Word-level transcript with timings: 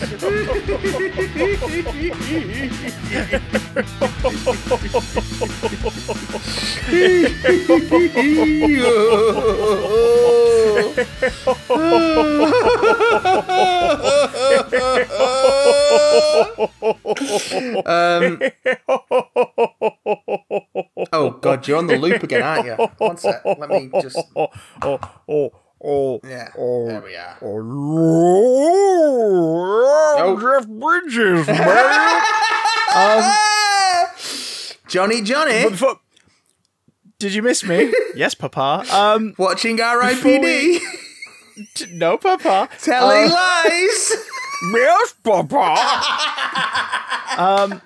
um, 0.00 0.08
oh 21.12 21.30
god, 21.42 21.68
you're 21.68 21.76
on 21.76 21.86
the 21.86 21.98
loop 21.98 22.22
again, 22.22 22.42
aren't 22.42 22.66
you? 22.66 22.72
One 22.98 23.16
sec. 23.18 23.42
Let 23.44 23.68
me 23.68 23.90
just. 24.00 24.18
Oh, 24.82 24.98
oh, 25.28 25.52
oh, 25.82 26.14
oh. 26.14 26.20
Yeah. 26.26 26.48
Oh. 26.58 26.86
There 26.86 27.00
we 27.02 27.16
are. 27.16 27.36
Oh, 30.22 30.36
Jeff 30.40 30.66
Bridges, 30.68 31.46
man. 31.46 32.22
um, 32.96 33.22
Johnny, 34.88 35.22
Johnny, 35.22 35.68
before- 35.70 36.00
did 37.18 37.34
you 37.34 37.42
miss 37.42 37.62
me? 37.64 37.92
yes, 38.14 38.34
Papa. 38.34 38.84
Um, 38.92 39.34
watching 39.38 39.76
Before 39.76 39.88
R.I.P.D. 40.00 40.80
we- 41.56 41.66
t- 41.74 41.86
no, 41.92 42.16
Papa. 42.18 42.68
telling 42.80 43.30
Uh, 43.30 43.34
lies. 43.34 44.12
Yes, 44.74 45.14
Papa. 45.24 45.74
um, 47.40 47.80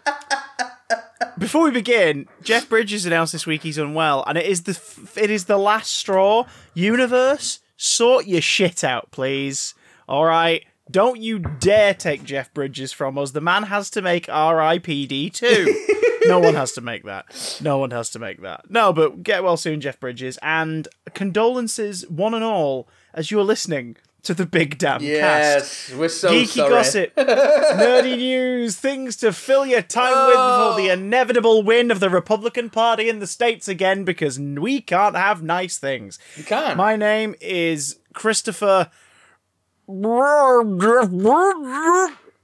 before 1.38 1.62
we 1.62 1.70
begin, 1.70 2.26
Jeff 2.42 2.68
Bridges 2.68 3.06
announced 3.06 3.32
this 3.32 3.46
week 3.46 3.62
he's 3.62 3.78
unwell, 3.78 4.24
and 4.26 4.36
it 4.36 4.44
is 4.46 4.64
the 4.64 4.72
f- 4.72 5.16
it 5.16 5.30
is 5.30 5.44
the 5.44 5.56
last 5.56 5.92
straw. 5.94 6.46
Universe, 6.74 7.60
sort 7.84 8.26
your 8.26 8.40
shit 8.40 8.82
out, 8.82 9.10
please. 9.10 9.74
All 10.08 10.24
right. 10.24 10.64
Don't 10.90 11.20
you 11.20 11.38
dare 11.38 11.94
take 11.94 12.24
Jeff 12.24 12.52
Bridges 12.52 12.92
from 12.92 13.16
us. 13.16 13.30
The 13.30 13.40
man 13.40 13.64
has 13.64 13.88
to 13.90 14.02
make 14.02 14.28
R.I.P.D. 14.28 15.30
too. 15.30 15.84
no 16.26 16.38
one 16.38 16.54
has 16.54 16.72
to 16.72 16.80
make 16.82 17.04
that. 17.04 17.58
No 17.62 17.78
one 17.78 17.90
has 17.90 18.10
to 18.10 18.18
make 18.18 18.42
that. 18.42 18.70
No, 18.70 18.92
but 18.92 19.22
get 19.22 19.42
well 19.42 19.56
soon, 19.56 19.80
Jeff 19.80 19.98
Bridges. 19.98 20.38
And 20.42 20.86
condolences, 21.14 22.06
one 22.08 22.34
and 22.34 22.44
all, 22.44 22.86
as 23.14 23.30
you're 23.30 23.44
listening 23.44 23.96
to 24.24 24.34
the 24.34 24.46
big 24.46 24.78
damn 24.78 25.00
cast 25.00 25.90
yes, 25.90 25.92
we're 25.96 26.08
so 26.08 26.30
geeky 26.30 26.46
sorry. 26.46 26.70
gossip, 26.70 27.14
nerdy 27.16 28.16
news, 28.16 28.76
things 28.76 29.16
to 29.16 29.32
fill 29.32 29.64
your 29.66 29.82
time 29.82 30.26
with 30.26 30.34
for 30.34 30.80
the 30.80 30.90
oh. 30.90 30.94
inevitable 30.94 31.62
win 31.62 31.90
of 31.90 32.00
the 32.00 32.10
Republican 32.10 32.70
Party 32.70 33.08
in 33.08 33.20
the 33.20 33.26
states 33.26 33.68
again, 33.68 34.04
because 34.04 34.38
we 34.38 34.80
can't 34.80 35.16
have 35.16 35.42
nice 35.42 35.78
things. 35.78 36.18
You 36.36 36.44
can't. 36.44 36.76
My 36.76 36.96
name 36.96 37.34
is 37.40 37.98
Christopher 38.14 38.90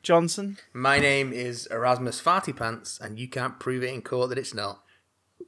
Johnson. 0.02 0.58
My 0.72 0.98
name 0.98 1.32
is 1.32 1.66
Erasmus 1.70 2.20
Farty 2.20 2.54
Pants, 2.54 2.98
and 3.00 3.18
you 3.18 3.28
can't 3.28 3.58
prove 3.58 3.82
it 3.82 3.92
in 3.92 4.02
court 4.02 4.28
that 4.28 4.38
it's 4.38 4.54
not. 4.54 4.82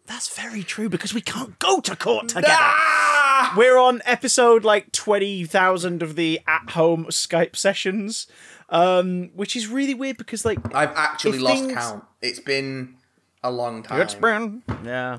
That's 0.07 0.35
very 0.35 0.63
true 0.63 0.89
because 0.89 1.15
we 1.15 1.21
can't 1.21 1.59
go 1.59 1.81
to 1.81 1.97
court 1.97 2.29
together. 2.29 2.49
Ah! 2.51 3.55
We're 3.57 3.79
on 3.79 4.03
episode 4.05 4.65
like 4.65 4.93
20,000 4.93 6.03
of 6.03 6.17
the 6.17 6.41
at 6.47 6.71
home 6.71 7.07
Skype 7.07 7.57
sessions, 7.57 8.27
um, 8.69 9.31
which 9.35 9.57
is 9.57 9.69
really 9.69 9.95
weird 9.95 10.17
because, 10.17 10.45
like, 10.45 10.59
I've 10.75 10.95
actually 10.97 11.39
lost 11.39 11.63
things- 11.63 11.75
count. 11.75 12.05
It's 12.21 12.41
been 12.41 12.97
a 13.43 13.51
long 13.51 13.83
time. 13.83 14.01
It's 14.01 14.15
been 14.15 14.63
yeah. 14.85 15.19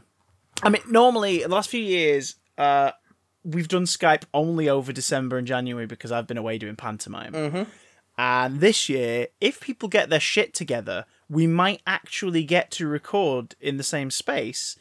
I 0.61 0.69
mean, 0.69 0.81
normally 0.87 1.39
the 1.39 1.49
last 1.49 1.69
few 1.69 1.81
years, 1.81 2.35
uh, 2.57 2.91
we've 3.43 3.67
done 3.67 3.83
Skype 3.85 4.23
only 4.33 4.69
over 4.69 4.93
December 4.93 5.37
and 5.37 5.47
January 5.47 5.85
because 5.85 6.11
I've 6.11 6.27
been 6.27 6.37
away 6.37 6.57
doing 6.57 6.75
pantomime. 6.75 7.33
Mm-hmm. 7.33 7.63
And 8.17 8.59
this 8.59 8.89
year, 8.89 9.27
if 9.41 9.59
people 9.59 9.89
get 9.89 10.09
their 10.09 10.19
shit 10.19 10.53
together, 10.53 11.05
we 11.29 11.47
might 11.47 11.81
actually 11.87 12.43
get 12.43 12.71
to 12.71 12.87
record 12.87 13.55
in 13.61 13.77
the 13.77 13.83
same 13.83 14.11
space 14.11 14.75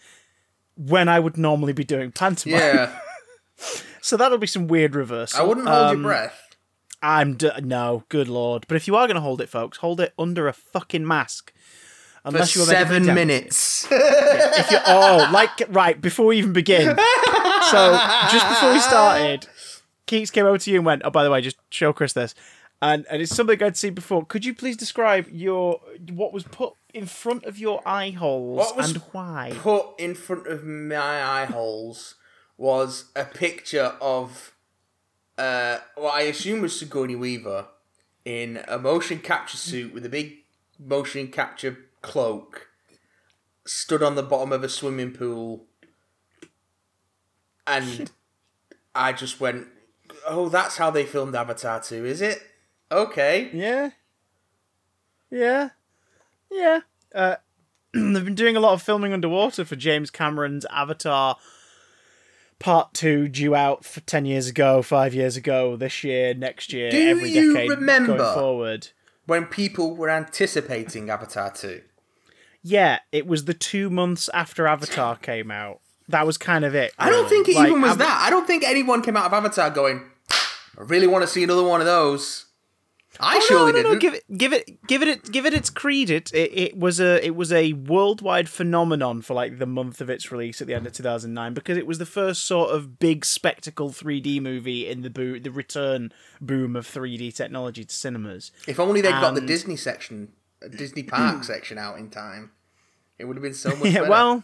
when 0.76 1.08
I 1.08 1.20
would 1.20 1.36
normally 1.36 1.72
be 1.72 1.84
doing 1.84 2.12
pantomime. 2.12 2.58
Yeah, 2.60 2.98
So 4.00 4.16
that'll 4.16 4.38
be 4.38 4.46
some 4.46 4.66
weird 4.66 4.94
reversal. 4.96 5.40
I 5.40 5.44
wouldn't 5.44 5.68
hold 5.68 5.86
Um, 5.86 5.96
your 5.98 6.02
breath. 6.10 6.56
I'm 7.02 7.34
d- 7.36 7.50
no, 7.62 8.04
good 8.08 8.28
lord. 8.28 8.64
But 8.68 8.76
if 8.76 8.86
you 8.88 8.96
are 8.96 9.06
going 9.06 9.14
to 9.16 9.20
hold 9.20 9.40
it, 9.40 9.48
folks, 9.48 9.78
hold 9.78 10.00
it 10.00 10.12
under 10.18 10.48
a 10.48 10.52
fucking 10.52 11.06
mask. 11.06 11.52
For 12.24 12.30
you 12.30 12.36
were 12.36 12.38
making 12.38 12.64
seven 12.66 13.06
minutes. 13.06 13.86
if 13.90 14.70
you're 14.70 14.80
oh 14.86 15.28
like 15.32 15.50
right 15.70 16.00
before 16.00 16.26
we 16.26 16.38
even 16.38 16.52
begin 16.52 16.96
so 16.96 17.98
just 18.30 18.48
before 18.48 18.72
we 18.72 18.78
started 18.78 19.48
keats 20.06 20.30
came 20.30 20.46
over 20.46 20.56
to 20.56 20.70
you 20.70 20.76
and 20.76 20.86
went 20.86 21.02
oh 21.04 21.10
by 21.10 21.24
the 21.24 21.30
way 21.32 21.40
just 21.40 21.56
show 21.70 21.92
chris 21.92 22.12
this 22.12 22.36
and 22.82 23.06
and 23.08 23.22
it's 23.22 23.34
something 23.34 23.62
i'd 23.62 23.76
seen 23.76 23.94
before 23.94 24.26
could 24.26 24.44
you 24.44 24.54
please 24.54 24.76
describe 24.76 25.26
your 25.30 25.80
what 26.10 26.32
was 26.32 26.42
put 26.44 26.74
in 26.92 27.06
front 27.06 27.44
of 27.44 27.56
your 27.58 27.80
eye 27.86 28.10
holes 28.10 28.58
What 28.58 28.76
was- 28.76 28.90
and 28.90 29.02
why 29.12 29.52
Put 29.54 29.86
in 29.98 30.14
front 30.14 30.46
of 30.46 30.64
my 30.64 31.22
eye 31.24 31.46
holes 31.46 32.16
was 32.58 33.06
a 33.16 33.24
picture 33.24 33.94
of 34.00 34.52
uh, 35.38 35.78
what 35.96 36.12
I 36.14 36.22
assume 36.22 36.60
was 36.60 36.78
Sigourney 36.78 37.16
Weaver 37.16 37.66
in 38.26 38.62
a 38.68 38.78
motion 38.78 39.18
capture 39.20 39.56
suit 39.56 39.94
with 39.94 40.04
a 40.04 40.10
big 40.10 40.34
motion 40.78 41.28
capture 41.28 41.78
cloak, 42.02 42.68
stood 43.64 44.02
on 44.02 44.14
the 44.14 44.22
bottom 44.22 44.52
of 44.52 44.62
a 44.62 44.68
swimming 44.68 45.12
pool, 45.12 45.64
and 47.66 48.10
I 48.94 49.12
just 49.14 49.40
went, 49.40 49.68
"Oh, 50.28 50.48
that's 50.50 50.76
how 50.76 50.90
they 50.90 51.04
filmed 51.06 51.34
Avatar 51.34 51.80
2, 51.80 52.04
is 52.04 52.20
it? 52.20 52.42
Okay." 52.92 53.50
yeah 53.52 53.90
yeah 55.30 55.70
yeah 56.50 56.80
uh 57.14 57.36
they've 57.94 58.24
been 58.24 58.34
doing 58.34 58.56
a 58.56 58.60
lot 58.60 58.72
of 58.74 58.82
filming 58.82 59.12
underwater 59.12 59.64
for 59.64 59.76
james 59.76 60.10
cameron's 60.10 60.66
avatar 60.66 61.36
part 62.58 62.92
two 62.94 63.28
due 63.28 63.54
out 63.54 63.84
for 63.84 64.00
10 64.00 64.24
years 64.26 64.46
ago 64.46 64.82
5 64.82 65.14
years 65.14 65.36
ago 65.36 65.74
this 65.76 66.04
year 66.04 66.34
next 66.34 66.72
year 66.72 66.90
Do 66.90 67.08
every 67.08 67.30
you 67.30 67.54
decade 67.54 67.70
remember? 67.70 68.16
going 68.18 68.34
forward 68.34 68.88
When 69.26 69.46
people 69.46 69.96
were 69.96 70.10
anticipating 70.10 71.08
Avatar 71.10 71.50
2. 71.52 71.80
Yeah, 72.62 72.98
it 73.10 73.26
was 73.26 73.44
the 73.46 73.54
two 73.54 73.88
months 73.90 74.28
after 74.34 74.66
Avatar 74.68 75.16
came 75.16 75.50
out. 75.50 75.80
That 76.08 76.26
was 76.26 76.36
kind 76.38 76.64
of 76.64 76.74
it. 76.76 76.92
I 76.98 77.08
don't 77.10 77.28
think 77.28 77.48
it 77.48 77.56
Like, 77.56 77.68
even 77.68 77.80
was 77.82 77.92
Av- 77.92 77.98
that. 77.98 78.22
I 78.26 78.30
don't 78.30 78.46
think 78.46 78.62
anyone 78.64 79.02
came 79.02 79.16
out 79.16 79.26
of 79.26 79.32
Avatar 79.32 79.70
going, 79.70 80.02
I 80.30 80.82
really 80.82 81.06
want 81.08 81.22
to 81.22 81.28
see 81.28 81.42
another 81.42 81.62
one 81.64 81.80
of 81.80 81.86
those. 81.86 82.46
I 83.20 83.36
Oh, 83.36 83.40
surely 83.40 83.72
no, 83.72 83.82
no, 83.82 83.92
no, 83.92 83.98
didn't. 83.98 84.00
give 84.00 84.14
it, 84.14 84.38
give 84.38 84.52
it, 84.52 84.86
give 84.86 85.02
it, 85.02 85.30
give 85.30 85.46
it 85.46 85.52
its 85.54 85.68
credit. 85.70 86.32
It, 86.32 86.50
it 86.58 86.76
was 86.78 86.98
a, 86.98 87.24
it 87.24 87.36
was 87.36 87.52
a 87.52 87.74
worldwide 87.74 88.48
phenomenon 88.48 89.20
for 89.22 89.34
like 89.34 89.58
the 89.58 89.66
month 89.66 90.00
of 90.00 90.08
its 90.08 90.32
release 90.32 90.60
at 90.60 90.66
the 90.66 90.74
end 90.74 90.86
of 90.86 90.92
two 90.94 91.02
thousand 91.02 91.34
nine 91.34 91.52
because 91.54 91.76
it 91.76 91.86
was 91.86 91.98
the 91.98 92.06
first 92.06 92.44
sort 92.46 92.70
of 92.70 92.98
big 92.98 93.24
spectacle 93.24 93.90
three 93.90 94.18
D 94.20 94.40
movie 94.40 94.88
in 94.88 95.02
the 95.02 95.10
bo- 95.10 95.38
the 95.38 95.50
return 95.50 96.10
boom 96.40 96.74
of 96.74 96.86
three 96.86 97.16
D 97.18 97.30
technology 97.30 97.84
to 97.84 97.94
cinemas. 97.94 98.50
if 98.66 98.80
only 98.80 99.00
they'd 99.02 99.10
got 99.10 99.34
the 99.34 99.40
Disney 99.42 99.76
section, 99.76 100.32
uh, 100.64 100.68
Disney 100.68 101.02
Park 101.02 101.44
section 101.44 101.76
out 101.78 101.98
in 101.98 102.08
time, 102.08 102.52
it 103.18 103.26
would 103.26 103.36
have 103.36 103.42
been 103.42 103.52
so 103.54 103.70
much 103.76 103.88
Yeah, 103.88 104.00
better. 104.00 104.10
well, 104.10 104.42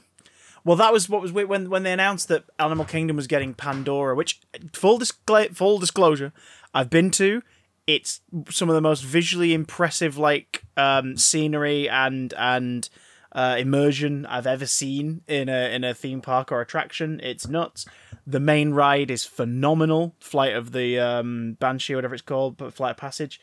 well, 0.65 0.77
that 0.77 0.93
was 0.93 1.09
what 1.09 1.23
was 1.23 1.33
when 1.33 1.71
when 1.71 1.85
they 1.85 1.93
announced 1.93 2.29
that 2.29 2.45
Animal 2.59 2.85
Kingdom 2.85 3.17
was 3.17 3.27
getting 3.27 3.55
Pandora. 3.55 4.15
Which 4.15 4.41
full 4.75 4.99
discla- 4.99 5.57
full 5.57 5.79
disclosure, 5.79 6.33
I've 6.75 6.91
been 6.91 7.11
to. 7.13 7.43
It's 7.89 8.21
some 8.51 8.69
of 8.69 8.75
the 8.75 8.83
most 8.83 9.03
visually 9.03 9.55
impressive 9.55 10.19
like 10.19 10.63
um, 10.77 11.17
scenery 11.17 11.89
and 11.89 12.35
and 12.37 12.87
uh, 13.33 13.57
immersion 13.59 14.27
I've 14.27 14.47
ever 14.47 14.67
seen 14.67 15.23
in 15.27 15.49
a 15.49 15.75
in 15.75 15.85
a 15.85 15.95
theme 15.95 16.21
park 16.21 16.53
or 16.53 16.61
attraction. 16.61 17.19
It's 17.23 17.49
nuts. 17.49 17.87
The 18.27 18.41
main 18.41 18.73
ride 18.73 19.11
is 19.11 19.25
phenomenal. 19.25 20.15
Flight 20.21 20.55
of 20.55 20.73
the 20.73 20.99
um, 20.99 21.57
Banshee, 21.61 21.95
whatever 21.95 22.15
it's 22.15 22.23
called, 22.23 22.59
but 22.59 22.75
Flight 22.75 22.91
of 22.91 22.97
Passage. 22.99 23.41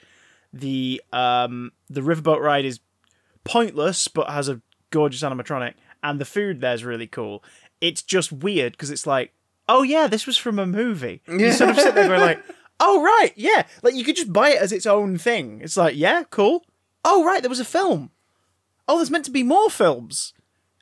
The 0.54 1.02
um, 1.12 1.72
the 1.90 2.02
riverboat 2.02 2.40
ride 2.40 2.66
is 2.66 2.80
pointless, 3.44 4.08
but 4.08 4.30
has 4.30 4.48
a 4.48 4.62
gorgeous 4.92 5.24
animatronic, 5.24 5.74
and 6.04 6.22
the 6.22 6.26
food 6.26 6.62
there's 6.62 6.84
really 6.84 7.08
cool. 7.08 7.44
It's 7.82 8.04
just 8.04 8.32
weird 8.32 8.74
because 8.74 8.92
it's 8.92 9.08
like, 9.08 9.34
oh 9.68 9.82
yeah, 9.82 10.06
this 10.06 10.28
was 10.28 10.38
from 10.38 10.60
a 10.60 10.68
movie. 10.68 11.24
You 11.28 11.52
sort 11.52 11.72
of 11.72 11.78
sit 11.78 11.96
there 11.96 12.08
going 12.08 12.22
like, 12.22 12.44
oh 12.80 13.02
right, 13.02 13.32
yeah, 13.36 13.64
like 13.84 13.96
you 13.96 14.04
could 14.04 14.16
just 14.16 14.34
buy 14.34 14.50
it 14.50 14.62
as 14.62 14.72
its 14.72 14.86
own 14.86 15.18
thing. 15.18 15.62
It's 15.62 15.78
like, 15.78 15.96
yeah, 15.96 16.24
cool. 16.30 16.66
Oh 17.04 17.24
right, 17.24 17.42
there 17.42 17.50
was 17.50 17.60
a 17.60 17.66
film. 17.66 18.12
Oh, 18.88 18.98
there's 18.98 19.12
meant 19.12 19.26
to 19.26 19.32
be 19.32 19.44
more 19.44 19.70
films. 19.70 20.34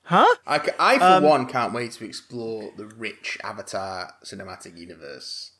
Huh? 0.05 0.35
I, 0.45 0.59
I 0.77 0.97
for 0.97 1.03
um, 1.05 1.23
one, 1.23 1.45
can't 1.45 1.73
wait 1.73 1.93
to 1.93 2.05
explore 2.05 2.71
the 2.75 2.85
rich 2.85 3.37
Avatar 3.43 4.13
cinematic 4.25 4.77
universe. 4.77 5.51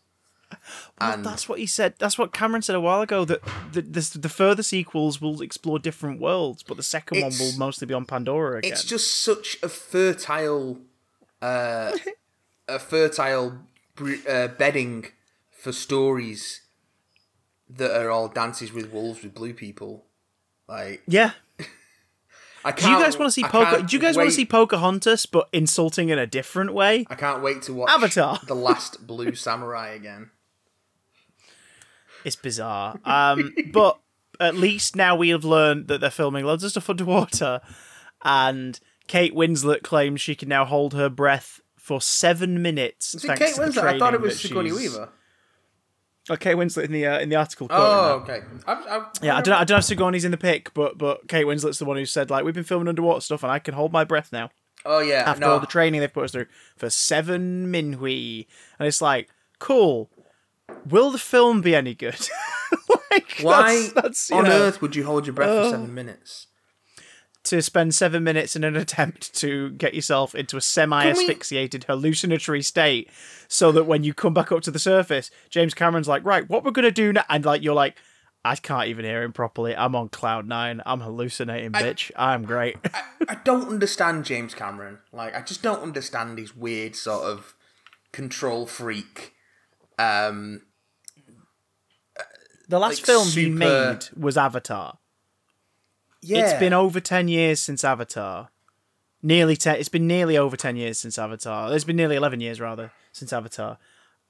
Well, 1.00 1.14
And 1.14 1.26
that's 1.26 1.48
what 1.50 1.60
he 1.60 1.66
said. 1.66 1.96
That's 1.98 2.18
what 2.18 2.34
Cameron 2.34 2.62
said 2.62 2.76
a 2.76 2.82
while 2.82 3.02
ago. 3.02 3.26
That 3.26 3.42
the 3.72 3.82
the, 3.82 4.20
the 4.20 4.30
further 4.30 4.64
sequels 4.64 5.22
will 5.22 5.42
explore 5.42 5.80
different 5.80 6.20
worlds, 6.20 6.62
but 6.62 6.78
the 6.78 6.84
second 6.84 7.22
one 7.22 7.32
will 7.40 7.54
mostly 7.58 7.88
be 7.88 7.94
on 7.94 8.06
Pandora 8.06 8.60
again. 8.60 8.72
it's 8.72 8.84
just 8.84 9.22
such 9.22 9.58
a 9.64 9.70
fertile, 9.70 10.80
uh, 11.42 11.94
a 12.68 12.80
fertile 12.80 13.60
uh, 14.30 14.48
bedding 14.50 15.06
for 15.64 15.72
stories 15.72 16.60
that 17.70 17.98
are 17.98 18.12
all 18.12 18.28
dances 18.28 18.74
with 18.74 18.92
wolves 18.92 19.24
with 19.24 19.34
blue 19.34 19.54
people. 19.54 20.04
Like 20.68 21.02
Yeah. 21.08 21.32
I 22.66 22.74
Do 22.74 22.90
you 22.90 23.00
guys 23.00 23.18
want 23.18 23.28
to 23.28 23.32
see 23.32 23.44
Poca? 23.44 23.82
Do 23.82 23.96
you 23.96 24.02
guys 24.02 24.18
want 24.18 24.28
to 24.28 24.36
see 24.36 24.46
Pocahontas, 24.46 25.26
but 25.26 25.48
insulting 25.54 26.10
in 26.10 26.20
a 26.20 26.28
different 26.28 26.74
way? 26.74 27.06
I 27.10 27.16
can't 27.16 27.42
wait 27.42 27.62
to 27.64 27.74
watch 27.74 27.90
Avatar. 27.90 28.40
The 28.46 28.56
Last 28.56 29.08
Blue 29.08 29.36
Samurai 29.36 29.90
again. 29.90 30.32
It's 32.26 32.36
bizarre. 32.36 33.00
Um, 33.06 33.54
but 33.72 34.00
at 34.40 34.56
least 34.56 34.96
now 34.98 35.16
we 35.16 35.30
have 35.30 35.46
learned 35.46 35.88
that 35.88 36.02
they're 36.02 36.10
filming 36.10 36.46
loads 36.46 36.64
of 36.64 36.72
stuff 36.72 36.90
underwater, 36.90 37.62
and 38.24 38.80
Kate 39.08 39.34
Winslet 39.34 39.84
claims 39.84 40.20
she 40.22 40.36
can 40.36 40.48
now 40.50 40.64
hold 40.64 40.94
her 40.94 41.10
breath 41.10 41.60
for 41.78 42.00
seven 42.00 42.62
minutes. 42.62 43.14
Is 43.14 43.26
it 43.26 43.28
thanks 43.28 43.42
Kate 43.42 43.56
Winslet? 43.56 43.84
I 43.84 44.00
thought 44.00 44.14
it 44.14 44.22
was 44.22 44.40
Sigourney 44.40 44.72
Weaver. 44.72 45.10
Oh, 46.30 46.38
Kate 46.38 46.56
Winslet 46.56 46.86
in 46.86 46.92
the 46.94 47.06
uh, 47.06 47.20
in 47.20 47.30
the 47.30 47.36
article. 47.36 47.68
Oh, 47.70 48.24
okay. 48.24 48.42
I, 48.66 48.74
I, 48.74 49.06
Yeah, 49.22 49.36
I 49.38 49.42
don't 49.42 49.54
know. 49.54 49.60
I 49.60 49.64
don't 49.66 49.80
if 49.80 49.84
Sigourney's 49.84 50.24
in 50.24 50.32
the 50.32 50.38
pic, 50.38 50.74
but 50.74 50.98
but 50.98 51.28
Kate 51.28 51.46
Winslet's 51.46 51.80
the 51.80 51.86
one 51.86 51.98
who 51.98 52.06
said 52.06 52.30
like 52.30 52.46
we've 52.46 52.54
been 52.54 52.64
filming 52.64 52.88
underwater 52.88 53.22
stuff 53.22 53.44
and 53.44 53.52
I 53.52 53.60
can 53.60 53.74
hold 53.74 53.92
my 53.92 54.06
breath 54.06 54.32
now 54.32 54.50
Oh 54.86 55.00
yeah, 55.00 55.24
after 55.26 55.42
no. 55.42 55.54
all 55.54 55.60
the 55.60 55.68
training 55.68 56.02
they've 56.02 56.14
put 56.14 56.26
us 56.26 56.32
through 56.32 56.48
for 56.76 56.90
seven 56.90 57.72
minhui, 57.72 58.48
and 58.80 58.88
it's 58.88 59.02
like 59.02 59.30
cool. 59.60 60.10
Will 60.88 61.12
the 61.12 61.18
film 61.18 61.62
be 61.62 61.76
any 61.76 61.94
good? 61.94 62.28
like, 63.12 63.40
Why 63.42 63.74
that's, 63.74 63.94
that's, 63.94 64.32
on 64.32 64.46
know, 64.46 64.52
earth 64.52 64.82
would 64.82 64.96
you 64.96 65.04
hold 65.04 65.26
your 65.26 65.34
breath 65.34 65.50
for 65.50 65.70
seven 65.70 65.94
minutes? 65.94 66.48
To 67.46 67.62
spend 67.62 67.94
seven 67.94 68.24
minutes 68.24 68.56
in 68.56 68.64
an 68.64 68.76
attempt 68.86 69.34
to 69.36 69.72
get 69.72 69.94
yourself 69.94 70.34
into 70.34 70.58
a 70.58 70.62
semi-asphyxiated 70.62 71.86
hallucinatory 71.86 72.62
state, 72.62 73.10
so 73.48 73.72
that 73.72 73.86
when 73.86 74.04
you 74.04 74.14
come 74.14 74.34
back 74.34 74.52
up 74.52 74.62
to 74.64 74.72
the 74.72 74.80
surface, 74.80 75.30
James 75.50 75.74
Cameron's 75.74 76.08
like, 76.08 76.26
right, 76.26 76.50
what 76.50 76.64
we're 76.64 76.72
gonna 76.72 76.92
do 76.92 77.14
now, 77.14 77.26
and 77.30 77.46
like 77.46 77.62
you're 77.64 77.76
like. 77.76 77.98
I 78.46 78.58
can't 78.58 78.90
even 78.90 79.06
hear 79.06 79.24
him 79.24 79.32
properly. 79.32 79.74
I'm 79.74 79.96
on 79.96 80.10
cloud 80.10 80.46
nine. 80.46 80.82
I'm 80.86 81.00
hallucinating, 81.00 81.72
bitch. 81.72 82.12
I'm 82.14 82.44
great. 82.44 82.76
I 83.30 83.36
don't 83.36 83.70
understand 83.70 84.26
James 84.26 84.54
Cameron. 84.54 85.00
Like, 85.14 85.34
I 85.34 85.42
just 85.42 85.62
don't 85.62 85.82
understand 85.82 86.38
his 86.38 86.54
weird 86.54 86.94
sort 86.98 87.24
of 87.24 87.56
control 88.12 88.66
freak. 88.66 89.32
Um, 89.98 90.64
The 92.68 92.80
last 92.80 92.98
like, 92.98 93.06
film 93.06 93.28
he 93.28 93.50
made 93.50 94.00
was 94.18 94.36
Avatar. 94.38 94.98
Yeah, 96.24 96.40
It's 96.50 96.60
been 96.60 96.74
over 96.74 97.00
ten 97.00 97.28
years 97.28 97.60
since 97.60 97.84
Avatar. 97.84 98.50
Nearly 99.22 99.56
ten. 99.56 99.76
It's 99.78 99.90
been 99.90 100.08
nearly 100.08 100.38
over 100.38 100.58
ten 100.58 100.76
years 100.76 101.00
since 101.00 101.18
Avatar. 101.18 101.74
It's 101.74 101.86
been 101.86 101.96
nearly 101.96 102.16
eleven 102.16 102.40
years 102.40 102.60
rather 102.60 102.92
since 103.12 103.32
Avatar 103.32 103.78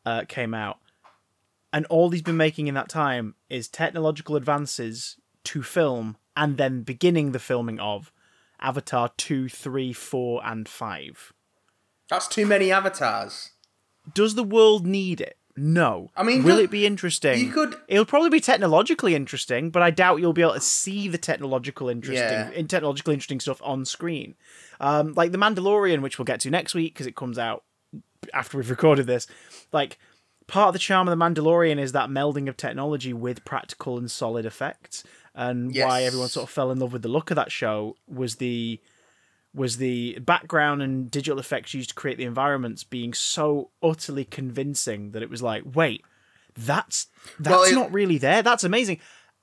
uh, 0.05 0.23
came 0.27 0.53
out, 0.53 0.79
and 1.71 1.85
all 1.87 2.09
he's 2.09 2.21
been 2.21 2.37
making 2.37 2.67
in 2.67 2.75
that 2.75 2.89
time 2.89 3.35
is 3.49 3.67
technological 3.67 4.35
advances 4.35 5.17
to 5.45 5.63
film, 5.63 6.17
and 6.35 6.57
then 6.57 6.83
beginning 6.83 7.31
the 7.31 7.39
filming 7.39 7.79
of 7.79 8.11
Avatar 8.59 9.09
two, 9.17 9.49
three, 9.49 9.93
four, 9.93 10.41
and 10.45 10.67
five. 10.69 11.33
that's 12.09 12.27
too 12.27 12.45
many 12.45 12.71
avatars. 12.71 13.51
Does 14.13 14.35
the 14.35 14.43
world 14.43 14.85
need 14.85 15.21
it? 15.21 15.37
No. 15.55 16.09
I 16.17 16.23
mean, 16.23 16.43
will 16.43 16.57
it 16.57 16.71
be 16.71 16.85
interesting? 16.85 17.39
you 17.39 17.51
could- 17.51 17.75
It'll 17.87 18.05
probably 18.05 18.29
be 18.29 18.39
technologically 18.39 19.13
interesting, 19.15 19.69
but 19.69 19.81
I 19.83 19.91
doubt 19.91 20.19
you'll 20.19 20.33
be 20.33 20.41
able 20.41 20.53
to 20.55 20.59
see 20.59 21.07
the 21.07 21.17
technological 21.19 21.89
interesting, 21.89 22.23
Yeah. 22.27 22.49
in 22.51 22.67
technologically 22.67 23.13
interesting 23.13 23.39
stuff 23.39 23.61
on 23.63 23.85
screen. 23.85 24.35
Um, 24.79 25.13
like 25.13 25.31
the 25.31 25.37
Mandalorian, 25.37 26.01
which 26.01 26.17
we'll 26.17 26.25
get 26.25 26.39
to 26.41 26.49
next 26.49 26.73
week 26.73 26.93
because 26.93 27.05
it 27.07 27.15
comes 27.15 27.37
out 27.37 27.63
after 28.33 28.57
we've 28.57 28.69
recorded 28.69 29.05
this. 29.05 29.27
Like 29.71 29.99
part 30.47 30.69
of 30.69 30.73
the 30.73 30.79
charm 30.79 31.07
of 31.07 31.17
the 31.17 31.23
Mandalorian 31.23 31.79
is 31.79 31.91
that 31.91 32.09
melding 32.09 32.49
of 32.49 32.57
technology 32.57 33.13
with 33.13 33.45
practical 33.45 33.97
and 33.97 34.09
solid 34.09 34.45
effects, 34.45 35.03
and 35.35 35.73
why 35.75 36.03
everyone 36.03 36.29
sort 36.29 36.45
of 36.45 36.49
fell 36.49 36.71
in 36.71 36.79
love 36.79 36.93
with 36.93 37.01
the 37.03 37.07
look 37.09 37.29
of 37.31 37.35
that 37.35 37.51
show 37.51 37.95
was 38.07 38.37
the 38.37 38.79
was 39.55 39.77
the 39.77 40.17
background 40.19 40.81
and 40.81 41.11
digital 41.11 41.39
effects 41.39 41.73
used 41.73 41.89
to 41.89 41.95
create 41.95 42.17
the 42.17 42.23
environments 42.23 42.83
being 42.83 43.13
so 43.13 43.69
utterly 43.83 44.25
convincing 44.25 45.11
that 45.11 45.21
it 45.21 45.29
was 45.29 45.41
like, 45.43 45.63
wait, 45.75 46.03
that's 46.55 47.07
that's 47.39 47.55
Well, 47.55 47.63
it- 47.63 47.75
not 47.75 47.91
really 47.93 48.17
there. 48.17 48.41
That's 48.41 48.63
amazing. 48.63 48.99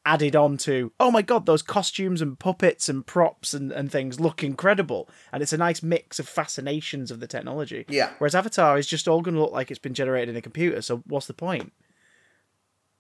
Added 0.06 0.34
on 0.34 0.56
to, 0.58 0.92
oh 0.98 1.10
my 1.10 1.20
god, 1.20 1.44
those 1.44 1.60
costumes 1.60 2.22
and 2.22 2.38
puppets 2.38 2.88
and 2.88 3.06
props 3.06 3.52
and, 3.52 3.70
and 3.70 3.92
things 3.92 4.18
look 4.18 4.42
incredible. 4.42 5.10
And 5.30 5.42
it's 5.42 5.52
a 5.52 5.58
nice 5.58 5.82
mix 5.82 6.18
of 6.18 6.26
fascinations 6.26 7.10
of 7.10 7.20
the 7.20 7.26
technology. 7.26 7.84
Yeah. 7.86 8.10
Whereas 8.18 8.34
Avatar 8.34 8.78
is 8.78 8.86
just 8.86 9.06
all 9.06 9.20
going 9.20 9.34
to 9.34 9.40
look 9.42 9.52
like 9.52 9.70
it's 9.70 9.78
been 9.78 9.92
generated 9.92 10.30
in 10.30 10.36
a 10.36 10.40
computer. 10.42 10.80
So 10.80 11.02
what's 11.06 11.26
the 11.26 11.34
point? 11.34 11.72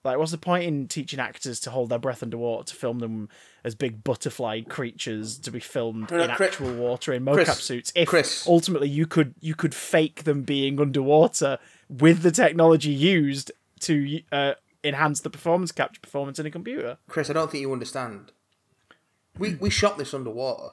Like, 0.02 0.16
what's 0.16 0.30
the 0.30 0.38
point 0.38 0.64
in 0.64 0.88
teaching 0.88 1.20
actors 1.20 1.60
to 1.60 1.70
hold 1.70 1.90
their 1.90 1.98
breath 1.98 2.22
underwater 2.22 2.64
to 2.64 2.74
film 2.74 3.00
them 3.00 3.28
as 3.64 3.74
big 3.74 4.02
butterfly 4.02 4.62
creatures 4.62 5.38
to 5.40 5.50
be 5.50 5.60
filmed 5.60 6.10
No, 6.10 6.20
in 6.22 6.30
Chris- 6.30 6.52
actual 6.54 6.72
water 6.74 7.12
in 7.12 7.24
mocap 7.24 7.34
Chris- 7.44 7.58
suits? 7.62 7.92
If 7.94 8.08
Chris. 8.08 8.46
ultimately 8.46 8.88
you 8.88 9.06
could 9.06 9.34
you 9.40 9.54
could 9.54 9.74
fake 9.74 10.24
them 10.24 10.42
being 10.42 10.80
underwater 10.80 11.58
with 11.90 12.22
the 12.22 12.30
technology 12.30 12.90
used 12.92 13.52
to 13.80 14.20
uh, 14.32 14.54
enhance 14.82 15.20
the 15.20 15.28
performance 15.30 15.70
capture 15.70 16.00
performance 16.00 16.38
in 16.38 16.46
a 16.46 16.50
computer. 16.50 16.96
Chris, 17.08 17.28
I 17.28 17.34
don't 17.34 17.50
think 17.50 17.60
you 17.60 17.72
understand. 17.72 18.32
We 19.38 19.54
we 19.56 19.68
shot 19.68 19.98
this 19.98 20.14
underwater. 20.14 20.70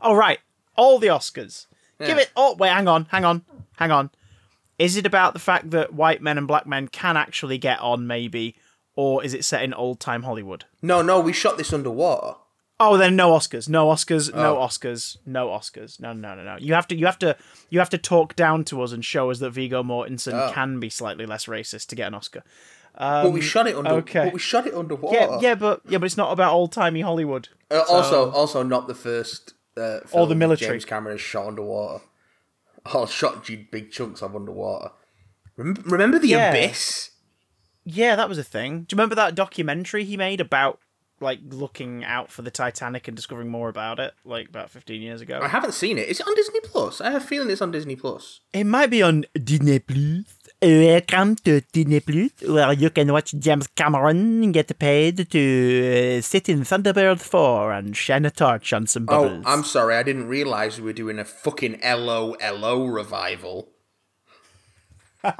All 0.00 0.16
right, 0.16 0.40
all 0.76 0.98
the 0.98 1.08
Oscars. 1.08 1.66
Give 2.04 2.18
it. 2.18 2.30
Oh 2.36 2.54
wait, 2.58 2.70
hang 2.70 2.88
on, 2.88 3.06
hang 3.10 3.24
on, 3.24 3.42
hang 3.76 3.90
on. 3.90 4.10
Is 4.78 4.96
it 4.96 5.06
about 5.06 5.32
the 5.34 5.38
fact 5.38 5.70
that 5.70 5.92
white 5.94 6.20
men 6.22 6.38
and 6.38 6.46
black 6.48 6.66
men 6.66 6.88
can 6.88 7.16
actually 7.16 7.58
get 7.58 7.78
on, 7.80 8.06
maybe, 8.06 8.56
or 8.96 9.22
is 9.24 9.34
it 9.34 9.44
set 9.44 9.62
in 9.62 9.72
old 9.74 10.00
time 10.00 10.22
Hollywood? 10.24 10.64
No, 10.82 11.00
no, 11.02 11.20
we 11.20 11.32
shot 11.32 11.58
this 11.58 11.72
underwater. 11.72 12.36
Oh, 12.80 12.96
then 12.96 13.14
no 13.14 13.30
Oscars, 13.30 13.68
no 13.68 13.86
Oscars, 13.86 14.34
no 14.34 14.58
Oh. 14.58 14.66
Oscars, 14.66 15.16
no 15.24 15.46
Oscars. 15.48 16.00
No, 16.00 16.12
no, 16.12 16.34
no, 16.34 16.42
no. 16.42 16.56
You 16.58 16.74
have 16.74 16.88
to, 16.88 16.96
you 16.96 17.06
have 17.06 17.18
to, 17.20 17.36
you 17.70 17.78
have 17.78 17.90
to 17.90 17.98
talk 17.98 18.34
down 18.34 18.64
to 18.64 18.82
us 18.82 18.90
and 18.90 19.04
show 19.04 19.30
us 19.30 19.38
that 19.38 19.50
Viggo 19.50 19.84
Mortensen 19.84 20.32
Oh. 20.34 20.50
can 20.52 20.80
be 20.80 20.90
slightly 20.90 21.24
less 21.24 21.46
racist 21.46 21.86
to 21.88 21.94
get 21.94 22.08
an 22.08 22.14
Oscar. 22.14 22.42
but 22.98 23.32
we 23.32 23.40
shot 23.40 23.68
it 23.68 23.76
under. 23.76 23.90
Um, 23.90 23.96
okay. 23.98 24.24
But 24.24 24.32
we 24.32 24.38
shot 24.40 24.66
it 24.66 24.74
underwater. 24.74 25.16
Yeah, 25.16 25.38
yeah, 25.40 25.54
but 25.54 25.82
yeah, 25.88 25.98
but 25.98 26.06
it's 26.06 26.16
not 26.16 26.32
about 26.32 26.52
old 26.52 26.72
timey 26.72 27.00
Hollywood. 27.02 27.48
Uh, 27.70 27.84
also, 27.88 28.30
also 28.32 28.64
not 28.64 28.88
the 28.88 28.94
first. 28.94 29.54
Uh, 29.76 30.00
film 30.06 30.22
Or 30.22 30.26
the 30.28 30.34
military. 30.36 30.72
James 30.72 30.84
Cameron 30.84 31.14
has 31.14 31.20
shot 31.20 31.46
underwater. 31.48 32.04
Or 32.94 33.06
shot 33.06 33.48
you 33.48 33.66
big 33.70 33.90
chunks 33.90 34.22
of 34.22 34.36
underwater. 34.36 34.90
Remember, 35.56 35.80
remember 35.86 36.18
the 36.18 36.28
Yeah. 36.28 36.50
abyss? 36.50 37.10
Yeah, 37.84 38.16
that 38.16 38.28
was 38.28 38.38
a 38.38 38.44
thing. 38.44 38.80
Do 38.80 38.94
you 38.94 38.96
remember 38.96 39.14
that 39.14 39.34
documentary 39.34 40.04
he 40.04 40.16
made 40.16 40.40
about 40.40 40.80
like 41.24 41.40
looking 41.48 42.04
out 42.04 42.30
for 42.30 42.42
the 42.42 42.50
Titanic 42.50 43.08
and 43.08 43.16
discovering 43.16 43.48
more 43.48 43.68
about 43.68 43.98
it, 43.98 44.12
like 44.24 44.48
about 44.48 44.70
fifteen 44.70 45.02
years 45.02 45.20
ago? 45.20 45.40
I 45.42 45.48
haven't 45.48 45.72
seen 45.74 45.98
it. 45.98 46.08
Is 46.08 46.20
it 46.20 46.26
on 46.28 46.34
Disney 46.36 46.60
Plus? 46.60 47.00
I 47.00 47.10
have 47.10 47.22
a 47.22 47.26
feeling 47.26 47.50
it's 47.50 47.60
on 47.62 47.72
Disney 47.72 47.96
Plus. 47.96 48.40
It 48.52 48.64
might 48.64 48.90
be 48.90 49.02
on 49.02 49.24
Disney 49.34 49.78
Plus. 49.80 50.24
Welcome 50.62 51.36
to 51.44 51.60
Disney 51.72 52.00
Plus, 52.00 52.30
where 52.48 52.72
you 52.72 52.90
can 52.90 53.12
watch 53.12 53.34
James 53.38 53.66
Cameron 53.66 54.52
get 54.52 54.78
paid 54.78 55.28
to 55.30 56.18
uh, 56.18 56.20
sit 56.22 56.48
in 56.48 56.60
Thunderbird 56.60 57.20
4 57.20 57.72
and 57.72 57.96
shine 57.96 58.24
a 58.24 58.30
torch 58.30 58.72
on 58.72 58.86
some 58.86 59.04
bubbles. 59.04 59.42
Oh. 59.44 59.50
I'm 59.52 59.64
sorry. 59.64 59.96
I 59.96 60.02
didn't 60.02 60.28
realize 60.28 60.78
we 60.80 60.84
were 60.86 60.92
doing 60.92 61.18
a 61.18 61.24
fucking 61.24 61.80
'Allo 61.82 62.36
'Allo 62.40 62.86
revival. 62.86 63.70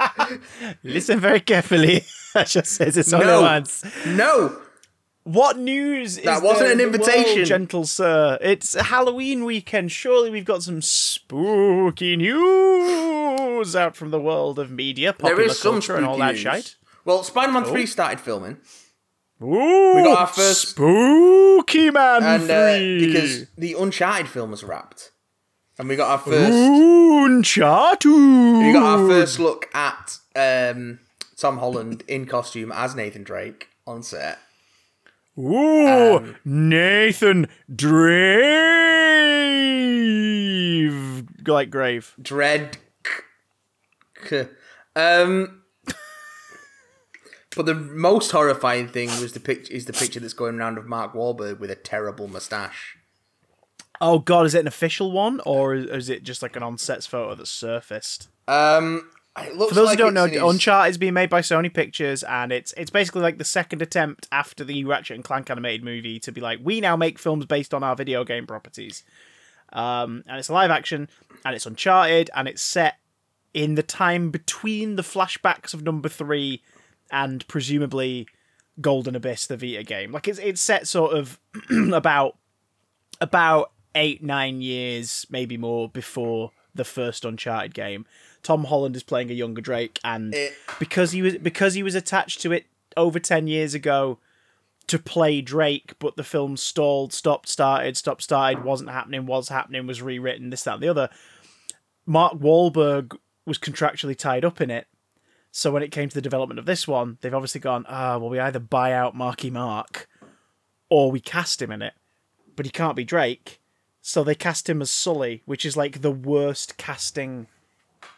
Listen 0.83 1.19
very 1.19 1.39
carefully. 1.39 2.03
I 2.35 2.43
just 2.43 2.71
says 2.71 2.97
it's 2.97 3.13
only 3.13 3.27
No. 3.27 3.41
once. 3.41 3.83
No, 4.05 4.57
What 5.25 5.57
news 5.57 6.19
is 6.19 6.23
That 6.25 6.43
wasn't 6.43 6.73
an 6.73 6.79
in 6.79 6.91
the 6.91 6.99
world, 6.99 7.09
invitation. 7.09 7.45
gentle 7.45 7.85
sir? 7.87 8.37
It's 8.41 8.75
Halloween 8.79 9.43
weekend. 9.43 9.91
Surely 9.91 10.29
we've 10.29 10.45
got 10.45 10.61
some 10.61 10.83
spooky 10.83 12.15
news 12.15 13.75
out 13.75 13.95
from 13.95 14.11
the 14.11 14.19
world 14.21 14.59
of 14.59 14.69
media, 14.69 15.13
popular 15.13 15.35
there 15.35 15.45
is 15.47 15.59
some 15.59 15.73
culture, 15.73 15.95
and 15.95 16.05
all 16.05 16.17
that 16.19 16.35
spooky 16.35 16.43
shite. 16.43 16.75
Well, 17.05 17.23
Spider-Man 17.23 17.65
Three 17.65 17.87
started 17.87 18.19
filming, 18.19 18.57
Ooh, 19.41 19.93
got 20.03 20.17
our 20.19 20.27
first- 20.27 20.69
spooky 20.69 21.89
man 21.89 22.23
and 22.23 22.43
uh, 22.43 22.77
because 23.05 23.47
the 23.57 23.73
Uncharted 23.73 24.27
film 24.27 24.51
was 24.51 24.63
wrapped, 24.63 25.11
and 25.79 25.89
we 25.89 25.95
got 25.95 26.11
our 26.11 26.19
first. 26.19 26.53
Uncharted. 26.53 28.11
We 28.11 28.73
got 28.73 28.99
our 28.99 29.07
first 29.07 29.39
look 29.39 29.69
at 29.73 30.19
um, 30.35 30.99
Tom 31.35 31.57
Holland 31.57 32.03
in 32.07 32.27
costume 32.27 32.71
as 32.71 32.93
Nathan 32.95 33.23
Drake 33.23 33.69
on 33.87 34.03
set. 34.03 34.37
Ooh, 35.37 36.17
um, 36.17 36.35
Nathan 36.45 37.47
Drave. 37.73 38.35
Like 41.45 41.69
grave. 41.69 42.15
Dread. 42.21 42.77
Um, 44.95 45.61
but 47.55 47.65
the 47.65 47.75
most 47.75 48.31
horrifying 48.31 48.87
thing 48.87 49.09
was 49.21 49.33
the 49.33 49.39
picture 49.39 49.73
is 49.73 49.85
the 49.85 49.93
picture 49.93 50.19
that's 50.19 50.33
going 50.33 50.59
around 50.59 50.77
of 50.77 50.87
Mark 50.87 51.13
Wahlberg 51.13 51.59
with 51.59 51.69
a 51.69 51.75
terrible 51.75 52.27
mustache. 52.27 52.97
Oh 54.01 54.19
god, 54.19 54.45
is 54.45 54.55
it 54.55 54.61
an 54.61 54.67
official 54.67 55.11
one 55.11 55.41
or 55.45 55.75
is, 55.75 55.85
is 55.85 56.09
it 56.09 56.23
just 56.23 56.41
like 56.41 56.55
an 56.55 56.63
on-sets 56.63 57.05
photo 57.05 57.35
that 57.35 57.47
surfaced? 57.47 58.29
Um, 58.47 58.95
It 58.97 59.01
looks 59.01 59.14
For 59.37 59.73
those 59.73 59.87
like 59.87 59.99
who 59.99 60.11
don't 60.11 60.13
know, 60.13 60.49
Uncharted 60.49 60.91
is 60.91 60.97
being 60.97 61.13
made 61.13 61.29
by 61.29 61.41
Sony 61.41 61.73
Pictures, 61.73 62.23
and 62.23 62.53
it's 62.53 62.73
it's 62.77 62.89
basically 62.89 63.21
like 63.21 63.37
the 63.37 63.43
second 63.43 63.81
attempt 63.81 64.27
after 64.31 64.63
the 64.63 64.85
Ratchet 64.85 65.15
and 65.15 65.23
Clank 65.23 65.49
animated 65.49 65.83
movie 65.83 66.19
to 66.19 66.31
be 66.31 66.39
like, 66.39 66.59
we 66.63 66.79
now 66.79 66.95
make 66.95 67.19
films 67.19 67.45
based 67.45 67.73
on 67.73 67.83
our 67.83 67.95
video 67.95 68.23
game 68.23 68.47
properties. 68.47 69.03
Um, 69.73 70.23
and 70.27 70.39
it's 70.39 70.47
a 70.47 70.53
live 70.53 70.71
action, 70.71 71.09
and 71.43 71.53
it's 71.53 71.65
Uncharted, 71.65 72.29
and 72.33 72.47
it's 72.47 72.61
set 72.61 72.95
in 73.53 73.75
the 73.75 73.83
time 73.83 74.31
between 74.31 74.95
the 74.95 75.01
flashbacks 75.01 75.73
of 75.73 75.83
number 75.83 76.07
three 76.07 76.61
and 77.11 77.45
presumably 77.47 78.27
Golden 78.79 79.15
Abyss, 79.15 79.47
the 79.47 79.57
Vita 79.57 79.83
game. 79.83 80.13
Like 80.13 80.29
it's 80.29 80.39
it's 80.39 80.61
set 80.61 80.87
sort 80.87 81.13
of 81.13 81.39
about 81.93 82.37
about 83.19 83.71
eight 83.95 84.23
nine 84.23 84.61
years, 84.61 85.25
maybe 85.29 85.57
more 85.57 85.89
before 85.89 86.51
the 86.73 86.85
first 86.85 87.25
Uncharted 87.25 87.73
game. 87.73 88.05
Tom 88.45 88.65
Holland 88.65 88.95
is 88.95 89.01
playing 89.03 89.31
a 89.31 89.33
younger 89.33 89.59
Drake, 89.59 89.99
and 90.03 90.33
It- 90.35 90.53
because 90.79 91.11
he 91.11 91.21
was 91.23 91.35
because 91.39 91.73
he 91.73 91.81
was 91.83 91.95
attached 91.95 92.41
to 92.41 92.51
it 92.51 92.67
over 92.95 93.19
ten 93.19 93.47
years 93.47 93.73
ago 93.73 94.19
to 94.87 94.99
play 94.99 95.41
Drake, 95.41 95.93
but 95.97 96.15
the 96.15 96.23
film 96.23 96.55
stalled, 96.55 97.11
stopped, 97.11 97.49
started, 97.49 97.97
stopped, 97.97 98.21
started, 98.21 98.63
wasn't 98.63 98.91
happening, 98.91 99.25
was 99.25 99.49
happening, 99.49 99.87
was 99.87 99.99
rewritten, 99.99 100.51
this, 100.51 100.61
that, 100.63 100.75
and 100.75 100.83
the 100.83 100.87
other. 100.87 101.09
Mark 102.05 102.33
Wahlberg 102.35 103.17
was 103.47 103.57
contractually 103.57 104.15
tied 104.15 104.45
up 104.45 104.61
in 104.61 104.69
it. 104.69 104.85
So 105.51 105.71
when 105.71 105.81
it 105.81 105.89
came 105.91 106.07
to 106.09 106.13
the 106.13 106.21
development 106.21 106.59
of 106.59 106.67
this 106.67 106.87
one, 106.87 107.17
they've 107.21 107.33
obviously 107.33 107.61
gone, 107.61 107.85
ah, 107.89 108.19
well, 108.19 108.29
we 108.29 108.39
either 108.39 108.59
buy 108.59 108.91
out 108.93 109.15
Marky 109.15 109.49
Mark 109.49 110.07
or 110.87 111.09
we 111.11 111.19
cast 111.19 111.63
him 111.63 111.71
in 111.71 111.81
it. 111.81 111.93
But 112.55 112.67
he 112.67 112.71
can't 112.71 112.95
be 112.95 113.03
Drake. 113.03 113.59
So 114.01 114.23
they 114.23 114.35
cast 114.35 114.69
him 114.69 114.83
as 114.83 114.91
Sully, 114.91 115.41
which 115.45 115.65
is 115.65 115.75
like 115.75 116.01
the 116.01 116.11
worst 116.11 116.77
casting 116.77 117.47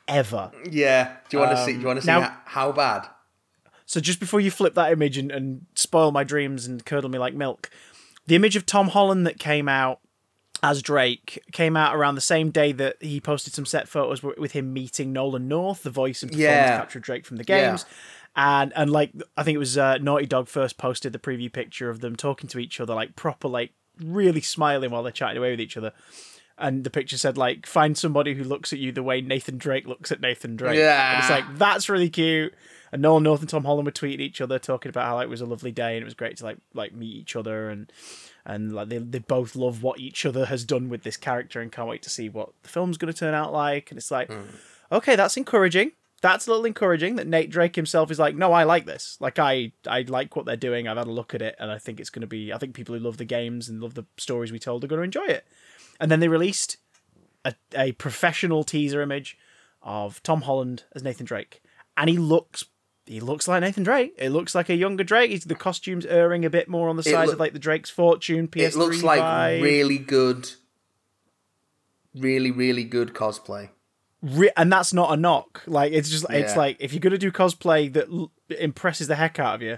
ever. 0.07 0.51
Yeah. 0.69 1.15
Do 1.29 1.37
you 1.37 1.43
want 1.43 1.57
to 1.57 1.65
see? 1.65 1.73
Do 1.73 1.79
you 1.79 1.85
want 1.87 1.97
to 1.97 2.01
see 2.01 2.07
now- 2.07 2.21
how, 2.21 2.37
how 2.45 2.71
bad? 2.71 3.07
So 3.85 3.99
just 4.01 4.19
before 4.19 4.41
you 4.41 4.51
flip 4.51 4.73
that 4.75 4.91
image 4.91 5.17
and, 5.17 5.31
and 5.31 5.65
spoil 5.75 6.11
my 6.11 6.23
dreams 6.25 6.65
and 6.67 6.85
curdle 6.85 7.09
me 7.09 7.17
like 7.17 7.33
milk, 7.33 7.69
the 8.25 8.35
image 8.35 8.55
of 8.57 8.65
Tom 8.65 8.89
Holland 8.89 9.25
that 9.25 9.39
came 9.39 9.69
out 9.69 9.99
as 10.61 10.81
Drake 10.81 11.41
came 11.53 11.77
out 11.77 11.95
around 11.95 12.15
the 12.15 12.21
same 12.21 12.49
day 12.49 12.71
that 12.73 12.97
he 12.99 13.21
posted 13.21 13.53
some 13.53 13.65
set 13.65 13.87
photos 13.87 14.21
with 14.23 14.51
him 14.53 14.73
meeting 14.73 15.13
Nolan 15.13 15.47
North, 15.47 15.83
the 15.83 15.89
voice 15.89 16.21
and 16.23 16.31
performance 16.31 16.51
Yeah. 16.57 16.77
capture 16.77 16.99
Drake 16.99 17.25
from 17.25 17.37
the 17.37 17.45
Yeah. 17.47 17.69
games. 17.69 17.85
And 18.35 18.73
and 18.75 18.91
like 18.91 19.11
I 19.37 19.43
think 19.43 19.55
it 19.55 19.59
was 19.59 19.77
uh, 19.77 19.97
Naughty 19.99 20.25
Dog 20.25 20.47
first 20.49 20.77
posted 20.77 21.13
the 21.13 21.19
preview 21.19 21.51
picture 21.51 21.89
of 21.89 22.01
them 22.01 22.15
talking 22.15 22.49
to 22.49 22.59
each 22.59 22.79
other, 22.81 22.93
like 22.93 23.15
proper, 23.15 23.47
like 23.47 23.71
really 24.03 24.41
smiling 24.41 24.91
while 24.91 25.01
they're 25.03 25.11
chatting 25.11 25.37
away 25.37 25.51
with 25.51 25.61
each 25.61 25.77
other. 25.77 25.93
And 26.59 26.83
the 26.83 26.89
picture 26.89 27.17
said 27.17 27.37
like, 27.37 27.67
find 27.67 27.97
somebody 27.97 28.33
who 28.33 28.43
looks 28.43 28.73
at 28.73 28.79
you 28.79 28.91
the 28.91 29.03
way 29.03 29.21
Nathan 29.21 29.57
Drake 29.57 29.87
looks 29.87 30.11
at 30.11 30.21
Nathan 30.21 30.55
Drake. 30.55 30.79
And 31.13 31.19
it's 31.19 31.29
like 31.29 31.57
that's 31.57 31.87
really 31.89 32.09
cute. 32.09 32.53
And 32.91 33.01
Nolan 33.01 33.23
North 33.23 33.41
and 33.41 33.49
Tom 33.49 33.65
Holland 33.65 33.85
were 33.85 33.91
tweeting 33.91 34.21
each 34.21 34.41
other, 34.41 34.59
talking 34.59 34.89
about 34.89 35.05
how 35.05 35.15
like, 35.15 35.25
it 35.25 35.29
was 35.29 35.41
a 35.41 35.45
lovely 35.45 35.71
day 35.71 35.95
and 35.95 36.01
it 36.01 36.05
was 36.05 36.13
great 36.13 36.37
to 36.37 36.45
like 36.45 36.57
like 36.73 36.93
meet 36.93 37.15
each 37.15 37.35
other 37.35 37.69
and 37.69 37.91
and 38.45 38.73
like 38.73 38.89
they, 38.89 38.97
they 38.97 39.19
both 39.19 39.55
love 39.55 39.83
what 39.83 39.99
each 39.99 40.25
other 40.25 40.45
has 40.45 40.63
done 40.63 40.89
with 40.89 41.03
this 41.03 41.17
character 41.17 41.61
and 41.61 41.71
can't 41.71 41.89
wait 41.89 42.01
to 42.03 42.09
see 42.09 42.29
what 42.29 42.49
the 42.63 42.69
film's 42.69 42.97
going 42.97 43.11
to 43.11 43.19
turn 43.19 43.33
out 43.33 43.51
like. 43.51 43.91
And 43.91 43.97
it's 43.97 44.11
like, 44.11 44.31
hmm. 44.31 44.43
okay, 44.91 45.15
that's 45.15 45.37
encouraging. 45.37 45.91
That's 46.21 46.47
a 46.47 46.49
little 46.49 46.65
encouraging 46.65 47.17
that 47.17 47.27
Nate 47.27 47.51
Drake 47.51 47.75
himself 47.75 48.09
is 48.09 48.17
like, 48.17 48.35
no, 48.35 48.51
I 48.51 48.63
like 48.63 48.85
this. 48.85 49.17
Like 49.19 49.37
I 49.37 49.73
I 49.85 50.01
like 50.01 50.35
what 50.35 50.45
they're 50.45 50.55
doing. 50.55 50.87
I've 50.87 50.97
had 50.97 51.07
a 51.07 51.11
look 51.11 51.35
at 51.35 51.41
it 51.41 51.55
and 51.59 51.69
I 51.69 51.77
think 51.77 51.99
it's 51.99 52.09
going 52.09 52.21
to 52.21 52.27
be. 52.27 52.51
I 52.53 52.57
think 52.57 52.73
people 52.73 52.95
who 52.95 53.01
love 53.01 53.17
the 53.17 53.25
games 53.25 53.69
and 53.69 53.81
love 53.81 53.93
the 53.93 54.05
stories 54.17 54.51
we 54.51 54.59
told 54.59 54.83
are 54.83 54.87
going 54.87 54.99
to 54.99 55.03
enjoy 55.03 55.31
it. 55.31 55.45
And 55.99 56.11
then 56.11 56.19
they 56.19 56.27
released 56.27 56.77
a, 57.45 57.53
a 57.75 57.91
professional 57.93 58.63
teaser 58.63 59.01
image 59.01 59.37
of 59.81 60.21
Tom 60.23 60.41
Holland 60.41 60.83
as 60.95 61.03
Nathan 61.03 61.25
Drake, 61.25 61.61
and 61.95 62.09
he 62.09 62.17
looks 62.17 62.65
he 63.05 63.19
looks 63.21 63.47
like 63.47 63.61
Nathan 63.61 63.83
Drake. 63.83 64.13
It 64.17 64.29
looks 64.31 64.53
like 64.53 64.67
a 64.69 64.75
younger 64.75 65.03
Drake. 65.03 65.31
He's 65.31 65.45
the 65.45 65.55
costumes 65.55 66.05
erring 66.05 66.43
a 66.43 66.49
bit 66.49 66.67
more 66.67 66.89
on 66.89 66.97
the 66.97 67.03
sides 67.03 67.27
loo- 67.27 67.33
of 67.33 67.39
like 67.39 67.53
the 67.53 67.59
Drake's 67.59 67.89
Fortune 67.89 68.47
PS3 68.49 68.61
It 68.67 68.75
looks 68.75 69.01
like 69.03 69.21
vibe. 69.21 69.61
really 69.61 69.97
good, 69.97 70.49
really 72.15 72.51
really 72.51 72.83
good 72.83 73.13
cosplay. 73.13 73.69
Re- 74.21 74.51
and 74.57 74.71
that's 74.73 74.93
not 74.93 75.13
a 75.13 75.17
knock. 75.17 75.61
Like 75.67 75.93
it's 75.93 76.09
just 76.09 76.25
it's 76.29 76.55
like 76.55 76.77
if 76.79 76.91
you're 76.93 76.99
gonna 76.99 77.17
do 77.17 77.31
cosplay 77.31 77.91
that 77.93 78.09
l- 78.09 78.31
impresses 78.59 79.07
the 79.07 79.15
heck 79.15 79.39
out 79.39 79.55
of 79.55 79.61
you, 79.61 79.77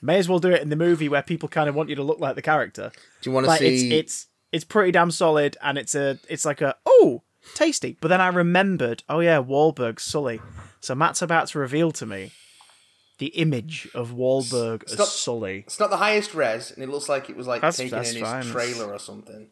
may 0.00 0.18
as 0.18 0.28
well 0.28 0.38
do 0.38 0.50
it 0.50 0.62
in 0.62 0.68
the 0.70 0.76
movie 0.76 1.08
where 1.08 1.22
people 1.22 1.48
kind 1.48 1.68
of 1.68 1.74
want 1.74 1.90
you 1.90 1.94
to 1.96 2.02
look 2.02 2.18
like 2.18 2.34
the 2.34 2.42
character. 2.42 2.90
Do 3.20 3.30
you 3.30 3.34
want 3.34 3.44
to 3.44 3.48
Like 3.50 3.60
see? 3.60 3.66
it's 3.98 4.10
it's 4.12 4.26
it's 4.54 4.64
pretty 4.64 4.92
damn 4.92 5.10
solid, 5.10 5.56
and 5.62 5.76
it's 5.76 5.94
a 5.94 6.18
it's 6.28 6.44
like 6.44 6.60
a 6.60 6.76
oh 6.86 7.22
tasty. 7.54 7.96
But 8.00 8.08
then 8.08 8.20
I 8.20 8.28
remembered, 8.28 9.02
oh 9.08 9.20
yeah, 9.20 9.42
Wahlberg 9.42 9.98
Sully. 10.00 10.40
So 10.80 10.94
Matt's 10.94 11.22
about 11.22 11.48
to 11.48 11.58
reveal 11.58 11.90
to 11.92 12.06
me 12.06 12.32
the 13.18 13.26
image 13.28 13.88
of 13.94 14.10
Wahlberg 14.12 14.84
as 14.84 14.98
not- 14.98 15.08
Sully. 15.08 15.64
It's 15.66 15.78
not 15.80 15.90
the 15.90 15.96
highest 15.98 16.34
res, 16.34 16.70
and 16.70 16.82
it 16.82 16.88
looks 16.88 17.08
like 17.08 17.28
it 17.30 17.36
was 17.36 17.46
like 17.46 17.60
That's- 17.60 17.76
taken 17.76 17.98
that's 17.98 18.10
in 18.12 18.18
his 18.20 18.28
fine. 18.28 18.42
trailer 18.44 18.92
or 18.92 18.98
something. 18.98 19.48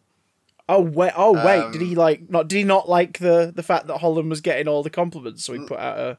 Oh 0.69 0.81
wait, 0.81 1.13
oh 1.17 1.33
wait, 1.33 1.73
did 1.73 1.83
Um, 1.83 1.89
he 1.89 1.95
like 1.97 2.31
not? 2.31 2.49
Did 2.49 2.57
he 2.59 2.65
not 2.65 2.89
like 2.89 3.19
the 3.19 3.53
the 3.55 3.63
fact 3.65 3.89
that 3.89 3.99
Holland 3.99 4.31
was 4.31 4.41
getting 4.41 4.69
all 4.69 4.83
the 4.85 4.91
compliments, 4.91 5.45
so 5.45 5.53
he 5.55 5.59
put 5.67 5.79
out 5.79 5.99
a, 5.99 6.19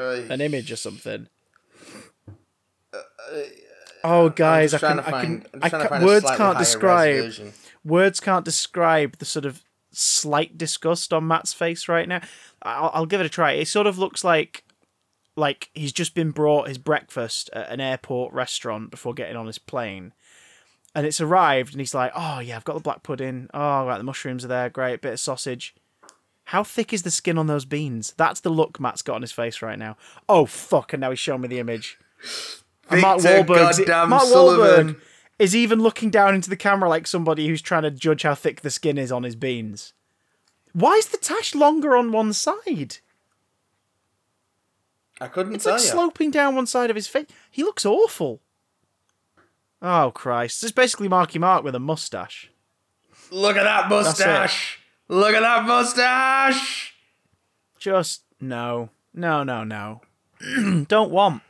Uh, 0.00 0.22
an 0.30 0.40
image 0.40 0.70
or 0.70 0.76
something? 0.76 1.28
Oh, 4.04 4.28
guys, 4.28 4.74
I 4.74 4.76
I'm 4.76 4.80
just 4.80 4.80
trying 4.80 5.02
can, 5.02 5.14
I 5.14 5.24
can, 5.24 5.46
I'm 5.54 5.60
I 5.62 5.68
just 5.68 5.70
trying 5.70 5.82
to 5.82 5.88
can, 5.88 6.04
words 6.04 6.26
can't 6.36 6.58
describe. 6.58 7.32
Words 7.84 8.20
can't 8.20 8.44
describe 8.44 9.18
the 9.18 9.24
sort 9.24 9.44
of 9.44 9.62
slight 9.92 10.58
disgust 10.58 11.12
on 11.12 11.26
Matt's 11.26 11.52
face 11.52 11.88
right 11.88 12.08
now. 12.08 12.20
I'll, 12.62 12.90
I'll 12.94 13.06
give 13.06 13.20
it 13.20 13.26
a 13.26 13.30
try. 13.30 13.52
It 13.52 13.68
sort 13.68 13.86
of 13.86 13.98
looks 13.98 14.24
like 14.24 14.64
like 15.36 15.70
he's 15.74 15.92
just 15.92 16.14
been 16.14 16.30
brought 16.30 16.68
his 16.68 16.78
breakfast 16.78 17.50
at 17.52 17.68
an 17.70 17.80
airport 17.80 18.32
restaurant 18.32 18.90
before 18.90 19.14
getting 19.14 19.36
on 19.36 19.46
his 19.46 19.58
plane. 19.58 20.12
And 20.94 21.04
it's 21.04 21.20
arrived, 21.20 21.72
and 21.72 21.80
he's 21.80 21.94
like, 21.94 22.12
"Oh 22.14 22.38
yeah, 22.38 22.54
I've 22.56 22.64
got 22.64 22.74
the 22.74 22.80
black 22.80 23.02
pudding. 23.02 23.48
Oh 23.52 23.84
right, 23.86 23.98
the 23.98 24.04
mushrooms 24.04 24.44
are 24.44 24.48
there. 24.48 24.70
Great, 24.70 25.00
bit 25.00 25.14
of 25.14 25.20
sausage. 25.20 25.74
How 26.48 26.62
thick 26.62 26.92
is 26.92 27.02
the 27.02 27.10
skin 27.10 27.38
on 27.38 27.46
those 27.46 27.64
beans? 27.64 28.14
That's 28.16 28.40
the 28.40 28.50
look 28.50 28.78
Matt's 28.78 29.02
got 29.02 29.16
on 29.16 29.22
his 29.22 29.32
face 29.32 29.60
right 29.60 29.78
now. 29.78 29.96
Oh 30.28 30.46
fuck! 30.46 30.92
And 30.92 31.00
now 31.00 31.10
he's 31.10 31.18
showing 31.18 31.40
me 31.40 31.48
the 31.48 31.58
image. 31.58 31.98
Victor 32.88 33.06
Wahlberg's 33.06 33.78
goddamn 33.78 34.10
Mark 34.10 34.22
Sullivan. 34.22 34.94
Wahlberg 34.94 35.00
is 35.38 35.54
even 35.56 35.80
looking 35.80 36.10
down 36.10 36.34
into 36.34 36.50
the 36.50 36.56
camera 36.56 36.88
like 36.88 37.06
somebody 37.06 37.48
who's 37.48 37.62
trying 37.62 37.82
to 37.82 37.90
judge 37.90 38.22
how 38.22 38.34
thick 38.34 38.60
the 38.60 38.70
skin 38.70 38.98
is 38.98 39.10
on 39.10 39.22
his 39.24 39.36
beans. 39.36 39.92
Why 40.72 40.94
is 40.94 41.08
the 41.08 41.18
tash 41.18 41.54
longer 41.54 41.96
on 41.96 42.12
one 42.12 42.32
side? 42.32 42.98
I 45.20 45.28
couldn't 45.28 45.52
tell. 45.52 45.54
It's 45.54 45.64
tell 45.64 45.72
like 45.74 45.82
you. 45.82 45.88
sloping 45.88 46.30
down 46.30 46.56
one 46.56 46.66
side 46.66 46.90
of 46.90 46.96
his 46.96 47.06
face. 47.06 47.26
He 47.50 47.62
looks 47.62 47.86
awful. 47.86 48.40
Oh 49.80 50.10
Christ! 50.14 50.60
This 50.60 50.68
is 50.68 50.72
basically 50.72 51.08
Marky 51.08 51.38
Mark 51.38 51.62
with 51.62 51.74
a 51.74 51.80
mustache. 51.80 52.50
Look 53.30 53.56
at 53.56 53.64
that 53.64 53.88
mustache! 53.88 54.78
Look 55.08 55.34
at 55.34 55.40
that 55.40 55.64
mustache! 55.66 56.94
Just 57.78 58.22
no, 58.40 58.90
no, 59.12 59.42
no, 59.44 59.62
no. 59.62 60.00
Don't 60.88 61.10
want. 61.10 61.42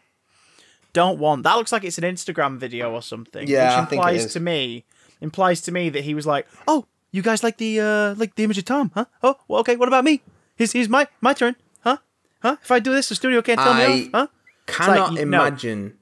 Don't 0.94 1.18
want. 1.18 1.42
That 1.42 1.56
looks 1.56 1.72
like 1.72 1.84
it's 1.84 1.98
an 1.98 2.04
Instagram 2.04 2.56
video 2.56 2.90
or 2.92 3.02
something. 3.02 3.46
Yeah, 3.46 3.82
which 3.82 3.92
implies 3.92 4.32
to 4.32 4.40
me 4.40 4.86
implies 5.20 5.60
to 5.62 5.72
me 5.72 5.90
that 5.90 6.04
he 6.04 6.14
was 6.14 6.26
like, 6.26 6.46
"Oh, 6.66 6.86
you 7.10 7.20
guys 7.20 7.42
like 7.42 7.58
the 7.58 7.80
uh 7.80 8.14
like 8.16 8.36
the 8.36 8.44
image 8.44 8.58
of 8.58 8.64
Tom, 8.64 8.90
huh? 8.94 9.04
Oh, 9.22 9.36
well, 9.48 9.60
okay. 9.60 9.76
What 9.76 9.88
about 9.88 10.04
me? 10.04 10.22
Here's 10.56 10.72
here's 10.72 10.88
my 10.88 11.06
my 11.20 11.32
turn, 11.32 11.56
huh? 11.80 11.98
Huh? 12.40 12.56
If 12.62 12.70
I 12.70 12.78
do 12.78 12.92
this, 12.92 13.08
the 13.08 13.14
studio 13.14 13.42
can't 13.42 13.60
tell 13.60 13.74
me 13.74 14.06
off, 14.06 14.10
huh? 14.14 14.26
Cannot 14.66 15.14
no. 15.14 15.20
imagine 15.20 15.98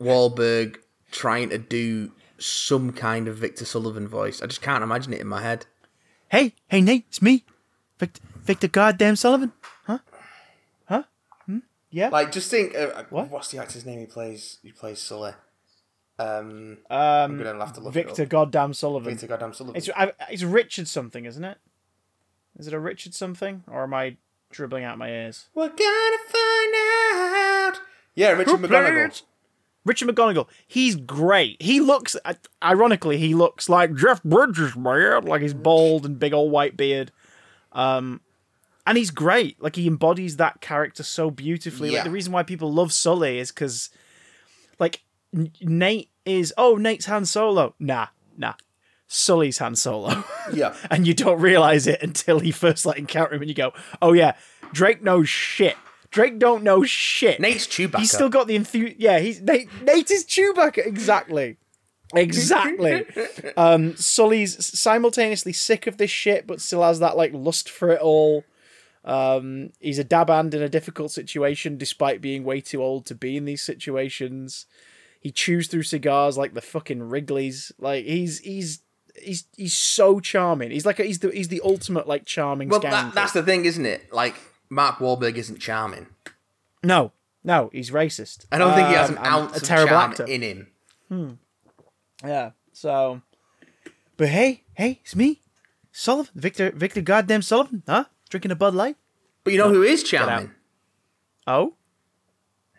Wahlberg 0.00 0.78
trying 1.10 1.50
to 1.50 1.58
do 1.58 2.12
some 2.38 2.92
kind 2.92 3.28
of 3.28 3.36
Victor 3.36 3.64
Sullivan 3.64 4.08
voice. 4.08 4.40
I 4.40 4.46
just 4.46 4.62
can't 4.62 4.82
imagine 4.82 5.12
it 5.12 5.20
in 5.20 5.26
my 5.26 5.42
head. 5.42 5.66
Hey, 6.30 6.54
hey, 6.68 6.80
Nate, 6.80 7.06
it's 7.08 7.20
me, 7.20 7.44
Victor, 7.98 8.22
Victor 8.42 8.68
Goddamn 8.68 9.16
Sullivan? 9.16 9.52
Yeah. 11.90 12.08
Like, 12.08 12.32
just 12.32 12.50
think, 12.50 12.74
uh, 12.76 13.04
What? 13.10 13.30
what's 13.30 13.50
the 13.50 13.58
actor's 13.58 13.84
name? 13.84 13.98
He 13.98 14.06
plays. 14.06 14.58
He 14.62 14.72
plays 14.72 15.00
Sully. 15.00 15.32
Um, 16.18 16.78
um 16.90 16.98
I'm 17.32 17.38
gonna 17.38 17.58
have 17.64 17.72
to 17.74 17.80
look 17.80 17.94
Victor. 17.94 18.26
Goddamn 18.26 18.74
Sullivan. 18.74 19.10
Victor 19.12 19.26
goddamn 19.26 19.54
Sullivan. 19.54 19.76
It's 19.76 19.88
I, 19.96 20.12
it's 20.30 20.42
Richard 20.42 20.86
something, 20.86 21.24
isn't 21.24 21.44
it? 21.44 21.58
Is 22.58 22.66
it 22.66 22.74
a 22.74 22.78
Richard 22.78 23.14
something, 23.14 23.64
or 23.66 23.84
am 23.84 23.94
I 23.94 24.16
dribbling 24.50 24.84
out 24.84 24.98
my 24.98 25.08
ears? 25.08 25.46
We're 25.54 25.68
gonna 25.68 26.18
find 26.28 26.74
out. 26.74 27.80
Yeah, 28.14 28.32
Richard 28.32 28.60
McGonagle. 28.60 29.22
Richard 29.86 30.08
McGonagle. 30.10 30.46
He's 30.66 30.94
great. 30.96 31.60
He 31.62 31.80
looks, 31.80 32.14
uh, 32.26 32.34
ironically, 32.62 33.16
he 33.16 33.34
looks 33.34 33.70
like 33.70 33.94
Jeff 33.94 34.22
Bridges, 34.22 34.76
man. 34.76 35.24
Like 35.24 35.40
he's 35.40 35.54
bald 35.54 36.04
and 36.04 36.18
big 36.18 36.34
old 36.34 36.52
white 36.52 36.76
beard. 36.76 37.12
Um, 37.72 38.20
and 38.90 38.98
he's 38.98 39.12
great. 39.12 39.62
Like 39.62 39.76
he 39.76 39.86
embodies 39.86 40.36
that 40.38 40.60
character 40.60 41.04
so 41.04 41.30
beautifully. 41.30 41.92
Like 41.92 42.02
the 42.02 42.10
reason 42.10 42.32
why 42.32 42.42
people 42.42 42.72
love 42.72 42.92
Sully 42.92 43.38
is 43.38 43.52
because, 43.52 43.88
like, 44.80 45.04
Nate 45.32 46.10
is 46.24 46.52
oh 46.58 46.74
Nate's 46.74 47.06
Han 47.06 47.24
Solo. 47.24 47.76
Nah, 47.78 48.08
nah. 48.36 48.54
Sully's 49.06 49.58
Han 49.58 49.76
Solo. 49.76 50.24
Yeah. 50.52 50.74
and 50.90 51.06
you 51.06 51.14
don't 51.14 51.40
realize 51.40 51.86
it 51.86 52.02
until 52.02 52.42
you 52.42 52.52
first 52.52 52.84
like 52.84 52.98
encounter 52.98 53.34
him 53.34 53.42
and 53.42 53.48
you 53.48 53.54
go, 53.54 53.72
"Oh 54.02 54.12
yeah, 54.12 54.34
Drake 54.72 55.04
knows 55.04 55.28
shit. 55.28 55.76
Drake 56.10 56.40
don't 56.40 56.64
know 56.64 56.82
shit. 56.82 57.38
Nate's 57.38 57.68
Chewbacca. 57.68 58.00
He's 58.00 58.10
still 58.10 58.28
got 58.28 58.48
the 58.48 58.56
enthusiasm. 58.56 58.96
Yeah, 58.98 59.20
he's 59.20 59.40
Nate. 59.40 59.68
Nate 59.84 60.10
is 60.10 60.24
Chewbacca. 60.24 60.84
Exactly. 60.84 61.58
Exactly. 62.12 63.06
um, 63.56 63.94
Sully's 63.94 64.76
simultaneously 64.76 65.52
sick 65.52 65.86
of 65.86 65.96
this 65.96 66.10
shit, 66.10 66.48
but 66.48 66.60
still 66.60 66.82
has 66.82 66.98
that 66.98 67.16
like 67.16 67.30
lust 67.32 67.70
for 67.70 67.90
it 67.90 68.00
all. 68.00 68.44
Um, 69.04 69.70
he's 69.80 69.98
a 69.98 70.04
dab 70.04 70.28
hand 70.28 70.52
in 70.54 70.62
a 70.62 70.68
difficult 70.68 71.10
situation, 71.10 71.78
despite 71.78 72.20
being 72.20 72.44
way 72.44 72.60
too 72.60 72.82
old 72.82 73.06
to 73.06 73.14
be 73.14 73.36
in 73.36 73.44
these 73.46 73.62
situations. 73.62 74.66
He 75.20 75.30
chews 75.30 75.68
through 75.68 75.82
cigars 75.84 76.36
like 76.38 76.54
the 76.54 76.60
fucking 76.60 77.02
Wrigley's. 77.02 77.72
Like 77.78 78.04
he's 78.04 78.38
he's 78.40 78.80
he's 79.22 79.44
he's 79.56 79.74
so 79.74 80.20
charming. 80.20 80.70
He's 80.70 80.86
like 80.86 80.98
a, 81.00 81.04
he's 81.04 81.18
the 81.20 81.30
he's 81.30 81.48
the 81.48 81.60
ultimate 81.64 82.06
like 82.08 82.24
charming. 82.26 82.68
well, 82.68 82.80
that, 82.80 83.14
that's 83.14 83.32
the 83.32 83.42
thing, 83.42 83.64
isn't 83.64 83.86
it? 83.86 84.12
Like 84.12 84.34
Mark 84.68 84.96
Wahlberg 84.98 85.36
isn't 85.36 85.58
charming. 85.60 86.06
no, 86.82 87.12
no, 87.44 87.70
he's 87.72 87.90
racist. 87.90 88.44
I 88.52 88.58
don't 88.58 88.74
think 88.74 88.88
he 88.88 88.94
has 88.94 89.08
Um, 89.10 89.16
an 89.16 89.24
and 89.24 89.34
ounce 89.34 89.52
a 89.52 89.56
of 89.56 89.62
terrible 89.62 89.88
charm 89.90 90.10
actor. 90.10 90.24
in 90.26 90.42
him. 90.42 91.38
Yeah. 92.24 92.50
So, 92.72 93.22
but 94.16 94.28
hey, 94.28 94.62
hey, 94.74 95.00
it's 95.02 95.16
me, 95.16 95.40
Sullivan, 95.92 96.32
Victor, 96.34 96.70
Victor, 96.70 97.00
goddamn 97.02 97.42
Sullivan, 97.42 97.82
huh? 97.86 98.04
Drinking 98.30 98.50
a 98.52 98.56
Bud 98.56 98.74
Light. 98.74 98.96
But 99.44 99.52
you 99.52 99.58
know 99.58 99.68
who 99.68 99.82
is 99.82 100.02
charming? 100.02 100.52
Oh, 101.46 101.74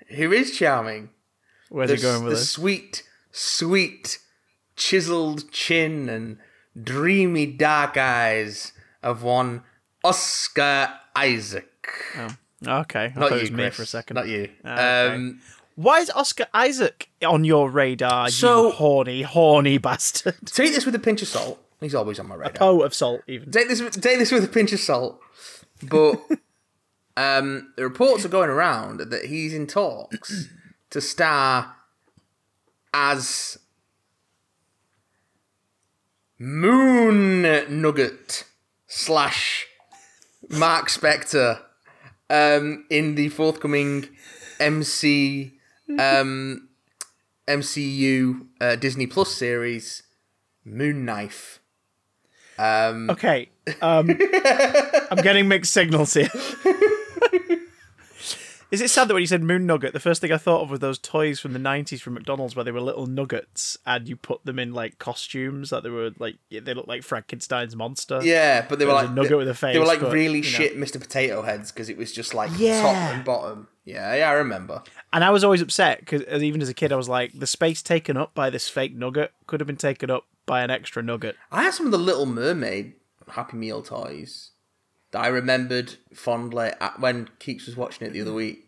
Who 0.10 0.32
is 0.32 0.58
charming? 0.58 1.10
where's 1.70 1.90
the, 1.90 1.96
he 1.98 2.02
going 2.02 2.24
with 2.24 2.34
the 2.34 2.40
this? 2.40 2.50
sweet, 2.52 3.04
sweet, 3.32 4.20
chiseled 4.76 5.52
chin 5.52 6.10
and 6.10 6.38
dreamy 6.82 7.46
dark 7.46 7.98
eyes 7.98 8.74
of 9.04 9.24
one 9.24 9.64
Oscar 10.04 10.94
Isaac. 11.16 11.68
Okay, 12.68 13.06
I 13.06 13.08
Not 13.08 13.30
thought 13.30 13.32
it 13.32 13.36
you, 13.36 13.42
was 13.42 13.52
me 13.52 13.70
for 13.72 13.84
a 13.84 13.86
second. 13.86 14.16
Not 14.16 14.28
you. 14.28 14.50
okay. 14.66 15.08
Um, 15.14 15.42
Why 15.76 16.00
is 16.00 16.10
Oscar 16.12 16.46
Isaac 16.54 17.10
on 17.26 17.44
your 17.44 17.70
radar? 17.70 18.30
So- 18.30 18.68
you 18.68 18.72
horny, 18.74 19.22
horny 19.24 19.78
bastard. 19.80 20.36
take 20.46 20.72
this 20.74 20.86
with 20.86 20.94
a 20.96 21.00
pinch 21.00 21.22
of 21.22 21.28
salt. 21.28 21.60
He's 21.82 21.96
always 21.96 22.20
on 22.20 22.28
my 22.28 22.36
radar. 22.36 22.52
A 22.54 22.58
Coat 22.58 22.82
of 22.84 22.94
salt, 22.94 23.22
even. 23.28 23.52
Take 23.52 23.68
this. 23.68 23.82
with- 23.82 24.00
Take 24.02 24.20
this 24.20 24.32
with 24.32 24.44
a 24.46 24.48
pinch 24.48 24.72
of 24.72 24.80
salt. 24.80 25.20
But 25.84 26.14
um, 27.18 27.74
the 27.76 27.84
reports 27.84 28.24
are 28.24 28.30
going 28.30 28.50
around 28.52 29.00
that 29.00 29.26
he's 29.26 29.54
in 29.54 29.66
talks 29.68 30.48
to 30.92 31.02
star 31.02 31.76
as 32.94 33.58
Moon 36.38 37.42
Nugget 37.82 38.46
slash 38.88 39.68
Mark 40.50 40.90
Spector 40.90 41.62
um, 42.30 42.86
in 42.90 43.16
the 43.16 43.30
forthcoming 43.30 44.10
MC 44.60 45.54
um, 46.00 46.68
MCU 47.48 48.48
uh, 48.60 48.76
Disney 48.76 49.08
Plus 49.08 49.32
series 49.34 50.04
Moon 50.66 51.06
Knife. 51.06 51.60
Um, 52.62 53.10
Okay, 53.10 53.50
um, 53.82 54.10
I'm 54.10 55.24
getting 55.24 55.48
mixed 55.48 55.74
signals 55.74 56.14
here. 56.14 56.30
Is 58.72 58.80
it 58.80 58.90
sad 58.90 59.10
that 59.10 59.14
when 59.14 59.20
you 59.22 59.28
said 59.28 59.44
moon 59.44 59.66
nugget, 59.66 59.92
the 59.92 60.00
first 60.00 60.22
thing 60.22 60.32
I 60.32 60.38
thought 60.38 60.62
of 60.62 60.70
were 60.70 60.78
those 60.78 60.98
toys 60.98 61.42
from 61.42 61.52
the 61.52 61.60
'90s 61.60 62.00
from 62.00 62.14
McDonald's, 62.14 62.56
where 62.56 62.64
they 62.64 62.72
were 62.72 62.80
little 62.80 63.06
nuggets, 63.06 63.78
and 63.86 64.08
you 64.08 64.16
put 64.16 64.46
them 64.46 64.60
in 64.60 64.74
like 64.74 64.98
costumes, 64.98 65.72
that 65.72 65.84
they 65.84 65.90
were 65.90 66.12
like 66.20 66.38
they 66.50 66.74
looked 66.74 66.88
like 66.88 67.04
Frankenstein's 67.04 67.76
monster. 67.76 68.22
Yeah, 68.24 68.66
but 68.70 68.80
they 68.80 68.86
were 68.86 68.94
like 68.94 69.12
nugget 69.12 69.32
they, 69.32 69.36
with 69.36 69.50
a 69.50 69.54
face. 69.54 69.74
they 69.74 69.80
were 69.80 69.86
like 69.86 70.00
but, 70.00 70.14
really 70.14 70.38
you 70.38 70.44
know. 70.44 70.50
shit 70.50 70.78
Mr. 70.78 71.02
Potato 71.02 71.42
Heads 71.42 71.74
because 71.74 71.90
it 71.90 71.98
was 71.98 72.14
just 72.14 72.34
like 72.34 72.50
Yeah. 72.58 72.82
top 72.82 72.96
and 73.14 73.26
bottom. 73.26 73.68
Yeah, 73.84 74.16
yeah, 74.16 74.30
I 74.30 74.34
remember. 74.34 74.84
And 75.12 75.24
I 75.24 75.32
was 75.32 75.44
always 75.44 75.62
upset 75.62 76.00
because 76.00 76.22
even 76.42 76.62
as 76.62 76.70
a 76.70 76.74
kid, 76.74 76.92
I 76.92 76.96
was 76.96 77.10
like, 77.10 77.32
the 77.38 77.48
space 77.48 77.82
taken 77.82 78.16
up 78.16 78.34
by 78.36 78.50
this 78.50 78.70
fake 78.70 78.96
nugget 78.96 79.32
could 79.48 79.60
have 79.60 79.68
been 79.68 79.78
taken 79.78 80.12
up 80.12 80.26
by 80.46 80.62
an 80.62 80.70
extra 80.70 81.02
nugget. 81.02 81.36
I 81.52 81.64
had 81.64 81.74
some 81.74 81.88
of 81.88 81.92
the 81.92 81.98
Little 81.98 82.26
Mermaid 82.26 82.94
Happy 83.30 83.58
Meal 83.58 83.82
toys 83.82 84.52
that 85.12 85.24
I 85.24 85.28
remembered 85.28 85.96
fondly 86.14 86.72
when 87.00 87.30
Keeks 87.40 87.66
was 87.66 87.76
watching 87.76 88.08
it 88.08 88.14
the 88.14 88.22
other 88.22 88.34
week. 88.34 88.68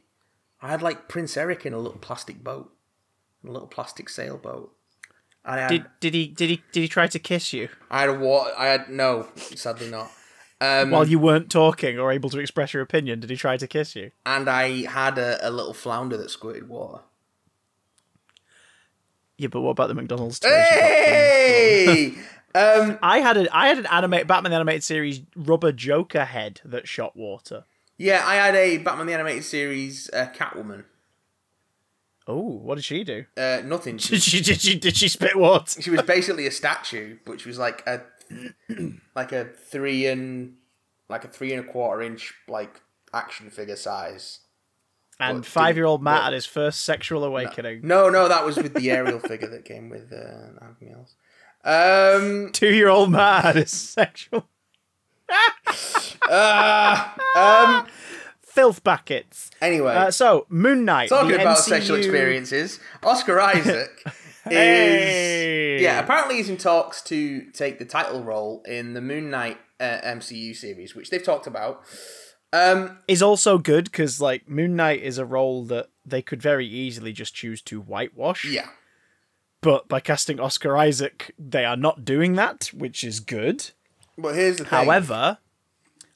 I 0.62 0.70
had 0.70 0.82
like 0.82 1.08
Prince 1.08 1.36
Eric 1.38 1.66
in 1.66 1.74
a 1.74 1.78
little 1.78 2.00
plastic 2.00 2.44
boat, 2.44 2.72
a 3.46 3.52
little 3.52 3.68
plastic 3.68 4.10
sailboat. 4.10 4.74
I 5.46 5.60
had, 5.60 5.68
Did 5.68 5.86
did 6.00 6.14
he 6.14 6.28
did 6.28 6.50
he 6.50 6.64
did 6.72 6.82
he 6.82 6.88
try 6.88 7.08
to 7.08 7.20
kiss 7.20 7.52
you 7.52 7.68
I 7.92 8.02
had 8.02 8.10
a? 8.10 8.54
I 8.58 8.68
had 8.68 8.90
no, 8.90 9.28
sadly 9.36 9.90
not. 9.90 10.10
Um, 10.64 10.92
while 10.92 11.08
you 11.08 11.20
weren't 11.20 11.52
talking 11.52 12.00
or 12.00 12.12
able 12.12 12.30
to 12.30 12.40
express 12.40 12.74
your 12.74 12.84
opinion? 12.84 13.20
Did 13.20 13.30
he 13.30 13.36
try 13.36 13.58
to 13.58 13.68
kiss 13.68 13.96
you? 13.96 14.12
and 14.26 14.50
I 14.50 14.86
had 14.86 15.18
a, 15.18 15.46
a 15.48 15.50
little 15.52 15.74
flounder 15.74 16.16
that 16.18 16.30
squirted 16.32 16.70
water. 16.70 17.02
Yeah, 19.38 19.48
but 19.48 19.62
what 19.62 19.72
about 19.72 19.88
the 19.88 19.96
McDonald's 19.96 20.40
toys? 20.40 20.52
you 20.52 20.56
got 20.58 20.66
from- 20.70 20.78
Hey, 20.86 22.14
um, 22.56 23.00
I 23.02 23.20
had 23.20 23.38
a 23.38 23.56
I 23.56 23.68
had 23.68 23.80
an 23.80 23.88
anime 23.88 24.28
Batman 24.28 24.52
the 24.52 24.56
animated 24.56 24.84
series 24.84 25.22
rubber 25.36 25.72
Joker 25.72 26.26
head 26.26 26.62
that 26.66 26.88
shot 26.88 27.16
water. 27.18 27.66
Yeah, 27.98 28.24
I 28.26 28.36
had 28.36 28.56
a 28.56 28.78
Batman 28.78 29.08
the 29.08 29.14
Animated 29.14 29.44
Series 29.44 30.10
uh, 30.14 30.28
Catwoman. 30.36 30.84
Oh, 32.28 32.40
what 32.42 32.76
did 32.76 32.86
she 32.86 33.04
do? 33.04 33.26
Uh, 33.36 33.62
nothing. 33.66 33.98
Did 33.98 34.22
She, 34.22 34.38
she 34.38 34.42
did 34.42 34.62
she 34.62 34.80
did 34.80 34.96
she 34.98 35.08
spit 35.10 35.36
water? 35.36 35.82
she 35.82 35.90
was 35.90 36.02
basically 36.04 36.48
a 36.48 36.52
statue, 36.52 37.18
which 37.26 37.46
was 37.46 37.58
like 37.60 37.84
a 37.86 38.02
like 39.16 39.32
a 39.32 39.46
three 39.46 40.08
and 40.08 40.56
like 41.10 41.26
a 41.26 41.28
three 41.28 41.54
and 41.54 41.68
a 41.68 41.72
quarter 41.72 42.02
inch 42.02 42.34
like 42.48 42.82
action 43.14 43.50
figure 43.50 43.76
size. 43.76 44.40
And 45.20 45.46
five 45.46 45.76
year 45.78 45.86
old 45.86 46.02
Matt 46.04 46.24
had 46.24 46.34
his 46.34 46.46
first 46.46 46.84
sexual 46.84 47.24
awakening. 47.24 47.82
No, 47.84 48.10
no, 48.10 48.28
that 48.28 48.46
was 48.46 48.58
with 48.58 48.74
the 48.74 48.90
aerial 48.92 49.20
figure 49.32 49.48
that 49.50 49.64
came 49.66 49.90
with 49.90 50.12
uh, 50.12 50.50
everything 50.62 50.94
else. 50.94 51.16
Um, 51.64 52.50
Two 52.52 52.74
year 52.74 52.90
old 52.90 53.12
Matt 53.12 53.44
had 53.46 53.56
his 53.58 53.72
sexual 53.72 54.50
uh, 56.30 57.10
um. 57.36 57.88
filth 58.42 58.84
buckets. 58.84 59.50
Anyway, 59.62 59.94
Uh, 59.96 60.12
so 60.12 60.46
Moon 60.50 60.84
Knight. 60.86 61.10
talking 61.10 61.34
about 61.36 61.58
MCU 61.58 61.62
sexual 61.62 61.98
experiences, 61.98 62.80
Oscar 63.04 63.40
Isaac 63.40 64.04
is 64.52 64.54
Hey. 64.54 65.82
yeah. 65.82 66.00
Apparently, 66.00 66.36
he's 66.38 66.50
in 66.50 66.58
talks 66.58 67.02
to 67.04 67.50
take 67.52 67.80
the 67.80 67.86
title 67.86 68.24
role 68.24 68.62
in 68.68 68.94
the 68.94 69.02
Moon 69.02 69.30
Knight 69.30 69.58
uh, 69.80 70.00
MCU 70.04 70.56
series, 70.56 70.96
which 70.96 71.10
they've 71.10 71.24
talked 71.24 71.48
about. 71.48 71.82
Um, 72.52 73.00
is 73.08 73.24
also 73.24 73.58
good 73.58 73.86
because 73.86 74.22
like 74.22 74.48
Moon 74.48 74.76
Knight 74.76 75.02
is 75.02 75.18
a 75.18 75.26
role 75.26 75.64
that 75.66 75.90
they 76.06 76.22
could 76.22 76.42
very 76.42 76.68
easily 76.68 77.12
just 77.12 77.34
choose 77.34 77.62
to 77.64 77.82
whitewash. 77.82 78.46
yeah, 78.46 78.68
But 79.62 79.88
by 79.88 80.00
casting 80.00 80.40
Oscar 80.40 80.78
Isaac, 80.78 81.34
they 81.40 81.66
are 81.66 81.76
not 81.78 82.06
doing 82.06 82.34
that, 82.34 82.70
which 82.74 83.04
is 83.04 83.20
good. 83.20 83.72
but 84.18 84.36
here's 84.36 84.58
the 84.58 84.66
thing. 84.66 84.70
However, 84.70 85.40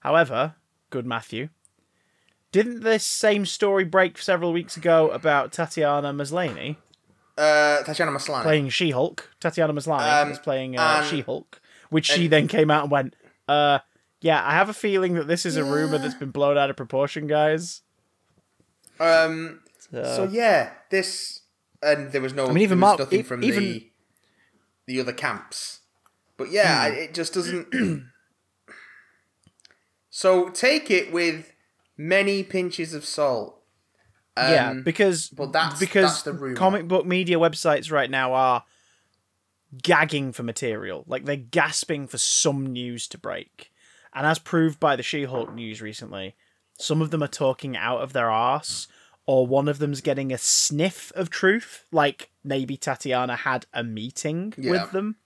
however, 0.02 0.56
good 0.92 1.08
Matthew. 1.08 1.50
Didn't 2.52 2.82
this 2.82 3.04
same 3.04 3.46
story 3.46 3.84
break 3.84 4.18
several 4.20 4.54
weeks 4.54 4.78
ago 4.78 5.10
about 5.10 5.52
Tatiana 5.52 6.14
Maslany 6.14 6.78
uh, 7.38 7.84
Tatiana 7.84 8.12
Maslany. 8.12 8.44
playing 8.44 8.70
She-Hulk? 8.70 9.30
Tatiana 9.40 9.74
Maslany 9.74 10.22
Um, 10.24 10.30
was 10.30 10.40
playing 10.40 10.78
uh, 10.78 10.82
and- 11.02 11.08
She-Hulk, 11.08 11.62
which 11.90 12.06
she 12.08 12.28
then 12.28 12.48
came 12.48 12.72
out 12.72 12.84
and 12.84 12.92
went, 12.92 13.16
uh, 13.48 13.80
yeah, 14.22 14.44
I 14.46 14.54
have 14.54 14.70
a 14.70 14.74
feeling 14.74 15.14
that 15.14 15.28
this 15.28 15.46
is 15.46 15.56
a 15.58 15.64
rumor 15.64 15.98
that's 16.00 16.16
been 16.16 16.32
blown 16.32 16.58
out 16.58 16.70
of 16.70 16.76
proportion, 16.76 17.28
guys. 17.28 17.82
Um, 19.00 19.62
So, 19.92 20.04
so 20.04 20.24
yeah, 20.32 20.72
this 20.90 21.42
and 21.84 22.12
there 22.12 22.22
was 22.22 22.34
no. 22.34 22.46
I 22.46 22.48
mean, 22.48 22.58
even 22.64 22.80
there 22.80 22.88
Mark- 22.88 23.00
nothing 23.00 23.20
e- 23.20 23.24
from 23.24 23.44
even- 23.44 23.64
the 23.64 23.92
the 24.88 25.00
other 25.00 25.14
camps, 25.14 25.82
but 26.36 26.50
yeah, 26.50 26.90
Hmm. 26.90 26.96
it 26.96 27.14
just 27.14 27.34
doesn't. 27.36 27.68
so 30.10 30.50
take 30.50 30.90
it 30.90 31.12
with 31.12 31.52
many 31.96 32.44
pinches 32.44 32.94
of 32.94 33.06
salt. 33.06 33.57
Um, 34.38 34.52
yeah, 34.54 34.74
because 34.84 35.30
but 35.30 35.52
that's- 35.52 35.80
because 35.80 36.24
that's 36.24 36.54
comic 36.58 36.88
book 36.88 37.06
media 37.06 37.38
websites 37.38 37.92
right 37.92 38.10
now 38.10 38.34
are 38.34 38.64
gagging 39.82 40.32
for 40.32 40.44
material. 40.44 41.04
Like 41.08 41.26
they're 41.26 41.36
gasping 41.36 42.08
for 42.08 42.18
some 42.18 42.66
news 42.68 43.08
to 43.10 43.18
break. 43.18 43.72
And 44.14 44.26
as 44.26 44.40
proved 44.40 44.80
by 44.80 44.96
the 44.96 45.04
She-Hulk 45.04 45.54
news 45.54 45.82
recently, 45.82 46.36
some 46.80 47.02
of 47.02 47.12
them 47.12 47.22
are 47.22 47.28
talking 47.28 47.76
out 47.76 48.00
of 48.02 48.14
their 48.14 48.30
arse, 48.32 48.88
or 49.26 49.46
one 49.46 49.68
of 49.68 49.80
them's 49.80 50.02
getting 50.02 50.32
a 50.32 50.38
sniff 50.38 51.12
of 51.16 51.30
truth, 51.30 51.86
like 51.92 52.32
maybe 52.44 52.78
Tatiana 52.78 53.36
had 53.36 53.66
a 53.74 53.84
meeting 53.84 54.54
Yeah. 54.58 54.72
with 54.72 54.92
them, 54.92 55.18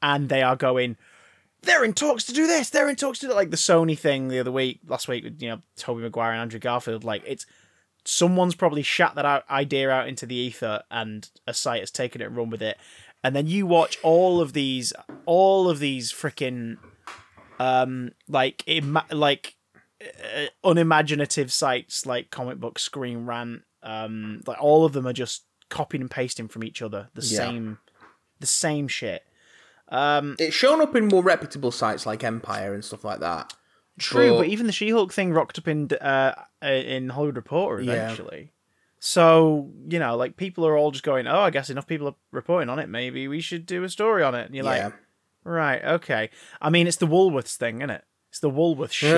and 0.00 0.28
they 0.28 0.42
are 0.42 0.56
going, 0.56 0.96
they're 1.62 1.84
in 1.84 1.92
talks 1.92 2.24
to 2.24 2.32
do 2.32 2.46
this, 2.46 2.70
they're 2.70 2.88
in 2.88 2.96
talks 2.96 3.18
to 3.20 3.26
do 3.26 3.34
like 3.34 3.50
the 3.50 3.56
Sony 3.56 3.98
thing 3.98 4.28
the 4.28 4.38
other 4.38 4.52
week, 4.52 4.80
last 4.86 5.08
week 5.08 5.24
with 5.24 5.42
you 5.42 5.48
know 5.50 5.60
Tobey 5.76 6.02
Maguire 6.02 6.32
and 6.32 6.40
Andrew 6.40 6.60
Garfield. 6.60 7.04
Like 7.04 7.22
it's 7.26 7.44
someone's 8.04 8.54
probably 8.54 8.82
shat 8.82 9.14
that 9.14 9.24
out, 9.24 9.48
idea 9.50 9.90
out 9.90 10.08
into 10.08 10.26
the 10.26 10.34
ether, 10.34 10.82
and 10.90 11.28
a 11.46 11.54
site 11.54 11.80
has 11.80 11.90
taken 11.90 12.20
it 12.20 12.26
and 12.26 12.36
run 12.36 12.50
with 12.50 12.62
it. 12.62 12.76
And 13.24 13.36
then 13.36 13.46
you 13.46 13.66
watch 13.66 13.98
all 14.02 14.40
of 14.40 14.52
these, 14.52 14.92
all 15.26 15.68
of 15.70 15.78
these 15.78 16.12
freaking, 16.12 16.78
um, 17.60 18.10
like 18.28 18.64
ima- 18.66 19.06
like 19.10 19.56
uh, 20.02 20.46
unimaginative 20.64 21.52
sites 21.52 22.06
like 22.06 22.30
comic 22.30 22.58
book 22.58 22.76
screen 22.78 23.24
rant 23.24 23.62
um 23.84 24.40
like 24.48 24.60
all 24.60 24.84
of 24.84 24.92
them 24.94 25.06
are 25.06 25.12
just 25.12 25.44
copying 25.68 26.00
and 26.00 26.10
pasting 26.10 26.48
from 26.48 26.64
each 26.64 26.82
other 26.82 27.08
the 27.14 27.22
Yeah. 27.22 27.38
same 27.38 27.78
the 28.40 28.46
same 28.46 28.88
shit 28.88 29.22
um 29.88 30.34
It's 30.40 30.56
shown 30.56 30.80
up 30.80 30.96
in 30.96 31.06
more 31.06 31.22
reputable 31.22 31.70
sites 31.70 32.04
like 32.04 32.24
Empire 32.24 32.74
and 32.74 32.84
stuff 32.84 33.04
like 33.04 33.20
that. 33.20 33.54
True 33.98 34.30
But- 34.30 34.38
but, 34.38 34.46
even 34.48 34.66
the 34.66 34.72
she-hulk 34.72 35.12
thing 35.12 35.32
rocked 35.32 35.58
up 35.58 35.68
in 35.68 35.88
uh 36.00 36.34
in 36.62 37.10
hollywood 37.10 37.36
reporter 37.36 37.82
Yeah. 37.82 37.92
eventually 37.92 38.52
so 38.98 39.70
you 39.88 39.98
know 39.98 40.16
like 40.16 40.36
people 40.36 40.66
are 40.66 40.76
all 40.76 40.90
just 40.92 41.04
going 41.04 41.26
oh 41.26 41.40
i 41.40 41.50
guess 41.50 41.68
enough 41.70 41.86
people 41.86 42.08
are 42.08 42.14
reporting 42.30 42.68
on 42.68 42.78
it 42.78 42.88
maybe 42.88 43.26
we 43.28 43.40
should 43.40 43.66
do 43.66 43.82
a 43.84 43.88
story 43.88 44.22
on 44.22 44.34
it 44.34 44.46
and 44.46 44.54
you're 44.54 44.64
Yeah. 44.64 44.84
like 44.86 44.94
right 45.44 45.84
okay 45.84 46.30
i 46.60 46.70
mean 46.70 46.86
it's 46.86 46.96
the 46.98 47.06
woolworths 47.06 47.56
thing 47.56 47.78
isn't 47.78 47.90
it 47.90 48.04
it's 48.30 48.38
the 48.40 48.50
woolworths 48.50 48.92
shit. 48.92 49.12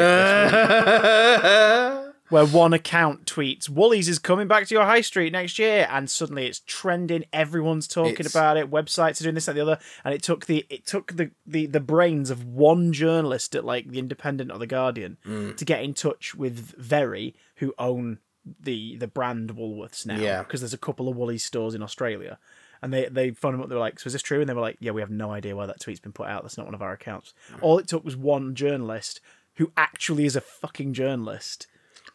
where 2.34 2.44
one 2.46 2.72
account 2.72 3.24
tweets 3.26 3.68
Woolies 3.68 4.08
is 4.08 4.18
coming 4.18 4.48
back 4.48 4.66
to 4.66 4.74
your 4.74 4.84
high 4.84 5.00
street 5.00 5.32
next 5.32 5.58
year, 5.58 5.86
and 5.90 6.10
suddenly 6.10 6.46
it's 6.46 6.60
trending. 6.66 7.24
Everyone's 7.32 7.86
talking 7.88 8.12
It's- 8.12 8.30
about 8.34 8.56
it. 8.56 8.70
Websites 8.70 9.20
are 9.20 9.24
doing 9.24 9.34
this 9.36 9.48
and 9.48 9.56
the 9.56 9.62
other, 9.62 9.78
and 10.04 10.12
it 10.12 10.22
took 10.22 10.46
the 10.46 10.66
it 10.68 10.84
took 10.86 11.12
the 11.16 11.30
the, 11.46 11.66
the 11.66 11.80
brains 11.80 12.30
of 12.30 12.44
one 12.44 12.92
journalist 12.92 13.54
at 13.54 13.64
like 13.64 13.88
the 13.88 13.98
Independent 13.98 14.50
or 14.52 14.58
the 14.58 14.66
Guardian 14.66 15.16
Mm. 15.24 15.56
to 15.56 15.64
get 15.64 15.82
in 15.82 15.94
touch 15.94 16.34
with 16.34 16.74
Very, 16.76 17.34
who 17.56 17.72
own 17.78 18.18
the 18.60 18.96
the 18.96 19.06
brand 19.08 19.50
Woolworths 19.56 20.04
now. 20.04 20.18
Yeah. 20.18 20.42
because 20.42 20.60
there's 20.60 20.74
a 20.74 20.78
couple 20.78 21.08
of 21.08 21.16
Woolies 21.16 21.44
stores 21.44 21.74
in 21.74 21.82
Australia. 21.82 22.38
And 22.82 22.92
they, 22.92 23.06
they 23.08 23.30
phoned 23.30 23.54
them 23.54 23.62
up. 23.62 23.68
They 23.70 23.74
were 23.76 23.80
like, 23.80 23.98
"So 23.98 24.08
is 24.08 24.12
this 24.12 24.20
true?" 24.20 24.40
And 24.40 24.48
they 24.48 24.52
were 24.52 24.60
like, 24.60 24.76
"Yeah, 24.78 24.90
we 24.90 25.00
have 25.00 25.08
no 25.10 25.30
idea 25.30 25.56
why 25.56 25.64
that 25.64 25.80
tweet's 25.80 26.00
been 26.00 26.12
put 26.12 26.26
out. 26.28 26.42
That's 26.42 26.58
not 26.58 26.66
one 26.66 26.74
of 26.74 26.82
our 26.82 26.92
accounts." 26.92 27.32
All 27.62 27.78
it 27.78 27.88
took 27.88 28.04
was 28.04 28.14
one 28.16 28.54
journalist 28.54 29.20
who 29.54 29.72
actually 29.76 30.26
is 30.26 30.36
a 30.36 30.42
fucking 30.42 30.92
journalist 30.92 31.66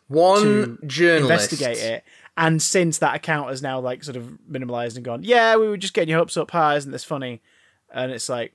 One 0.09 0.79
journalist 0.85 1.53
investigate 1.53 1.77
it. 1.77 2.03
And 2.35 2.61
since 2.61 2.97
that 2.99 3.15
account 3.15 3.49
has 3.49 3.61
now 3.61 3.79
like 3.79 4.03
sort 4.03 4.17
of 4.17 4.37
minimalized 4.49 4.95
and 4.95 5.05
gone, 5.05 5.23
yeah, 5.23 5.55
we 5.55 5.67
were 5.67 5.77
just 5.77 5.93
getting 5.93 6.09
your 6.09 6.19
hopes 6.19 6.35
up 6.37 6.51
high, 6.51 6.75
isn't 6.75 6.91
this 6.91 7.03
funny? 7.03 7.41
And 7.93 8.11
it's 8.11 8.27
like, 8.29 8.53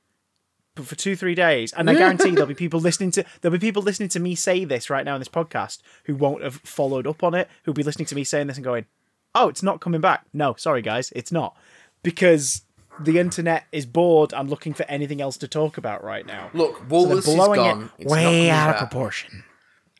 but 0.75 0.87
for 0.87 0.97
two, 0.97 1.15
three 1.15 1.35
days, 1.35 1.73
and 1.73 1.89
I 1.89 1.95
guarantee 1.95 2.31
there'll 2.33 2.47
be 2.47 2.55
people 2.55 2.81
listening 2.81 3.11
to 3.13 3.25
there'll 3.41 3.57
be 3.57 3.65
people 3.65 3.83
listening 3.83 4.09
to 4.11 4.21
me 4.21 4.35
say 4.35 4.65
this 4.65 4.91
right 4.91 5.05
now 5.05 5.15
in 5.15 5.21
this 5.21 5.29
podcast 5.29 5.79
who 6.05 6.17
won't 6.17 6.43
have 6.43 6.57
followed 6.65 7.07
up 7.07 7.23
on 7.23 7.35
it, 7.35 7.49
who'll 7.63 7.75
be 7.75 7.83
listening 7.85 8.07
to 8.07 8.15
me 8.15 8.25
saying 8.25 8.49
this 8.49 8.57
and 8.57 8.65
going, 8.65 8.87
oh, 9.35 9.49
it's 9.49 9.63
not 9.63 9.81
coming 9.81 10.01
back. 10.01 10.25
No, 10.33 10.55
sorry 10.55 10.83
guys, 10.83 11.13
it's 11.15 11.31
not 11.31 11.57
because 12.03 12.63
the 13.01 13.19
internet 13.19 13.65
is 13.71 13.87
bored 13.87 14.33
and 14.33 14.49
looking 14.49 14.73
for 14.73 14.85
anything 14.85 15.21
else 15.21 15.37
to 15.39 15.49
talk 15.49 15.77
about 15.77 16.03
right 16.03 16.27
now. 16.27 16.51
Look, 16.55 16.79
So 16.79 16.85
Woolworths 16.87 17.27
they're 17.27 17.37
blowing 17.37 17.61
is 17.61 17.67
gone. 17.67 17.91
it 17.99 18.03
It's 18.03 18.13
way 18.13 18.51
out 18.51 18.71
of 18.71 18.77
proportion. 18.79 19.45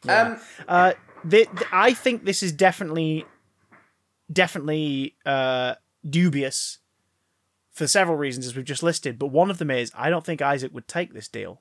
Um, 0.09 0.39
Uh, 0.69 0.93
th- 1.29 1.49
th- 1.49 1.69
I 1.73 1.93
think 1.95 2.25
this 2.25 2.43
is 2.43 2.53
definitely, 2.53 3.25
definitely 4.33 5.17
uh, 5.27 5.75
dubious 6.09 6.79
for 7.73 7.87
several 7.87 8.17
reasons, 8.17 8.47
as 8.47 8.57
we've 8.57 8.65
just 8.65 8.83
listed. 8.83 9.19
But 9.19 9.29
one 9.29 9.51
of 9.51 9.59
them 9.59 9.71
is 9.71 9.91
I 9.97 10.11
don't 10.11 10.25
think 10.25 10.41
Isaac 10.43 10.73
would 10.75 10.89
take 10.89 11.13
this 11.13 11.29
deal. 11.29 11.61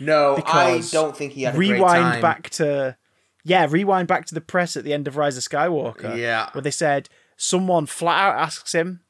no, 0.00 0.32
I 0.32 0.36
because 0.36 0.90
don't 0.90 1.16
think 1.16 1.32
he 1.32 1.42
had 1.42 1.54
a 1.54 1.56
great 1.56 1.72
rewind 1.72 2.22
back 2.22 2.50
to, 2.50 2.96
yeah, 3.44 3.66
rewind 3.68 4.08
back 4.08 4.26
to 4.26 4.34
the 4.34 4.40
press 4.40 4.76
at 4.76 4.84
the 4.84 4.92
end 4.92 5.06
of 5.08 5.16
Rise 5.16 5.36
of 5.36 5.42
Skywalker, 5.44 6.16
Yeah. 6.16 6.50
where 6.52 6.62
they 6.62 6.70
said 6.70 7.08
someone 7.36 7.86
flat 7.86 8.20
out 8.20 8.36
asks 8.40 8.72
him. 8.74 9.00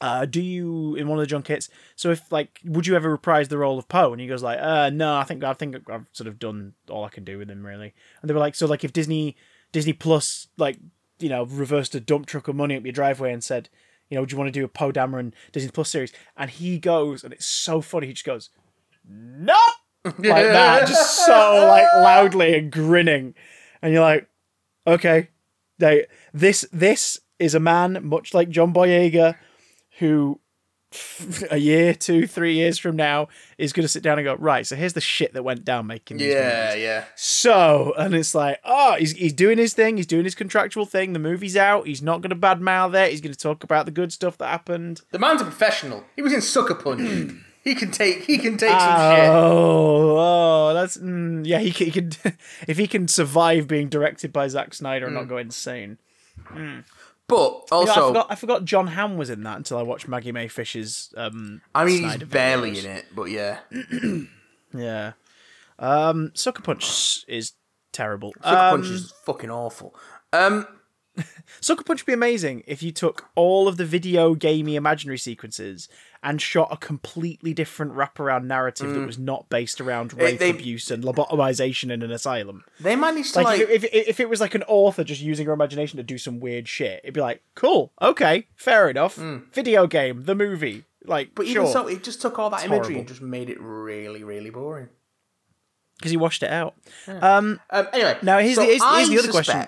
Uh, 0.00 0.24
do 0.24 0.40
you 0.40 0.94
in 0.94 1.08
one 1.08 1.18
of 1.18 1.22
the 1.22 1.26
junkets? 1.26 1.68
So 1.96 2.10
if 2.10 2.30
like, 2.30 2.60
would 2.64 2.86
you 2.86 2.94
ever 2.94 3.10
reprise 3.10 3.48
the 3.48 3.58
role 3.58 3.78
of 3.78 3.88
Poe? 3.88 4.12
And 4.12 4.20
he 4.20 4.28
goes 4.28 4.42
like, 4.42 4.58
uh, 4.60 4.90
no, 4.90 5.16
I 5.16 5.24
think 5.24 5.42
I 5.42 5.52
think 5.54 5.76
I've 5.90 6.08
sort 6.12 6.28
of 6.28 6.38
done 6.38 6.74
all 6.88 7.04
I 7.04 7.08
can 7.08 7.24
do 7.24 7.38
with 7.38 7.50
him 7.50 7.66
really. 7.66 7.94
And 8.20 8.28
they 8.28 8.34
were 8.34 8.40
like, 8.40 8.54
so 8.54 8.66
like 8.66 8.84
if 8.84 8.92
Disney 8.92 9.36
Disney 9.72 9.92
Plus 9.92 10.48
like 10.56 10.78
you 11.18 11.28
know 11.28 11.44
reversed 11.44 11.94
a 11.94 12.00
dump 12.00 12.26
truck 12.26 12.48
of 12.48 12.56
money 12.56 12.76
up 12.76 12.84
your 12.84 12.92
driveway 12.92 13.32
and 13.32 13.42
said, 13.42 13.68
you 14.08 14.16
know, 14.16 14.24
do 14.24 14.32
you 14.32 14.38
want 14.38 14.48
to 14.48 14.58
do 14.58 14.64
a 14.64 14.68
Poe 14.68 14.92
Dameron 14.92 15.32
Disney 15.52 15.70
Plus 15.70 15.90
series? 15.90 16.12
And 16.36 16.50
he 16.50 16.78
goes, 16.78 17.24
and 17.24 17.32
it's 17.32 17.46
so 17.46 17.80
funny. 17.80 18.06
He 18.06 18.12
just 18.12 18.24
goes, 18.24 18.50
no, 19.08 19.58
like 20.04 20.14
that, 20.16 20.86
just 20.86 21.26
so 21.26 21.66
like 21.66 21.86
loudly 21.94 22.56
and 22.56 22.70
grinning, 22.70 23.34
and 23.82 23.92
you're 23.92 24.02
like, 24.02 24.28
okay, 24.86 25.28
they 25.78 26.06
this 26.32 26.66
this 26.72 27.18
is 27.38 27.54
a 27.54 27.60
man 27.60 27.98
much 28.02 28.34
like 28.34 28.48
John 28.48 28.72
Boyega, 28.72 29.36
who 29.98 30.40
a 31.50 31.58
year, 31.58 31.92
two, 31.92 32.26
three 32.26 32.54
years 32.54 32.78
from 32.78 32.96
now 32.96 33.28
is 33.58 33.74
going 33.74 33.82
to 33.84 33.88
sit 33.88 34.02
down 34.02 34.18
and 34.18 34.24
go, 34.24 34.34
right. 34.36 34.66
So 34.66 34.74
here's 34.74 34.94
the 34.94 35.02
shit 35.02 35.34
that 35.34 35.42
went 35.42 35.64
down 35.64 35.86
making 35.86 36.16
these 36.16 36.32
Yeah, 36.32 36.68
movies. 36.70 36.82
yeah. 36.82 37.04
So, 37.14 37.92
and 37.98 38.14
it's 38.14 38.34
like, 38.34 38.58
oh, 38.64 38.96
he's, 38.98 39.12
he's 39.12 39.34
doing 39.34 39.58
his 39.58 39.74
thing. 39.74 39.98
He's 39.98 40.06
doing 40.06 40.24
his 40.24 40.34
contractual 40.34 40.86
thing. 40.86 41.12
The 41.12 41.18
movie's 41.18 41.56
out. 41.58 41.86
He's 41.86 42.00
not 42.00 42.22
going 42.22 42.30
to 42.30 42.36
badmouth 42.36 42.94
it. 42.94 43.10
He's 43.10 43.20
going 43.20 43.34
to 43.34 43.38
talk 43.38 43.62
about 43.64 43.84
the 43.84 43.92
good 43.92 44.12
stuff 44.14 44.38
that 44.38 44.46
happened. 44.48 45.02
The 45.10 45.18
man's 45.18 45.42
a 45.42 45.44
professional. 45.44 46.04
He 46.16 46.22
was 46.22 46.32
in 46.32 46.40
Sucker 46.40 46.74
Punch. 46.74 47.34
he 47.64 47.74
can 47.74 47.90
take. 47.90 48.24
He 48.24 48.38
can 48.38 48.56
take 48.56 48.70
some 48.70 48.78
shit. 48.78 49.28
Oh, 49.28 50.16
oh, 50.18 50.74
that's 50.74 50.96
mm, 50.96 51.46
yeah. 51.46 51.58
He 51.58 51.70
can, 51.70 51.86
he 51.86 51.92
can 51.92 52.10
if 52.66 52.78
he 52.78 52.86
can 52.86 53.08
survive 53.08 53.68
being 53.68 53.90
directed 53.90 54.32
by 54.32 54.48
Zack 54.48 54.72
Snyder 54.72 55.04
and 55.06 55.14
not 55.14 55.28
go 55.28 55.36
insane. 55.36 55.98
But 57.28 57.36
You 57.36 57.48
know, 57.70 57.78
also, 57.78 57.90
I 57.92 58.08
forgot. 58.08 58.26
I 58.30 58.34
forgot 58.34 58.64
Jon 58.64 58.86
Hamm 58.88 59.16
was 59.18 59.28
in 59.30 59.42
that 59.42 59.58
until 59.58 59.76
I 59.78 59.82
watched 59.82 60.08
Maggie 60.08 60.32
Mae 60.32 60.48
Fish's. 60.48 61.12
Um, 61.16 61.60
I 61.74 61.84
mean, 61.84 62.02
he's 62.04 62.16
barely 62.24 62.72
videos. 62.72 62.84
in 62.84 62.90
it, 62.90 63.06
but 63.14 63.24
yeah. 63.24 63.58
Yeah. 64.74 65.12
Um, 65.78 66.30
Sucker 66.34 66.62
Punch 66.62 67.24
is 67.26 67.52
terrible. 67.92 68.34
Sucker 68.42 68.56
Um, 68.56 68.80
Punch 68.82 68.92
is 68.92 69.14
fucking 69.24 69.50
awful. 69.50 69.94
Um, 70.32 70.66
Sucker 71.60 71.84
Punch 71.84 72.02
would 72.02 72.06
be 72.06 72.12
amazing 72.12 72.64
if 72.66 72.82
you 72.82 72.92
took 72.92 73.28
all 73.34 73.66
of 73.66 73.76
the 73.78 73.84
video 73.86 74.34
gamey 74.34 74.76
imaginary 74.76 75.18
sequences 75.18 75.88
and 76.22 76.42
shot 76.42 76.68
a 76.72 76.76
completely 76.76 77.54
different 77.54 77.94
wraparound 77.94 78.44
narrative 78.44 78.92
that 78.92 79.06
was 79.06 79.18
not 79.18 79.48
based 79.48 79.80
around 79.80 80.12
rape, 80.14 80.38
they- 80.38 80.50
abuse, 80.50 80.90
and 80.90 81.04
lobotomization 81.04 81.90
in 81.92 82.02
an 82.02 82.10
asylum. 82.10 82.64
they 82.80 82.96
managed 82.96 83.34
to 83.34 83.40
Like, 83.40 83.60
like. 83.60 83.68
if, 83.70 83.84
if 83.84 84.08
if 84.08 84.20
it 84.20 84.28
was 84.28 84.40
like 84.40 84.54
an 84.54 84.64
author 84.64 85.04
just 85.04 85.20
using 85.20 85.46
her 85.46 85.52
imagination 85.52 85.96
to 85.98 86.02
do 86.02 86.18
some 86.18 86.40
weird 86.40 86.66
shit, 86.68 87.00
it'd 87.04 87.14
be 87.14 87.20
like, 87.20 87.42
cool, 87.54 87.92
okay, 88.02 88.46
fair 88.56 88.90
enough. 88.90 89.16
Video 89.16 89.86
game, 89.86 90.24
the 90.24 90.34
movie, 90.34 90.84
like, 91.04 91.34
but 91.34 91.46
sure, 91.46 91.62
even 91.62 91.72
so, 91.72 91.86
it 91.86 92.02
just 92.02 92.20
took 92.20 92.38
all 92.38 92.50
that 92.50 92.56
It's 92.56 92.64
imagery 92.66 92.94
horrible. 92.94 92.98
and 93.00 93.08
just 93.08 93.22
made 93.22 93.48
it 93.50 93.60
really, 93.60 94.24
really 94.24 94.50
boring. 94.50 94.88
because 95.98 96.10
he 96.10 96.16
washed 96.16 96.42
it 96.42 96.50
out. 96.50 96.74
Um, 97.06 97.60
Um, 97.70 97.88
anyway, 97.92 98.18
Now, 98.22 98.38
here's 98.38 98.54
so 98.56 98.62
the- 98.62 98.66
here's- 98.68 98.82
here's 98.96 99.08
the 99.10 99.18
other 99.18 99.30
question. 99.32 99.64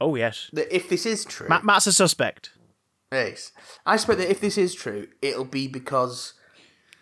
oh 0.00 0.14
yes, 0.14 0.50
That 0.52 0.74
if 0.74 0.88
this 0.88 1.04
is 1.06 1.24
true, 1.24 1.48
Matt, 1.48 1.64
Matt's 1.64 1.86
a 1.88 1.92
suspect. 1.92 2.50
Yes. 3.12 3.52
I 3.86 3.96
suspect 3.96 4.18
that 4.18 4.30
if 4.30 4.40
this 4.40 4.58
is 4.58 4.74
true, 4.74 5.08
it'll 5.22 5.44
be 5.44 5.66
because 5.68 6.34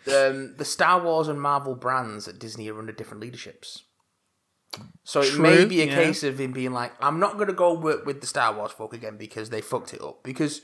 um, 0.07 0.55
the 0.57 0.65
Star 0.65 1.01
Wars 1.01 1.27
and 1.27 1.41
Marvel 1.41 1.75
brands 1.75 2.27
at 2.27 2.39
Disney 2.39 2.69
are 2.69 2.79
under 2.79 2.93
different 2.93 3.21
leaderships. 3.21 3.83
So 5.03 5.21
it 5.21 5.39
may 5.39 5.65
be 5.65 5.81
a 5.81 5.85
yeah. 5.85 5.95
case 5.95 6.23
of 6.23 6.39
him 6.39 6.51
being 6.51 6.71
like, 6.71 6.93
I'm 7.01 7.19
not 7.19 7.35
going 7.35 7.47
to 7.47 7.53
go 7.53 7.73
work 7.73 8.05
with 8.05 8.21
the 8.21 8.27
Star 8.27 8.53
Wars 8.53 8.71
folk 8.71 8.93
again 8.93 9.17
because 9.17 9.49
they 9.49 9.61
fucked 9.61 9.93
it 9.93 10.01
up. 10.01 10.23
Because 10.23 10.61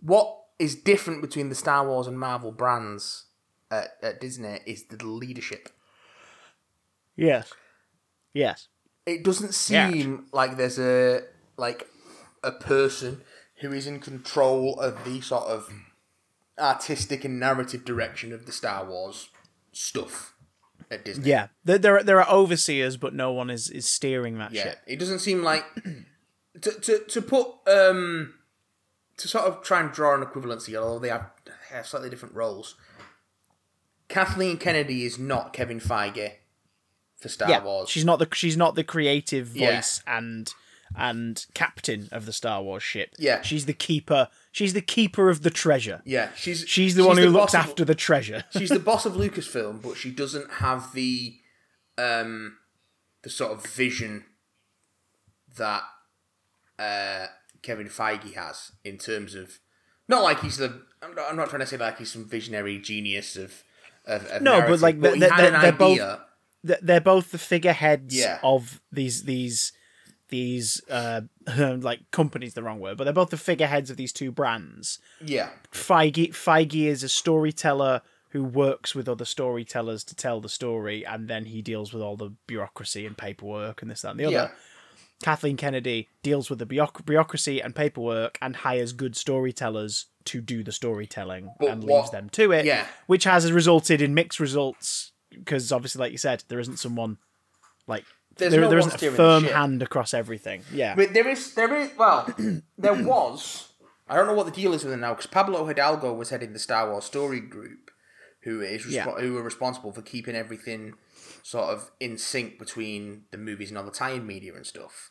what 0.00 0.36
is 0.58 0.74
different 0.74 1.22
between 1.22 1.48
the 1.48 1.54
Star 1.54 1.86
Wars 1.86 2.06
and 2.06 2.18
Marvel 2.18 2.52
brands 2.52 3.26
at, 3.70 3.92
at 4.02 4.20
Disney 4.20 4.60
is 4.66 4.84
the 4.84 5.04
leadership. 5.04 5.70
Yes, 7.16 7.52
yes. 8.32 8.68
it 9.06 9.24
doesn't 9.24 9.54
Yeah. 9.70 9.90
seem 9.90 10.26
like 10.32 10.56
there's 10.56 10.78
a 10.78 11.22
like 11.56 11.88
a 12.44 12.52
person 12.52 13.22
who 13.60 13.72
is 13.72 13.86
in 13.86 14.00
control 14.00 14.78
of 14.80 15.04
the 15.04 15.20
sort 15.20 15.44
of 15.48 15.70
artistic 16.58 17.24
and 17.24 17.38
narrative 17.40 17.84
direction 17.84 18.32
of 18.32 18.46
the 18.46 18.52
Star 18.52 18.84
Wars 18.84 19.28
stuff 19.72 20.34
at 20.90 21.04
Disney. 21.04 21.28
Yeah, 21.30 21.48
there 21.64 21.78
there 21.78 21.98
are, 21.98 22.02
there 22.02 22.20
are 22.22 22.28
overseers, 22.32 22.96
but 22.96 23.14
no 23.14 23.32
one 23.32 23.50
is 23.50 23.68
is 23.70 23.88
steering 23.88 24.38
that 24.38 24.52
Yeah, 24.52 24.62
shit. 24.64 24.78
it 24.86 24.98
doesn't 24.98 25.20
seem 25.20 25.42
like 25.42 25.64
to 26.62 26.70
to 26.72 26.98
to 27.06 27.22
put 27.22 27.48
um 27.66 28.34
to 29.16 29.28
sort 29.28 29.44
of 29.46 29.62
try 29.62 29.80
and 29.80 29.92
draw 29.92 30.14
an 30.14 30.22
equivalency, 30.24 30.76
although 30.76 30.98
they 31.00 31.08
have, 31.08 31.30
they 31.44 31.52
have 31.74 31.86
slightly 31.86 32.08
different 32.08 32.34
roles. 32.36 32.76
Kathleen 34.08 34.56
Kennedy 34.56 35.04
is 35.04 35.18
not 35.18 35.52
Kevin 35.52 35.80
Feige 35.80 36.32
for 37.16 37.28
Star 37.28 37.50
Yeah, 37.50 37.62
Wars. 37.64 37.90
she's 37.90 38.04
not 38.04 38.18
the 38.20 38.28
she's 38.32 38.56
not 38.56 38.74
the 38.74 38.84
creative 38.84 39.56
Yeah. 39.56 39.76
voice 39.76 40.02
and 40.06 40.52
and 40.96 41.44
captain 41.54 42.08
of 42.12 42.26
the 42.26 42.32
Star 42.32 42.62
Wars 42.62 42.82
ship. 42.82 43.14
Yeah. 43.18 43.42
she's 43.42 43.66
the 43.66 43.72
keeper. 43.72 44.28
She's 44.52 44.72
the 44.72 44.80
keeper 44.82 45.28
of 45.30 45.42
the 45.42 45.50
treasure. 45.50 46.02
yeah, 46.04 46.30
she's 46.36 46.64
She's 46.66 46.94
the 46.94 47.06
one 47.06 47.16
who 47.18 47.28
looks 47.30 47.54
of- 47.54 47.60
after 47.60 47.84
the 47.84 47.94
treasure. 47.94 48.44
she's 48.50 48.70
the 48.70 48.78
boss 48.78 49.04
of 49.06 49.12
Lucasfilm, 49.22 49.82
but 49.82 49.96
she 49.96 50.10
doesn't 50.10 50.50
have 50.54 50.92
the 50.94 51.34
um 51.98 52.58
the 53.22 53.30
sort 53.30 53.52
of 53.52 53.66
vision 53.66 54.24
that 55.56 55.82
uh 56.78 57.26
Kevin 57.62 57.88
Feige 57.88 58.34
has 58.34 58.72
in 58.84 58.98
terms 58.98 59.34
of 59.34 59.58
not 60.08 60.22
like 60.22 60.40
he's 60.40 60.56
the 60.58 60.82
I'm 61.02 61.14
not, 61.14 61.30
I'm 61.30 61.36
not 61.36 61.48
trying 61.50 61.60
to 61.60 61.66
say 61.66 61.76
like 61.76 61.98
he's 61.98 62.12
some 62.12 62.24
visionary 62.28 62.78
genius 62.78 63.36
of 63.36 63.62
of, 64.06 64.24
of 64.26 64.42
No, 64.42 64.60
but, 64.62 64.80
like, 64.80 65.00
but 65.00 65.10
they- 65.10 65.14
he 65.14 65.20
they- 65.20 65.28
had 65.28 65.54
an 65.54 65.60
they're 65.60 65.72
both- 65.72 66.20
they're 66.82 67.00
both 67.00 67.30
the 67.30 67.38
figureheads 67.38 68.16
Yeah. 68.16 68.38
of 68.42 68.80
these 68.90 69.24
these 69.24 69.72
these 70.30 70.80
uh 70.90 71.22
like 71.56 72.00
companies 72.10 72.54
the 72.54 72.62
wrong 72.62 72.80
word 72.80 72.96
but 72.96 73.04
they're 73.04 73.12
both 73.12 73.30
the 73.30 73.36
figureheads 73.36 73.90
of 73.90 73.96
these 73.96 74.12
two 74.12 74.30
brands 74.30 74.98
Yeah. 75.24 75.50
feige 75.72 76.30
feige 76.32 76.86
is 76.86 77.02
a 77.02 77.08
storyteller 77.08 78.02
who 78.30 78.44
works 78.44 78.94
with 78.94 79.08
other 79.08 79.24
storytellers 79.24 80.04
to 80.04 80.14
tell 80.14 80.40
the 80.40 80.48
story 80.50 81.04
and 81.06 81.28
then 81.28 81.46
he 81.46 81.62
deals 81.62 81.92
with 81.94 82.02
all 82.02 82.16
the 82.16 82.30
bureaucracy 82.46 83.06
and 83.06 83.16
paperwork 83.16 83.80
and 83.82 83.90
this 83.90 84.02
that 84.02 84.10
and 84.10 84.20
the 84.20 84.26
other 84.26 84.34
Yeah. 84.34 84.50
kathleen 85.22 85.56
kennedy 85.56 86.08
deals 86.22 86.50
with 86.50 86.58
the 86.58 86.66
bureaucracy 86.66 87.60
and 87.62 87.74
paperwork 87.74 88.38
and 88.42 88.56
hires 88.56 88.92
good 88.92 89.16
storytellers 89.16 90.06
to 90.26 90.40
do 90.42 90.62
the 90.62 90.72
storytelling 90.72 91.50
But 91.58 91.70
and 91.70 91.82
what- 91.84 92.00
leaves 92.00 92.10
them 92.10 92.28
to 92.30 92.52
it 92.52 92.66
Yeah. 92.66 92.86
which 93.06 93.24
has 93.24 93.50
resulted 93.50 94.02
in 94.02 94.12
mixed 94.12 94.40
results 94.40 95.12
because 95.30 95.72
obviously 95.72 96.00
like 96.00 96.12
you 96.12 96.18
said 96.18 96.44
there 96.48 96.60
isn't 96.60 96.78
someone 96.78 97.16
like 97.86 98.04
There's 98.38 98.52
there, 98.52 98.60
no 98.62 98.68
there 98.70 98.78
isn't 98.78 99.02
a 99.02 99.10
firm 99.10 99.44
hand 99.44 99.82
across 99.82 100.14
everything 100.14 100.62
yeah 100.72 100.94
But 100.94 101.12
there 101.12 101.28
is, 101.28 101.54
there 101.54 101.74
is, 101.74 101.90
well, 101.98 102.26
there 102.78 102.94
was. 102.94 103.72
I 104.08 104.16
don't 104.16 104.26
know 104.26 104.34
what 104.34 104.46
the 104.46 104.52
deal 104.52 104.72
is 104.72 104.84
with 104.84 104.94
it 104.94 104.98
now 104.98 105.12
because 105.14 105.26
Pablo 105.26 105.66
Hidalgo 105.66 106.12
was 106.14 106.30
heading 106.30 106.52
the 106.54 106.58
Star 106.58 106.90
Wars 106.90 107.04
story 107.04 107.40
group, 107.40 107.90
who 108.44 108.60
is 108.62 108.84
respo- 108.84 108.90
Yeah. 108.90 109.20
who 109.20 109.34
were 109.34 109.42
responsible 109.42 109.92
for 109.92 110.00
keeping 110.02 110.34
everything 110.34 110.94
sort 111.42 111.70
of 111.74 111.90
in 112.00 112.16
sync 112.16 112.58
between 112.58 113.24
the 113.32 113.38
movies 113.38 113.68
and 113.70 113.76
all 113.78 113.84
the 113.84 113.90
tie-in 113.90 114.26
media 114.26 114.54
and 114.54 114.64
stuff. 114.66 115.10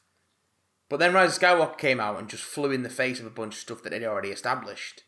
But 0.90 0.98
then 1.00 1.14
Rise 1.14 1.36
of 1.36 1.42
Skywalker 1.42 1.78
came 1.78 2.00
out 2.00 2.18
and 2.18 2.30
just 2.30 2.44
flew 2.44 2.72
in 2.72 2.84
the 2.84 2.90
face 2.90 3.20
of 3.20 3.26
a 3.26 3.30
bunch 3.30 3.56
of 3.56 3.60
stuff 3.60 3.84
that 3.84 3.90
they'd 3.92 4.06
already 4.06 4.30
established. 4.30 5.04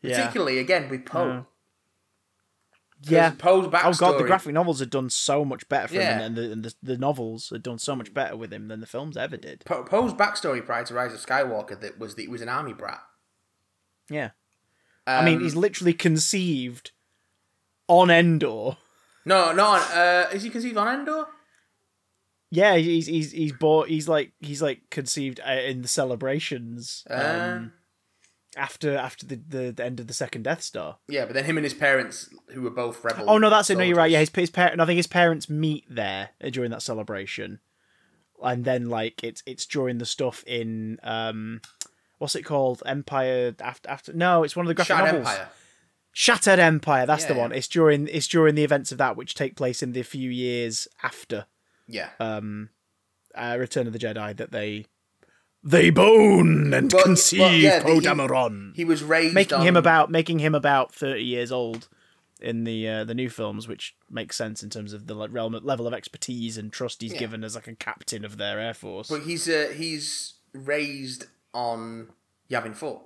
yeah 0.00 0.16
Particularly 0.18 0.58
again 0.58 0.88
with 0.88 1.04
Poe. 1.04 1.46
Yeah 3.02 3.30
Poe's 3.38 3.66
Oh 3.66 3.92
god, 3.94 4.18
the 4.18 4.24
graphic 4.24 4.52
novels 4.54 4.80
had 4.80 4.90
done 4.90 5.10
so 5.10 5.44
much 5.44 5.68
better 5.68 5.88
for 5.88 5.94
Yeah. 5.94 6.16
him, 6.16 6.20
and, 6.22 6.36
the, 6.36 6.52
and 6.52 6.64
the 6.64 6.74
the 6.82 6.96
novels 6.98 7.50
had 7.50 7.62
done 7.62 7.78
so 7.78 7.94
much 7.96 8.12
better 8.14 8.36
with 8.36 8.52
him 8.52 8.68
than 8.68 8.80
the 8.80 8.86
films 8.86 9.16
ever 9.16 9.36
did. 9.36 9.64
Po- 9.64 9.84
Poe's 9.84 10.12
backstory 10.14 10.64
prior 10.64 10.84
to 10.84 10.94
Rise 10.94 11.12
of 11.14 11.20
Skywalker 11.24 11.78
that 11.80 11.98
was 11.98 12.14
that 12.14 12.22
he 12.22 12.28
was 12.28 12.40
an 12.42 12.48
army 12.48 12.72
brat. 12.72 13.02
Yeah, 14.08 14.30
I 15.06 15.24
mean, 15.24 15.36
Um, 15.38 15.42
he's 15.42 15.56
literally 15.56 15.92
conceived 15.92 16.92
on 17.88 18.10
Endor. 18.10 18.76
no, 19.24 19.52
no. 19.52 19.74
Uh, 19.74 20.28
is 20.32 20.42
he 20.44 20.50
conceived 20.50 20.76
on 20.76 20.88
Endor? 21.00 21.26
Yeah, 22.50 22.76
he's 22.76 23.06
he's 23.06 23.32
he's 23.32 23.52
bought. 23.52 23.88
He's 23.88 24.08
like 24.08 24.32
he's 24.40 24.62
like 24.62 24.82
conceived 24.90 25.40
uh, 25.46 25.50
in 25.50 25.82
the 25.82 25.88
celebrations 25.88 27.04
um, 27.10 27.18
Uh, 27.18 27.60
after 28.56 28.96
after 28.96 29.26
the, 29.26 29.36
the 29.36 29.70
the 29.72 29.84
end 29.84 30.00
of 30.00 30.06
the 30.06 30.14
second 30.14 30.42
Death 30.42 30.62
Star. 30.62 30.98
Yeah, 31.08 31.24
but 31.26 31.34
then 31.34 31.44
him 31.44 31.56
and 31.58 31.64
his 31.64 31.74
parents, 31.74 32.28
who 32.52 32.62
were 32.62 32.70
both 32.70 33.04
rebel. 33.04 33.24
Oh 33.28 33.38
no, 33.38 33.50
that's 33.50 33.70
it. 33.70 33.78
No, 33.78 33.84
you're 33.84 33.96
right. 33.96 34.10
Yeah, 34.10 34.20
his 34.20 34.30
his 34.34 34.50
parents. 34.50 34.80
I 34.82 34.86
think 34.86 34.96
his 34.96 35.06
parents 35.06 35.48
meet 35.50 35.84
there 35.88 36.30
during 36.50 36.70
that 36.70 36.82
celebration, 36.82 37.60
and 38.42 38.64
then 38.64 38.88
like 38.88 39.22
it's 39.22 39.42
it's 39.46 39.66
during 39.66 39.98
the 39.98 40.06
stuff 40.06 40.42
in 40.46 40.98
um, 41.02 41.60
what's 42.18 42.34
it 42.34 42.42
called? 42.44 42.82
Empire 42.86 43.54
after 43.60 43.88
after. 43.88 44.12
No, 44.12 44.42
it's 44.42 44.56
one 44.56 44.66
of 44.66 44.68
the 44.68 44.74
graphic 44.74 44.96
Shattered 44.96 45.12
novels. 45.14 45.28
Empire. 45.28 45.48
Shattered 46.12 46.58
Empire. 46.58 47.04
That's 47.06 47.26
the 47.26 47.34
Yeah. 47.34 47.40
one. 47.40 47.52
It's 47.52 47.68
during 47.68 48.08
it's 48.08 48.26
during 48.26 48.54
the 48.54 48.64
events 48.64 48.90
of 48.90 48.98
that 48.98 49.16
which 49.16 49.34
take 49.34 49.54
place 49.54 49.82
in 49.82 49.92
the 49.92 50.02
few 50.02 50.30
years 50.30 50.88
after 51.02 51.44
Yeah, 51.86 52.08
um, 52.18 52.70
uh, 53.34 53.56
Return 53.60 53.86
of 53.86 53.92
the 53.92 53.98
Jedi 53.98 54.34
that 54.38 54.50
they 54.50 54.86
they 55.64 55.90
bone 55.90 56.72
and 56.72 56.92
Well, 56.92 57.02
conceive 57.04 57.40
well, 57.40 57.52
yeah, 57.52 57.82
Poe 57.82 58.00
he- 58.00 58.06
Dameron, 58.06 58.74
he 58.76 58.84
was 58.84 59.02
raised 59.02 59.34
making 59.34 59.58
on, 59.58 59.66
him 59.66 59.76
about 59.76 60.10
making 60.10 60.38
him 60.38 60.54
about 60.54 60.94
thirty 60.94 61.24
years 61.24 61.50
old 61.52 61.88
in 62.40 62.64
the 62.64 62.88
uh, 62.88 63.04
the 63.04 63.14
new 63.14 63.28
films, 63.30 63.66
which 63.66 63.96
makes 64.10 64.36
sense 64.36 64.62
in 64.62 64.70
terms 64.70 64.92
of 64.92 65.06
the 65.06 65.14
like, 65.14 65.32
realm, 65.32 65.58
level 65.62 65.86
of 65.86 65.94
expertise 65.94 66.56
and 66.58 66.72
trust 66.72 67.00
he's 67.02 67.12
Yeah. 67.14 67.18
given 67.20 67.42
as 67.44 67.54
like 67.54 67.66
a 67.66 67.74
captain 67.74 68.24
of 68.24 68.36
their 68.36 68.60
air 68.60 68.74
force. 68.74 69.08
But 69.08 69.22
he's 69.22 69.48
uh, 69.48 69.72
he's 69.74 70.34
raised 70.52 71.26
on 71.54 72.10
Yavin 72.50 72.74
Four. 72.76 73.02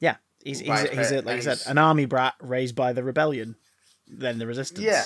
yeah, 0.00 0.16
he's 0.42 0.62
By 0.62 0.80
he's, 0.80 0.90
he's, 0.90 1.12
a, 1.12 1.20
like 1.22 1.36
I 1.36 1.40
said, 1.40 1.58
an 1.70 1.78
army 1.78 2.06
brat 2.06 2.34
raised 2.40 2.74
by 2.74 2.92
the 2.92 3.04
rebellion, 3.04 3.56
then 4.08 4.38
the 4.38 4.46
resistance. 4.46 4.80
Yeah. 4.80 5.04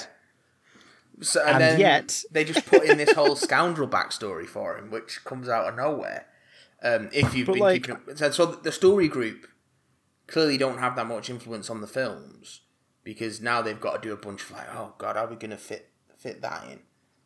So 1.23 1.41
and, 1.41 1.51
And 1.53 1.61
then 1.63 1.81
yet- 1.81 2.23
they 2.31 2.45
just 2.45 2.67
put 2.67 2.85
in 2.85 2.99
this 2.99 3.13
whole 3.13 3.37
scoundrel 3.37 3.89
backstory 3.89 4.47
for 4.47 4.77
him, 4.79 4.91
which 4.91 5.25
comes 5.25 5.49
out 5.49 5.67
of 5.69 5.75
nowhere. 5.77 6.27
Um, 6.87 7.09
if 7.13 7.35
you've 7.35 7.47
But, 7.47 7.55
been 7.55 7.63
like- 7.63 7.83
keeping 7.83 7.97
up, 8.17 8.33
so, 8.33 8.47
the 8.47 8.71
story 8.73 9.09
group 9.09 9.47
clearly 10.27 10.57
don't 10.57 10.79
have 10.79 10.95
that 10.97 11.07
much 11.07 11.29
influence 11.31 11.71
on 11.71 11.81
the 11.81 11.87
films 11.87 12.61
because 13.05 13.41
now 13.41 13.63
they've 13.63 13.81
got 13.81 14.01
to 14.03 14.09
do 14.09 14.13
a 14.13 14.17
bunch 14.17 14.43
of 14.43 14.51
like, 14.53 14.67
oh 14.75 14.95
god, 14.99 15.17
are 15.17 15.27
we 15.27 15.37
gonna 15.37 15.57
fit 15.57 15.91
fit 16.17 16.43
that 16.43 16.65
in? 16.71 16.81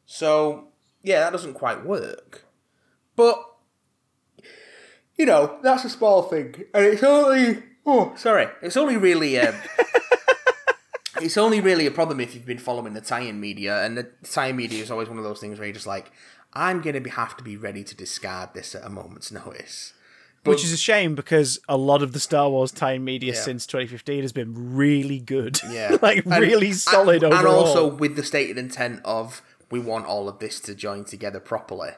So 0.07 0.69
yeah, 1.03 1.21
that 1.21 1.33
doesn't 1.33 1.55
quite 1.55 1.85
work. 1.85 2.45
But 3.17 3.43
you 5.17 5.27
know, 5.27 5.59
that's 5.63 5.85
a 5.85 5.91
small 5.91 6.23
thing, 6.23 6.55
and 6.75 6.85
it's 6.85 7.03
only 7.03 7.63
oh 7.85 8.15
sorry, 8.17 8.49
it's 8.63 8.77
only 8.77 8.97
really. 8.97 9.39
Um, 9.39 9.55
it's 11.21 11.37
only 11.37 11.61
really 11.61 11.87
a 11.87 11.91
problem 11.91 12.21
if 12.21 12.35
you've 12.35 12.47
been 12.47 12.59
following 12.59 12.95
the 12.95 13.01
tie-in 13.01 13.41
media, 13.41 13.85
and 13.85 13.97
the 13.99 14.05
tie-in 14.23 14.57
media 14.57 14.83
is 14.83 14.91
always 14.91 15.09
one 15.09 15.19
of 15.19 15.25
those 15.25 15.41
things 15.41 15.59
where 15.59 15.67
you're 15.67 15.75
just 15.75 15.87
like, 15.87 16.11
I'm 16.53 16.81
gonna 16.81 17.09
have 17.11 17.37
to 17.37 17.45
be 17.45 17.57
ready 17.57 17.85
to 17.85 17.95
discard 17.95 18.55
this 18.55 18.75
at 18.75 18.85
a 18.85 18.91
moment's 18.91 19.31
notice. 19.31 19.93
Which 20.45 20.65
is 20.65 20.73
a 20.73 20.77
shame 20.79 21.15
because 21.15 21.59
a 21.69 21.77
lot 21.77 22.03
of 22.03 22.13
the 22.15 22.19
Star 22.21 22.49
Wars 22.49 22.73
time 22.73 23.05
media 23.05 23.35
Yeah. 23.35 23.41
since 23.41 23.67
2015 23.67 24.23
has 24.23 24.33
been 24.33 24.75
really 24.75 25.19
good. 25.21 25.59
Yeah, 25.71 25.99
like 26.01 26.25
And- 26.25 26.41
really 26.41 26.73
solid 26.73 27.23
and, 27.23 27.35
overall. 27.35 27.59
and 27.59 27.67
also 27.69 27.87
with 27.95 28.17
the 28.17 28.25
stated 28.25 28.57
intent 28.57 29.01
of 29.05 29.43
we 29.71 29.79
want 29.81 30.07
all 30.07 30.29
of 30.29 30.39
this 30.39 30.59
to 30.61 30.75
join 30.75 31.05
together 31.05 31.41
properly. 31.41 31.91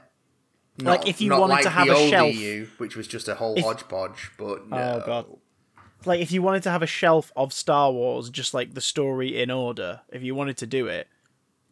Not, 0.78 1.00
Like, 1.00 1.08
if 1.08 1.20
you 1.20 1.30
wanted 1.30 1.52
like 1.54 1.62
to 1.64 1.70
have 1.70 1.86
the 1.86 1.94
a 1.94 2.08
shelf- 2.10 2.34
EU, 2.34 2.66
which 2.78 2.96
was 2.96 3.06
just 3.06 3.28
a 3.28 3.36
whole 3.36 3.56
If- 3.56 3.64
hodgepodge, 3.64 4.32
but 4.38 4.44
oh, 4.44 4.66
no. 4.68 4.76
Oh, 4.76 5.06
God. 5.06 5.26
like 6.04 6.20
if 6.20 6.32
you 6.32 6.42
wanted 6.42 6.64
to 6.64 6.70
have 6.70 6.82
a 6.82 6.86
shelf 6.86 7.30
of 7.36 7.52
Star 7.52 7.92
Wars, 7.92 8.28
just 8.28 8.52
like 8.54 8.74
the 8.74 8.80
story 8.80 9.40
in 9.40 9.50
order, 9.52 10.00
if 10.10 10.22
you 10.22 10.34
wanted 10.34 10.56
to 10.58 10.66
do 10.66 10.88
it, 10.88 11.06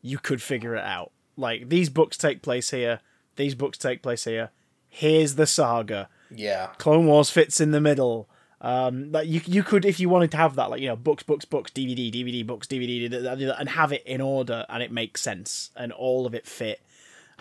you 0.02 0.18
could 0.18 0.40
figure 0.40 0.76
it 0.76 0.84
out. 0.84 1.10
Like 1.40 1.68
these 1.68 1.88
books 1.88 2.16
take 2.16 2.42
place 2.42 2.70
here, 2.70 3.00
these 3.36 3.54
books 3.54 3.78
take 3.78 4.02
place 4.02 4.24
here. 4.24 4.50
Here's 4.88 5.34
the 5.36 5.46
saga. 5.46 6.08
Yeah, 6.30 6.68
Clone 6.78 7.06
Wars 7.06 7.30
fits 7.30 7.60
in 7.60 7.70
the 7.70 7.80
middle. 7.80 8.28
Um, 8.60 9.10
like 9.10 9.26
you 9.26 9.40
you 9.46 9.62
could 9.62 9.84
if 9.84 9.98
you 9.98 10.08
wanted 10.08 10.30
to 10.32 10.36
have 10.36 10.54
that, 10.56 10.70
like 10.70 10.80
you 10.80 10.88
know, 10.88 10.96
books, 10.96 11.22
books, 11.22 11.44
books, 11.44 11.70
DVD, 11.70 12.12
DVD, 12.12 12.46
books, 12.46 12.66
DVD, 12.66 13.58
and 13.58 13.68
have 13.70 13.92
it 13.92 14.02
in 14.06 14.20
order, 14.20 14.66
and 14.68 14.82
it 14.82 14.92
makes 14.92 15.22
sense, 15.22 15.70
and 15.76 15.92
all 15.92 16.26
of 16.26 16.34
it 16.34 16.46
fit, 16.46 16.80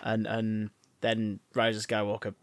and 0.02 0.26
and 0.26 0.70
then 1.02 1.40
Rise 1.54 1.76
of 1.76 1.86
Skywalker 1.86 2.34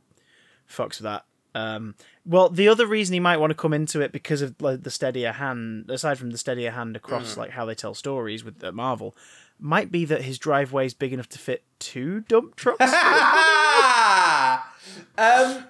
fucks 0.69 1.01
with 1.01 1.03
that. 1.03 1.25
Um, 1.55 1.95
well, 2.23 2.49
the 2.49 2.67
other 2.67 2.85
reason 2.85 3.13
he 3.13 3.19
might 3.19 3.37
want 3.37 3.49
to 3.49 3.55
come 3.55 3.73
into 3.73 4.01
it 4.01 4.11
because 4.11 4.43
of 4.43 4.61
like, 4.61 4.83
the 4.83 4.91
steadier 4.91 5.31
hand, 5.31 5.89
aside 5.89 6.19
from 6.19 6.29
the 6.29 6.37
steadier 6.37 6.71
hand 6.71 6.95
across 6.95 7.35
like 7.35 7.51
how 7.51 7.65
they 7.65 7.73
tell 7.73 7.95
stories 7.95 8.43
with 8.43 8.63
uh, 8.63 8.71
Marvel, 8.71 9.15
might 9.59 9.91
be 9.91 10.05
that 10.05 10.23
his 10.23 10.37
driveway 10.37 10.85
is 10.85 10.93
big 10.93 11.13
enough 11.13 11.29
to 11.29 11.39
fit 11.39 11.63
two 11.79 12.21
dump 12.21 12.55
trucks. 12.55 12.79
um, 15.17 15.63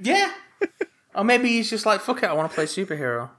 yeah. 0.00 0.32
or 1.14 1.24
maybe 1.24 1.48
he's 1.48 1.70
just 1.70 1.86
like, 1.86 2.00
fuck 2.00 2.22
it, 2.22 2.26
I 2.26 2.32
want 2.32 2.50
to 2.50 2.54
play 2.54 2.64
superhero. 2.64 3.30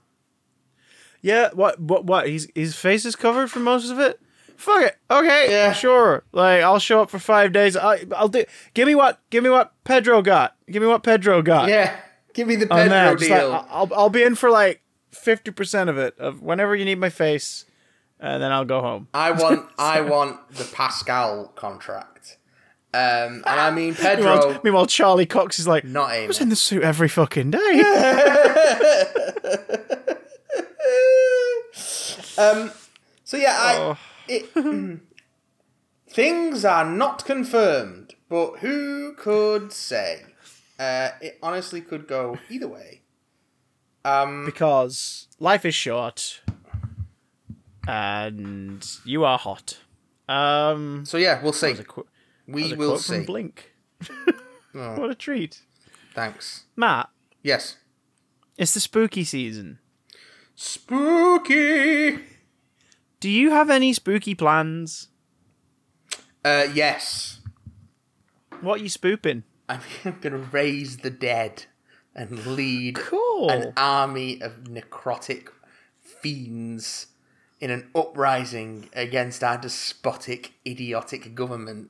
Yeah, 1.22 1.50
what 1.54 1.80
what 1.80 2.06
what? 2.06 2.28
He's 2.28 2.48
his 2.54 2.76
face 2.76 3.04
is 3.04 3.16
covered 3.16 3.50
for 3.50 3.60
most 3.60 3.90
of 3.90 4.00
it. 4.00 4.20
Fuck 4.56 4.84
it. 4.84 4.98
Okay, 5.10 5.52
Yeah. 5.52 5.74
sure. 5.74 6.24
Like 6.32 6.62
I'll 6.64 6.80
show 6.80 7.02
up 7.02 7.10
for 7.10 7.20
five 7.20 7.52
days. 7.52 7.76
I, 7.76 8.06
I'll 8.16 8.30
do. 8.30 8.46
Give 8.74 8.88
me 8.88 8.96
what? 8.96 9.20
Give 9.30 9.44
me 9.44 9.50
what 9.50 9.74
Pedro 9.84 10.22
got. 10.22 10.56
Give 10.72 10.82
me 10.82 10.88
what 10.88 11.04
Pedro 11.04 11.42
got. 11.42 11.70
Yeah, 11.70 11.96
give 12.34 12.48
me 12.48 12.56
the 12.56 12.72
on 12.74 12.88
Pedro. 12.90 13.16
Just 13.18 13.32
like, 13.32 13.40
deal. 13.42 13.66
I'll 13.70 13.90
I'll 13.96 14.10
be 14.10 14.24
in 14.24 14.36
for 14.36 14.50
like 14.52 14.82
fifty 15.12 15.52
percent 15.52 15.90
of 15.90 15.98
it 15.98 16.18
of 16.20 16.42
whenever 16.42 16.76
you 16.76 16.86
need 16.86 17.00
my 17.00 17.10
face, 17.10 17.66
and 18.20 18.42
then 18.42 18.52
I'll 18.52 18.66
go 18.66 18.82
home. 18.82 19.08
I 19.14 19.32
want, 19.42 19.68
I 19.78 20.02
want 20.02 20.50
the 20.52 20.66
Pascal 20.66 21.48
contract. 21.56 22.38
Um, 22.94 23.44
and 23.46 23.46
I 23.46 23.70
mean 23.72 23.96
Meanwhile, 24.02 24.42
Pedro, 24.48 24.62
meanwhile, 24.64 24.88
Charlie 24.88 25.26
Cox 25.26 25.60
is 25.60 25.68
like, 25.68 25.84
not 25.84 26.10
I 26.10 26.26
was 26.28 26.42
in 26.42 26.50
the 26.50 26.56
suit 26.56 26.84
every 26.84 27.10
fucking 27.10 27.52
day. 27.52 27.58
um, 32.38 32.72
so 33.24 33.38
yeah, 33.38 33.58
I, 33.60 33.76
Oh. 33.78 33.98
it, 34.28 34.50
things 36.10 36.66
are 36.66 36.86
not 36.86 37.26
confirmed, 37.26 38.16
but 38.30 38.60
who 38.60 39.14
could 39.16 39.72
say? 39.74 40.24
Uh, 40.80 41.10
it 41.22 41.38
honestly 41.42 41.82
could 41.82 42.08
go 42.08 42.38
either 42.50 42.68
way. 42.68 43.02
Um, 44.06 44.46
because 44.46 45.28
life 45.40 45.66
is 45.66 45.74
short, 45.76 46.42
and 47.88 48.86
you 49.06 49.24
are 49.24 49.38
hot. 49.38 49.78
Um, 50.28 51.06
so 51.06 51.18
yeah, 51.18 51.42
we'll 51.42 51.54
see. 51.54 51.68
that 51.68 51.72
was 51.72 51.80
a 51.80 51.84
qu- 51.86 52.08
We 52.48 52.74
will 52.74 52.98
see. 52.98 53.24
Blink. 53.24 53.74
Oh, 54.76 55.00
What 55.00 55.10
a 55.10 55.16
treat, 55.16 55.62
thanks. 56.14 56.66
Matt. 56.76 57.10
Yes. 57.42 57.78
It's 58.58 58.76
the 58.76 58.80
spooky 58.80 59.24
season. 59.24 59.80
Spooky. 60.56 62.20
Do 63.20 63.30
you 63.30 63.50
have 63.52 63.72
any 63.72 63.92
spooky 63.94 64.36
plans? 64.36 65.08
Uh, 66.46 66.68
yes. 66.74 67.40
What 68.62 68.80
are 68.80 68.84
you 68.84 68.90
spooping? 68.90 69.44
I'm 69.70 69.82
gonna 70.22 70.38
raise 70.38 70.98
the 70.98 71.10
dead 71.10 71.66
and 72.14 72.46
lead 72.46 72.96
Cool. 72.96 73.50
an 73.50 73.74
army 73.76 74.40
of 74.42 74.66
necrotic 74.66 75.48
fiends 76.02 77.08
in 77.60 77.72
an 77.72 77.90
uprising 77.96 78.90
against 78.94 79.44
our 79.44 79.58
despotic, 79.58 80.54
idiotic 80.66 81.34
government. 81.36 81.90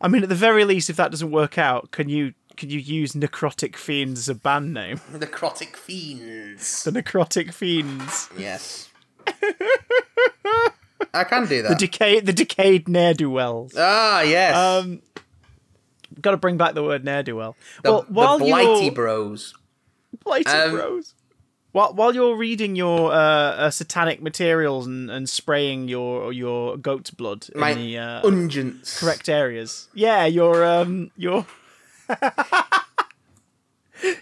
I 0.00 0.08
mean, 0.08 0.22
at 0.24 0.28
the 0.28 0.34
very 0.34 0.64
least, 0.64 0.90
if 0.90 0.96
that 0.96 1.10
doesn't 1.12 1.30
work 1.30 1.58
out, 1.58 1.90
can 1.92 2.08
you 2.08 2.34
can 2.56 2.68
you 2.70 2.78
use 2.80 3.12
Necrotic 3.12 3.76
Fiends 3.76 4.20
as 4.20 4.28
a 4.28 4.34
band 4.34 4.74
name? 4.74 4.98
Necrotic 5.12 5.76
fiends. 5.76 6.84
The 6.84 6.90
Necrotic 6.90 7.52
Fiends. 7.54 8.28
Yes. 8.36 8.90
I 11.14 11.24
can 11.24 11.46
do 11.46 11.62
The 11.62 11.68
that. 11.70 11.78
decay 11.78 12.20
the 12.20 12.32
decayed 12.32 12.88
ne'er 12.88 13.14
do 13.14 13.30
wells. 13.30 13.74
ah, 13.76 14.22
yes. 14.22 14.56
Um, 14.56 15.02
got 16.20 16.32
to 16.32 16.36
bring 16.36 16.56
back 16.56 16.74
the 16.74 16.82
word 16.82 17.04
ne'er 17.04 17.22
do 17.22 17.36
well. 17.36 17.54
the, 17.84 17.90
Well, 17.92 18.06
while 18.08 18.38
the 18.38 18.46
blighty 18.46 18.84
you're 18.86 18.92
bros. 18.94 19.54
blighty 20.24 20.50
um, 20.50 20.72
bros. 20.72 21.14
While, 21.72 21.94
while 21.94 22.14
you're 22.14 22.36
reading 22.36 22.76
your 22.76 23.10
uh, 23.12 23.16
uh, 23.16 23.70
satanic 23.70 24.20
materials 24.20 24.86
and, 24.86 25.10
and 25.10 25.28
spraying 25.28 25.88
your 25.88 26.32
your 26.32 26.76
goat's 26.76 27.10
blood 27.10 27.48
in 27.54 27.60
My 27.60 27.72
the 27.74 27.98
uh, 27.98 28.22
unguents. 28.22 28.98
correct 28.98 29.28
areas, 29.28 29.88
yeah, 29.94 30.26
your 30.26 30.64
um 30.64 31.10
your 31.16 31.46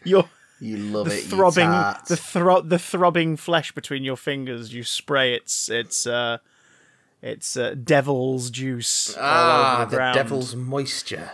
your 0.04 0.28
You 0.60 0.76
love 0.76 1.08
the 1.08 1.14
it, 1.16 1.22
throbbing 1.24 1.70
the 2.06 2.16
thro- 2.16 2.60
the 2.60 2.78
throbbing 2.78 3.36
flesh 3.36 3.72
between 3.72 4.04
your 4.04 4.16
fingers. 4.16 4.72
You 4.72 4.84
spray 4.84 5.34
its 5.34 5.68
its 5.68 6.06
uh 6.06 6.38
its 7.22 7.56
uh, 7.56 7.74
devil's 7.82 8.50
juice 8.50 9.14
ah, 9.18 9.84
the, 9.90 9.96
the 9.96 10.02
devil's 10.14 10.54
moisture. 10.56 11.32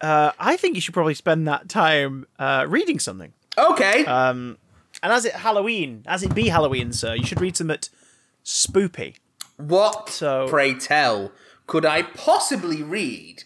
Uh, 0.00 0.30
I 0.38 0.56
think 0.56 0.74
you 0.74 0.80
should 0.80 0.94
probably 0.94 1.14
spend 1.14 1.48
that 1.48 1.68
time 1.68 2.26
uh, 2.38 2.64
reading 2.68 2.98
something. 2.98 3.32
Okay. 3.58 4.04
Um, 4.04 4.58
and 5.06 5.12
as 5.12 5.24
it 5.24 5.34
Halloween, 5.34 6.02
as 6.08 6.24
it 6.24 6.34
be 6.34 6.48
Halloween, 6.48 6.92
sir, 6.92 7.14
you 7.14 7.24
should 7.24 7.40
read 7.40 7.56
some 7.56 7.70
at 7.70 7.90
Spoopy. 8.44 9.14
what, 9.56 10.08
so- 10.08 10.48
pray 10.48 10.74
tell, 10.74 11.30
could 11.68 11.86
I 11.86 12.02
possibly 12.02 12.82
read? 12.82 13.44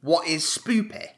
What 0.00 0.26
is 0.26 0.42
spoopy? 0.42 1.10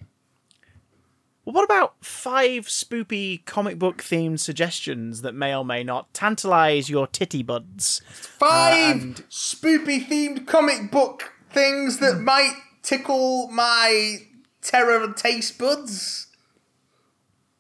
Well, 1.47 1.55
what 1.55 1.65
about 1.65 2.05
five 2.05 2.67
spoopy 2.67 3.43
comic 3.47 3.79
book 3.79 4.03
themed 4.03 4.39
suggestions 4.41 5.23
that 5.23 5.35
may 5.35 5.55
or 5.57 5.65
may 5.65 5.83
not 5.83 6.13
tantalize 6.13 6.91
your 6.91 7.07
titty 7.07 7.43
buds? 7.43 8.03
Five 8.11 8.97
uh, 8.97 9.01
and- 9.01 9.25
spoopy 9.31 10.07
themed 10.07 10.47
comic 10.47 10.91
book 10.91 11.33
things 11.51 12.01
that 12.01 12.21
might 12.21 12.57
tickle 12.83 13.49
my 13.49 14.19
terror 14.61 15.11
taste 15.15 15.59
buds. 15.59 16.27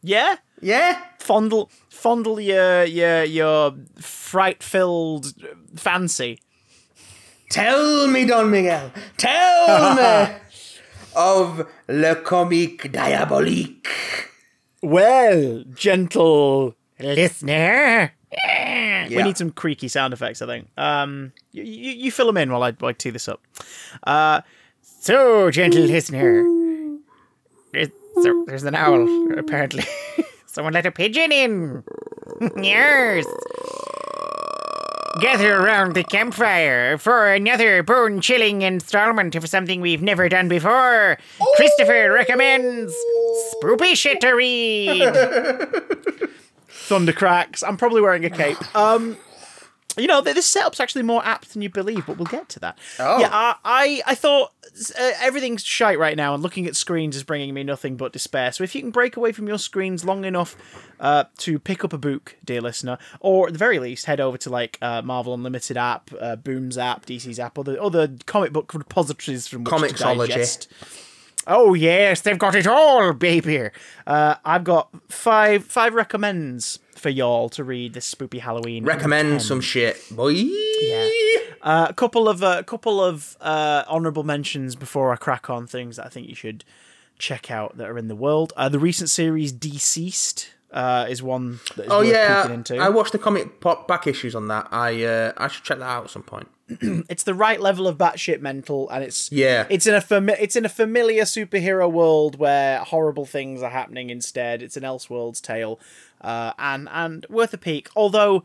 Yeah, 0.02 0.36
Yeah? 0.60 1.00
fondle 1.18 1.70
fondle 1.90 2.40
your 2.40 2.84
your 2.84 3.24
your 3.24 3.74
fright 4.00 4.62
filled 4.62 5.32
fancy. 5.76 6.38
Tell 7.50 8.06
me, 8.06 8.24
Don 8.26 8.50
Miguel. 8.50 8.92
Tell 9.16 9.94
me 10.28 10.34
of 11.16 11.66
Le 11.88 12.14
Comique 12.16 12.90
Diabolique. 12.92 13.88
Well, 14.82 15.64
gentle 15.74 16.74
listener. 16.98 18.12
Yeah. 18.46 19.08
We 19.08 19.22
need 19.24 19.36
some 19.36 19.50
creaky 19.50 19.88
sound 19.88 20.14
effects, 20.14 20.40
I 20.40 20.46
think. 20.46 20.68
Um, 20.78 21.32
you, 21.52 21.64
you, 21.64 21.90
you 21.92 22.10
fill 22.12 22.26
them 22.26 22.36
in 22.36 22.50
while 22.52 22.62
I, 22.62 22.70
while 22.72 22.90
I 22.90 22.92
tee 22.92 23.10
this 23.10 23.28
up. 23.28 23.42
Uh, 24.04 24.40
so, 24.82 25.50
gentle 25.50 25.82
listener, 25.82 26.44
there's, 27.72 27.88
there- 28.22 28.44
there's 28.46 28.62
an 28.62 28.76
owl, 28.76 29.32
apparently. 29.36 29.84
Someone 30.52 30.72
let 30.72 30.84
a 30.84 30.90
pigeon 30.90 31.30
in. 31.30 31.84
yes. 32.60 33.24
Gather 35.20 35.56
around 35.56 35.94
the 35.94 36.02
campfire 36.04 36.98
for 36.98 37.32
another 37.32 37.82
bone 37.82 38.20
chilling 38.20 38.62
installment 38.62 39.34
of 39.36 39.48
something 39.48 39.80
we've 39.80 40.02
never 40.02 40.28
done 40.28 40.48
before. 40.48 41.18
Christopher 41.56 42.10
recommends 42.12 42.92
Spoopy 43.62 43.94
Shit 43.94 44.20
to 44.22 44.30
read. 44.32 45.14
Thunder 46.68 47.12
cracks. 47.12 47.62
I'm 47.62 47.76
probably 47.76 48.00
wearing 48.00 48.24
a 48.24 48.30
cape. 48.30 48.58
Um, 48.74 49.16
you 50.00 50.08
know, 50.08 50.20
this 50.20 50.46
setup's 50.46 50.80
actually 50.80 51.02
more 51.02 51.24
apt 51.24 51.52
than 51.52 51.62
you 51.62 51.68
believe, 51.70 52.06
but 52.06 52.16
we'll 52.16 52.26
get 52.26 52.48
to 52.50 52.60
that. 52.60 52.78
Oh. 52.98 53.20
Yeah, 53.20 53.28
I, 53.32 53.56
I, 53.64 54.02
I 54.06 54.14
thought 54.14 54.52
uh, 54.98 55.12
everything's 55.20 55.64
shite 55.64 55.98
right 55.98 56.16
now, 56.16 56.34
and 56.34 56.42
looking 56.42 56.66
at 56.66 56.76
screens 56.76 57.16
is 57.16 57.22
bringing 57.22 57.54
me 57.54 57.62
nothing 57.62 57.96
but 57.96 58.12
despair. 58.12 58.52
So 58.52 58.64
if 58.64 58.74
you 58.74 58.80
can 58.80 58.90
break 58.90 59.16
away 59.16 59.32
from 59.32 59.46
your 59.46 59.58
screens 59.58 60.04
long 60.04 60.24
enough 60.24 60.56
uh, 60.98 61.24
to 61.38 61.58
pick 61.58 61.84
up 61.84 61.92
a 61.92 61.98
book, 61.98 62.36
dear 62.44 62.60
listener, 62.60 62.98
or 63.20 63.48
at 63.48 63.52
the 63.52 63.58
very 63.58 63.78
least 63.78 64.06
head 64.06 64.20
over 64.20 64.38
to 64.38 64.50
like 64.50 64.78
uh, 64.82 65.02
Marvel 65.02 65.34
Unlimited 65.34 65.76
app, 65.76 66.10
uh, 66.20 66.36
Boom's 66.36 66.78
app, 66.78 67.06
DC's 67.06 67.38
app, 67.38 67.58
other 67.58 67.80
other 67.80 68.08
comic 68.26 68.52
book 68.52 68.72
repositories 68.74 69.46
from 69.48 69.64
which 69.64 69.70
to 69.72 70.04
Comixology. 70.04 70.28
digest. 70.28 70.68
Oh 71.46 71.74
yes, 71.74 72.20
they've 72.20 72.38
got 72.38 72.54
it 72.54 72.66
all, 72.66 73.12
baby. 73.12 73.70
Uh, 74.06 74.34
I've 74.44 74.64
got 74.64 74.90
five 75.08 75.64
five 75.64 75.94
recommends 75.94 76.78
for 77.00 77.08
y'all 77.08 77.48
to 77.50 77.64
read 77.64 77.94
this 77.94 78.12
spoopy 78.14 78.40
Halloween. 78.40 78.84
Recommend 78.84 79.42
some 79.42 79.60
shit, 79.60 80.00
boy. 80.10 80.28
Yeah. 80.28 81.08
Uh, 81.62 81.86
a 81.90 81.92
couple 81.94 82.28
of 82.28 82.42
a 82.42 82.62
couple 82.62 83.02
of 83.02 83.36
uh, 83.40 83.84
honorable 83.88 84.22
mentions 84.22 84.76
before 84.76 85.12
I 85.12 85.16
crack 85.16 85.50
on 85.50 85.66
things 85.66 85.96
that 85.96 86.06
I 86.06 86.08
think 86.08 86.28
you 86.28 86.34
should 86.34 86.64
check 87.18 87.50
out 87.50 87.76
that 87.76 87.88
are 87.88 87.98
in 87.98 88.08
the 88.08 88.14
world. 88.16 88.52
Uh, 88.56 88.68
the 88.68 88.78
recent 88.78 89.10
series 89.10 89.52
DCeased 89.52 90.48
uh, 90.72 91.06
is 91.08 91.22
one 91.22 91.60
that 91.76 91.86
is 91.86 91.92
Oh 91.92 92.00
yeah, 92.00 92.50
into. 92.50 92.76
I 92.78 92.88
watched 92.88 93.12
the 93.12 93.18
comic 93.18 93.60
pop 93.60 93.86
back 93.88 94.06
issues 94.06 94.34
on 94.34 94.48
that. 94.48 94.68
I 94.70 95.04
uh, 95.04 95.32
I 95.36 95.48
should 95.48 95.64
check 95.64 95.78
that 95.78 95.84
out 95.84 96.04
at 96.04 96.10
some 96.10 96.22
point. 96.22 96.48
it's 96.80 97.24
the 97.24 97.34
right 97.34 97.60
level 97.60 97.86
of 97.88 97.98
batshit 97.98 98.40
mental, 98.40 98.88
and 98.90 99.02
it's 99.04 99.30
Yeah. 99.32 99.66
it's 99.68 99.86
in 99.86 99.94
a 99.94 100.00
fami- 100.00 100.36
it's 100.40 100.56
in 100.56 100.64
a 100.64 100.68
familiar 100.68 101.24
superhero 101.24 101.90
world 101.90 102.38
where 102.38 102.78
horrible 102.78 103.26
things 103.26 103.60
are 103.62 103.70
happening 103.70 104.08
instead. 104.08 104.62
It's 104.62 104.76
an 104.76 104.84
Elseworlds 104.84 105.42
tale, 105.42 105.80
uh, 106.20 106.52
and 106.58 106.88
and 106.90 107.26
worth 107.28 107.52
a 107.54 107.58
peek. 107.58 107.88
Although 107.96 108.44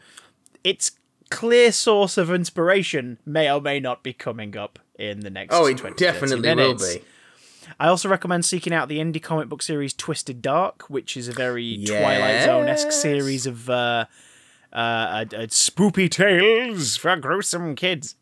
its 0.63 0.91
clear 1.29 1.71
source 1.71 2.17
of 2.17 2.31
inspiration 2.31 3.17
may 3.25 3.51
or 3.51 3.61
may 3.61 3.79
not 3.79 4.03
be 4.03 4.13
coming 4.13 4.55
up 4.57 4.79
in 4.97 5.21
the 5.21 5.29
next. 5.29 5.53
Oh, 5.53 5.65
it 5.65 5.77
20, 5.77 5.95
definitely 5.95 6.55
will 6.55 6.75
be. 6.75 7.01
I 7.79 7.87
also 7.87 8.07
recommend 8.09 8.45
seeking 8.45 8.73
out 8.73 8.89
the 8.89 8.99
indie 8.99 9.21
comic 9.21 9.49
book 9.49 9.61
series 9.61 9.93
Twisted 9.93 10.41
Dark, 10.41 10.83
which 10.89 11.17
is 11.17 11.27
a 11.27 11.31
very 11.31 11.83
Twilight 11.85 12.43
Zone 12.43 12.67
esque 12.67 12.91
series 12.91 13.45
of 13.47 13.69
uh, 13.69 14.05
uh, 14.75 14.77
uh, 14.77 15.25
uh, 15.33 15.47
spoopy 15.47 16.11
tales 16.11 16.97
for 16.97 17.15
gruesome 17.15 17.75
kids. 17.75 18.15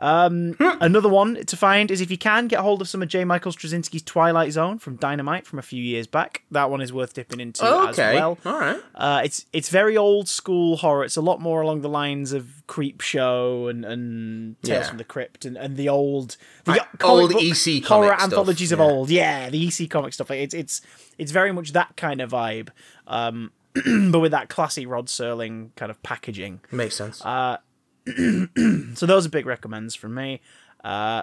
Um, 0.00 0.56
another 0.80 1.08
one 1.08 1.44
to 1.44 1.56
find 1.56 1.88
is 1.88 2.00
if 2.00 2.10
you 2.10 2.18
can 2.18 2.48
get 2.48 2.58
hold 2.58 2.80
of 2.80 2.88
some 2.88 3.00
of 3.00 3.08
J. 3.08 3.24
Michael 3.24 3.52
Straczynski's 3.52 4.02
Twilight 4.02 4.50
Zone 4.50 4.80
from 4.80 4.96
Dynamite 4.96 5.46
from 5.46 5.60
a 5.60 5.62
few 5.62 5.80
years 5.80 6.08
back. 6.08 6.42
That 6.50 6.68
one 6.68 6.80
is 6.80 6.92
worth 6.92 7.14
dipping 7.14 7.38
into 7.38 7.64
as 7.64 7.96
okay, 7.96 8.14
well. 8.14 8.38
all 8.44 8.58
right. 8.58 8.80
Uh, 8.94 9.22
it's 9.24 9.46
it's 9.52 9.68
very 9.68 9.96
old 9.96 10.28
school 10.28 10.78
horror. 10.78 11.04
It's 11.04 11.16
a 11.16 11.20
lot 11.20 11.40
more 11.40 11.60
along 11.60 11.82
the 11.82 11.88
lines 11.88 12.32
of 12.32 12.66
Creep 12.66 13.02
Show 13.02 13.68
and, 13.68 13.84
and 13.84 14.60
Tales 14.62 14.78
Yeah. 14.84 14.88
from 14.88 14.98
the 14.98 15.04
Crypt 15.04 15.44
and, 15.44 15.56
and 15.56 15.76
the 15.76 15.88
old 15.88 16.36
the 16.64 16.84
old 17.04 17.32
EC 17.36 17.84
horror 17.84 18.08
stuff, 18.08 18.22
anthologies 18.22 18.72
of 18.72 18.80
yeah. 18.80 18.84
old. 18.84 19.10
Yeah, 19.10 19.50
the 19.50 19.68
EC 19.68 19.88
comic 19.88 20.12
stuff. 20.12 20.28
Like 20.30 20.40
it's 20.40 20.54
it's 20.54 20.80
it's 21.18 21.30
very 21.30 21.52
much 21.52 21.72
that 21.72 21.96
kind 21.96 22.20
of 22.20 22.30
vibe, 22.30 22.70
um, 23.06 23.52
but 24.10 24.20
with 24.20 24.32
that 24.32 24.48
classy 24.48 24.86
Rod 24.86 25.06
Serling 25.06 25.74
kind 25.76 25.90
of 25.90 26.02
packaging. 26.02 26.60
Makes 26.70 26.96
sense. 26.96 27.24
Uh, 27.24 27.58
So 28.94 29.06
those 29.06 29.26
are 29.26 29.30
big 29.30 29.46
recommends 29.46 29.94
from 29.94 30.14
me. 30.14 30.40
Uh, 30.82 31.22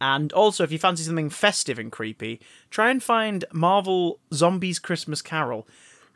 and 0.00 0.32
also, 0.32 0.62
if 0.64 0.70
you 0.70 0.78
fancy 0.78 1.02
something 1.02 1.30
festive 1.30 1.78
and 1.78 1.90
creepy, 1.90 2.40
try 2.70 2.90
and 2.90 3.02
find 3.02 3.44
Marvel 3.52 4.20
Zombies 4.32 4.78
Christmas 4.78 5.22
Carol. 5.22 5.66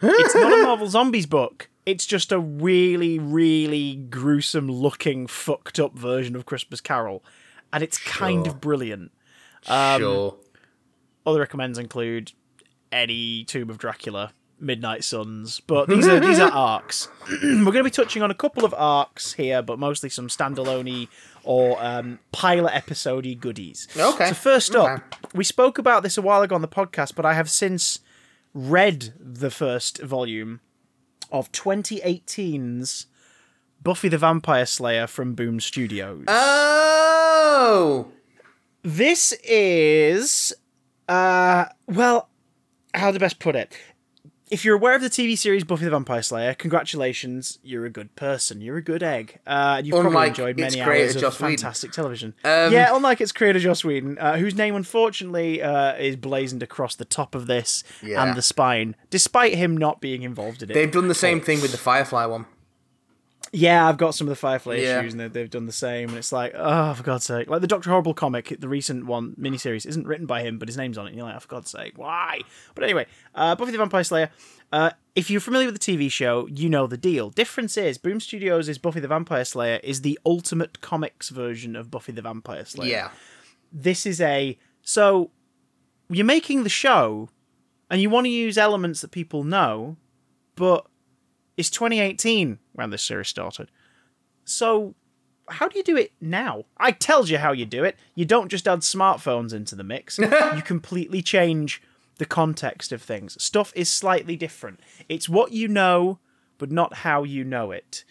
it's 0.01 0.35
not 0.35 0.53
a 0.53 0.63
Marvel 0.65 0.89
Zombies 0.89 1.27
book. 1.27 1.69
It's 1.85 2.07
just 2.07 2.31
a 2.31 2.39
really, 2.39 3.19
really 3.19 3.97
gruesome 3.97 4.71
looking, 4.71 5.27
fucked 5.27 5.81
up 5.81 5.99
version 5.99 6.37
of 6.37 6.47
Christmas 6.47 6.81
Carol. 6.81 7.25
And 7.73 7.83
it's 7.83 7.99
kind 7.99 8.47
of 8.47 8.61
brilliant. 8.61 9.11
sure. 9.65 10.37
Other 11.27 11.41
recommends 11.41 11.79
include 11.79 12.33
any 12.93 13.45
Tomb 13.45 13.71
of 13.71 13.79
Dracula, 13.79 14.33
Midnight 14.63 15.05
Suns, 15.05 15.61
but 15.61 15.89
these 15.89 16.07
are 16.07 16.21
these 16.21 16.39
are 16.39 16.51
arcs. 16.53 17.09
We're 17.43 17.65
going 17.65 17.77
to 17.79 17.85
be 17.85 17.91
touching 17.91 18.23
on 18.23 18.31
a 18.31 18.35
couple 18.35 18.65
of 18.65 18.73
arcs 18.77 19.33
here, 19.35 19.61
but 19.63 19.79
mostly 19.79 20.09
some 20.09 20.29
standalone 20.29 21.09
or 21.45 21.77
um, 21.85 22.19
pilot 22.31 22.75
episode 22.75 23.27
goodies. 23.41 23.89
Okay. 23.97 24.29
So 24.29 24.35
first 24.35 24.75
up, 24.77 24.89
Okay. 24.91 25.03
we 25.35 25.45
spoke 25.45 25.79
about 25.79 26.03
this 26.05 26.17
a 26.17 26.23
while 26.23 26.43
ago 26.43 26.55
on 26.55 26.63
the 26.63 26.69
podcast, 26.69 27.15
but 27.17 27.27
I 27.27 27.35
have 27.35 27.51
since 27.51 27.99
read 28.55 29.13
the 29.19 29.51
first 29.51 30.01
volume 30.01 30.61
of 31.33 31.51
2018's 31.53 33.07
Buffy 33.83 34.09
the 34.09 34.19
Vampire 34.19 34.67
Slayer 34.67 35.07
from 35.09 35.35
Boom 35.35 35.59
Studios. 35.59 36.25
Oh, 36.29 38.09
This 38.83 39.33
is, 39.45 40.53
uh, 41.09 41.65
well, 41.89 42.29
how 42.95 43.11
to 43.11 43.19
best 43.19 43.39
put 43.41 43.57
it? 43.57 43.77
If 44.53 44.67
you're 44.67 44.77
aware 44.77 44.95
of 44.95 45.01
the 45.01 45.09
TV 45.09 45.39
series 45.39 45.65
Buffy 45.65 45.87
the 45.87 45.91
Vampire 45.91 46.21
Slayer, 46.21 46.53
congratulations, 46.53 47.59
you're 47.63 47.87
a 47.87 47.91
good 47.91 48.15
person. 48.17 48.61
You're 48.61 48.77
a 48.77 48.83
good 48.83 49.03
egg. 49.03 49.39
Uh, 49.47 49.77
and 49.79 49.87
you've 49.87 49.99
probably 49.99 50.29
enjoyed 50.29 50.59
many 50.59 50.79
hours 50.79 51.17
of 51.17 51.23
Joss 51.23 51.41
Whedon. 51.41 51.57
fantastic 51.57 51.91
television. 51.93 52.35
Um, 52.45 52.71
yeah, 52.71 52.95
unlike 52.95 53.23
its 53.23 53.33
creator, 53.33 53.59
Joss 53.59 53.83
Whedon, 53.83 54.19
uh, 54.19 54.37
whose 54.37 54.55
name 54.55 54.75
unfortunately 54.75 55.63
uh, 55.63 55.95
is 55.95 56.17
blazoned 56.17 56.63
across 56.63 56.95
the 56.95 57.07
top 57.07 57.35
of 57.35 57.47
this 57.47 57.83
Yeah. 58.03 58.23
and 58.23 58.37
the 58.37 58.43
spine, 58.43 58.95
despite 59.09 59.55
him 59.55 59.75
not 59.75 60.03
being 60.03 60.21
involved 60.21 60.63
in 60.63 60.71
it. 60.71 60.75
they've 60.75 60.93
done 60.93 61.09
the 61.09 61.15
same 61.15 61.41
thing 61.41 61.63
with 61.63 61.73
the 61.73 61.79
Firefly 61.79 62.27
one. 62.27 62.45
Yeah, 63.55 63.87
I've 63.87 63.99
got 63.99 64.15
some 64.15 64.27
of 64.27 64.31
the 64.31 64.37
Firefly 64.37 64.77
Yeah. 64.77 65.01
issues, 65.01 65.13
and 65.13 65.21
they've, 65.31 65.51
done 65.51 65.67
the 65.67 65.73
same. 65.73 66.09
And 66.09 66.19
it's 66.19 66.33
like, 66.33 66.53
oh, 66.57 66.95
for 66.95 67.03
God's 67.03 67.27
sake! 67.27 67.51
Like 67.51 67.61
the 67.61 67.67
Doctor 67.67 67.91
Horrible 67.91 68.15
comic, 68.15 68.57
the 68.59 68.69
recent 68.69 69.05
one 69.05 69.35
miniseries, 69.39 69.85
isn't 69.85 70.07
written 70.07 70.25
by 70.25 70.41
him, 70.43 70.59
but 70.59 70.69
his 70.69 70.77
name's 70.79 70.97
on 70.97 71.05
it. 71.07 71.11
And 71.11 71.19
you're 71.19 71.27
like, 71.27 71.37
oh, 71.37 71.41
for 71.41 71.49
God's 71.49 71.71
sake, 71.71 71.99
why? 71.99 72.41
But 72.75 72.85
anyway, 72.85 73.07
uh, 73.35 73.55
Buffy 73.55 73.73
the 73.73 73.79
Vampire 73.79 74.05
Slayer. 74.05 74.31
Uh, 74.73 74.91
if 75.15 75.31
you're 75.31 75.41
familiar 75.43 75.67
with 75.71 75.79
the 75.79 75.97
TV 75.97 76.11
show, 76.11 76.47
you 76.47 76.71
know 76.71 76.87
the 76.87 76.97
deal. 76.97 77.29
Difference 77.29 77.77
is, 77.77 77.99
Boom 77.99 78.21
Studios' 78.21 78.71
is 78.71 78.79
Buffy 78.79 79.01
the 79.01 79.09
Vampire 79.09 79.45
Slayer 79.45 79.81
is 79.85 80.01
the 80.01 80.19
ultimate 80.25 80.81
comics 80.81 81.29
version 81.29 81.77
of 81.77 81.91
Buffy 81.91 82.13
the 82.13 82.23
Vampire 82.23 82.65
Slayer 82.65 82.89
Yeah, 82.91 83.11
this 83.71 84.07
is 84.07 84.19
a 84.23 84.59
so 84.81 85.31
you're 86.09 86.25
making 86.25 86.63
the 86.63 86.71
show 86.71 87.29
and 87.91 88.01
you 88.01 88.09
want 88.09 88.25
to 88.25 88.31
use 88.31 88.57
elements 88.57 89.03
that 89.03 89.11
people 89.11 89.45
know 89.45 89.97
but 90.57 90.87
it's 91.57 91.71
2018 91.71 92.59
when 92.73 92.91
this 92.91 93.03
series 93.03 93.29
started. 93.29 93.71
So 94.45 94.95
how 95.49 95.69
do 95.69 95.79
you 95.79 95.85
do 95.85 95.97
it 95.97 96.13
now? 96.21 96.65
I 96.79 96.93
tells 96.93 97.31
you 97.31 97.39
how 97.39 97.53
you 97.53 97.67
do 97.67 97.85
it. 97.85 97.97
You 98.15 98.25
don't 98.25 98.49
just 98.49 98.69
add 98.69 98.81
smartphones 98.81 99.53
into 99.53 99.75
the 99.75 99.85
mix. 99.85 100.19
You 100.57 100.63
completely 100.63 101.23
change 101.23 101.83
the 102.19 102.27
context 102.27 102.93
of 102.93 103.03
things. 103.03 103.43
Stuff 103.43 103.73
is 103.75 103.91
slightly 103.91 104.37
different. 104.37 104.81
It's 105.09 105.29
what 105.29 105.53
you 105.53 105.69
know 105.69 106.19
but 106.59 106.71
not 106.71 106.95
how 106.99 107.25
you 107.25 107.43
know 107.43 107.73
it. 107.73 108.05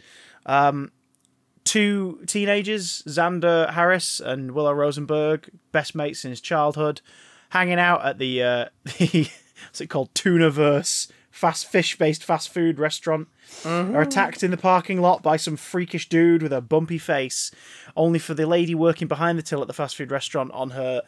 Two 1.63 2.21
teenagers, 2.27 3.01
Xander 3.07 3.69
Harris 3.69 4.19
and 4.19 4.51
Willow 4.51 4.73
Rosenberg, 4.73 5.49
best 5.71 5.95
mates 5.95 6.19
since 6.19 6.41
childhood, 6.41 7.01
hanging 7.49 7.79
out 7.79 8.03
at 8.03 8.17
the 8.17 8.43
uh, 8.43 8.65
the 8.97 9.29
what's 9.67 9.79
it 9.79 9.87
called? 9.87 10.13
Tunaverse 10.13 11.09
fast 11.31 11.65
fish 11.65 11.97
based 11.97 12.23
fast 12.23 12.49
food 12.49 12.77
restaurant. 12.79 13.27
Are 13.65 14.01
attacked 14.01 14.43
in 14.43 14.51
the 14.51 14.57
parking 14.57 15.01
lot 15.01 15.23
by 15.23 15.37
some 15.37 15.57
freakish 15.57 16.07
dude 16.09 16.43
with 16.43 16.53
a 16.53 16.61
bumpy 16.61 16.97
face, 16.97 17.51
only 17.95 18.19
for 18.19 18.33
the 18.33 18.45
lady 18.45 18.75
working 18.75 19.07
behind 19.07 19.37
the 19.37 19.41
till 19.41 19.61
at 19.61 19.67
the 19.67 19.73
fast 19.73 19.95
food 19.95 20.11
restaurant 20.11 20.51
on 20.51 20.71
her 20.71 21.01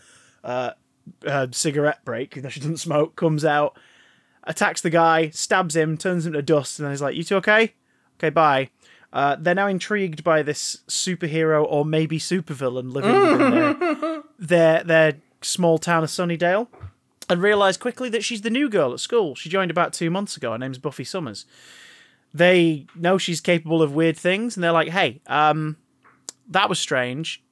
uh, 0.44 0.72
uh, 1.26 1.48
cigarette 1.52 2.04
break, 2.06 2.34
even 2.34 2.44
though 2.44 2.50
she 2.50 2.60
doesn't 2.60 2.78
smoke, 2.78 3.16
comes 3.16 3.46
out, 3.46 3.78
attacks 4.46 4.82
the 4.82 4.90
guy, 4.90 5.30
stabs 5.30 5.76
him, 5.76 5.98
turns 5.98 6.26
him 6.26 6.34
to 6.34 6.42
dust, 6.42 6.80
and 6.80 6.86
then 6.86 6.92
he's 6.92 7.02
like, 7.02 7.16
"You 7.16 7.24
two 7.24 7.36
okay? 7.38 7.74
Okay, 8.18 8.30
bye." 8.30 8.70
Uh, 9.12 9.36
they're 9.40 9.54
now 9.54 9.68
intrigued 9.68 10.24
by 10.24 10.42
this 10.42 10.78
superhero 10.88 11.64
or 11.70 11.86
maybe 11.86 12.18
supervillain 12.18 12.92
living 12.92 13.14
in 13.14 13.52
their, 13.52 14.24
their 14.40 14.84
their 14.84 15.14
small 15.42 15.78
town 15.78 16.04
of 16.04 16.10
Sunnydale, 16.10 16.68
and 17.30 17.42
realise 17.42 17.78
quickly 17.78 18.10
that 18.10 18.24
she's 18.24 18.42
the 18.42 18.50
new 18.50 18.70
girl 18.70 18.94
at 18.94 19.00
school. 19.00 19.36
She 19.36 19.50
joined 19.50 19.72
about 19.72 19.94
two 19.94 20.10
months 20.10 20.38
ago. 20.38 20.52
Her 20.52 20.58
name's 20.58 20.78
Buffy 20.78 21.04
Summers. 21.04 21.46
They 22.34 22.88
know 22.96 23.18
she's 23.18 23.42
capable 23.42 23.82
of 23.82 23.94
weird 23.94 24.18
things, 24.18 24.58
and 24.58 24.64
they're 24.64 24.72
like, 24.72 24.90
"Hey, 24.90 25.22
um, 25.28 25.78
that 26.50 26.68
was 26.70 26.80
strange. 26.80 27.44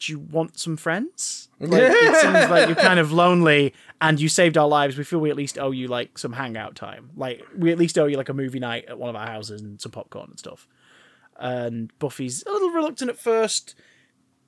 Do 0.00 0.12
you 0.12 0.18
want 0.18 0.58
some 0.58 0.76
friends? 0.76 1.48
Like, 1.60 1.82
it 1.84 2.16
seems 2.16 2.50
like 2.50 2.66
you're 2.68 2.74
kind 2.74 2.98
of 2.98 3.12
lonely, 3.12 3.72
and 4.00 4.20
you 4.20 4.28
saved 4.28 4.58
our 4.58 4.66
lives. 4.66 4.96
We 4.96 5.04
feel 5.04 5.20
we 5.20 5.30
at 5.30 5.36
least 5.36 5.58
owe 5.58 5.70
you 5.70 5.86
like 5.86 6.18
some 6.18 6.32
hangout 6.32 6.74
time. 6.74 7.10
Like 7.16 7.46
we 7.56 7.70
at 7.70 7.78
least 7.78 7.98
owe 7.98 8.06
you 8.06 8.16
like 8.16 8.30
a 8.30 8.34
movie 8.34 8.58
night 8.58 8.86
at 8.88 8.98
one 8.98 9.10
of 9.10 9.16
our 9.16 9.26
houses 9.26 9.60
and 9.60 9.80
some 9.80 9.92
popcorn 9.92 10.30
and 10.30 10.38
stuff." 10.38 10.66
And 11.38 11.96
Buffy's 11.98 12.42
a 12.46 12.52
little 12.52 12.70
reluctant 12.70 13.10
at 13.10 13.18
first, 13.18 13.74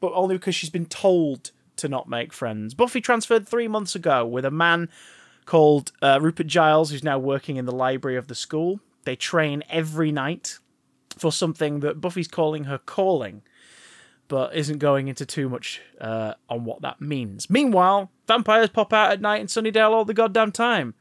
but 0.01 0.13
only 0.15 0.37
because 0.37 0.55
she's 0.55 0.71
been 0.71 0.87
told 0.87 1.51
to 1.77 1.89
not 1.89 2.09
make 2.09 2.33
friends. 2.33 2.75
Buffy 2.75 3.01
transferred 3.01 3.47
three 3.47 3.69
months 3.69 3.95
ago 3.95 4.27
with 4.27 4.45
a 4.45 4.51
man 4.51 4.89
called 5.47 5.93
uh, 6.01 6.19
Rupert 6.21 6.47
Giles, 6.47 6.91
who's 6.91 7.05
now 7.05 7.19
working 7.19 7.57
in 7.57 7.67
the 7.67 7.75
library 7.75 8.17
of 8.17 8.29
the 8.29 8.35
school. 8.35 8.81
They 9.05 9.17
train 9.17 9.63
every 9.69 10.11
night 10.11 10.59
for 11.19 11.31
something 11.31 11.81
that 11.81 12.01
Buffy's 12.01 12.29
calling 12.29 12.65
her 12.65 12.79
calling, 12.79 13.43
but 14.29 14.55
isn't 14.55 14.79
going 14.79 15.09
into 15.09 15.27
too 15.27 15.49
much 15.49 15.81
uh, 16.01 16.35
on 16.49 16.65
what 16.65 16.83
that 16.83 17.01
means. 17.01 17.51
Meanwhile, 17.51 18.11
vampires 18.27 18.71
pop 18.71 18.93
out 18.93 19.13
at 19.13 19.21
night 19.21 19.41
in 19.41 19.47
Sunnydale 19.47 19.91
all 19.91 20.05
the 20.05 20.15
goddamn 20.15 20.53
time. 20.53 20.95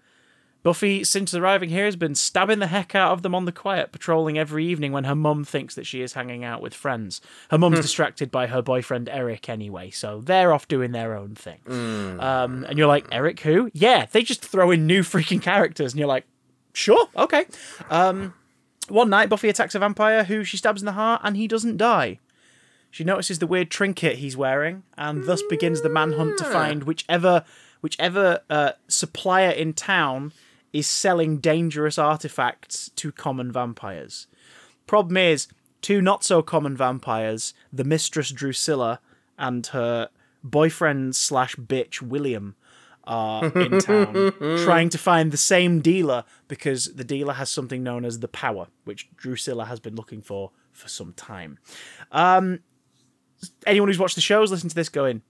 Buffy, 0.63 1.03
since 1.03 1.33
arriving 1.33 1.69
here, 1.69 1.83
has 1.83 1.97
been 1.97 2.15
stabbing 2.15 2.59
the 2.59 2.67
heck 2.67 2.95
out 2.95 3.11
of 3.11 3.21
them 3.21 3.35
on 3.35 3.43
the 3.43 3.51
quiet, 3.51 3.91
patrolling 3.91 4.37
every 4.37 4.65
evening 4.65 4.93
when 4.93 5.03
her 5.03 5.15
mum 5.15 5.43
thinks 5.43 5.75
that 5.75 5.85
she 5.85 6.01
is 6.01 6.13
hanging 6.13 6.45
out 6.45 6.61
with 6.61 6.73
friends. 6.73 7.19
Her 7.51 7.57
mum's 7.57 7.81
distracted 7.81 8.31
by 8.31 8.47
her 8.47 8.61
boyfriend 8.61 9.09
Eric 9.09 9.49
anyway, 9.49 9.89
so 9.89 10.21
they're 10.21 10.53
off 10.53 10.67
doing 10.69 10.93
their 10.93 11.15
own 11.15 11.35
thing. 11.35 11.59
Um, 11.67 12.63
and 12.63 12.77
you're 12.77 12.87
like, 12.87 13.05
Eric, 13.11 13.41
who? 13.41 13.69
Yeah, 13.73 14.05
they 14.09 14.23
just 14.23 14.43
throw 14.43 14.71
in 14.71 14.87
new 14.87 15.01
freaking 15.03 15.41
characters, 15.41 15.91
and 15.91 15.99
you're 15.99 16.07
like, 16.07 16.25
sure, 16.71 17.09
okay. 17.17 17.45
Um, 17.89 18.33
one 18.87 19.09
night, 19.09 19.27
Buffy 19.27 19.49
attacks 19.49 19.75
a 19.75 19.79
vampire 19.79 20.23
who 20.23 20.45
she 20.45 20.55
stabs 20.55 20.81
in 20.81 20.85
the 20.85 20.93
heart, 20.93 21.21
and 21.25 21.35
he 21.35 21.47
doesn't 21.47 21.75
die. 21.75 22.19
She 22.89 23.03
notices 23.03 23.39
the 23.39 23.47
weird 23.47 23.69
trinket 23.69 24.19
he's 24.19 24.37
wearing, 24.37 24.83
and 24.97 25.25
thus 25.25 25.41
begins 25.49 25.81
the 25.81 25.89
manhunt 25.89 26.37
to 26.37 26.45
find 26.45 26.83
whichever 26.83 27.43
whichever 27.81 28.39
uh, 28.49 28.71
supplier 28.87 29.49
in 29.49 29.73
town 29.73 30.31
is 30.73 30.87
selling 30.87 31.37
dangerous 31.37 31.97
artifacts 31.97 32.89
to 32.95 33.11
common 33.11 33.51
vampires. 33.51 34.27
Problem 34.87 35.15
is, 35.17 35.47
two 35.81 36.01
not 36.01 36.23
so 36.23 36.41
common 36.41 36.75
vampires, 36.75 37.53
the 37.71 37.83
mistress 37.83 38.31
Drusilla 38.31 38.99
and 39.37 39.67
her 39.67 40.09
boyfriend 40.43 41.15
slash 41.15 41.55
bitch 41.55 42.01
William, 42.01 42.55
are 43.05 43.47
in 43.57 43.79
town 43.79 44.33
trying 44.63 44.89
to 44.89 44.97
find 44.97 45.31
the 45.31 45.37
same 45.37 45.81
dealer 45.81 46.23
because 46.47 46.85
the 46.95 47.03
dealer 47.03 47.33
has 47.33 47.49
something 47.49 47.83
known 47.83 48.05
as 48.05 48.19
the 48.19 48.27
power, 48.27 48.67
which 48.85 49.09
Drusilla 49.15 49.65
has 49.65 49.79
been 49.79 49.95
looking 49.95 50.21
for 50.21 50.51
for 50.71 50.87
some 50.87 51.13
time. 51.13 51.59
Um, 52.11 52.59
anyone 53.67 53.89
who's 53.89 53.99
watched 53.99 54.15
the 54.15 54.21
shows 54.21 54.51
listen 54.51 54.69
to 54.69 54.75
this 54.75 54.89
going, 54.89 55.21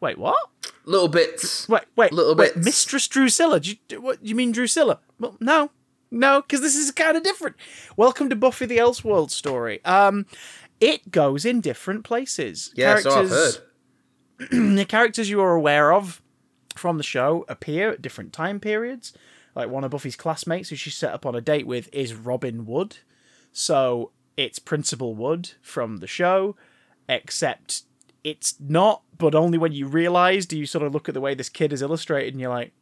wait, 0.00 0.18
what? 0.18 0.36
Little 0.84 1.08
bits. 1.08 1.68
Wait, 1.68 1.82
wait, 1.96 2.12
Little 2.12 2.34
wait, 2.34 2.54
bits. 2.54 2.64
Mistress 2.64 3.08
Drusilla. 3.08 3.60
Do 3.60 3.70
you, 3.70 4.00
what, 4.00 4.24
you 4.24 4.34
mean 4.34 4.52
Drusilla? 4.52 5.00
Well, 5.18 5.36
no, 5.40 5.70
no, 6.10 6.42
because 6.42 6.60
this 6.60 6.76
is 6.76 6.90
kind 6.90 7.16
of 7.16 7.22
different. 7.22 7.56
Welcome 7.96 8.28
to 8.30 8.36
Buffy 8.36 8.66
the 8.66 8.78
Elseworld 8.78 9.30
story. 9.30 9.84
Um, 9.84 10.26
it 10.80 11.10
goes 11.10 11.44
in 11.44 11.60
different 11.60 12.04
places. 12.04 12.72
Yeah, 12.76 12.98
so 12.98 13.20
I've 13.20 13.30
heard. 13.30 13.54
the 14.50 14.86
characters 14.88 15.30
you 15.30 15.40
are 15.40 15.54
aware 15.54 15.92
of 15.92 16.20
from 16.76 16.96
the 16.98 17.04
show 17.04 17.44
appear 17.48 17.90
at 17.90 18.02
different 18.02 18.32
time 18.32 18.60
periods. 18.60 19.12
Like 19.54 19.68
one 19.70 19.84
of 19.84 19.92
Buffy's 19.92 20.16
classmates 20.16 20.70
who 20.70 20.76
she 20.76 20.90
set 20.90 21.12
up 21.12 21.24
on 21.24 21.34
a 21.34 21.40
date 21.40 21.66
with 21.66 21.88
is 21.92 22.14
Robin 22.14 22.66
Wood. 22.66 22.98
So 23.52 24.10
it's 24.36 24.58
Principal 24.58 25.14
Wood 25.14 25.52
from 25.62 25.98
the 25.98 26.08
show, 26.08 26.56
except 27.08 27.84
it's 28.24 28.56
not, 28.58 29.02
but 29.18 29.34
only 29.34 29.58
when 29.58 29.72
you 29.72 29.86
realise 29.86 30.46
do 30.46 30.58
you 30.58 30.66
sort 30.66 30.84
of 30.84 30.92
look 30.92 31.08
at 31.08 31.14
the 31.14 31.20
way 31.20 31.34
this 31.34 31.48
kid 31.48 31.72
is 31.72 31.82
illustrated 31.82 32.34
and 32.34 32.40
you're 32.40 32.50
like, 32.50 32.72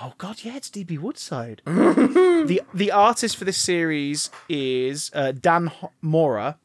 oh 0.00 0.14
god, 0.18 0.38
yeah, 0.42 0.56
it's 0.56 0.70
DB 0.70 0.98
Woodside. 0.98 1.62
the 1.66 2.62
the 2.74 2.90
artist 2.90 3.36
for 3.36 3.44
this 3.44 3.58
series 3.58 4.30
is 4.48 5.10
uh, 5.14 5.32
Dan 5.32 5.70
H- 5.82 5.90
Mora, 6.00 6.58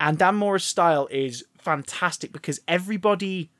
and 0.00 0.18
Dan 0.18 0.34
Mora's 0.36 0.64
style 0.64 1.06
is 1.10 1.44
fantastic 1.58 2.32
because 2.32 2.60
everybody 2.68 3.50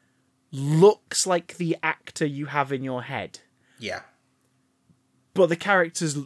looks 0.51 1.27
like 1.27 1.57
the 1.57 1.77
actor 1.83 2.25
you 2.27 2.47
have 2.47 2.73
in 2.73 2.85
your 2.85 3.03
head, 3.03 3.41
Yeah. 3.79 4.01
but 5.35 5.49
the 5.49 5.57
characters 5.57 6.17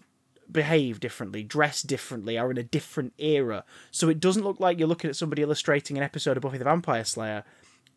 behave 0.50 1.00
differently, 1.00 1.42
dress 1.42 1.82
differently, 1.82 2.36
are 2.38 2.50
in 2.50 2.58
a 2.58 2.62
different 2.62 3.12
era. 3.18 3.64
So 3.90 4.08
it 4.08 4.20
doesn't 4.20 4.44
look 4.44 4.60
like 4.60 4.78
you're 4.78 4.88
looking 4.88 5.08
at 5.10 5.16
somebody 5.16 5.42
illustrating 5.42 5.96
an 5.96 6.02
episode 6.02 6.36
of 6.36 6.42
Buffy 6.42 6.58
the 6.58 6.64
Vampire 6.64 7.04
Slayer. 7.04 7.44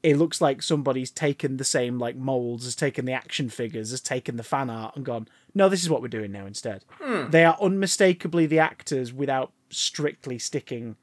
It 0.03 0.17
looks 0.17 0.41
like 0.41 0.63
somebody's 0.63 1.11
taken 1.11 1.57
the 1.57 1.63
same 1.63 1.99
like 1.99 2.15
molds, 2.15 2.63
has 2.65 2.75
taken 2.75 3.05
the 3.05 3.13
action 3.13 3.49
figures, 3.49 3.91
has 3.91 4.01
taken 4.01 4.35
the 4.37 4.43
fan 4.43 4.69
art, 4.69 4.95
and 4.95 5.05
gone, 5.05 5.27
no, 5.53 5.69
this 5.69 5.83
is 5.83 5.89
what 5.89 6.01
we're 6.01 6.07
doing 6.07 6.31
now 6.31 6.45
instead. 6.47 6.83
They 7.29 7.45
are 7.45 7.57
unmistakably 7.61 8.45
the 8.47 8.57
actors 8.59 9.13
without 9.13 9.51
strictly 9.69 10.39
sticking 10.39 10.95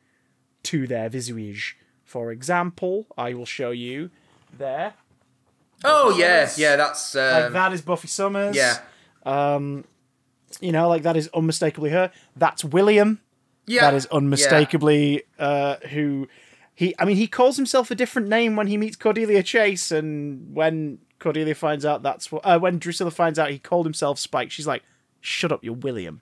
to 0.65 0.87
their 0.89 1.09
visage. 1.09 1.77
For 2.05 2.33
example, 2.33 3.07
I 3.17 3.35
will 3.35 3.47
show 3.47 3.71
you 3.71 4.11
there. 4.57 4.95
Oh 5.85 6.17
yeah, 6.19 6.51
yeah. 6.57 6.75
That's 6.75 7.15
Like 7.15 7.45
um, 7.45 7.53
that 7.53 7.73
is 7.73 7.83
Buffy 7.83 8.09
Summers. 8.09 8.57
yeah. 8.57 8.79
You 10.61 10.73
know, 10.73 10.89
like 10.89 11.03
that 11.03 11.17
is 11.17 11.29
unmistakably 11.35 11.91
her. 11.91 12.11
That's 12.35 12.65
William. 12.65 13.21
Yeah, 13.67 13.83
that 13.83 13.95
is 13.95 14.07
unmistakably 14.07 15.25
uh, 15.39 15.77
who 15.91 16.27
he. 16.79 16.95
I 16.99 17.05
mean, 17.05 17.17
he 17.17 17.27
calls 17.27 17.57
himself 17.57 17.91
a 17.91 17.97
different 17.97 18.29
name 18.29 18.55
when 18.55 18.69
he 18.69 18.77
meets 18.77 18.95
Cordelia 18.97 19.43
Chase, 19.43 19.91
and 19.91 20.55
when 20.55 20.99
Cordelia 21.19 21.57
finds 21.57 21.85
out 21.85 22.05
that's 22.05 22.31
what. 22.31 22.43
Uh, 22.45 22.59
when 22.61 22.79
Drusilla 22.79 23.11
finds 23.11 23.37
out 23.39 23.51
he 23.51 23.59
called 23.59 23.85
himself 23.87 24.19
Spike, 24.19 24.53
she's 24.53 24.67
like, 24.67 24.83
"Shut 25.21 25.51
up, 25.51 25.65
you're 25.65 25.75
William." 25.75 26.21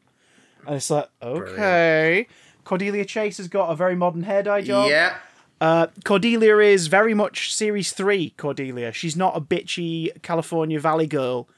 And 0.67 0.77
it's 0.77 0.89
like, 0.91 1.09
okay. 1.23 2.27
Cordelia 2.65 3.05
Chase 3.05 3.37
has 3.37 3.49
got 3.49 3.71
a 3.71 3.77
very 3.77 3.95
modern 3.95 4.23
hair 4.23 4.43
dye 4.43 4.63
job. 4.63 4.89
Yeah, 4.91 5.19
Uh, 5.61 5.87
Cordelia 6.05 6.57
is 6.59 6.87
very 6.89 7.15
much 7.15 7.55
Series 7.55 7.93
3 7.93 8.31
Cordelia. 8.37 8.93
She's 8.93 9.15
not 9.15 9.37
a 9.37 9.41
bitchy 9.41 10.21
California 10.23 10.81
Valley 10.81 11.07
girl. 11.07 11.49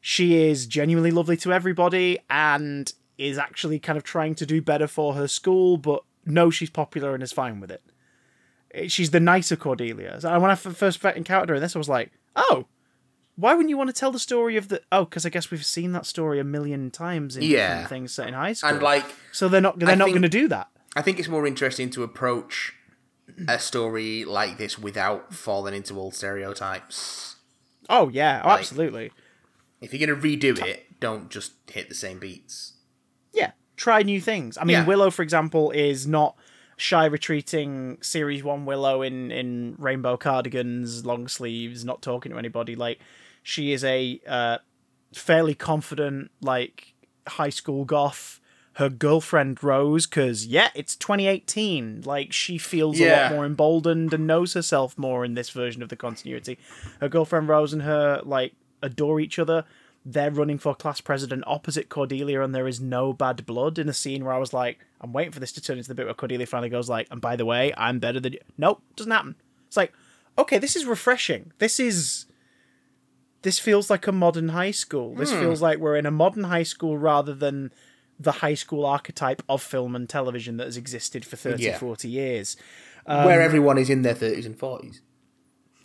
She 0.00 0.34
is 0.48 0.66
genuinely 0.66 1.12
lovely 1.12 1.36
to 1.36 1.52
everybody 1.52 2.18
and 2.28 2.92
is 3.18 3.38
actually 3.38 3.78
kind 3.78 3.96
of 3.96 4.02
trying 4.02 4.34
to 4.36 4.46
do 4.46 4.60
better 4.60 4.88
for 4.88 5.14
her 5.14 5.28
school, 5.28 5.76
but 5.76 6.02
knows 6.26 6.56
she's 6.56 6.70
popular 6.70 7.14
and 7.14 7.22
is 7.22 7.30
fine 7.32 7.60
with 7.60 7.70
it. 7.70 7.82
She's 8.88 9.10
the 9.10 9.20
nicer 9.20 9.56
Cordelia. 9.56 10.18
And 10.22 10.42
when 10.42 10.50
I 10.50 10.54
first 10.54 11.04
encountered 11.04 11.48
her 11.50 11.54
in 11.56 11.60
this, 11.62 11.76
I 11.76 11.78
was 11.78 11.88
like, 11.88 12.10
oh, 12.36 12.66
why 13.36 13.52
wouldn't 13.54 13.70
you 13.70 13.76
want 13.78 13.88
to 13.88 13.94
tell 13.94 14.12
the 14.12 14.18
story 14.18 14.56
of 14.56 14.68
the. 14.68 14.80
Oh, 14.90 15.04
because 15.04 15.24
I 15.26 15.28
guess 15.30 15.50
we've 15.50 15.64
seen 15.64 15.92
that 15.92 16.06
story 16.06 16.38
a 16.38 16.44
million 16.44 16.90
times 16.90 17.36
in 17.36 17.42
Yeah. 17.42 17.86
things 17.86 18.12
set 18.12 18.28
in 18.28 18.34
high 18.34 18.52
school. 18.52 18.70
and 18.70 18.82
like 18.82 19.04
so 19.32 19.48
they're 19.48 19.60
not, 19.60 19.78
they're 19.78 19.90
I 19.90 19.94
not 19.94 20.08
going 20.08 20.22
to 20.22 20.28
do 20.28 20.48
that. 20.48 20.68
I 20.94 21.02
think 21.02 21.18
it's 21.18 21.28
more 21.28 21.46
interesting 21.46 21.88
to 21.90 22.02
approach 22.02 22.74
a 23.48 23.58
story 23.58 24.24
like 24.26 24.58
this 24.58 24.78
without 24.78 25.32
falling 25.32 25.74
into 25.74 25.98
old 25.98 26.14
stereotypes. 26.14 27.36
Oh, 27.88 28.08
yeah, 28.08 28.42
oh, 28.44 28.50
absolutely. 28.50 29.10
If 29.80 29.92
you're 29.92 30.06
gonna 30.06 30.20
redo 30.20 30.58
it, 30.64 31.00
don't 31.00 31.30
just 31.30 31.52
hit 31.70 31.88
the 31.88 31.94
same 31.94 32.18
beats. 32.18 32.74
yeah, 33.32 33.52
try 33.76 34.02
new 34.02 34.20
things. 34.20 34.56
I 34.58 34.64
mean, 34.64 34.74
Yeah. 34.74 34.84
Willow, 34.86 35.10
for 35.10 35.22
example, 35.22 35.70
is 35.72 36.06
not 36.06 36.36
shy 36.82 37.04
retreating 37.04 37.96
series 38.02 38.42
one 38.42 38.66
Willow 38.66 39.02
in 39.02 39.30
in 39.30 39.76
rainbow 39.78 40.16
cardigans, 40.16 41.06
long 41.06 41.28
sleeves, 41.28 41.84
not 41.84 42.02
talking 42.02 42.32
to 42.32 42.38
anybody. 42.38 42.74
Like 42.74 42.98
she 43.42 43.72
is 43.72 43.84
a 43.84 44.20
uh, 44.26 44.58
fairly 45.14 45.54
confident, 45.54 46.30
like 46.40 46.94
high 47.26 47.50
school 47.50 47.84
goth. 47.84 48.40
Her 48.76 48.88
girlfriend 48.88 49.62
Rose, 49.62 50.06
because 50.06 50.46
yeah, 50.46 50.70
it's 50.74 50.96
2018. 50.96 52.02
Like 52.04 52.32
she 52.32 52.56
feels 52.56 52.98
a 52.98 53.04
lot 53.24 53.32
more 53.32 53.44
emboldened 53.46 54.14
and 54.14 54.26
knows 54.26 54.54
herself 54.54 54.96
more 54.96 55.26
in 55.26 55.34
this 55.34 55.50
version 55.50 55.82
of 55.82 55.90
the 55.90 55.96
continuity. 55.96 56.58
Her 57.00 57.08
girlfriend 57.08 57.48
Rose 57.48 57.74
and 57.74 57.82
her 57.82 58.22
like 58.24 58.54
adore 58.82 59.20
each 59.20 59.38
other. 59.38 59.64
They're 60.04 60.30
running 60.30 60.58
for 60.58 60.74
class 60.74 61.00
president 61.00 61.44
opposite 61.46 61.88
Cordelia, 61.88 62.42
and 62.42 62.54
there 62.54 62.66
is 62.66 62.80
no 62.80 63.12
bad 63.12 63.46
blood 63.46 63.78
in 63.78 63.88
a 63.88 63.92
scene 63.92 64.24
where 64.24 64.34
I 64.34 64.38
was 64.38 64.52
like, 64.52 64.80
I'm 65.00 65.12
waiting 65.12 65.32
for 65.32 65.40
this 65.40 65.52
to 65.52 65.60
turn 65.60 65.78
into 65.78 65.88
the 65.88 65.94
bit 65.94 66.06
where 66.06 66.14
Cordelia 66.14 66.46
finally 66.46 66.68
goes 66.68 66.88
like, 66.88 67.06
and 67.10 67.20
by 67.20 67.36
the 67.36 67.46
way, 67.46 67.72
I'm 67.76 67.98
better 67.98 68.18
than 68.18 68.32
you. 68.34 68.40
Nope, 68.58 68.82
doesn't 68.96 69.12
happen. 69.12 69.36
It's 69.68 69.76
like, 69.76 69.92
okay, 70.36 70.58
this 70.58 70.76
is 70.76 70.84
refreshing. 70.84 71.52
This 71.58 71.78
is 71.78 72.26
this 73.42 73.58
feels 73.58 73.90
like 73.90 74.06
a 74.06 74.12
modern 74.12 74.50
high 74.50 74.70
school. 74.70 75.14
This 75.14 75.32
hmm. 75.32 75.40
feels 75.40 75.60
like 75.60 75.78
we're 75.78 75.96
in 75.96 76.06
a 76.06 76.10
modern 76.10 76.44
high 76.44 76.62
school 76.62 76.96
rather 76.96 77.34
than 77.34 77.72
the 78.18 78.32
high 78.32 78.54
school 78.54 78.86
archetype 78.86 79.42
of 79.48 79.62
film 79.62 79.96
and 79.96 80.08
television 80.08 80.56
that 80.56 80.66
has 80.66 80.76
existed 80.76 81.24
for 81.24 81.36
30, 81.36 81.62
Yeah. 81.62 81.78
40 81.78 82.08
years. 82.08 82.56
Where 83.04 83.40
um, 83.40 83.44
everyone 83.44 83.78
is 83.78 83.90
in 83.90 84.02
their 84.02 84.14
thirties 84.14 84.46
and 84.46 84.56
forties. 84.56 85.00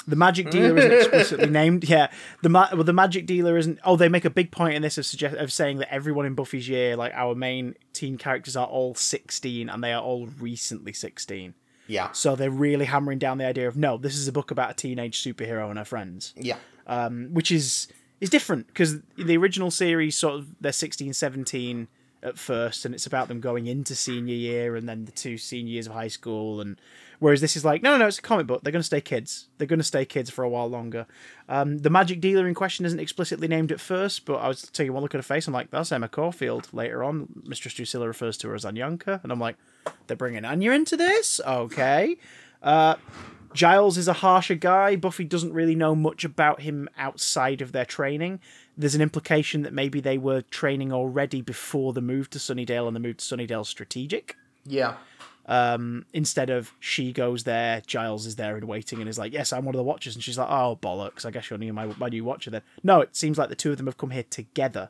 The 0.07 0.15
magic 0.15 0.49
dealer 0.49 0.77
isn't 0.77 0.91
explicitly 0.99 1.49
named. 1.49 1.83
Yeah, 1.83 2.09
the 2.41 2.49
ma- 2.49 2.69
well, 2.73 2.83
the 2.85 2.93
magic 2.93 3.25
dealer 3.25 3.57
isn't. 3.57 3.79
Oh, 3.83 3.97
they 3.97 4.07
make 4.07 4.23
a 4.25 4.29
big 4.29 4.51
point 4.51 4.75
in 4.75 4.81
this 4.81 4.97
of 4.97 5.05
suggest 5.05 5.35
of 5.35 5.51
saying 5.51 5.79
that 5.79 5.93
everyone 5.93 6.25
in 6.25 6.33
Buffy's 6.33 6.69
year, 6.69 6.95
like 6.95 7.13
our 7.13 7.35
main 7.35 7.75
teen 7.93 8.17
characters, 8.17 8.55
are 8.55 8.67
all 8.67 8.95
sixteen 8.95 9.69
and 9.69 9.83
they 9.83 9.91
are 9.91 10.01
all 10.01 10.27
recently 10.39 10.93
sixteen. 10.93 11.53
Yeah, 11.89 12.11
So 12.11 12.35
they're 12.35 12.51
really 12.51 12.83
hammering 12.83 13.17
down 13.17 13.37
the 13.37 13.45
idea 13.45 13.65
of 13.67 13.77
no, 13.77 13.97
this 13.97 14.15
is 14.17 14.27
a 14.27 14.33
book 14.33 14.51
about 14.51 14.71
a 14.71 14.73
teenage 14.73 15.23
superhero 15.23 15.69
and 15.69 15.77
her 15.79 15.85
friends, 15.85 16.33
yeah, 16.35 16.57
um, 16.85 17.29
which 17.33 17.49
is 17.51 17.87
is 18.19 18.29
different 18.29 18.67
because 18.67 18.95
the 19.17 19.37
original 19.37 19.71
series 19.71 20.17
sort 20.17 20.35
of 20.35 20.47
they're 20.59 20.73
16, 20.73 21.13
17 21.13 21.87
at 22.23 22.37
first, 22.37 22.85
and 22.85 22.93
it's 22.95 23.05
about 23.05 23.27
them 23.27 23.39
going 23.39 23.67
into 23.67 23.95
senior 23.95 24.35
year 24.35 24.75
and 24.75 24.87
then 24.87 25.05
the 25.05 25.11
two 25.11 25.37
senior 25.37 25.73
years 25.73 25.87
of 25.87 25.93
high 25.93 26.07
school 26.07 26.61
and. 26.61 26.79
Whereas 27.19 27.41
this 27.41 27.57
is 27.57 27.65
like, 27.65 27.81
no, 27.81 27.93
no, 27.93 27.97
no, 27.97 28.07
it's 28.07 28.19
a 28.19 28.21
comic 28.21 28.45
book. 28.45 28.61
They're 28.61 28.71
going 28.71 28.79
to 28.79 28.85
stay 28.85 29.01
kids. 29.01 29.47
They're 29.57 29.65
going 29.65 29.79
to 29.79 29.83
stay 29.83 30.05
kids 30.05 30.29
for 30.29 30.43
a 30.43 30.49
while 30.49 30.69
longer. 30.69 31.07
Um, 31.49 31.79
the 31.79 31.89
magic 31.89 32.21
dealer 32.21 32.47
in 32.47 32.53
question 32.53 32.85
isn't 32.85 32.99
explicitly 32.99 33.47
named 33.47 33.71
at 33.71 33.79
first, 33.79 34.25
but 34.25 34.35
I 34.35 34.47
was 34.47 34.61
taking 34.61 34.93
one 34.93 35.01
look 35.01 35.15
at 35.15 35.17
her 35.17 35.23
face. 35.23 35.47
I'm 35.47 35.53
like, 35.53 35.71
that's 35.71 35.91
Emma 35.91 36.09
Caulfield. 36.09 36.71
Later 36.73 37.03
on, 37.03 37.27
Mistress 37.43 37.73
Drusilla 37.73 38.07
refers 38.07 38.37
to 38.37 38.49
her 38.49 38.53
as 38.53 38.65
Anyanka, 38.65 39.23
and 39.23 39.31
I'm 39.31 39.39
like, 39.39 39.55
they're 40.05 40.15
bringing 40.15 40.45
Anya 40.45 40.73
into 40.73 40.95
this? 40.95 41.41
Okay. 41.43 42.17
Uh, 42.61 42.97
Giles 43.53 43.97
is 43.97 44.07
a 44.07 44.13
harsher 44.13 44.55
guy. 44.55 44.95
Buffy 44.95 45.23
doesn't 45.23 45.53
really 45.53 45.75
know 45.75 45.95
much 45.95 46.23
about 46.23 46.61
him 46.61 46.87
outside 46.97 47.61
of 47.61 47.71
their 47.71 47.85
training. 47.85 48.39
There's 48.77 48.95
an 48.95 49.01
implication 49.01 49.63
that 49.63 49.73
maybe 49.73 49.99
they 49.99 50.17
were 50.17 50.41
training 50.41 50.93
already 50.93 51.41
before 51.41 51.93
the 51.93 52.01
move 52.01 52.29
to 52.31 52.39
Sunnydale, 52.39 52.87
and 52.87 52.95
the 52.95 52.99
move 52.99 53.17
to 53.17 53.25
Sunnydale 53.25 53.65
strategic 53.65 54.35
yeah. 54.67 54.95
instead 56.13 56.49
of 56.49 56.73
she 56.79 57.13
goes 57.13 57.45
there, 57.45 57.81
Giles 57.87 58.25
is 58.25 58.35
there 58.35 58.57
and 58.57 58.67
waiting 58.67 58.99
and 58.99 59.07
is 59.07 59.17
like, 59.17 59.31
"Yes, 59.31 59.53
I'm 59.53 59.63
one 59.63 59.73
of 59.73 59.79
the 59.79 59.83
Watchers," 59.83 60.13
and 60.13 60.23
she's 60.23 60.37
like, 60.37 60.49
"Oh 60.49 60.77
bollocks! 60.81 61.25
I 61.25 61.31
guess 61.31 61.49
you're 61.49 61.57
new, 61.57 61.71
my 61.71 61.85
my 61.97 62.09
new 62.09 62.25
Watcher." 62.25 62.51
Then 62.51 62.63
no, 62.83 62.99
it 62.99 63.15
seems 63.15 63.37
like 63.37 63.47
the 63.47 63.55
two 63.55 63.71
of 63.71 63.77
them 63.77 63.85
have 63.85 63.97
come 63.97 64.11
here 64.11 64.25
together 64.29 64.89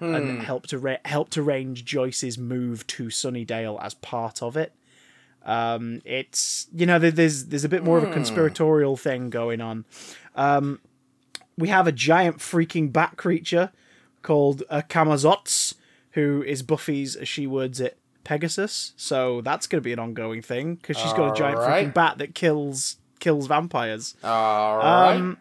and 0.00 0.42
helped 0.42 0.70
to 0.70 0.78
ra- 0.78 0.96
helped 1.04 1.38
arrange 1.38 1.84
Joyce's 1.84 2.36
move 2.36 2.84
to 2.88 3.04
Sunnydale 3.04 3.80
as 3.80 3.94
part 3.94 4.42
of 4.42 4.56
it. 4.56 4.72
Um, 5.44 6.02
it's 6.04 6.66
you 6.74 6.84
know 6.84 6.98
there's 6.98 7.46
there's 7.46 7.64
a 7.64 7.68
bit 7.68 7.84
more 7.84 7.98
of 7.98 8.04
a 8.04 8.12
conspiratorial 8.12 8.96
thing 8.96 9.30
going 9.30 9.60
on. 9.60 9.84
Um, 10.34 10.80
we 11.56 11.68
have 11.68 11.86
a 11.86 11.92
giant 11.92 12.38
freaking 12.38 12.92
bat 12.92 13.16
creature 13.16 13.72
called 14.22 14.62
a 14.70 14.82
Camazotz, 14.82 15.74
who 16.12 16.42
is 16.42 16.62
Buffy's, 16.62 17.16
as 17.16 17.28
she 17.28 17.46
words 17.46 17.80
it, 17.80 17.98
Pegasus. 18.24 18.92
So 18.96 19.40
that's 19.40 19.66
going 19.66 19.80
to 19.80 19.84
be 19.84 19.92
an 19.92 19.98
ongoing 19.98 20.42
thing 20.42 20.76
because 20.76 20.96
she's 20.96 21.12
got 21.12 21.32
a 21.32 21.38
giant 21.38 21.58
Alright. 21.58 21.86
freaking 21.86 21.94
bat 21.94 22.18
that 22.18 22.34
kills 22.34 22.96
kills 23.18 23.46
vampires. 23.46 24.16
All 24.24 24.78
right. 24.78 25.14
Um, 25.14 25.38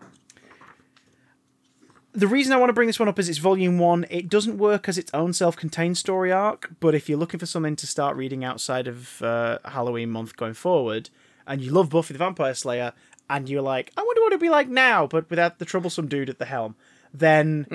the 2.14 2.28
reason 2.28 2.54
I 2.54 2.58
want 2.58 2.70
to 2.70 2.74
bring 2.74 2.88
this 2.88 3.00
one 3.00 3.08
up 3.08 3.18
is 3.18 3.30
it's 3.30 3.38
volume 3.38 3.80
one. 3.80 4.06
It 4.10 4.30
doesn't 4.30 4.58
work 4.58 4.90
as 4.90 4.98
its 4.98 5.12
own 5.14 5.34
self-contained 5.34 5.98
story 5.98 6.32
arc, 6.32 6.72
but 6.80 6.94
if 6.94 7.08
you're 7.08 7.18
looking 7.18 7.40
for 7.40 7.46
something 7.46 7.76
to 7.78 7.88
start 7.88 8.18
reading 8.18 8.44
outside 8.44 8.88
of 8.88 9.22
uh, 9.22 9.60
Halloween 9.66 10.10
month 10.10 10.36
going 10.36 10.54
forward, 10.54 11.10
and 11.48 11.62
you 11.62 11.72
love 11.72 11.90
Buffy 11.90 12.14
the 12.14 12.20
Vampire 12.20 12.54
Slayer, 12.54 12.94
and 13.32 13.50
you're 13.50 13.62
like, 13.62 13.92
I 13.98 14.04
wonder 14.04 14.22
what 14.22 14.34
it'd 14.34 14.40
be 14.42 14.50
like 14.50 14.68
now, 14.70 15.08
but 15.08 15.30
without 15.30 15.58
the 15.60 15.66
troublesome 15.66 16.08
dude 16.08 16.30
at 16.30 16.38
the 16.38 16.46
helm, 16.46 16.76
then 17.14 17.66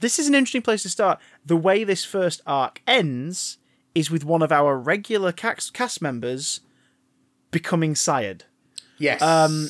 this 0.00 0.18
is 0.18 0.28
an 0.28 0.34
interesting 0.34 0.62
place 0.62 0.82
to 0.82 0.88
start. 0.88 1.18
The 1.44 1.56
way 1.56 1.82
this 1.84 2.04
first 2.04 2.40
arc 2.46 2.80
ends 2.86 3.58
is 3.94 4.10
with 4.10 4.24
one 4.24 4.42
of 4.42 4.52
our 4.52 4.76
regular 4.78 5.32
cast, 5.32 5.72
cast 5.74 6.02
members 6.02 6.60
becoming 7.50 7.94
sired. 7.94 8.44
yes. 8.98 9.22
um, 9.22 9.68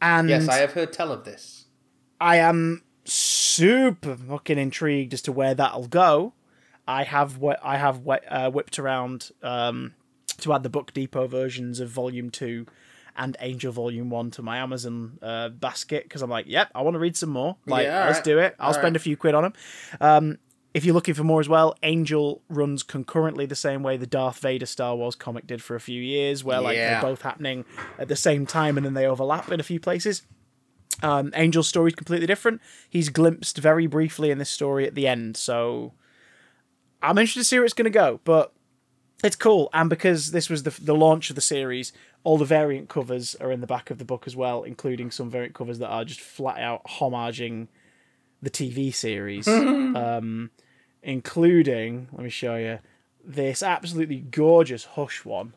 And 0.00 0.28
yes, 0.28 0.48
I 0.48 0.56
have 0.58 0.72
heard 0.72 0.92
tell 0.92 1.10
of 1.12 1.24
this. 1.24 1.64
I 2.20 2.36
am 2.36 2.82
super 3.04 4.16
fucking 4.16 4.58
intrigued 4.58 5.14
as 5.14 5.22
to 5.22 5.32
where 5.32 5.54
that'll 5.54 5.88
go. 5.88 6.32
I 6.86 7.04
have 7.04 7.36
wh- 7.42 7.62
I 7.62 7.76
have 7.76 8.02
wh- 8.06 8.26
uh, 8.28 8.50
whipped 8.50 8.78
around 8.78 9.30
um, 9.42 9.94
to 10.38 10.52
add 10.52 10.62
the 10.64 10.68
Book 10.68 10.92
Depot 10.92 11.26
versions 11.28 11.78
of 11.80 11.88
Volume 11.88 12.30
Two 12.30 12.66
and 13.16 13.36
Angel 13.40 13.72
Volume 13.72 14.10
One 14.10 14.30
to 14.32 14.42
my 14.42 14.58
Amazon 14.58 15.18
uh, 15.22 15.48
basket 15.50 16.04
because 16.04 16.22
I'm 16.22 16.30
like, 16.30 16.46
yep, 16.48 16.70
I 16.74 16.82
want 16.82 16.94
to 16.94 16.98
read 16.98 17.16
some 17.16 17.30
more. 17.30 17.56
Like, 17.66 17.84
Yeah, 17.86 18.00
let's 18.06 18.18
alright. 18.18 18.24
do 18.24 18.38
it. 18.38 18.56
I'll 18.58 18.68
Alright. 18.68 18.82
spend 18.82 18.96
a 18.96 18.98
few 19.00 19.16
quid 19.16 19.34
on 19.34 19.42
them. 19.44 19.52
Um, 20.00 20.38
if 20.72 20.84
you're 20.84 20.94
looking 20.94 21.14
for 21.14 21.24
more 21.24 21.40
as 21.40 21.48
well, 21.48 21.74
Angel 21.82 22.42
runs 22.48 22.84
concurrently 22.84 23.44
the 23.44 23.56
same 23.56 23.82
way 23.82 23.96
the 23.96 24.06
Darth 24.06 24.38
Vader 24.38 24.66
Star 24.66 24.94
Wars 24.94 25.16
comic 25.16 25.46
did 25.46 25.60
for 25.62 25.74
a 25.74 25.80
few 25.80 26.00
years, 26.00 26.44
where 26.44 26.60
like 26.60 26.76
Yeah. 26.76 26.92
they're 27.00 27.10
both 27.10 27.22
happening 27.22 27.64
at 27.98 28.06
the 28.08 28.14
same 28.16 28.46
time 28.46 28.76
and 28.76 28.86
then 28.86 28.94
they 28.94 29.04
overlap 29.06 29.50
in 29.50 29.58
a 29.58 29.64
few 29.64 29.80
places. 29.80 30.22
Um, 31.02 31.32
Angel's 31.34 31.66
story 31.66 31.88
is 31.88 31.94
completely 31.96 32.26
different. 32.26 32.60
He's 32.88 33.08
glimpsed 33.08 33.58
very 33.58 33.86
briefly 33.86 34.30
in 34.30 34.38
this 34.38 34.50
story 34.50 34.86
at 34.86 34.94
the 34.94 35.08
end, 35.08 35.36
so 35.36 35.92
I'm 37.02 37.16
interested 37.18 37.40
to 37.40 37.44
see 37.44 37.58
where 37.58 37.64
it's 37.64 37.74
going 37.74 37.84
to 37.84 37.90
go. 37.90 38.20
But 38.24 38.52
it's 39.24 39.36
cool, 39.36 39.70
and 39.72 39.88
because 39.90 40.30
this 40.30 40.48
was 40.50 40.62
the 40.62 40.70
the 40.80 40.94
launch 40.94 41.30
of 41.30 41.36
the 41.36 41.42
series, 41.42 41.92
all 42.22 42.38
the 42.38 42.44
variant 42.44 42.88
covers 42.88 43.34
are 43.36 43.50
in 43.50 43.60
the 43.60 43.66
back 43.66 43.90
of 43.90 43.98
the 43.98 44.04
book 44.04 44.24
as 44.26 44.36
well, 44.36 44.62
including 44.62 45.10
some 45.10 45.30
variant 45.30 45.54
covers 45.54 45.78
that 45.78 45.88
are 45.88 46.04
just 46.04 46.20
flat 46.20 46.58
out 46.60 46.84
homaging 46.84 47.68
the 48.42 48.50
TV 48.50 48.92
series, 48.92 49.48
um, 49.48 50.50
including 51.02 52.08
let 52.12 52.22
me 52.22 52.30
show 52.30 52.56
you 52.56 52.78
this 53.24 53.62
absolutely 53.62 54.18
gorgeous 54.20 54.84
Hush 54.84 55.24
one 55.24 55.52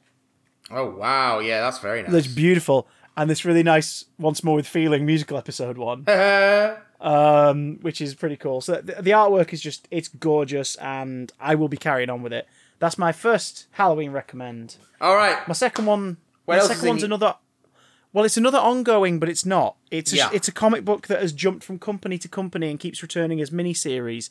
Oh 0.72 0.89
wow, 0.89 1.39
yeah, 1.39 1.61
that's 1.61 1.80
very 1.80 2.01
nice. 2.03 2.11
that's 2.11 2.28
beautiful, 2.28 2.88
and 3.18 3.30
this 3.30 3.45
really 3.45 3.64
nice 3.64 4.05
once 4.18 4.43
more 4.43 4.55
with 4.55 4.68
feeling 4.68 5.05
musical 5.05 5.38
episode 5.38 5.78
one. 5.78 6.05
Um, 7.03 7.80
which 7.82 7.99
is 7.99 8.16
pretty 8.16 8.38
cool. 8.38 8.61
So 8.61 8.76
the, 8.76 9.01
the 9.01 9.11
artwork 9.11 9.51
is 9.51 9.59
just 9.59 9.89
it's 9.91 10.07
gorgeous, 10.07 10.76
and 10.78 11.34
I 11.38 11.53
will 11.55 11.68
be 11.68 11.76
carrying 11.76 12.09
on 12.09 12.22
with 12.22 12.32
it. 12.32 12.47
That's 12.80 12.97
my 12.97 13.11
first 13.11 13.68
Halloween 13.72 14.11
recommend. 14.11 14.78
All 15.01 15.18
right. 15.18 15.45
My 15.45 15.53
second 15.53 15.86
one. 15.86 16.16
What 16.45 16.59
else 16.59 16.67
second 16.69 16.87
one's 16.87 17.01
y- 17.03 17.05
another. 17.05 17.35
Well, 18.11 18.25
it's 18.25 18.37
another 18.37 18.59
ongoing, 18.59 19.19
but 19.19 19.27
it's 19.29 19.45
not. 19.45 19.75
It's 19.89 20.13
a, 20.13 20.17
Yeah. 20.17 20.29
it's 20.33 20.47
a 20.47 20.51
comic 20.51 20.85
book 20.85 21.07
that 21.07 21.21
has 21.21 21.33
jumped 21.33 21.63
from 21.63 21.79
company 21.79 22.17
to 22.19 22.27
company 22.27 22.69
and 22.69 22.79
keeps 22.79 23.01
returning 23.01 23.41
as 23.41 23.49
miniseries. 23.49 24.29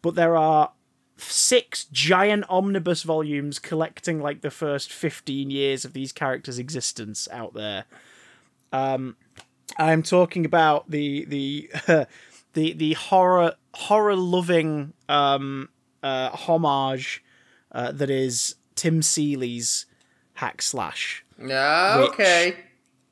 But 0.00 0.14
there 0.14 0.34
are 0.36 0.72
six 1.18 1.84
giant 1.92 2.44
omnibus 2.48 3.02
volumes 3.02 3.58
collecting 3.58 4.20
like 4.20 4.40
the 4.40 4.50
first 4.50 4.92
15 4.92 5.50
years 5.50 5.84
of 5.84 5.92
these 5.92 6.12
characters' 6.12 6.58
existence 6.58 7.28
out 7.32 7.52
there. 7.54 7.84
Um, 8.72 9.16
I'm 9.76 10.02
talking 10.02 10.44
about 10.46 10.90
the 10.90 11.24
the 11.26 11.70
the 12.54 12.72
the 12.72 12.92
horror 12.94 13.56
horror 13.74 14.16
loving 14.16 14.94
um, 15.08 15.68
uh, 16.02 16.30
homage 16.30 17.22
uh, 17.72 17.92
that 17.92 18.08
is 18.10 18.54
Tim 18.74 19.02
Seeley's 19.02 19.84
hack 20.34 20.62
slash 20.62 21.24
Yeah, 21.40 22.04
okay. 22.10 22.56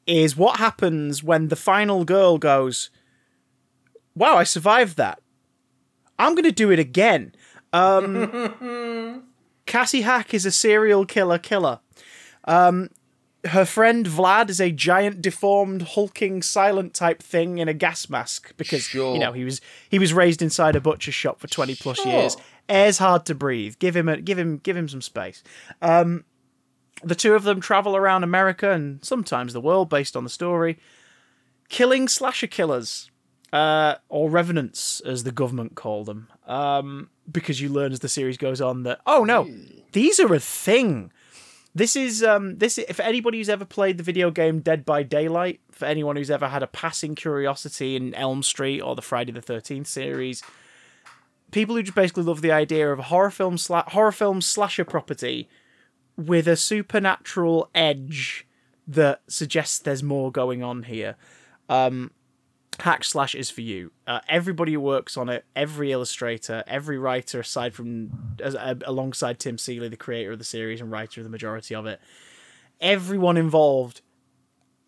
is 0.07 0.37
what 0.37 0.59
happens 0.59 1.23
when 1.23 1.49
the 1.49 1.57
final 1.57 2.05
girl 2.05 2.39
goes, 2.39 2.91
Wow, 4.15 4.37
I 4.37 4.45
survived 4.45 4.97
that. 4.97 5.21
I'm 6.19 6.35
going 6.35 6.45
to 6.45 6.53
do 6.53 6.71
it 6.71 6.79
again. 6.79 7.35
Um, 7.73 9.23
Cassie 9.67 10.03
Hack 10.03 10.33
is 10.33 10.47
a 10.47 10.51
serial 10.51 11.05
killer 11.05 11.39
killer. 11.39 11.81
Um, 12.45 12.89
her 13.45 13.65
friend 13.65 14.07
Vlad 14.07 14.49
is 14.49 14.61
a 14.61 14.71
giant, 14.73 15.21
deformed, 15.21 15.83
hulking, 15.83 16.43
silent 16.43 16.95
type 16.95 17.23
thing 17.23 17.59
in 17.59 17.69
a 17.69 17.75
gas 17.75 18.09
mask 18.09 18.57
because 18.57 18.83
Sure. 18.85 19.13
you 19.15 19.21
know 19.21 19.33
he 19.33 19.45
was 19.45 19.61
he 19.89 19.99
was 19.99 20.13
raised 20.13 20.41
inside 20.43 20.75
a 20.75 20.81
butcher 20.81 21.13
shop 21.13 21.39
for 21.41 21.47
twenty 21.49 21.75
plus 21.75 21.99
Sure. 21.99 22.11
years. 22.13 22.37
Air's 22.69 22.99
hard 22.99 23.25
to 23.27 23.35
breathe. 23.35 23.77
Give 23.79 23.95
him 23.95 24.09
a 24.09 24.21
give 24.21 24.39
him 24.39 24.57
give 24.59 24.77
him 24.77 24.89
some 24.89 25.03
space. 25.03 25.43
Um, 25.83 26.25
the 27.03 27.15
two 27.15 27.35
of 27.35 27.43
them 27.43 27.61
travel 27.61 27.97
around 27.97 28.25
America 28.25 28.71
and 28.71 29.05
sometimes 29.05 29.53
the 29.53 29.61
world 29.61 29.89
based 29.89 30.17
on 30.17 30.25
the 30.25 30.31
story, 30.31 30.79
killing 31.69 32.09
slasher 32.09 32.47
killers, 32.47 33.11
uh, 33.53 33.97
or 34.09 34.31
revenants 34.31 35.01
as 35.01 35.25
the 35.25 35.33
government 35.33 35.75
call 35.75 36.05
them. 36.05 36.29
Um, 36.47 37.11
because 37.31 37.61
you 37.61 37.69
learn 37.69 37.93
as 37.93 38.01
the 38.01 38.09
series 38.09 38.37
goes 38.37 38.61
on 38.61 38.83
that 38.85 39.01
oh 39.07 39.25
no, 39.25 39.49
these 39.93 40.21
are 40.21 40.33
a 40.35 40.41
thing. 40.41 41.13
This 41.75 41.97
is 41.97 42.23
um 42.23 42.57
this 42.59 42.79
if 42.79 43.01
anybody 43.01 43.39
who's 43.39 43.49
ever 43.49 43.65
played 43.65 43.99
the 43.99 44.05
video 44.05 44.31
game 44.31 44.61
Dead 44.61 44.85
by 44.85 45.03
Daylight, 45.03 45.61
for 45.71 45.85
anyone 45.85 46.17
who's 46.17 46.31
ever 46.31 46.49
had 46.49 46.63
a 46.63 46.67
passing 46.67 47.15
curiosity 47.15 47.97
in 47.97 48.15
Elm 48.15 48.43
Street 48.43 48.81
or 48.81 48.95
the 48.95 49.03
Friday 49.03 49.33
the 49.33 49.43
Thirteenth 49.43 49.87
series, 49.87 50.43
people 51.51 51.75
who 51.77 51.83
just 51.83 51.95
basically 51.95 52.23
love 52.23 52.43
the 52.43 52.53
idea 52.53 52.91
of 52.93 52.99
a 52.99 53.05
horror 53.05 53.31
film 53.31 53.57
sla- 53.57 53.89
horror 53.89 54.13
film 54.13 54.41
slasher 54.41 54.85
property 54.85 55.49
with 56.17 56.49
a 56.49 56.57
supernatural 56.57 57.71
edge 57.75 58.47
that 58.89 59.21
suggests 59.29 59.79
there's 59.79 60.03
more 60.03 60.31
going 60.33 60.63
on 60.63 60.85
here. 60.85 61.17
Um, 61.69 62.13
Hack 62.81 63.05
Slash 63.05 63.35
is 63.35 63.51
for 63.51 63.63
you. 63.63 63.91
Uh, 64.07 64.21
everybody 64.29 64.75
who 64.75 64.81
works 64.81 65.17
on 65.17 65.29
it, 65.29 65.45
every 65.57 65.93
illustrator, 65.93 66.63
every 66.67 66.99
writer, 66.99 67.41
aside 67.41 67.75
from 67.75 68.37
as, 68.43 68.55
uh, 68.55 68.75
alongside 68.85 69.39
Tim 69.39 69.59
Seeley, 69.59 69.89
the 69.89 69.97
creator 69.97 70.33
of 70.33 70.39
the 70.39 70.45
series 70.45 70.81
and 70.81 70.91
writer 70.91 71.21
of 71.21 71.25
the 71.25 71.31
majority 71.31 71.75
of 71.75 71.87
it, 71.87 72.01
everyone 72.81 73.37
involved 73.37 74.03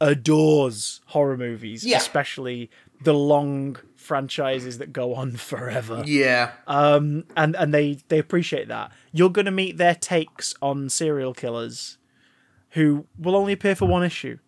adores 0.01 1.01
horror 1.07 1.37
movies, 1.37 1.85
Yeah. 1.85 1.97
especially 1.97 2.71
the 3.03 3.15
long 3.15 3.77
franchises 4.09 4.79
that 4.79 4.93
go 4.93 5.15
on 5.15 5.37
forever 5.37 6.03
Yeah. 6.07 6.53
um, 6.67 7.25
and 7.37 7.55
and 7.55 7.73
they 7.73 7.99
they 8.09 8.19
appreciate 8.19 8.69
that. 8.69 8.91
You're 9.13 9.31
going 9.31 9.45
to 9.45 9.53
meet 9.53 9.77
their 9.77 9.95
takes 9.95 10.55
on 10.61 10.89
serial 10.89 11.35
killers, 11.35 11.99
who 12.71 13.07
will 13.19 13.37
only 13.37 13.53
appear 13.53 13.75
for 13.77 13.87
one 13.87 14.03
issue, 14.05 14.39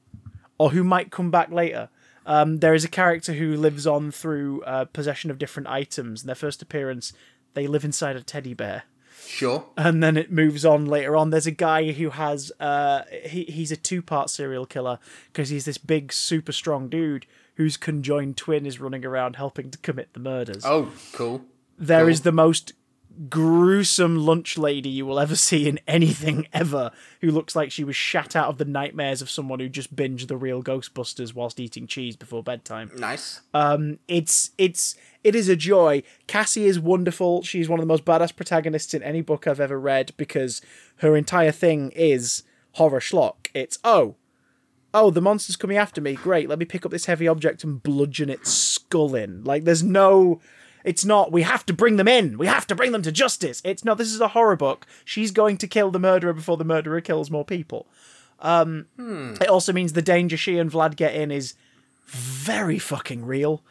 or 0.59 0.71
who 0.71 0.83
might 0.83 1.11
come 1.13 1.31
back 1.31 1.51
later. 1.53 1.89
Um, 2.27 2.59
there 2.59 2.75
is 2.75 2.85
a 2.85 2.89
character 2.89 3.33
who 3.35 3.57
lives 3.57 3.87
on 3.87 4.11
through 4.11 4.63
uh, 4.63 4.85
possession 4.87 5.31
of 5.31 5.39
different 5.39 5.69
items. 5.69 6.23
In 6.23 6.27
their 6.27 6.35
first 6.35 6.63
appearance, 6.63 7.13
they 7.55 7.67
live 7.67 7.85
inside 7.85 8.15
a 8.17 8.23
teddy 8.23 8.55
bear 8.55 8.85
Sure. 9.27 9.65
and 9.77 10.03
then 10.03 10.17
it 10.17 10.31
moves 10.31 10.65
on 10.65 10.87
later 10.87 11.17
on. 11.17 11.31
There's 11.31 11.47
a 11.47 11.51
guy 11.53 11.93
who 11.93 12.11
has 12.11 12.53
uh 12.61 13.03
he 13.25 13.45
he's 13.45 13.73
a 13.73 13.77
two 13.77 14.03
part 14.03 14.31
serial 14.31 14.67
killer 14.67 14.99
because 15.33 15.49
he's 15.51 15.65
this 15.65 15.79
big 15.79 16.13
super 16.13 16.53
strong 16.53 16.89
dude 16.89 17.27
whose 17.61 17.77
conjoined 17.77 18.39
twin 18.39 18.65
is 18.65 18.81
running 18.81 19.05
around 19.05 19.37
helping 19.37 19.71
to 19.71 19.77
commit 19.77 20.11
the 20.15 20.19
murders. 20.19 20.63
Oh, 20.65 20.91
cool. 21.13 21.43
There 21.77 22.09
is 22.09 22.21
cool. 22.21 22.25
the 22.25 22.33
most 22.33 22.73
gruesome 23.29 24.17
lunch 24.17 24.57
lady 24.57 24.89
you 24.89 25.05
will 25.05 25.21
ever 25.21 25.37
see 25.37 25.69
in 25.69 25.79
anything 25.87 26.49
ever 26.55 26.91
who 27.21 27.31
looks 27.31 27.55
like 27.55 27.71
she 27.71 27.85
was 27.85 27.95
shat 27.95 28.35
out 28.35 28.49
of 28.49 28.57
the 28.57 28.65
nightmares 28.65 29.21
of 29.21 29.29
someone 29.29 29.61
who 29.61 29.69
just 29.69 29.95
binged 29.95 30.29
the 30.29 30.39
real 30.39 30.63
Ghostbusters 30.63 31.35
whilst 31.35 31.61
eating 31.61 31.87
cheese 31.87 32.17
before 32.17 32.43
bedtime 32.43 32.91
Nice. 32.97 33.43
um, 33.53 33.99
it's 34.09 34.53
it's 34.57 34.97
it 35.23 35.35
is 35.35 35.51
a 35.51 35.57
joy. 35.57 36.03
Cassie 36.27 36.65
is 36.65 36.81
wonderful. 36.81 37.43
She's 37.43 37.69
one 37.69 37.79
of 37.79 37.83
the 37.83 37.93
most 37.93 38.07
badass 38.07 38.35
protagonists 38.35 38.95
in 38.95 39.03
any 39.03 39.21
book 39.21 39.47
I've 39.47 39.61
ever 39.61 39.79
read 39.79 40.15
because 40.17 40.63
her 40.97 41.15
entire 41.15 41.53
thing 41.53 41.91
is 41.95 42.43
horror 42.73 43.01
schlock. 43.01 43.49
It's 43.53 43.79
oh, 43.85 44.17
oh, 44.93 45.11
the 45.11 45.21
monster's 45.21 45.57
coming 45.57 45.77
after 45.77 46.01
me. 46.01 46.15
Great, 46.15 46.49
let 46.49 46.59
me 46.59 46.65
pick 46.65 46.85
up 46.85 46.93
this 46.93 47.07
heavy 47.07 47.29
object 47.29 47.65
and 47.65 47.83
bludgeon 47.83 48.31
its 48.31 48.53
skull 48.53 49.15
in. 49.15 49.45
Like 49.45 49.65
there's 49.65 49.83
no. 49.83 50.41
It's 50.83 51.05
not, 51.05 51.31
we 51.31 51.43
have 51.43 51.67
to 51.67 51.75
bring 51.75 51.97
them 51.97 52.09
in. 52.09 52.39
We 52.39 52.47
have 52.47 52.67
to 52.69 52.75
bring 52.75 52.93
them 52.93 53.03
to 53.03 53.13
justice. 53.13 53.61
It's 53.67 53.85
not, 53.85 53.99
this 53.99 54.15
is 54.15 54.21
a 54.23 54.29
horror 54.29 54.57
book. 54.57 54.87
She's 55.05 55.31
going 55.31 55.59
to 55.59 55.67
kill 55.67 55.91
the 55.91 55.99
murderer 55.99 56.33
before 56.33 56.57
the 56.57 56.65
murderer 56.65 57.03
kills 57.03 57.31
more 57.31 57.45
people. 57.45 57.87
Um, 58.39 58.87
It 59.43 59.49
also 59.51 59.75
means 59.75 59.93
the 59.93 60.01
danger 60.01 60.39
she 60.39 60.57
and 60.57 60.71
Vlad 60.71 60.97
get 60.97 61.15
in 61.15 61.31
is 61.31 61.53
very 62.07 62.79
fucking 62.79 63.27
real 63.27 63.63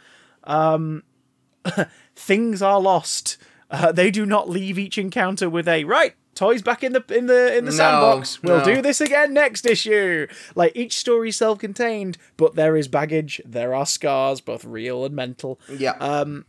things 2.15 2.61
are 2.61 2.80
lost. 2.80 3.38
Uh, 3.72 3.91
they 3.91 4.11
do 4.11 4.26
not 4.26 4.47
leave 4.49 4.78
each 4.80 4.97
encounter 4.97 5.49
with 5.49 5.67
a 5.67 5.84
right 5.86 6.13
toys 6.39 6.61
back 6.61 6.83
in 6.83 6.93
the 6.93 7.03
in 7.09 7.25
the 7.27 7.57
in 7.57 7.65
the 7.65 7.71
No, 7.71 7.77
sandbox. 7.77 8.41
We'll 8.41 8.59
no. 8.59 8.65
do 8.65 8.81
this 8.81 9.01
again 9.01 9.33
next 9.33 9.65
issue. 9.65 10.27
Like 10.55 10.71
each 10.75 10.93
story 10.97 11.31
self-contained, 11.31 12.17
but 12.37 12.55
there 12.55 12.75
is 12.77 12.87
baggage. 12.87 13.41
There 13.45 13.75
are 13.75 13.85
scars, 13.85 14.41
both 14.41 14.63
real 14.65 15.05
and 15.05 15.15
mental. 15.15 15.59
Yeah. 15.67 15.95
Um 15.99 16.45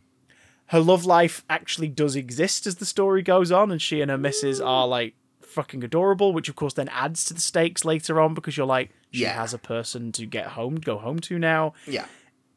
Her 0.67 0.81
love 0.81 1.05
life 1.05 1.45
actually 1.51 1.89
does 1.89 2.15
exist 2.17 2.67
as 2.67 2.77
the 2.77 2.87
story 2.87 3.23
goes 3.23 3.51
on, 3.51 3.71
and 3.73 3.83
she 3.83 4.01
and 4.01 4.11
her 4.11 4.19
missus 4.19 4.61
are 4.61 4.87
like 4.87 5.15
fucking 5.43 5.83
adorable, 5.83 6.33
which 6.33 6.49
of 6.49 6.55
course 6.55 6.75
then 6.75 6.89
adds 6.91 7.25
to 7.25 7.35
the 7.35 7.41
stakes 7.41 7.85
later 7.85 8.21
on 8.21 8.35
because 8.35 8.57
you're 8.57 8.67
like, 8.79 8.91
she 9.11 9.23
Yeah. 9.23 9.33
has 9.35 9.53
a 9.53 9.59
person 9.59 10.13
to 10.13 10.25
get 10.27 10.47
home, 10.59 10.77
go 10.77 10.97
home 10.99 11.19
to 11.29 11.39
now 11.41 11.73
yeah. 11.89 12.05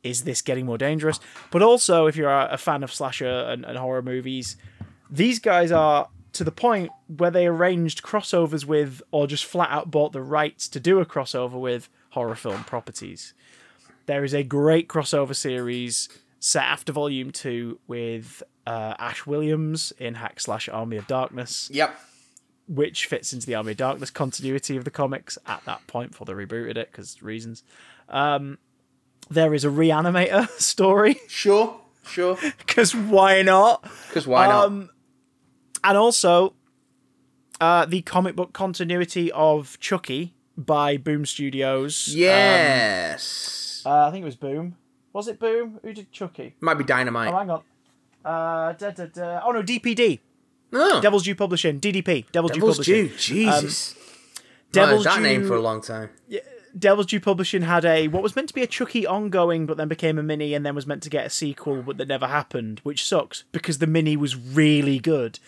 is 0.03 0.23
this 0.25 0.43
getting 0.43 0.65
more 0.67 0.77
dangerous? 0.77 1.19
But 1.49 1.63
also, 1.63 2.05
if 2.05 2.15
you're 2.15 2.29
a, 2.29 2.57
fan 2.57 2.83
of 2.83 2.93
slasher 2.93 3.25
and, 3.51 3.65
and 3.65 3.77
horror 3.79 4.03
movies, 4.03 4.57
these 5.09 5.39
guys 5.39 5.71
are 5.71 6.09
to 6.33 6.43
the 6.43 6.51
point 6.51 6.91
where 7.07 7.31
they 7.31 7.45
arranged 7.47 8.03
crossovers 8.03 8.65
with, 8.65 9.01
or 9.11 9.27
just 9.27 9.45
flat 9.45 9.69
out 9.71 9.91
bought 9.91 10.11
the 10.13 10.21
rights 10.21 10.67
to 10.69 10.79
do 10.79 10.99
a 10.99 11.05
crossover 11.05 11.59
with 11.59 11.89
horror 12.11 12.35
film 12.35 12.63
properties. 12.63 13.33
There 14.05 14.23
is 14.23 14.33
a 14.33 14.43
great 14.43 14.87
crossover 14.89 15.35
series 15.35 16.09
set 16.39 16.63
after 16.63 16.91
Volume 16.91 17.31
2 17.31 17.79
with 17.87 18.43
uh, 18.67 18.95
Ash 18.99 19.25
Williams 19.25 19.93
in 19.97 20.15
Hack 20.15 20.39
Slash 20.41 20.67
Army 20.67 20.97
of 20.97 21.07
Darkness 21.07 21.69
Yep. 21.71 21.97
which 22.67 23.05
fits 23.05 23.31
into 23.31 23.45
the 23.47 23.55
Army 23.55 23.71
of 23.71 23.77
Darkness 23.77 24.09
continuity 24.09 24.75
of 24.75 24.83
the 24.83 24.91
comics 24.91 25.37
at 25.47 25.63
that 25.65 25.85
point 25.87 26.11
before 26.11 26.25
they 26.25 26.33
rebooted 26.33 26.75
it 26.77 26.91
because 26.91 27.21
reasons. 27.23 27.63
Um, 28.09 28.57
there 29.29 29.53
is 29.53 29.63
a 29.63 29.69
Reanimator 29.69 30.49
story 30.59 31.17
Sure. 31.27 31.79
Sure. 32.05 32.37
because 32.57 32.93
why 32.93 33.41
not? 33.41 33.83
Because 34.09 34.27
why 34.27 34.47
not? 34.47 34.89
Um, 35.83 35.89
and 35.89 35.97
also 35.97 36.53
uh, 37.59 37.85
the 37.85 38.01
comic 38.01 38.35
book 38.35 38.53
continuity 38.53 39.31
of 39.31 39.79
Chucky 39.79 40.33
by 40.57 40.97
Boom 40.97 41.25
Studios. 41.25 42.09
Um, 42.09 42.19
yes. 42.19 43.83
uh, 43.85 44.07
I 44.07 44.11
think 44.11 44.23
it 44.23 44.25
was 44.25 44.35
Boom. 44.35 44.77
Was 45.13 45.27
it 45.27 45.39
Boom? 45.39 45.79
Who 45.83 45.93
did 45.93 46.11
Chucky? 46.11 46.55
Might 46.59 46.75
be 46.75 46.83
dynamite. 46.83 47.33
Oh, 47.33 47.37
hang 47.37 47.49
on. 47.49 47.61
Uh, 48.25 48.73
da, 48.73 48.91
da, 48.91 49.05
da. 49.05 49.41
Oh 49.45 49.51
no, 49.51 49.61
DPD. 49.61 50.19
oh, 50.73 51.01
Devil's 51.01 51.23
Due 51.23 51.35
Publishing. 51.35 51.79
DDP. 51.79 52.31
Devil's, 52.31 52.51
Due 52.51 52.59
Devil's 52.59 52.77
Publishing. 52.77 53.07
Due. 53.07 53.15
Jesus. 53.17 53.93
Devil's 54.71 55.03
Devil's 55.03 55.03
that 55.03 55.21
name 55.21 55.45
for 55.45 55.55
a 55.55 55.61
long 55.61 55.81
time. 55.81 56.09
Devil's 56.77 57.05
Due 57.05 57.19
Publishing 57.19 57.61
had 57.61 57.85
a 57.85 58.07
what 58.07 58.23
was 58.23 58.35
meant 58.35 58.47
to 58.47 58.53
be 58.53 58.63
a 58.63 58.67
Chucky 58.67 59.05
ongoing, 59.05 59.65
but 59.65 59.77
then 59.77 59.87
became 59.87 60.17
a 60.17 60.23
mini, 60.23 60.53
and 60.53 60.65
then 60.65 60.75
was 60.75 60.87
meant 60.87 61.03
to 61.03 61.09
get 61.09 61.25
a 61.25 61.29
sequel, 61.29 61.83
but 61.83 61.97
that 61.97 62.07
never 62.07 62.27
happened, 62.27 62.79
which 62.83 63.05
sucks 63.05 63.43
because 63.51 63.77
the 63.77 63.87
mini 63.87 64.17
was 64.17 64.35
really 64.35 64.99
good. 64.99 65.39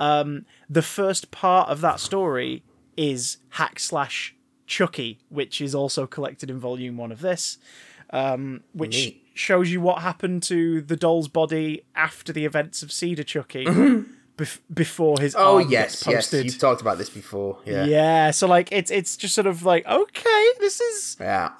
Um, 0.00 0.44
the 0.68 0.82
first 0.82 1.30
part 1.30 1.68
of 1.68 1.80
that 1.82 2.00
story 2.00 2.62
is 2.96 3.38
hack 3.50 3.78
slash 3.78 4.34
Chucky, 4.66 5.18
which 5.28 5.60
is 5.60 5.74
also 5.74 6.06
collected 6.06 6.50
in 6.50 6.58
volume 6.58 6.96
one 6.96 7.12
of 7.12 7.20
this, 7.20 7.58
um, 8.10 8.62
which 8.72 8.96
Neat. 8.96 9.22
shows 9.34 9.70
you 9.70 9.80
what 9.80 10.02
happened 10.02 10.42
to 10.44 10.80
the 10.80 10.96
doll's 10.96 11.28
body 11.28 11.84
after 11.94 12.32
the 12.32 12.44
events 12.44 12.82
of 12.82 12.90
Seed 12.90 13.18
of 13.20 13.26
Chucky. 13.26 13.66
bef- 14.36 14.60
before 14.72 15.20
his 15.20 15.34
Oh 15.38 15.58
yes, 15.58 15.70
yes. 15.70 16.02
posted. 16.04 16.44
You've 16.44 16.58
talked 16.58 16.80
about 16.80 16.98
this 16.98 17.10
before. 17.10 17.58
Yeah. 17.64 17.84
yeah. 17.84 18.30
so 18.30 18.46
like 18.46 18.70
it's 18.72 18.90
it's 18.90 19.16
just 19.16 19.34
sort 19.34 19.46
of 19.46 19.62
like 19.64 19.86
okay, 19.86 20.46
this 20.60 20.80
is 20.80 21.16
Yeah. 21.20 21.50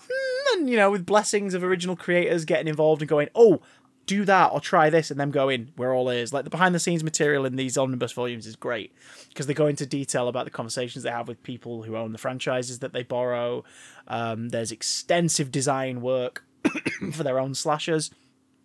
and 0.54 0.68
you 0.68 0.76
know 0.76 0.90
with 0.90 1.06
blessings 1.06 1.54
of 1.54 1.62
original 1.64 1.96
creators 1.96 2.44
getting 2.44 2.68
involved 2.68 3.02
and 3.02 3.08
going 3.08 3.28
oh 3.34 3.60
do 4.04 4.24
that 4.24 4.50
or 4.52 4.60
try 4.60 4.90
this 4.90 5.12
and 5.12 5.20
them 5.20 5.30
going 5.30 5.72
we're 5.76 5.94
all 5.94 6.10
ears 6.10 6.32
like 6.32 6.42
the 6.42 6.50
behind 6.50 6.74
the 6.74 6.80
scenes 6.80 7.04
material 7.04 7.46
in 7.46 7.54
these 7.54 7.78
omnibus 7.78 8.10
volumes 8.10 8.48
is 8.48 8.56
great 8.56 8.92
because 9.28 9.46
they 9.46 9.54
go 9.54 9.68
into 9.68 9.86
detail 9.86 10.26
about 10.26 10.44
the 10.44 10.50
conversations 10.50 11.04
they 11.04 11.10
have 11.10 11.28
with 11.28 11.40
people 11.44 11.84
who 11.84 11.96
own 11.96 12.10
the 12.10 12.18
franchises 12.18 12.80
that 12.80 12.92
they 12.92 13.04
borrow 13.04 13.62
um, 14.08 14.48
there's 14.48 14.72
extensive 14.72 15.52
design 15.52 16.00
work 16.00 16.44
for 17.12 17.22
their 17.22 17.38
own 17.38 17.54
slashers 17.54 18.10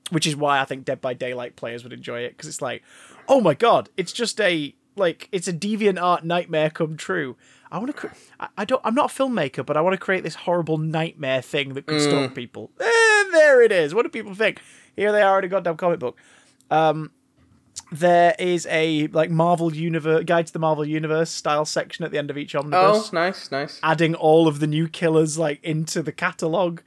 which 0.10 0.26
is 0.26 0.36
why 0.36 0.60
i 0.60 0.66
think 0.66 0.84
dead 0.86 1.00
by 1.02 1.14
daylight 1.14 1.56
players 1.56 1.84
would 1.84 1.94
enjoy 1.94 2.22
it 2.22 2.30
because 2.32 2.50
it's 2.50 2.62
like 2.62 2.82
oh 3.28 3.42
my 3.42 3.54
god 3.54 3.90
it's 3.98 4.12
just 4.12 4.40
a 4.42 4.74
like 4.96 5.30
it's 5.32 5.48
a 5.48 5.54
deviant 5.54 6.02
art 6.02 6.24
nightmare 6.26 6.70
come 6.72 6.98
true. 6.98 7.36
I 7.72 7.78
want 7.78 7.88
to 7.88 7.94
cre- 7.94 8.16
I, 8.40 8.48
I 8.58 8.66
don't 8.66 8.82
i'm 8.84 8.96
not 8.96 9.12
a 9.12 9.14
filmmaker 9.14 9.66
but 9.66 9.76
i 9.78 9.82
want 9.82 9.94
to 9.94 9.98
create 10.00 10.24
this 10.24 10.36
horrible 10.36 10.78
nightmare 10.78 11.42
thing 11.42 11.74
that 11.76 11.86
could 11.86 12.02
stalk 12.02 12.34
people. 12.34 12.72
Eh, 12.80 13.24
there 13.32 13.62
it 13.62 13.72
is. 13.72 13.94
What 13.94 14.04
do 14.04 14.10
people 14.10 14.34
think? 14.34 14.62
Here 14.96 15.12
they 15.12 15.22
are 15.22 15.38
in 15.40 15.46
a 15.46 15.48
goddamn 15.48 15.78
comic 15.78 16.00
book. 16.00 16.18
Um 16.72 17.12
there 17.92 18.36
is 18.40 18.66
a 18.70 19.08
like 19.08 19.30
marvel 19.30 19.74
universe 19.74 20.24
guide 20.26 20.48
to 20.48 20.54
the 20.54 20.60
marvel 20.60 20.86
universe 20.86 21.30
style 21.30 21.64
section 21.66 22.04
at 22.04 22.12
the 22.12 22.18
end 22.18 22.30
of 22.30 22.38
each 22.38 22.56
omnibus. 22.56 23.10
Oh, 23.10 23.10
nice, 23.14 23.52
nice. 23.52 23.80
adding 23.84 24.16
all 24.16 24.48
of 24.48 24.60
the 24.60 24.68
new 24.68 24.88
killers 24.88 25.38
like 25.38 25.64
into 25.64 26.02
the 26.02 26.12
catalog 26.12 26.82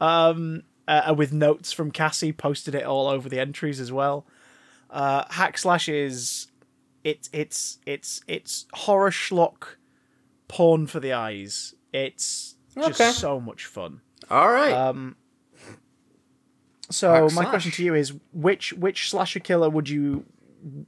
um 0.00 0.62
uh, 0.88 1.14
with 1.16 1.32
notes 1.32 1.72
from 1.72 1.90
cassie 1.90 2.32
posted 2.32 2.74
it 2.74 2.84
all 2.84 3.06
over 3.08 3.28
the 3.28 3.38
entries 3.40 3.80
as 3.80 3.90
well 3.92 4.26
uh 4.94 5.24
hack 5.30 5.58
slash 5.58 5.88
is 5.88 6.46
it's 7.04 7.28
it's 7.32 7.78
it's 7.84 8.22
it's 8.26 8.64
horror 8.72 9.10
schlock 9.10 9.76
porn 10.48 10.86
for 10.86 11.00
the 11.00 11.12
eyes 11.12 11.74
it's 11.92 12.54
just 12.74 13.00
Okay. 13.00 13.10
so 13.10 13.38
much 13.40 13.66
fun 13.66 14.00
All 14.30 14.48
right. 14.50 14.72
um 14.72 15.16
so 16.90 17.12
Hack 17.12 17.22
my 17.22 17.28
slash. 17.28 17.48
question 17.48 17.72
to 17.72 17.84
you 17.84 17.94
is 17.94 18.12
which 18.32 18.72
which 18.74 19.10
slasher 19.10 19.40
killer 19.40 19.68
would 19.70 19.88
you 19.88 20.24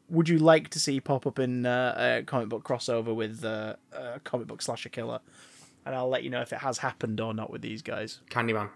would 0.08 0.28
you 0.28 0.38
like 0.38 0.68
to 0.70 0.80
see 0.80 1.00
pop 1.00 1.26
up 1.26 1.38
in 1.38 1.66
uh, 1.66 2.18
a 2.20 2.22
comic 2.24 2.48
book 2.48 2.64
crossover 2.64 3.14
with 3.14 3.44
uh, 3.44 3.76
a 3.92 4.20
comic 4.20 4.46
book 4.46 4.62
slasher 4.62 4.88
killer 4.88 5.20
and 5.84 5.94
i'll 5.94 6.08
let 6.08 6.22
you 6.22 6.30
know 6.30 6.40
if 6.40 6.52
it 6.52 6.58
has 6.60 6.78
happened 6.78 7.20
or 7.20 7.34
not 7.34 7.50
with 7.50 7.62
these 7.62 7.82
guys 7.82 8.20
Candyman. 8.30 8.70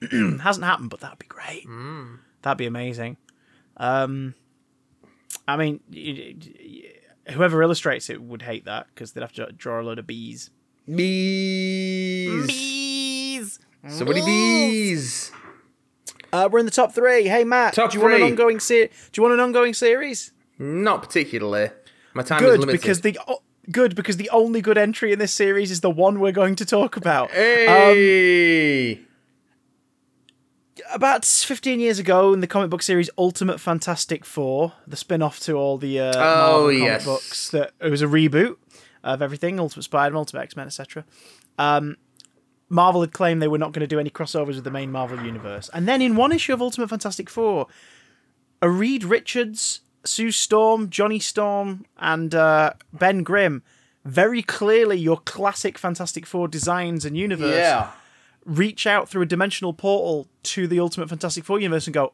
it 0.00 0.40
hasn't 0.40 0.64
happened 0.64 0.90
but 0.90 1.00
that'd 1.00 1.18
be 1.18 1.26
great 1.26 1.66
Mm. 1.68 2.18
that'd 2.42 2.58
be 2.58 2.66
amazing 2.66 3.16
um 3.82 4.34
i 5.48 5.56
mean 5.56 5.80
y- 5.92 6.34
y- 6.40 7.32
whoever 7.32 7.62
illustrates 7.62 8.08
it 8.08 8.22
would 8.22 8.42
hate 8.42 8.64
that 8.64 8.86
because 8.94 9.12
they'd 9.12 9.20
have 9.20 9.32
to 9.32 9.50
draw 9.52 9.80
a 9.80 9.84
load 9.84 9.98
of 9.98 10.06
bees 10.06 10.50
Bees. 10.88 12.46
bees 12.46 13.58
So 13.88 14.04
many 14.04 14.20
bees. 14.24 15.30
uh, 16.32 16.48
we're 16.50 16.58
in 16.60 16.64
the 16.64 16.70
top 16.72 16.92
three. 16.92 17.24
Hey 17.24 17.44
Matt, 17.44 17.74
Top 17.74 17.90
do 17.90 17.98
you 17.98 18.02
want 18.02 18.14
an 18.14 18.20
three. 18.20 18.30
ongoing 18.30 18.60
se- 18.60 18.88
Do 19.12 19.18
you 19.20 19.22
want 19.22 19.34
an 19.34 19.40
ongoing 19.40 19.74
series? 19.74 20.32
Not 20.58 21.02
particularly. 21.02 21.70
My 22.14 22.22
time 22.22 22.38
is 22.42 22.50
Good 22.50 22.60
limited. 22.60 22.80
because 22.80 23.00
the 23.02 23.18
o- 23.28 23.42
good 23.70 23.94
because 23.94 24.16
the 24.16 24.28
only 24.30 24.60
good 24.60 24.76
entry 24.78 25.12
in 25.12 25.18
this 25.18 25.32
series 25.32 25.70
is 25.70 25.80
the 25.80 25.90
one 25.90 26.20
we're 26.20 26.32
going 26.32 26.56
to 26.56 26.64
talk 26.64 26.96
about. 26.96 27.30
Hey. 27.30 29.00
About 30.92 31.24
15 31.24 31.80
years 31.80 31.98
ago, 31.98 32.32
in 32.32 32.40
the 32.40 32.46
comic 32.46 32.70
book 32.70 32.82
series 32.82 33.10
Ultimate 33.18 33.60
Fantastic 33.60 34.24
Four, 34.24 34.72
the 34.86 34.96
spin-off 34.96 35.38
to 35.40 35.52
all 35.52 35.76
the 35.76 36.00
uh, 36.00 36.12
Marvel 36.14 36.78
comic 36.78 37.04
books, 37.04 37.50
that 37.50 37.72
it 37.80 37.90
was 37.90 38.00
a 38.00 38.06
reboot 38.06 38.56
of 39.04 39.20
everything: 39.20 39.60
Ultimate 39.60 39.82
Spider-Man, 39.82 40.18
Ultimate 40.18 40.42
X-Men, 40.42 40.66
etc. 40.66 41.04
Um, 41.58 41.96
Marvel 42.70 43.02
had 43.02 43.12
claimed 43.12 43.42
they 43.42 43.48
were 43.48 43.58
not 43.58 43.72
going 43.72 43.82
to 43.82 43.86
do 43.86 44.00
any 44.00 44.08
crossovers 44.08 44.54
with 44.54 44.64
the 44.64 44.70
main 44.70 44.90
Marvel 44.90 45.22
universe, 45.22 45.68
and 45.74 45.86
then 45.86 46.00
in 46.00 46.16
one 46.16 46.32
issue 46.32 46.54
of 46.54 46.62
Ultimate 46.62 46.88
Fantastic 46.88 47.28
Four, 47.28 47.66
a 48.62 48.70
Reed 48.70 49.04
Richards, 49.04 49.80
Sue 50.04 50.30
Storm, 50.30 50.88
Johnny 50.88 51.18
Storm, 51.18 51.84
and 51.98 52.34
uh, 52.34 52.72
Ben 52.94 53.22
Grimm, 53.22 53.62
very 54.06 54.42
clearly 54.42 54.96
your 54.96 55.18
classic 55.18 55.76
Fantastic 55.76 56.24
Four 56.24 56.48
designs 56.48 57.04
and 57.04 57.14
universe 57.14 57.56
yeah. 57.56 57.90
Reach 58.44 58.86
out 58.86 59.08
through 59.08 59.22
a 59.22 59.26
dimensional 59.26 59.72
portal 59.72 60.28
to 60.44 60.66
the 60.66 60.80
Ultimate 60.80 61.08
Fantastic 61.08 61.44
Four 61.44 61.60
universe 61.60 61.86
and 61.86 61.94
go, 61.94 62.12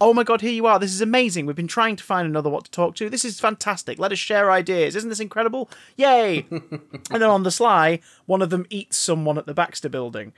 "Oh 0.00 0.14
my 0.14 0.22
god, 0.22 0.40
here 0.40 0.52
you 0.52 0.66
are! 0.66 0.78
This 0.78 0.92
is 0.92 1.00
amazing. 1.00 1.46
We've 1.46 1.56
been 1.56 1.66
trying 1.66 1.96
to 1.96 2.04
find 2.04 2.26
another 2.26 2.50
what 2.50 2.64
to 2.64 2.70
talk 2.70 2.94
to. 2.96 3.10
This 3.10 3.24
is 3.24 3.40
fantastic. 3.40 3.98
Let 3.98 4.12
us 4.12 4.18
share 4.18 4.50
ideas. 4.50 4.96
Isn't 4.96 5.10
this 5.10 5.20
incredible? 5.20 5.70
Yay!" 5.96 6.46
and 6.50 6.82
then 7.10 7.24
on 7.24 7.42
the 7.42 7.50
sly, 7.50 8.00
one 8.26 8.42
of 8.42 8.50
them 8.50 8.66
eats 8.70 8.96
someone 8.96 9.38
at 9.38 9.46
the 9.46 9.54
Baxter 9.54 9.88
Building. 9.88 10.32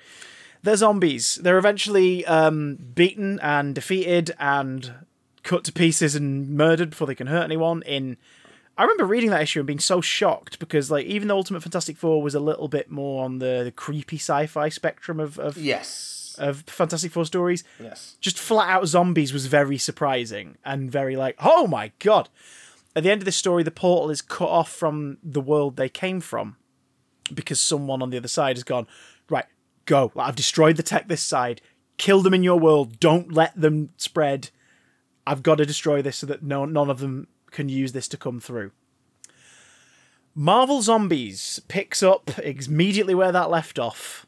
They're 0.63 0.77
zombies. 0.77 1.37
They're 1.37 1.59
eventually 1.59 2.25
um, 2.27 2.77
beaten 2.95 3.39
and 3.41 3.75
defeated 3.75 4.35
and 4.39 4.95
cut 5.43 5.63
to 5.65 5.73
pieces 5.73 6.17
and 6.17 6.51
murdered 6.51 6.91
before 6.91 7.07
they 7.07 7.15
can 7.15 7.29
hurt 7.29 7.45
anyone. 7.45 7.83
In 7.83 8.17
I 8.79 8.83
remember 8.83 9.05
reading 9.07 9.31
that 9.31 9.41
issue 9.43 9.61
and 9.61 9.67
being 9.67 9.79
so 9.79 10.01
shocked 10.01 10.59
because, 10.59 10.91
like, 10.91 11.07
even 11.07 11.29
though 11.29 11.37
Ultimate 11.37 11.63
Fantastic 11.63 11.97
Four 11.97 12.21
was 12.23 12.35
a 12.35 12.41
little 12.41 12.69
bit 12.69 12.91
more 12.91 13.25
on 13.25 13.39
the, 13.39 13.63
the 13.65 13.73
creepy 13.73 14.17
sci-fi 14.17 14.69
spectrum 14.69 15.19
of, 15.19 15.39
of 15.39 15.57
Yes. 15.57 16.37
of 16.39 16.61
Fantastic 16.67 17.11
Four 17.13 17.25
stories, 17.25 17.65
Yes. 17.81 18.17
just 18.21 18.39
flat 18.39 18.69
out 18.69 18.87
zombies 18.87 19.33
was 19.33 19.47
very 19.47 19.79
surprising 19.79 20.59
and 20.65 20.91
very 20.93 21.17
like, 21.17 21.37
oh 21.39 21.67
my 21.67 21.93
god. 22.01 22.29
At 22.95 23.03
the 23.03 23.11
end 23.11 23.23
of 23.23 23.27
this 23.27 23.37
story, 23.37 23.63
the 23.63 23.71
portal 23.71 24.11
is 24.11 24.21
cut 24.23 24.49
off 24.49 24.71
from 24.71 25.19
the 25.23 25.41
world 25.41 25.77
they 25.77 25.89
came 25.89 26.21
from 26.21 26.57
because 27.33 27.61
someone 27.61 28.03
on 28.03 28.11
the 28.11 28.17
other 28.19 28.29
side 28.29 28.57
has 28.57 28.65
gone, 28.65 28.87
right, 29.31 29.47
go. 29.87 30.13
I've 30.17 30.37
destroyed 30.37 30.77
the 30.77 30.83
tech 30.83 31.09
this 31.09 31.23
side. 31.23 31.61
Kill 31.99 32.21
them 32.23 32.35
in 32.35 32.43
your 32.43 32.59
world. 32.59 33.01
Don't 33.01 33.33
let 33.33 33.59
them 33.59 33.89
spread. 33.97 34.51
I've 35.27 35.43
got 35.43 35.57
to 35.57 35.67
destroy 35.67 36.03
this 36.03 36.19
so 36.19 36.27
that 36.27 36.43
no 36.43 36.65
none 36.67 36.89
of 36.91 36.99
them 37.01 37.27
can 37.57 37.69
use 37.69 37.93
this 37.93 38.07
to 38.09 38.17
come 38.17 38.39
through. 38.39 38.71
Marvel 40.35 40.83
Zombies 40.83 41.61
picks 41.67 42.03
up 42.03 42.39
immediately 42.39 43.15
where 43.15 43.33
that 43.33 43.51
left 43.51 43.79
off 43.79 44.27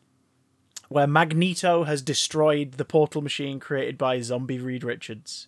where 0.88 1.06
Magneto 1.06 1.84
has 1.84 2.02
destroyed 2.02 2.72
the 2.72 2.84
portal 2.84 3.22
machine 3.22 3.60
created 3.60 3.98
by 3.98 4.20
Zombie 4.20 4.58
Reed 4.58 4.82
Richards 4.82 5.46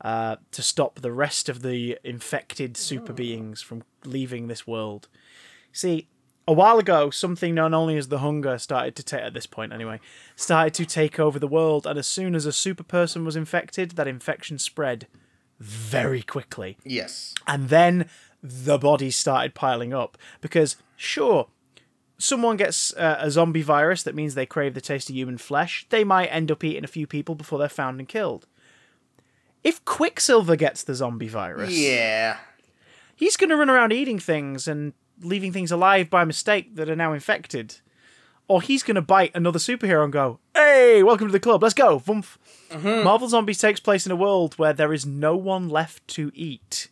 uh, 0.00 0.36
to 0.50 0.62
stop 0.62 1.00
the 1.00 1.12
rest 1.12 1.48
of 1.48 1.62
the 1.62 1.98
infected 2.02 2.76
super 2.76 3.12
beings 3.12 3.62
from 3.62 3.84
leaving 4.04 4.48
this 4.48 4.66
world. 4.66 5.08
See, 5.72 6.08
a 6.48 6.52
while 6.52 6.78
ago, 6.78 7.10
something 7.10 7.54
known 7.54 7.74
only 7.74 7.96
as 7.96 8.08
the 8.08 8.20
Hunger 8.20 8.56
started 8.58 8.94
to 8.96 9.02
take, 9.02 9.20
at 9.20 9.34
this 9.34 9.46
point 9.46 9.72
anyway, 9.72 10.00
started 10.36 10.74
to 10.74 10.86
take 10.86 11.18
over 11.18 11.38
the 11.38 11.48
world, 11.48 11.86
and 11.86 11.98
as 11.98 12.06
soon 12.06 12.34
as 12.34 12.46
a 12.46 12.52
super 12.52 12.84
person 12.84 13.24
was 13.24 13.36
infected, 13.36 13.92
that 13.92 14.08
infection 14.08 14.58
spread 14.58 15.06
very 15.60 16.22
quickly. 16.22 16.76
Yes. 16.84 17.34
And 17.46 17.68
then 17.68 18.08
the 18.42 18.78
bodies 18.78 19.16
started 19.16 19.54
piling 19.54 19.92
up 19.94 20.16
because, 20.40 20.76
sure, 20.96 21.48
someone 22.18 22.56
gets 22.56 22.94
uh, 22.94 23.16
a 23.20 23.30
zombie 23.30 23.62
virus 23.62 24.02
that 24.02 24.14
means 24.14 24.34
they 24.34 24.46
crave 24.46 24.74
the 24.74 24.80
taste 24.80 25.08
of 25.10 25.16
human 25.16 25.38
flesh. 25.38 25.86
They 25.90 26.04
might 26.04 26.26
end 26.26 26.50
up 26.50 26.62
eating 26.64 26.84
a 26.84 26.88
few 26.88 27.06
people 27.06 27.34
before 27.34 27.58
they're 27.58 27.68
found 27.68 27.98
and 28.00 28.08
killed. 28.08 28.46
If 29.64 29.84
Quicksilver 29.84 30.56
gets 30.56 30.84
the 30.84 30.94
zombie 30.94 31.28
virus, 31.28 31.76
Yeah. 31.76 32.38
he's 33.16 33.36
going 33.36 33.50
to 33.50 33.56
run 33.56 33.70
around 33.70 33.92
eating 33.92 34.18
things 34.18 34.68
and 34.68 34.92
leaving 35.20 35.52
things 35.52 35.72
alive 35.72 36.08
by 36.08 36.24
mistake 36.24 36.76
that 36.76 36.88
are 36.88 36.94
now 36.96 37.12
infected. 37.12 37.76
Or 38.48 38.62
he's 38.62 38.82
going 38.84 38.94
to 38.94 39.02
bite 39.02 39.32
another 39.34 39.58
superhero 39.58 40.04
and 40.04 40.12
go, 40.12 40.38
hey, 40.54 41.02
welcome 41.02 41.26
to 41.26 41.32
the 41.32 41.40
club, 41.40 41.62
let's 41.62 41.74
go. 41.74 41.98
Vumph. 41.98 42.36
Mm-hmm. 42.70 43.02
Marvel 43.04 43.28
Zombies 43.28 43.58
takes 43.58 43.80
place 43.80 44.06
in 44.06 44.12
a 44.12 44.16
world 44.16 44.54
where 44.56 44.72
there 44.72 44.92
is 44.92 45.04
no 45.04 45.36
one 45.36 45.68
left 45.68 46.06
to 46.08 46.30
eat. 46.34 46.88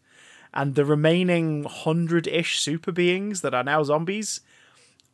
And 0.53 0.75
the 0.75 0.85
remaining 0.85 1.65
hundred 1.65 2.27
ish 2.27 2.59
super 2.61 2.91
beings 2.93 3.41
that 3.43 3.55
are 3.55 3.65
now 3.65 3.83
zombies 3.83 4.41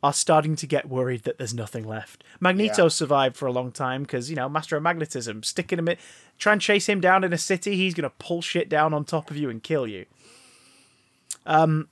are 0.03 0.13
starting 0.13 0.55
to 0.55 0.65
get 0.65 0.89
worried 0.89 1.23
that 1.23 1.37
there's 1.37 1.53
nothing 1.53 1.87
left. 1.87 2.23
Magneto 2.39 2.83
Yeah. 2.83 2.89
survived 2.89 3.37
for 3.37 3.47
a 3.47 3.51
long 3.51 3.71
time 3.71 4.01
because, 4.01 4.29
you 4.31 4.35
know, 4.35 4.49
master 4.49 4.75
of 4.77 4.81
magnetism. 4.83 5.43
Stick 5.43 5.71
him 5.71 5.87
in, 5.87 5.97
try 6.39 6.53
and 6.53 6.61
chase 6.61 6.87
him 6.89 7.01
down 7.01 7.23
in 7.23 7.33
a 7.33 7.37
city, 7.37 7.75
he's 7.75 7.93
going 7.93 8.09
to 8.09 8.15
pull 8.17 8.41
shit 8.41 8.67
down 8.67 8.95
on 8.95 9.05
top 9.05 9.29
of 9.29 9.37
you 9.37 9.49
and 9.51 9.61
kill 9.61 9.85
you. 9.85 10.05
Um, 11.45 11.87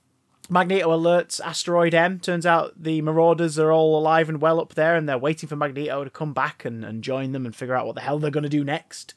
Magneto 0.50 0.88
alerts 0.90 1.40
Asteroid 1.40 1.94
M. 1.94 2.18
Turns 2.18 2.44
out 2.44 2.82
the 2.82 3.00
Marauders 3.02 3.58
are 3.58 3.72
all 3.72 3.96
alive 3.98 4.28
and 4.28 4.40
well 4.40 4.60
up 4.60 4.74
there, 4.74 4.96
and 4.96 5.08
they're 5.08 5.16
waiting 5.16 5.48
for 5.48 5.56
Magneto 5.56 6.04
to 6.04 6.10
come 6.10 6.32
back 6.32 6.64
and, 6.64 6.84
and 6.84 7.02
join 7.04 7.32
them 7.32 7.46
and 7.46 7.54
figure 7.54 7.74
out 7.74 7.86
what 7.86 7.94
the 7.94 8.00
hell 8.00 8.18
they're 8.18 8.30
going 8.30 8.42
to 8.42 8.48
do 8.48 8.64
next. 8.64 9.14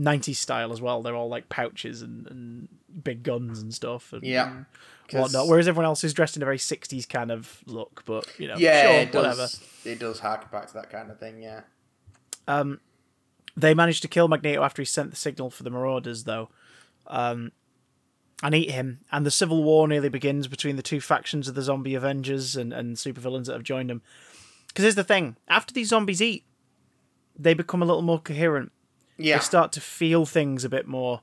90s 0.00 0.34
style 0.36 0.72
as 0.72 0.80
well. 0.80 1.02
They're 1.02 1.14
all 1.14 1.28
like 1.28 1.48
pouches 1.48 2.02
and, 2.02 2.26
and 2.26 2.68
big 3.04 3.22
guns 3.22 3.60
and 3.62 3.72
stuff. 3.72 4.12
And, 4.12 4.24
Yeah. 4.24 4.64
whatnot. 5.12 5.46
Whereas 5.46 5.68
everyone 5.68 5.84
else 5.86 6.02
is 6.02 6.12
dressed 6.12 6.34
in 6.36 6.42
a 6.42 6.44
very 6.46 6.58
60s 6.58 7.08
kind 7.08 7.30
of 7.30 7.60
look, 7.66 8.02
but, 8.04 8.26
you 8.38 8.48
know, 8.48 8.56
Yeah, 8.58 8.82
sure, 8.82 9.00
it 9.02 9.12
does. 9.12 9.22
whatever. 9.22 9.48
It 9.84 9.98
does 10.00 10.18
harken 10.18 10.48
back 10.50 10.66
to 10.66 10.74
that 10.74 10.90
kind 10.90 11.10
of 11.12 11.20
thing. 11.20 11.40
Yeah. 11.40 11.60
They 13.56 13.72
managed 13.72 14.02
to 14.02 14.08
kill 14.08 14.26
Magneto 14.26 14.62
after 14.64 14.82
he 14.82 14.86
sent 14.86 15.10
the 15.10 15.16
signal 15.16 15.48
for 15.50 15.62
the 15.62 15.70
Marauders, 15.70 16.24
though. 16.24 16.48
Um, 17.06 17.52
and 18.42 18.54
eat 18.54 18.70
him. 18.70 19.00
And 19.12 19.24
the 19.24 19.30
civil 19.30 19.62
war 19.62 19.88
nearly 19.88 20.08
begins 20.08 20.48
between 20.48 20.76
the 20.76 20.82
two 20.82 21.00
factions 21.00 21.48
of 21.48 21.54
the 21.54 21.62
zombie 21.62 21.94
Avengers 21.94 22.56
and, 22.56 22.72
and 22.72 22.96
supervillains 22.96 23.46
that 23.46 23.54
have 23.54 23.62
joined 23.62 23.90
them. 23.90 24.02
Because 24.68 24.82
here's 24.82 24.94
the 24.94 25.04
thing 25.04 25.36
after 25.48 25.72
these 25.72 25.88
zombies 25.88 26.20
eat, 26.20 26.44
they 27.38 27.54
become 27.54 27.82
a 27.82 27.86
little 27.86 28.02
more 28.02 28.20
coherent. 28.20 28.72
Yeah. 29.16 29.38
They 29.38 29.44
start 29.44 29.72
to 29.72 29.80
feel 29.80 30.26
things 30.26 30.64
a 30.64 30.68
bit 30.68 30.86
more. 30.88 31.22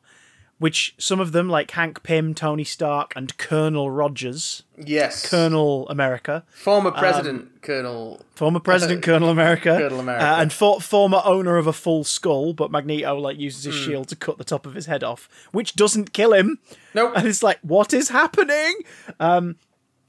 Which 0.62 0.94
some 1.00 1.20
of 1.20 1.32
them, 1.32 1.50
like 1.50 1.72
Hank 1.72 2.04
Pym, 2.04 2.36
Tony 2.36 2.64
Stark, 2.64 3.14
and 3.16 3.36
Colonel 3.40 3.90
Rogers, 3.90 4.62
yes. 4.78 5.28
Colonel 5.28 5.90
America, 5.90 6.44
Former 6.52 6.92
President 6.92 7.64
Colonel. 7.64 8.22
former 8.36 8.60
President 8.60 9.02
Colonel 9.08 9.30
America, 9.30 9.76
Colonel 9.76 10.00
America. 10.00 10.24
uh, 10.24 10.36
and 10.40 10.54
for- 10.54 10.80
former 10.80 11.20
owner 11.26 11.58
of 11.58 11.66
a 11.66 11.74
full 11.74 12.04
skull, 12.04 12.54
but 12.54 12.70
Magneto 12.70 13.16
like 13.16 13.40
uses 13.40 13.64
his 13.64 13.74
shield 13.74 14.08
to 14.10 14.16
cut 14.16 14.38
the 14.38 14.44
top 14.44 14.68
of 14.68 14.76
his 14.76 14.86
head 14.86 15.04
off, 15.04 15.28
which 15.52 15.76
doesn't 15.76 16.14
kill 16.14 16.32
him. 16.32 16.60
Nope. 16.94 17.14
And 17.16 17.28
it's 17.28 17.42
like, 17.42 17.58
what 17.64 17.92
is 17.92 18.10
happening? 18.10 18.76
Um, 19.20 19.56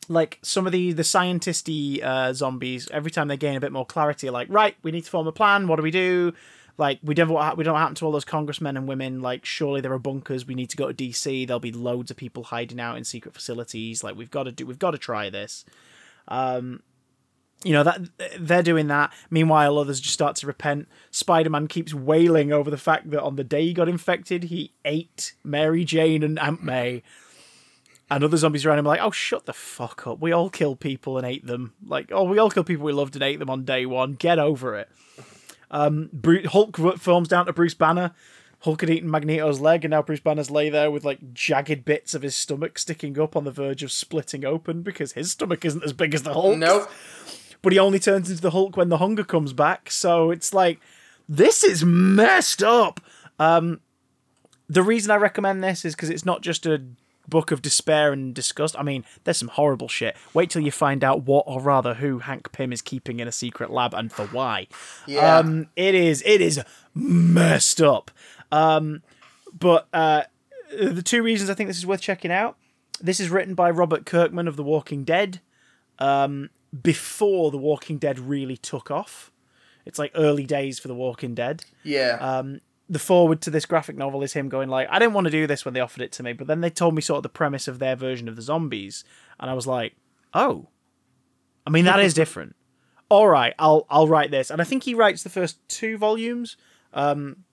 like 0.09 0.39
some 0.43 0.67
of 0.67 0.73
the 0.73 0.93
the 0.93 1.03
scientisty 1.05 2.03
uh, 2.05 2.35
zombies, 2.35 2.91
every 2.91 3.11
time 3.11 3.29
they 3.29 3.39
gain 3.39 3.57
a 3.57 3.61
bit 3.61 3.73
more 3.73 3.87
clarity, 3.87 4.29
are 4.29 4.33
like, 4.33 4.49
right, 4.51 4.77
we 4.83 4.91
need 4.91 5.05
to 5.05 5.11
form 5.11 5.27
a 5.27 5.33
plan. 5.33 5.67
What 5.67 5.77
do 5.77 5.83
we 5.83 5.91
do? 5.91 6.35
Like 6.83 6.99
we 7.01 7.15
don't 7.15 7.29
we 7.57 7.63
don't 7.63 7.79
happen 7.79 7.95
to 7.95 8.07
all 8.07 8.11
those 8.11 8.25
congressmen 8.25 8.77
and 8.77 8.89
women. 8.89 9.21
Like 9.21 9.45
surely 9.45 9.81
there 9.81 9.93
are 9.93 10.01
bunkers. 10.01 10.49
We 10.49 10.57
need 10.57 10.69
to 10.71 10.77
go 10.77 10.91
to 10.91 10.93
DC. 10.93 11.47
There'll 11.47 11.61
be 11.61 11.71
loads 11.71 12.11
of 12.11 12.17
people 12.17 12.43
hiding 12.43 12.81
out 12.81 12.99
in 12.99 13.05
secret 13.05 13.35
facilities. 13.35 14.03
Like 14.03 14.17
we've 14.17 14.33
got 14.33 14.43
to 14.45 14.53
do. 14.53 14.67
We've 14.67 14.81
got 14.81 14.91
to 14.91 14.99
try 14.99 15.31
this. 15.31 15.65
Um, 16.27 16.83
you 17.63 17.73
know 17.73 17.85
that 17.85 18.01
they're 18.37 18.65
doing 18.65 18.89
that. 18.89 19.13
Meanwhile, 19.31 19.79
others 19.79 20.01
just 20.01 20.13
start 20.13 20.35
to 20.37 20.49
repent. 20.49 20.89
Spider-Man 21.13 21.69
keeps 21.69 21.95
wailing 21.95 22.53
over 22.53 22.69
the 22.69 22.77
fact 22.77 23.13
that 23.13 23.23
on 23.23 23.37
the 23.37 23.45
day 23.45 23.63
he 23.63 23.73
got 23.73 23.89
infected, 23.89 24.45
he 24.45 24.73
ate 24.85 25.35
Mary 25.45 25.85
Jane 25.85 26.25
and 26.25 26.37
Aunt 26.41 26.65
May. 26.65 27.05
And 28.11 28.25
other 28.25 28.37
zombies 28.37 28.67
around 28.67 28.81
him 28.81 28.87
are 28.89 28.97
like, 28.97 29.01
"Oh, 29.01 29.13
shut 29.13 29.47
the 29.47 29.53
fuck 29.53 30.05
up! 30.09 30.19
We 30.19 30.33
all 30.33 30.51
kill 30.51 30.75
people 30.75 31.17
and 31.17 31.25
ate 31.25 31.47
them. 31.47 31.75
Like, 31.87 32.11
oh, 32.11 32.25
we 32.25 32.41
all 32.41 32.51
kill 32.51 32.65
people 32.65 32.85
we 32.85 32.93
loved 32.93 33.15
and 33.15 33.23
ate 33.23 33.39
them 33.39 33.51
on 33.51 33.65
day 33.65 33.87
one. 33.87 34.15
Get 34.15 34.41
over 34.41 34.77
it." 34.77 34.89
Um, 35.73 36.11
Hulk 36.47 36.77
films 36.99 37.29
down 37.29 37.47
to 37.47 37.53
Bruce 37.53 37.75
Banner. 37.75 38.13
Hulk 38.61 38.83
had 38.83 38.91
eaten 38.91 39.11
Magneto's 39.11 39.59
leg, 39.61 39.85
and 39.85 39.91
now 39.91 40.03
Bruce 40.03 40.21
Banner's 40.21 40.51
lay 40.51 40.71
there 40.71 40.91
with 40.91 41.05
like 41.05 41.33
jagged 41.35 41.85
bits 41.85 42.15
of 42.15 42.23
his 42.23 42.37
stomach 42.37 42.79
sticking 42.79 43.19
up 43.19 43.35
on 43.35 43.43
the 43.45 43.51
verge 43.51 43.83
of 43.83 43.91
splitting 43.91 44.45
open 44.45 44.83
because 44.83 45.13
his 45.13 45.33
stomach 45.33 45.65
isn't 45.65 45.83
as 45.83 45.93
big 45.93 46.15
as 46.15 46.23
the 46.23 46.33
Hulk's 46.33 46.59
Nope. 46.59 46.89
but 47.63 47.73
he 47.73 47.79
only 47.81 47.99
turns 47.99 48.31
into 48.31 48.41
the 48.43 48.51
Hulk 48.53 48.77
when 48.77 48.89
the 48.89 48.99
hunger 48.99 49.25
comes 49.25 49.53
back. 49.53 49.91
So 49.91 50.31
it's 50.31 50.55
like 50.55 50.79
this 51.29 51.65
is 51.65 51.85
messed 51.85 52.63
up. 52.63 53.01
Um, 53.41 53.81
the 54.69 54.83
reason 54.83 55.11
I 55.11 55.17
recommend 55.17 55.65
this 55.65 55.85
is 55.85 55.97
because 55.97 56.11
it's 56.11 56.25
not 56.25 56.43
just 56.43 56.65
a 56.65 56.81
book 57.29 57.51
of 57.51 57.63
despair 57.63 58.13
and 58.13 58.35
disgust. 58.35 58.77
I 58.79 58.83
mean, 58.83 59.05
there's 59.25 59.39
some 59.39 59.49
horrible 59.49 59.89
shit. 59.89 60.17
Wait 60.35 60.51
till 60.51 60.63
you 60.63 60.71
find 60.71 61.05
out 61.05 61.25
what, 61.25 61.45
or 61.47 61.61
rather, 61.61 61.95
who 61.95 62.21
Hank 62.21 62.53
Pym 62.53 62.73
is 62.73 62.83
keeping 62.83 63.21
in 63.21 63.29
a 63.29 63.33
secret 63.33 63.71
lab 63.71 63.95
and 63.95 64.13
for 64.13 64.27
why. 64.27 64.67
Yeah. 65.07 65.39
Um, 65.39 65.69
it 65.77 65.95
is 65.95 66.23
it 66.27 66.41
is 66.41 66.61
messed 66.95 67.81
up. 67.81 68.11
Um, 68.51 69.03
but 69.59 69.89
uh, 69.93 70.23
the 70.71 71.03
two 71.03 71.23
reasons 71.23 71.51
I 71.51 71.55
think 71.55 71.69
this 71.69 71.79
is 71.79 71.87
worth 71.87 72.01
checking 72.01 72.31
out. 72.31 72.57
This 73.01 73.19
is 73.19 73.31
written 73.31 73.55
by 73.55 73.71
Robert 73.71 74.07
Kirkman 74.07 74.47
of 74.47 74.57
The 74.57 74.63
Walking 74.63 75.05
Dead 75.05 75.41
um, 75.99 76.51
before 76.83 77.51
The 77.51 77.59
Walking 77.59 77.99
Dead 77.99 78.19
really 78.19 78.57
took 78.57 78.91
off. 78.91 79.31
It's 79.85 79.99
like 79.99 80.13
early 80.15 80.45
days 80.45 80.79
for 80.79 80.89
The 80.89 80.95
Walking 80.95 81.35
Dead. 81.35 81.65
Yeah. 81.83 82.19
Um, 82.21 82.61
the 82.89 82.99
forward 82.99 83.41
to 83.43 83.51
this 83.51 83.67
graphic 83.67 83.97
novel 83.97 84.23
is 84.23 84.33
him 84.33 84.49
going 84.49 84.69
like, 84.69 84.89
I 84.91 84.99
didn't 84.99 85.15
want 85.15 85.27
to 85.27 85.31
do 85.31 85.47
this 85.47 85.65
when 85.65 85.75
they 85.75 85.81
offered 85.81 86.03
it 86.03 86.13
to 86.13 86.23
me, 86.23 86.33
but 86.33 86.47
then 86.47 86.61
they 86.61 86.71
told 86.71 86.95
me 86.95 87.01
sort 87.01 87.19
of 87.19 87.23
the 87.23 87.29
premise 87.29 87.69
of 87.69 87.79
their 87.79 87.97
version 87.97 88.29
of 88.29 88.37
the 88.37 88.43
zombies, 88.43 89.05
and 89.41 89.51
I 89.51 89.55
was 89.55 89.67
like, 89.67 89.95
oh, 90.35 90.69
I 91.67 91.71
mean 91.71 91.85
that 91.85 92.01
is 92.01 92.15
different. 92.23 92.57
All 93.09 93.29
right, 93.29 93.55
I'll 93.59 93.87
I'll 93.91 94.09
write 94.09 94.31
this, 94.31 94.51
and 94.51 94.61
I 94.61 94.65
think 94.65 94.85
he 94.85 94.95
writes 94.95 95.23
the 95.23 95.31
first 95.31 95.59
two 95.69 95.97
volumes, 95.97 96.57
um, 96.93 97.45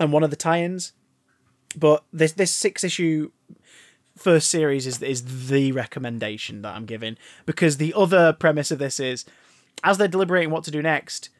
and 0.00 0.12
one 0.12 0.22
of 0.22 0.30
the 0.30 0.36
tie-ins, 0.36 0.92
but 1.76 2.04
this 2.12 2.32
this 2.32 2.52
six 2.52 2.82
issue 2.84 3.30
first 4.16 4.50
series 4.50 4.86
is 4.86 5.00
is 5.02 5.48
the 5.48 5.72
recommendation 5.72 6.62
that 6.62 6.74
I'm 6.74 6.86
giving 6.86 7.16
because 7.46 7.76
the 7.76 7.94
other 7.94 8.32
premise 8.32 8.70
of 8.70 8.78
this 8.78 8.98
is 8.98 9.24
as 9.84 9.96
they're 9.96 10.08
deliberating 10.08 10.50
what 10.50 10.64
to 10.64 10.70
do 10.70 10.82
next, 10.82 11.30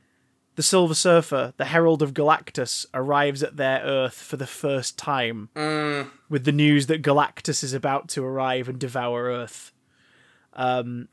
the 0.58 0.62
Silver 0.64 0.94
Surfer, 0.94 1.54
the 1.56 1.66
Herald 1.66 2.02
of 2.02 2.14
Galactus, 2.14 2.84
arrives 2.92 3.44
at 3.44 3.56
their 3.56 3.78
Earth 3.78 4.14
for 4.20 4.36
the 4.36 4.44
first 4.44 4.98
time 4.98 5.50
with 6.28 6.44
the 6.46 6.50
news 6.50 6.88
that 6.88 7.00
Galactus 7.00 7.62
is 7.62 7.72
about 7.72 8.08
to 8.08 8.24
arrive 8.24 8.68
and 8.68 8.76
devour 8.76 9.26
Earth. 9.26 9.70
Um, 10.54 11.06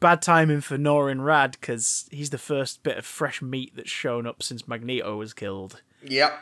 bad 0.00 0.22
timing 0.22 0.62
for 0.62 0.78
Norrin 0.78 1.20
Radd 1.20 1.52
because 1.60 2.08
he's 2.10 2.30
the 2.30 2.38
first 2.38 2.82
bit 2.82 2.96
of 2.96 3.04
fresh 3.04 3.42
meat 3.42 3.72
that's 3.76 3.90
shown 3.90 4.26
up 4.26 4.42
since 4.42 4.66
Magneto 4.66 5.18
was 5.18 5.34
killed. 5.34 5.82
yep. 6.02 6.32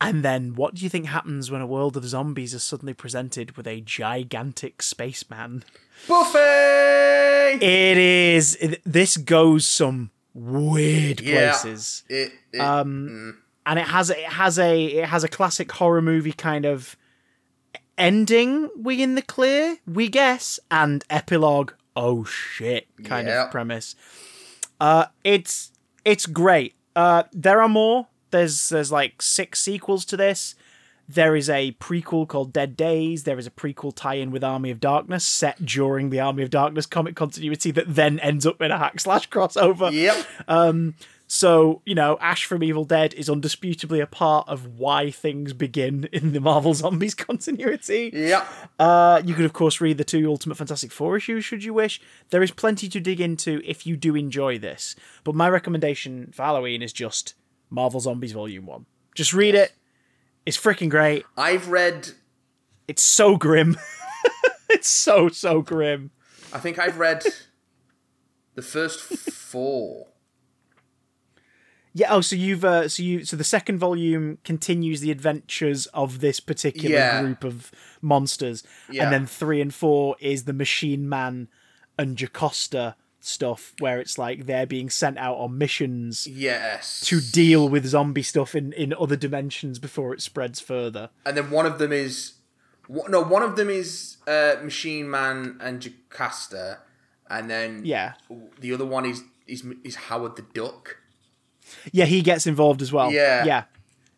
And 0.00 0.24
then, 0.24 0.54
what 0.54 0.76
do 0.76 0.82
you 0.82 0.88
think 0.88 1.08
happens 1.08 1.50
when 1.50 1.60
a 1.60 1.66
world 1.66 1.98
of 1.98 2.06
zombies 2.06 2.54
is 2.54 2.62
suddenly 2.62 2.94
presented 2.94 3.58
with 3.58 3.66
a 3.66 3.82
gigantic 3.82 4.82
spaceman? 4.82 5.62
Buffet. 6.08 7.58
It 7.60 7.98
is. 7.98 8.56
It, 8.56 8.80
this 8.86 9.18
goes 9.18 9.66
some 9.66 10.10
weird 10.36 11.20
Yeah. 11.20 11.50
places. 11.52 12.04
It, 12.08 12.32
it, 12.52 12.60
Um, 12.60 13.42
and 13.64 13.78
it 13.78 13.86
has 13.86 14.10
it 14.10 14.18
has 14.24 14.58
a 14.58 14.84
it 14.84 15.06
has 15.08 15.24
a 15.24 15.28
classic 15.28 15.72
horror 15.72 16.02
movie 16.02 16.32
kind 16.32 16.64
of 16.66 16.94
ending. 17.98 18.68
We 18.76 19.02
in 19.02 19.14
the 19.14 19.22
clear, 19.22 19.78
we 19.86 20.08
guess, 20.08 20.60
and 20.70 21.04
epilogue. 21.10 21.72
Oh 21.94 22.24
shit! 22.24 22.88
Kind 23.04 23.28
Yeah. 23.28 23.44
of 23.46 23.50
premise. 23.50 23.94
Uh, 24.80 25.06
it's 25.24 25.72
it's 26.04 26.26
great. 26.26 26.74
Uh, 26.94 27.24
there 27.32 27.62
are 27.62 27.68
more. 27.68 28.08
There's 28.30 28.68
there's 28.68 28.92
like 28.92 29.22
six 29.22 29.60
sequels 29.60 30.04
to 30.06 30.16
this. 30.16 30.54
There 31.08 31.36
is 31.36 31.48
a 31.48 31.72
prequel 31.72 32.26
called 32.26 32.52
Dead 32.52 32.76
Days. 32.76 33.24
There 33.24 33.38
is 33.38 33.46
a 33.46 33.50
prequel 33.50 33.94
tie-in 33.94 34.30
with 34.30 34.42
Army 34.42 34.70
of 34.70 34.80
Darkness 34.80 35.24
set 35.26 35.64
during 35.64 36.10
the 36.10 36.20
Army 36.20 36.42
of 36.42 36.50
Darkness 36.50 36.86
comic 36.86 37.14
continuity 37.14 37.70
that 37.70 37.94
then 37.94 38.18
ends 38.20 38.44
up 38.46 38.60
in 38.60 38.70
a 38.70 38.78
hack 38.78 38.98
slash 39.00 39.28
crossover. 39.30 39.92
yep. 39.92 40.26
So, 41.28 41.82
you 41.84 41.94
know, 41.94 42.18
Ash 42.20 42.44
from 42.44 42.62
Evil 42.62 42.84
Dead 42.84 43.12
is 43.14 43.28
undisputably 43.28 44.00
a 44.00 44.06
part 44.06 44.48
of 44.48 44.78
why 44.78 45.10
things 45.10 45.52
begin 45.52 46.08
in 46.12 46.32
the 46.32 46.40
Marvel 46.40 46.72
Zombies 46.74 47.14
continuity. 47.14 48.10
Yep. 48.12 48.46
Uh, 48.78 49.22
you 49.24 49.34
could, 49.34 49.44
of 49.44 49.52
course, 49.52 49.80
read 49.80 49.98
the 49.98 50.04
two 50.04 50.28
Ultimate 50.28 50.56
Fantastic 50.56 50.92
Four 50.92 51.16
issues 51.16 51.44
should 51.44 51.64
you 51.64 51.74
wish. 51.74 52.00
There 52.30 52.42
is 52.42 52.52
plenty 52.52 52.88
to 52.88 53.00
dig 53.00 53.20
into 53.20 53.60
if 53.64 53.86
you 53.86 53.96
do 53.96 54.14
enjoy 54.14 54.58
this. 54.58 54.94
But 55.24 55.34
my 55.34 55.48
recommendation 55.48 56.30
for 56.32 56.44
Halloween 56.44 56.80
is 56.80 56.92
just 56.92 57.34
Marvel 57.70 58.00
Zombies 58.00 58.32
Volume 58.32 58.66
1. 58.66 58.86
Just 59.14 59.32
read 59.32 59.54
it. 59.56 59.72
It's 60.46 60.56
freaking 60.56 60.88
great. 60.88 61.24
I've 61.36 61.68
read. 61.68 62.10
It's 62.88 63.02
so 63.02 63.36
grim. 63.36 63.76
it's 64.70 64.88
so, 64.88 65.28
so 65.28 65.60
grim. 65.60 66.12
I 66.52 66.58
think 66.58 66.78
I've 66.78 66.98
read 66.98 67.24
the 68.54 68.62
first 68.62 69.00
four. 69.02 70.06
Yeah. 71.92 72.12
Oh, 72.14 72.20
so 72.20 72.36
you've 72.36 72.64
uh, 72.64 72.88
so 72.88 73.02
you 73.02 73.24
so 73.24 73.36
the 73.36 73.44
second 73.44 73.78
volume 73.78 74.38
continues 74.44 75.00
the 75.00 75.10
adventures 75.10 75.86
of 75.86 76.20
this 76.20 76.40
particular 76.40 76.94
Yeah. 76.96 77.22
group 77.22 77.42
of 77.42 77.72
monsters, 78.02 78.62
Yeah. 78.90 79.04
and 79.04 79.12
then 79.12 79.26
three 79.26 79.60
and 79.60 79.74
four 79.74 80.16
is 80.20 80.44
the 80.44 80.52
Machine 80.52 81.08
Man 81.08 81.48
and 81.98 82.16
Jocasta 82.16 82.94
stuff, 83.26 83.72
where 83.78 83.98
it's 84.00 84.18
like 84.18 84.46
they're 84.46 84.66
being 84.66 84.88
sent 84.90 85.18
out 85.18 85.36
on 85.36 85.58
missions 85.58 86.26
Yes. 86.26 87.00
to 87.06 87.20
deal 87.20 87.68
with 87.68 87.86
zombie 87.86 88.22
stuff 88.22 88.54
in 88.54 88.72
in 88.72 88.94
other 88.98 89.16
dimensions 89.16 89.78
before 89.78 90.14
it 90.14 90.22
spreads 90.22 90.60
further. 90.60 91.10
and 91.24 91.36
then 91.36 91.50
one 91.50 91.66
of 91.66 91.78
them 91.78 91.92
is 91.92 92.34
no 92.88 93.20
one 93.22 93.42
of 93.42 93.56
them 93.56 93.68
is 93.68 94.16
uh, 94.28 94.54
Machine 94.62 95.10
Man 95.10 95.58
and 95.60 95.80
Jocasta, 95.82 96.78
and 97.28 97.50
then 97.50 97.82
Yeah. 97.84 98.12
the 98.60 98.72
other 98.72 98.86
one 98.86 99.04
is 99.04 99.22
is 99.46 99.64
is 99.84 99.94
Howard 99.96 100.36
the 100.36 100.42
Duck. 100.54 100.96
Yeah, 101.92 102.04
he 102.04 102.22
gets 102.22 102.46
involved 102.46 102.80
as 102.82 102.92
well. 102.92 103.10
Yeah. 103.12 103.44
Yeah. 103.44 103.64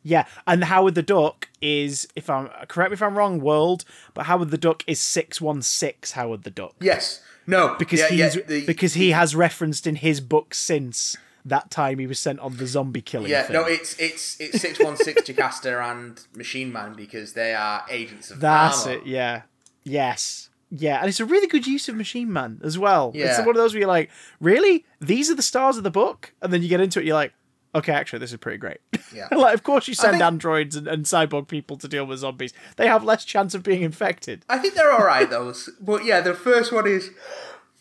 Yeah. 0.02 0.24
And 0.46 0.64
Howard 0.64 0.94
the 0.94 1.02
Duck 1.02 1.48
is 1.62 2.06
if 2.14 2.28
I'm 2.30 2.48
correct 2.68 2.90
me 2.90 2.94
if 2.94 3.02
I'm 3.02 3.16
wrong, 3.16 3.40
world, 3.40 3.84
but 4.14 4.26
Howard 4.26 4.50
the 4.50 4.58
Duck 4.58 4.84
is 4.86 5.00
six 5.00 5.40
one 5.40 5.62
six 5.62 6.12
Howard 6.12 6.42
the 6.44 6.50
Duck. 6.50 6.74
Yes. 6.80 7.22
No. 7.48 7.74
because 7.78 7.98
yeah, 8.00 8.08
he's 8.08 8.36
yeah, 8.36 8.42
the- 8.46 8.66
because 8.66 8.94
he 8.94 9.10
has 9.10 9.34
referenced 9.34 9.86
in 9.86 9.96
his 9.96 10.20
book 10.20 10.54
since 10.54 11.16
that 11.44 11.70
time 11.70 11.98
he 11.98 12.06
was 12.06 12.18
sent 12.18 12.38
on 12.40 12.56
the 12.58 12.66
zombie 12.66 13.00
killing 13.00 13.30
yeah 13.30 13.42
thing. 13.44 13.54
no 13.54 13.64
it's 13.64 13.98
it's 13.98 14.38
it's 14.38 14.60
six 14.60 14.78
one 14.78 14.96
six 14.96 15.22
Jocasta 15.26 15.80
and 15.90 16.20
Machine 16.36 16.70
Man 16.72 16.92
because 16.94 17.32
they 17.32 17.54
are 17.54 17.84
agents 17.88 18.30
of 18.30 18.38
That's 18.40 18.86
Armor. 18.86 18.98
it. 18.98 19.06
Yeah. 19.06 19.42
Yes. 19.84 20.50
Yeah, 20.70 20.98
and 21.00 21.08
it's 21.08 21.20
a 21.20 21.24
really 21.24 21.46
good 21.46 21.66
use 21.66 21.88
of 21.88 21.94
Machine 21.96 22.30
Man 22.30 22.60
as 22.62 22.76
well. 22.78 23.12
It's 23.14 23.38
one 23.38 23.48
of 23.48 23.54
those 23.56 23.72
where 23.72 23.78
you're 23.80 23.88
like, 23.88 24.10
really? 24.38 24.84
These 25.00 25.30
are 25.30 25.34
the 25.34 25.40
stars 25.42 25.78
of 25.78 25.82
the 25.82 25.90
book? 25.90 26.34
And 26.42 26.52
then 26.52 26.62
you 26.62 26.68
get 26.68 26.80
into 26.82 27.00
it, 27.00 27.06
you're 27.06 27.14
like, 27.14 27.32
okay, 27.74 27.92
actually, 27.92 28.18
this 28.20 28.32
is 28.32 28.38
pretty 28.38 28.58
great. 28.58 28.78
Yeah. 29.14 29.28
like, 29.34 29.54
of 29.54 29.62
course, 29.62 29.88
you 29.88 29.94
send 29.94 30.12
think- 30.12 30.22
androids 30.24 30.76
and, 30.76 30.86
and 30.86 31.04
cyborg 31.06 31.48
people 31.48 31.78
to 31.78 31.88
deal 31.88 32.04
with 32.04 32.18
zombies. 32.18 32.52
They 32.76 32.86
have 32.86 33.02
less 33.04 33.24
chance 33.24 33.54
of 33.54 33.62
being 33.62 33.80
infected. 33.82 34.44
I 34.50 34.58
think 34.58 34.74
they're 34.74 34.92
all 34.92 35.04
right 35.04 35.28
those, 35.30 35.70
but 35.80 36.04
yeah, 36.04 36.20
the 36.20 36.34
first 36.34 36.72
one 36.72 36.86
is 36.86 37.10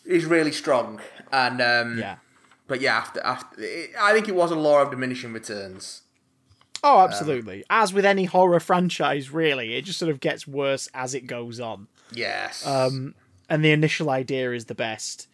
is 0.06 0.24
really 0.24 0.52
strong, 0.52 1.00
and 1.30 1.60
um, 1.60 1.98
Yeah. 1.98 2.16
But 2.66 2.80
yeah, 2.80 2.96
after 2.96 3.20
after, 3.20 3.60
it, 3.62 3.90
I 4.00 4.12
think 4.14 4.26
it 4.28 4.34
was 4.34 4.50
a 4.50 4.54
law 4.56 4.80
of 4.82 4.90
diminishing 4.90 5.32
returns. 5.34 6.02
Oh, 6.82 7.00
absolutely. 7.00 7.64
As 7.68 7.92
with 7.92 8.04
any 8.06 8.24
horror 8.24 8.60
franchise, 8.60 9.30
really, 9.30 9.74
it 9.74 9.84
just 9.84 9.98
sort 9.98 10.10
of 10.10 10.20
gets 10.20 10.46
worse 10.46 10.88
as 10.94 11.12
it 11.14 11.26
goes 11.26 11.58
on. 11.60 11.88
Yes. 12.12 12.66
Um, 12.66 13.14
and 13.50 13.64
the 13.64 13.72
initial 13.72 14.08
idea 14.10 14.52
is 14.52 14.66
the 14.66 14.74
best. 14.74 15.26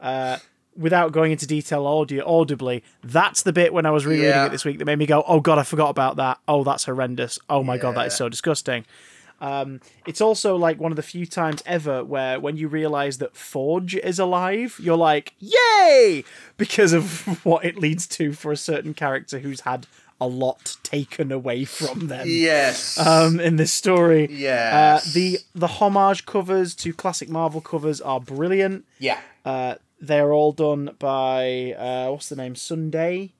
Uh, 0.00 0.38
without 0.78 1.12
going 1.12 1.32
into 1.32 1.46
detail 1.46 1.86
audio 1.86 2.24
audibly, 2.26 2.82
that's 3.02 3.42
the 3.42 3.52
bit 3.52 3.72
when 3.72 3.84
I 3.84 3.90
was 3.90 4.06
rereading 4.06 4.30
Yeah. 4.30 4.46
it 4.46 4.52
this 4.52 4.64
week 4.64 4.78
that 4.78 4.84
made 4.84 4.98
me 4.98 5.06
go, 5.06 5.24
"Oh 5.26 5.40
God, 5.40 5.58
I 5.58 5.62
forgot 5.64 5.90
about 5.90 6.16
that. 6.16 6.38
Oh, 6.46 6.64
that's 6.64 6.84
horrendous. 6.84 7.38
Oh 7.50 7.62
my 7.62 7.76
God, 7.78 7.96
that 7.96 8.06
is 8.06 8.14
so 8.16 8.28
disgusting." 8.28 8.84
Um, 9.40 9.80
it's 10.04 10.20
also 10.20 10.56
like 10.56 10.80
one 10.80 10.90
of 10.90 10.96
the 10.96 11.02
few 11.02 11.24
times 11.24 11.62
ever 11.64 12.04
where 12.04 12.40
when 12.40 12.56
you 12.56 12.66
realize 12.66 13.18
that 13.18 13.36
Forge 13.36 13.94
is 13.94 14.18
alive, 14.18 14.78
you're 14.82 14.96
like, 14.96 15.34
"Yay!" 15.38 16.24
because 16.56 16.92
of 16.92 17.26
what 17.44 17.64
it 17.64 17.76
leads 17.78 18.06
to 18.08 18.32
for 18.32 18.50
a 18.52 18.56
certain 18.56 18.94
character 18.94 19.38
who's 19.38 19.60
had 19.60 19.86
a 20.20 20.26
lot 20.26 20.76
taken 20.82 21.30
away 21.30 21.64
from 21.64 22.08
them 22.08 22.26
yes. 22.28 22.98
um, 22.98 23.38
in 23.38 23.54
this 23.54 23.72
story. 23.72 24.26
Yes. 24.28 25.06
Uh, 25.06 25.10
the 25.14 25.38
the 25.54 25.68
homage 25.68 26.26
covers 26.26 26.74
to 26.74 26.92
classic 26.92 27.28
Marvel 27.28 27.60
covers 27.60 28.00
are 28.00 28.20
brilliant. 28.20 28.84
yeah. 28.98 29.18
Uh, 29.44 29.76
they're 30.00 30.32
all 30.32 30.52
done 30.52 30.94
by 30.98 31.72
uh, 31.78 32.10
what's 32.10 32.28
the 32.28 32.36
name? 32.36 32.54
Sunday. 32.54 33.32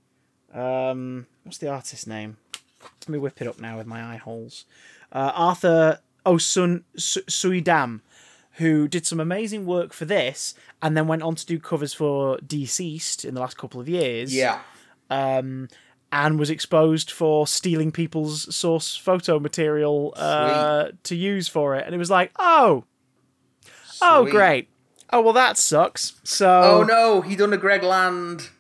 Um, 0.53 1.27
what's 1.45 1.59
the 1.59 1.69
artist's 1.69 2.07
name? 2.07 2.37
Let 2.83 3.09
me 3.09 3.19
whip 3.19 3.41
it 3.41 3.47
up 3.49 3.61
now 3.61 3.77
with 3.77 3.87
my 3.87 4.03
eye 4.15 4.17
holes. 4.17 4.65
Uh, 5.13 5.33
Arthur 5.35 6.01
Osun 6.27 6.83
Su- 6.97 7.23
Suydam, 7.23 8.01
who 8.53 8.89
did 8.89 9.07
some 9.07 9.21
amazing 9.21 9.67
work 9.67 9.93
for 9.93 10.05
this, 10.05 10.55
and 10.83 10.97
then 10.97 11.07
went 11.07 11.23
on 11.23 11.35
to 11.35 11.47
do 11.47 11.59
covers 11.59 11.95
for 11.95 12.39
DCeased 12.39 13.25
in 13.25 13.35
the 13.35 13.41
last 13.41 13.57
couple 13.57 13.81
of 13.81 13.89
years 13.89 14.35
Yeah. 14.35 14.61
um, 15.11 15.69
and 16.11 16.39
was 16.39 16.51
exposed 16.51 17.11
for 17.11 17.47
stealing 17.47 17.93
people's 17.93 18.55
source 18.55 18.97
photo 18.97 19.39
material 19.39 20.13
uh, 20.17 20.89
to 21.05 21.15
use 21.15 21.47
for 21.49 21.77
it. 21.77 21.85
And 21.87 21.95
it 21.95 21.99
was 21.99 22.11
like, 22.11 22.33
oh, 22.39 22.85
oh, 24.03 24.27
great. 24.31 24.69
Oh 25.11 25.21
well, 25.23 25.33
that 25.33 25.57
sucks. 25.59 26.15
So, 26.25 26.49
Oh 26.49 26.83
no, 26.83 27.21
he 27.23 27.35
done 27.37 27.53
a 27.53 27.57
Greg 27.57 27.83
Land. 27.83 28.51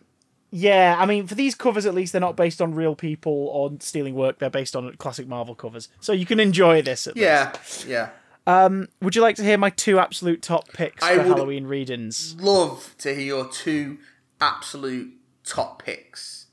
yeah, 0.50 0.96
I 0.98 1.04
mean, 1.06 1.26
for 1.26 1.34
these 1.34 1.54
covers 1.54 1.84
at 1.86 1.94
least, 1.94 2.12
they're 2.12 2.20
not 2.20 2.36
based 2.36 2.62
on 2.62 2.74
real 2.74 2.94
people 2.94 3.32
or 3.48 3.72
stealing 3.80 4.14
work. 4.14 4.38
They're 4.38 4.48
based 4.50 4.74
on 4.74 4.92
classic 4.96 5.28
Marvel 5.28 5.54
covers, 5.54 5.88
so 6.00 6.12
you 6.12 6.24
can 6.26 6.40
enjoy 6.40 6.80
this. 6.82 7.06
At 7.06 7.16
Yeah. 7.16 7.52
Yeah. 7.86 8.10
least. 8.46 8.88
Would 9.02 9.14
you 9.14 9.20
like 9.22 9.36
to 9.36 9.44
hear 9.44 9.58
my 9.58 9.68
two 9.70 9.98
absolute 9.98 10.40
top 10.40 10.72
picks 10.72 11.04
I 11.04 11.16
for 11.16 11.22
Halloween 11.22 11.66
readings? 11.66 12.34
Love 12.40 12.94
to 12.98 13.14
hear 13.14 13.24
your 13.24 13.48
two 13.48 13.98
absolute 14.40 15.12
top 15.44 15.82
picks. 15.84 16.46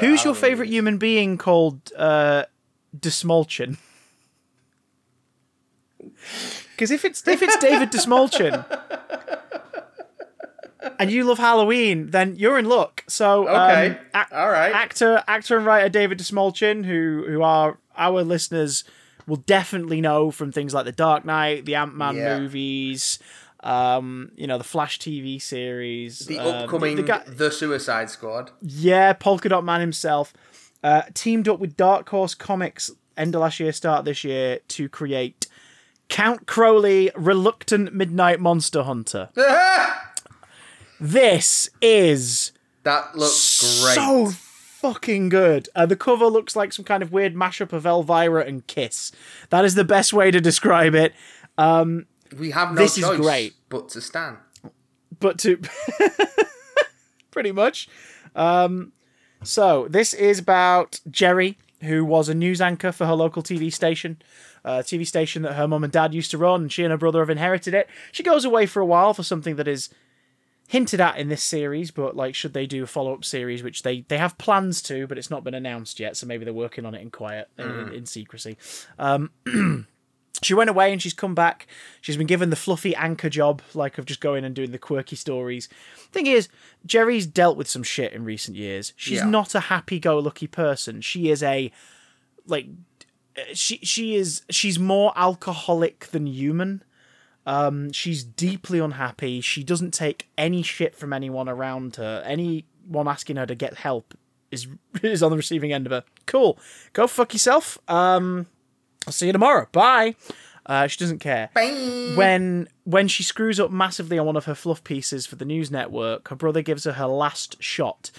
Who's 0.00 0.24
your 0.24 0.34
favorite 0.34 0.70
human 0.70 0.96
being 0.98 1.36
called 1.38 1.92
uh, 1.96 2.44
Dastmalchian? 2.98 3.76
Because 6.74 6.90
if 6.90 7.04
it's 7.04 7.26
if 7.26 7.42
it's 7.42 7.56
David 7.58 7.90
Dastmalchian 7.90 8.64
and 10.98 11.10
you 11.10 11.24
love 11.24 11.38
Halloween, 11.38 12.10
then 12.10 12.36
you're 12.36 12.58
in 12.58 12.66
luck. 12.66 13.04
So 13.08 13.48
Okay. 13.48 13.86
um, 13.90 13.96
ac- 14.14 14.34
All 14.34 14.50
right. 14.50 14.72
actor 14.74 15.22
actor 15.26 15.56
and 15.56 15.66
writer 15.66 15.88
David 15.88 16.18
Dastmalchian, 16.18 16.84
who 16.84 17.24
who 17.28 17.42
are 17.42 17.78
our 17.96 18.22
listeners 18.22 18.84
will 19.26 19.36
definitely 19.36 20.00
know 20.00 20.30
from 20.30 20.52
things 20.52 20.74
like 20.74 20.84
the 20.84 20.92
Dark 20.92 21.24
Knight, 21.24 21.64
the 21.64 21.74
Ant 21.76 21.96
Man 21.96 22.16
Yeah. 22.16 22.38
movies. 22.38 23.18
Um, 23.60 24.30
you 24.36 24.46
know 24.46 24.58
the 24.58 24.64
Flash 24.64 24.98
TV 24.98 25.40
series, 25.40 26.18
The 26.18 26.38
um, 26.38 26.46
upcoming 26.64 26.96
the 26.96 27.02
guy- 27.02 27.22
The 27.26 27.50
Suicide 27.50 28.10
Squad. 28.10 28.50
yeah, 28.60 29.14
Polka 29.14 29.48
Dot 29.48 29.64
Man 29.64 29.80
himself 29.80 30.34
uh, 30.82 31.02
teamed 31.14 31.48
up 31.48 31.60
with 31.60 31.74
Dark 31.78 32.06
Horse 32.10 32.34
Comics 32.34 32.90
end 33.16 33.34
of 33.34 33.40
last 33.40 33.58
year, 33.60 33.72
start 33.72 34.04
this 34.04 34.22
year 34.22 34.58
to 34.68 34.88
create 34.90 35.46
Count 36.08 36.46
Crowley 36.46 37.10
Reluctant 37.16 37.94
Midnight 37.94 38.40
Monster 38.40 38.82
Hunter. 38.84 39.30
This 41.00 41.68
is 41.82 42.52
that 42.84 43.16
looks 43.16 43.82
great. 43.82 43.94
so 43.94 44.30
fucking 44.30 45.28
good. 45.28 45.68
Uh, 45.74 45.86
the 45.86 45.96
cover 45.96 46.26
looks 46.26 46.54
like 46.54 46.72
some 46.72 46.84
kind 46.84 47.02
of 47.02 47.12
weird 47.12 47.34
mashup 47.34 47.72
of 47.72 47.84
Elvira 47.84 48.44
and 48.44 48.66
Kiss. 48.66 49.10
That 49.50 49.64
is 49.64 49.74
the 49.74 49.84
best 49.84 50.12
way 50.12 50.30
to 50.30 50.40
describe 50.40 50.94
it. 50.94 51.12
we 52.38 52.50
have 52.52 52.70
no 52.70 52.74
this 52.76 52.96
is 52.96 53.04
great. 53.16 53.54
but 53.68 53.88
to 53.90 54.00
stand. 54.00 54.38
but 55.20 55.38
to 55.40 55.60
pretty 57.30 57.52
much. 57.52 57.88
Um, 58.34 58.92
so 59.42 59.88
this 59.90 60.14
is 60.14 60.38
about 60.38 61.00
Jerri, 61.10 61.56
who 61.82 62.04
was 62.04 62.28
a 62.28 62.34
news 62.34 62.60
anchor 62.60 62.92
for 62.92 63.06
her 63.06 63.14
local 63.14 63.42
TV 63.42 63.72
station, 63.72 64.22
Uh, 64.64 64.80
a 64.80 64.82
TV 64.82 65.06
station 65.06 65.42
that 65.42 65.54
her 65.54 65.68
mum 65.68 65.84
and 65.84 65.92
dad 65.92 66.14
used 66.14 66.30
to 66.30 66.38
run, 66.38 66.62
and 66.62 66.72
she 66.72 66.82
and 66.84 66.90
her 66.90 66.96
brother 66.98 67.20
have 67.20 67.30
inherited 67.30 67.74
it. 67.74 67.88
She 68.12 68.22
goes 68.22 68.44
away 68.44 68.66
for 68.66 68.80
a 68.80 68.86
while 68.86 69.12
for 69.12 69.22
something 69.22 69.56
that 69.56 69.68
is 69.68 69.90
hinted 70.68 71.00
at 71.00 71.18
in 71.18 71.28
this 71.28 71.42
series, 71.42 71.90
but 71.90 72.16
like, 72.16 72.34
should 72.34 72.54
they 72.54 72.66
do 72.66 72.84
a 72.84 72.86
follow 72.86 73.12
up 73.12 73.24
series, 73.24 73.62
which 73.62 73.82
they 73.82 74.02
they 74.08 74.18
have 74.18 74.38
plans 74.38 74.80
to, 74.82 75.06
but 75.06 75.18
it's 75.18 75.30
not 75.30 75.44
been 75.44 75.54
announced 75.54 76.00
yet, 76.00 76.16
so 76.16 76.26
maybe 76.26 76.44
they're 76.44 76.54
working 76.54 76.86
on 76.86 76.94
it 76.94 77.02
in 77.02 77.10
quiet, 77.10 77.48
in, 77.58 77.66
in 77.66 78.02
mm. 78.02 78.08
secrecy. 78.08 78.56
Um, 78.98 79.30
she 80.42 80.54
went 80.54 80.70
away 80.70 80.92
and 80.92 81.00
she's 81.00 81.14
come 81.14 81.34
back. 81.34 81.66
She's 82.00 82.16
been 82.16 82.26
given 82.26 82.50
the 82.50 82.56
fluffy 82.56 82.94
anchor 82.96 83.28
job, 83.28 83.62
like 83.74 83.98
of 83.98 84.06
just 84.06 84.20
going 84.20 84.44
and 84.44 84.54
doing 84.54 84.72
the 84.72 84.78
quirky 84.78 85.16
stories. 85.16 85.68
Thing 86.10 86.26
is, 86.26 86.48
Jerri's 86.86 87.26
dealt 87.26 87.56
with 87.56 87.68
some 87.68 87.82
shit 87.82 88.12
in 88.12 88.24
recent 88.24 88.56
years. 88.56 88.92
She's 88.96 89.18
Yeah. 89.18 89.28
not 89.28 89.54
a 89.54 89.60
happy-go-lucky 89.60 90.46
person. 90.48 91.00
She 91.00 91.30
is 91.30 91.42
a 91.42 91.70
like 92.46 92.66
she 93.52 93.78
she 93.78 94.14
is 94.14 94.42
she's 94.50 94.78
more 94.78 95.12
alcoholic 95.16 96.06
than 96.06 96.26
human. 96.26 96.82
Um, 97.46 97.92
she's 97.92 98.24
deeply 98.24 98.78
unhappy. 98.78 99.40
She 99.40 99.62
doesn't 99.62 99.92
take 99.92 100.28
any 100.38 100.62
shit 100.62 100.94
from 100.94 101.12
anyone 101.12 101.48
around 101.48 101.96
her. 101.96 102.22
Anyone 102.24 103.06
asking 103.06 103.36
her 103.36 103.46
to 103.46 103.54
get 103.54 103.74
help 103.74 104.14
is 104.50 104.66
is 105.02 105.22
on 105.22 105.30
the 105.30 105.36
receiving 105.36 105.72
end 105.72 105.86
of 105.86 105.92
her. 105.92 106.04
Cool, 106.26 106.58
go 106.92 107.06
fuck 107.06 107.32
yourself. 107.32 107.78
Um, 107.88 108.46
I'll 109.06 109.12
see 109.12 109.26
you 109.26 109.32
tomorrow. 109.32 109.68
Bye. 109.72 110.16
Uh, 110.66 110.86
she 110.86 110.98
doesn't 110.98 111.18
care. 111.18 111.50
Bang! 111.54 112.16
When 112.16 112.68
when 112.84 113.08
she 113.08 113.22
screws 113.22 113.60
up 113.60 113.70
massively 113.70 114.18
on 114.18 114.26
one 114.26 114.36
of 114.36 114.46
her 114.46 114.54
fluff 114.54 114.82
pieces 114.82 115.26
for 115.26 115.36
the 115.36 115.44
news 115.44 115.70
network, 115.70 116.28
her 116.28 116.36
brother 116.36 116.62
gives 116.62 116.84
her 116.84 116.94
her 116.94 117.06
last 117.06 117.62
shot. 117.62 118.10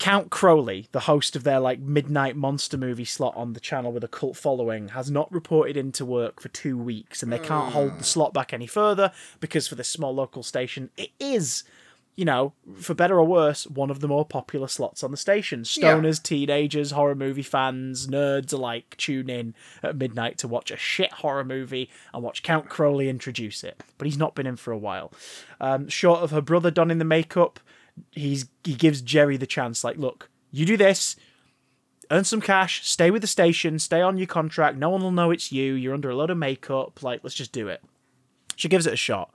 Count 0.00 0.30
Crowley, 0.30 0.88
the 0.92 1.00
host 1.00 1.36
of 1.36 1.44
their 1.44 1.60
like 1.60 1.78
midnight 1.78 2.34
monster 2.34 2.78
movie 2.78 3.04
slot 3.04 3.36
on 3.36 3.52
the 3.52 3.60
channel 3.60 3.92
with 3.92 4.02
a 4.02 4.08
cult 4.08 4.34
following, 4.34 4.88
has 4.88 5.10
not 5.10 5.30
reported 5.30 5.76
into 5.76 6.06
work 6.06 6.40
for 6.40 6.48
two 6.48 6.78
weeks, 6.78 7.22
and 7.22 7.30
they 7.30 7.38
can't 7.38 7.74
hold 7.74 7.98
the 7.98 8.04
slot 8.04 8.32
back 8.32 8.54
any 8.54 8.66
further 8.66 9.12
because 9.40 9.68
for 9.68 9.74
this 9.74 9.90
small 9.90 10.14
local 10.14 10.42
station, 10.42 10.88
it 10.96 11.10
is, 11.20 11.64
you 12.16 12.24
know, 12.24 12.54
for 12.78 12.94
better 12.94 13.18
or 13.18 13.26
worse, 13.26 13.66
one 13.66 13.90
of 13.90 14.00
the 14.00 14.08
more 14.08 14.24
popular 14.24 14.68
slots 14.68 15.04
on 15.04 15.10
the 15.10 15.18
station. 15.18 15.64
Stoners, 15.64 16.22
teenagers, 16.22 16.92
horror 16.92 17.14
movie 17.14 17.42
fans, 17.42 18.06
nerds 18.06 18.54
alike 18.54 18.94
tune 18.96 19.28
in 19.28 19.54
at 19.82 19.96
midnight 19.96 20.38
to 20.38 20.48
watch 20.48 20.70
a 20.70 20.78
shit 20.78 21.12
horror 21.12 21.44
movie 21.44 21.90
and 22.14 22.22
watch 22.22 22.42
Count 22.42 22.70
Crowley 22.70 23.10
introduce 23.10 23.62
it. 23.62 23.82
But 23.98 24.06
he's 24.06 24.16
not 24.16 24.34
been 24.34 24.46
in 24.46 24.56
for 24.56 24.72
a 24.72 24.78
while. 24.78 25.12
Um, 25.60 25.90
short 25.90 26.20
of 26.20 26.30
her 26.30 26.40
brother 26.40 26.70
donning 26.70 26.98
the 26.98 27.04
makeup, 27.04 27.60
he's 28.12 28.46
he 28.64 28.74
gives 28.74 29.02
Jerri 29.02 29.38
the 29.38 29.46
chance. 29.46 29.84
Like, 29.84 29.96
look, 29.96 30.30
you 30.50 30.66
do 30.66 30.76
this, 30.76 31.16
earn 32.10 32.24
some 32.24 32.40
cash, 32.40 32.86
stay 32.86 33.10
with 33.10 33.22
the 33.22 33.28
station, 33.28 33.78
stay 33.78 34.00
on 34.00 34.18
your 34.18 34.26
contract. 34.26 34.76
No 34.76 34.90
one 34.90 35.02
will 35.02 35.12
know 35.12 35.30
it's 35.30 35.52
you. 35.52 35.74
You're 35.74 35.94
under 35.94 36.10
a 36.10 36.16
lot 36.16 36.30
of 36.30 36.38
makeup. 36.38 37.02
Like, 37.02 37.20
let's 37.22 37.34
just 37.36 37.52
do 37.52 37.68
it. 37.68 37.82
She 38.56 38.68
gives 38.68 38.86
it 38.86 38.92
a 38.92 38.96
shot. 38.96 39.32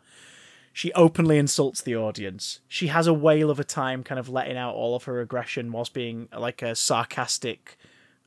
She 0.74 0.92
openly 0.92 1.38
insults 1.38 1.82
the 1.82 1.96
audience. 1.96 2.60
She 2.68 2.88
has 2.88 3.08
a 3.08 3.14
whale 3.14 3.50
of 3.50 3.62
a 3.62 3.64
time 3.64 4.04
kind 4.04 4.20
of 4.20 4.28
letting 4.28 4.58
out 4.58 4.76
all 4.76 4.94
of 4.94 5.06
her 5.06 5.22
aggression 5.22 5.72
whilst 5.72 5.94
being 5.94 6.28
like 6.38 6.62
a 6.62 6.76
sarcastic, 6.76 7.78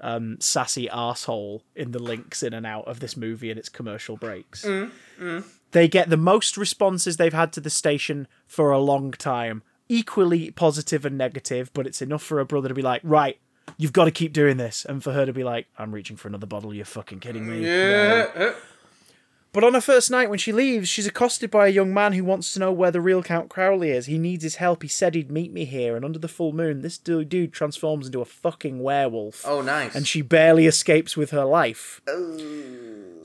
um, 0.01 0.39
sassy 0.41 0.89
asshole 0.89 1.63
in 1.77 1.91
the 1.91 1.99
links 1.99 2.43
in 2.43 2.55
and 2.55 2.65
out 2.65 2.89
of 2.89 3.01
this 3.01 3.19
movie 3.19 3.51
and 3.51 3.59
its 3.59 3.69
commercial 3.69 4.17
breaks. 4.17 4.65
They 5.73 5.89
get 5.89 6.09
the 6.09 6.17
most 6.17 6.57
responses 6.57 7.19
they've 7.19 7.35
had 7.35 7.53
to 7.53 7.61
the 7.61 7.69
station 7.69 8.27
for 8.47 8.71
a 8.71 8.79
long 8.79 9.11
time. 9.13 9.63
Equally 9.89 10.51
positive 10.51 11.05
and 11.07 11.17
negative, 11.17 11.71
but 11.73 11.87
it's 11.87 12.03
enough 12.03 12.23
for 12.23 12.39
her 12.39 12.45
brother 12.45 12.69
to 12.69 12.75
be 12.75 12.83
like, 12.83 13.01
right, 13.05 13.39
you've 13.77 13.93
got 13.93 14.05
to 14.05 14.11
keep 14.11 14.33
doing 14.33 14.57
this. 14.57 14.85
And 14.85 15.03
for 15.03 15.13
her 15.13 15.25
to 15.27 15.33
be 15.33 15.45
like, 15.45 15.67
I'm 15.79 15.93
reaching 15.93 16.17
for 16.17 16.29
another 16.29 16.47
bottle, 16.47 16.75
you're 16.75 16.85
fucking 16.85 17.21
kidding 17.21 17.49
me. 17.49 17.65
Yeah. 17.65 18.27
uh, 18.35 18.53
But 19.53 19.65
on 19.65 19.73
her 19.73 19.81
first 19.81 20.11
night, 20.11 20.29
when 20.29 20.39
she 20.39 20.53
leaves, 20.53 20.91
she's 20.91 21.07
accosted 21.07 21.51
by 21.51 21.67
a 21.69 21.71
young 21.71 21.95
man 21.95 22.13
who 22.13 22.23
wants 22.23 22.53
to 22.53 22.61
know 22.61 22.71
where 22.71 22.91
the 22.91 23.01
real 23.01 23.23
Count 23.23 23.49
Crowley 23.49 23.91
is. 23.91 24.05
He 24.05 24.19
needs 24.19 24.43
his 24.45 24.57
help. 24.57 24.83
He 24.83 24.89
said 24.89 25.15
he'd 25.15 25.31
meet 25.31 25.53
me 25.55 25.65
here, 25.65 25.97
and 25.97 26.05
under 26.05 26.19
the 26.19 26.29
full 26.29 26.53
moon, 26.53 26.83
this 26.83 26.99
dude 26.99 27.53
transforms 27.53 28.07
into 28.07 28.21
a 28.21 28.27
fucking 28.27 28.83
werewolf. 28.83 29.45
Oh, 29.47 29.63
nice. 29.63 29.95
And 29.95 30.07
she 30.07 30.21
barely 30.21 30.67
escapes 30.67 31.17
with 31.17 31.31
her 31.31 31.47
life. 31.47 32.03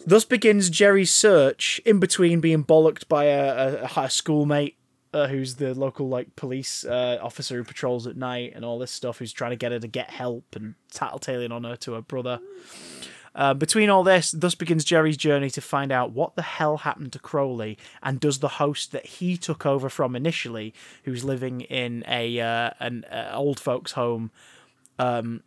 Thus 0.05 0.23
begins 0.25 0.69
Jerri's 0.69 1.11
search, 1.11 1.81
in 1.85 1.99
between 1.99 2.39
being 2.39 2.63
bollocked 2.63 3.07
by 3.09 3.25
a, 3.25 3.83
a, 3.83 4.01
a 4.03 4.09
schoolmate 4.09 4.77
uh, 5.13 5.27
who's 5.27 5.55
the 5.55 5.73
local 5.73 6.09
like 6.09 6.35
police 6.35 6.83
uh, 6.85 7.19
officer 7.21 7.55
who 7.55 7.63
patrols 7.63 8.07
at 8.07 8.17
night 8.17 8.53
and 8.55 8.65
all 8.65 8.79
this 8.79 8.91
stuff, 8.91 9.19
who's 9.19 9.33
trying 9.33 9.51
to 9.51 9.57
get 9.57 9.71
her 9.71 9.79
to 9.79 9.87
get 9.87 10.09
help 10.09 10.55
and 10.55 10.75
tattletaling 10.91 11.51
on 11.51 11.63
her 11.63 11.75
to 11.77 11.93
her 11.93 12.01
brother. 12.01 12.39
Uh, 13.35 13.53
between 13.53 13.89
all 13.89 14.03
this, 14.03 14.31
thus 14.31 14.53
begins 14.53 14.85
Jerri's 14.85 15.17
journey 15.17 15.49
to 15.51 15.61
find 15.61 15.91
out 15.91 16.11
what 16.11 16.35
the 16.35 16.43
hell 16.43 16.77
happened 16.77 17.13
to 17.13 17.19
Crowley, 17.19 17.77
and 18.03 18.19
does 18.19 18.39
the 18.39 18.47
host 18.47 18.91
that 18.91 19.05
he 19.05 19.37
took 19.37 19.65
over 19.65 19.89
from 19.89 20.15
initially, 20.15 20.73
who's 21.03 21.23
living 21.23 21.61
in 21.61 22.03
a 22.07 22.39
uh, 22.39 22.71
an 22.79 23.05
uh, 23.05 23.31
old 23.33 23.59
folks' 23.59 23.93
home, 23.93 24.29
um, 24.99 25.41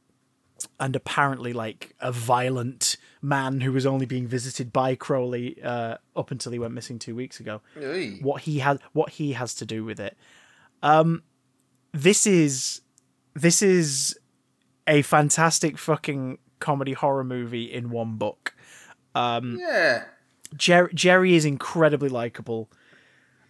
and 0.80 0.96
apparently 0.96 1.52
like 1.52 1.94
a 2.00 2.10
violent 2.12 2.96
man 3.20 3.60
who 3.60 3.72
was 3.72 3.84
only 3.86 4.06
being 4.06 4.26
visited 4.26 4.72
by 4.72 4.94
Crowley 4.94 5.62
uh, 5.62 5.96
up 6.14 6.30
until 6.30 6.52
he 6.52 6.58
went 6.58 6.74
missing 6.74 6.98
two 6.98 7.14
weeks 7.14 7.40
ago. 7.40 7.60
Oy. 7.80 8.18
What 8.22 8.42
he 8.42 8.60
has, 8.60 8.78
what 8.92 9.10
he 9.10 9.32
has 9.32 9.54
to 9.56 9.66
do 9.66 9.84
with 9.84 10.00
it. 10.00 10.16
Um, 10.82 11.22
this 11.92 12.26
is 12.26 12.80
this 13.34 13.62
is 13.62 14.18
a 14.86 15.02
fantastic 15.02 15.78
fucking 15.78 16.38
comedy 16.58 16.92
horror 16.92 17.24
movie 17.24 17.72
in 17.72 17.90
one 17.90 18.16
book. 18.16 18.54
Yeah. 19.14 20.04
Jer- 20.56 20.90
Jerri 20.94 21.32
is 21.32 21.44
incredibly 21.44 22.08
likable. 22.08 22.70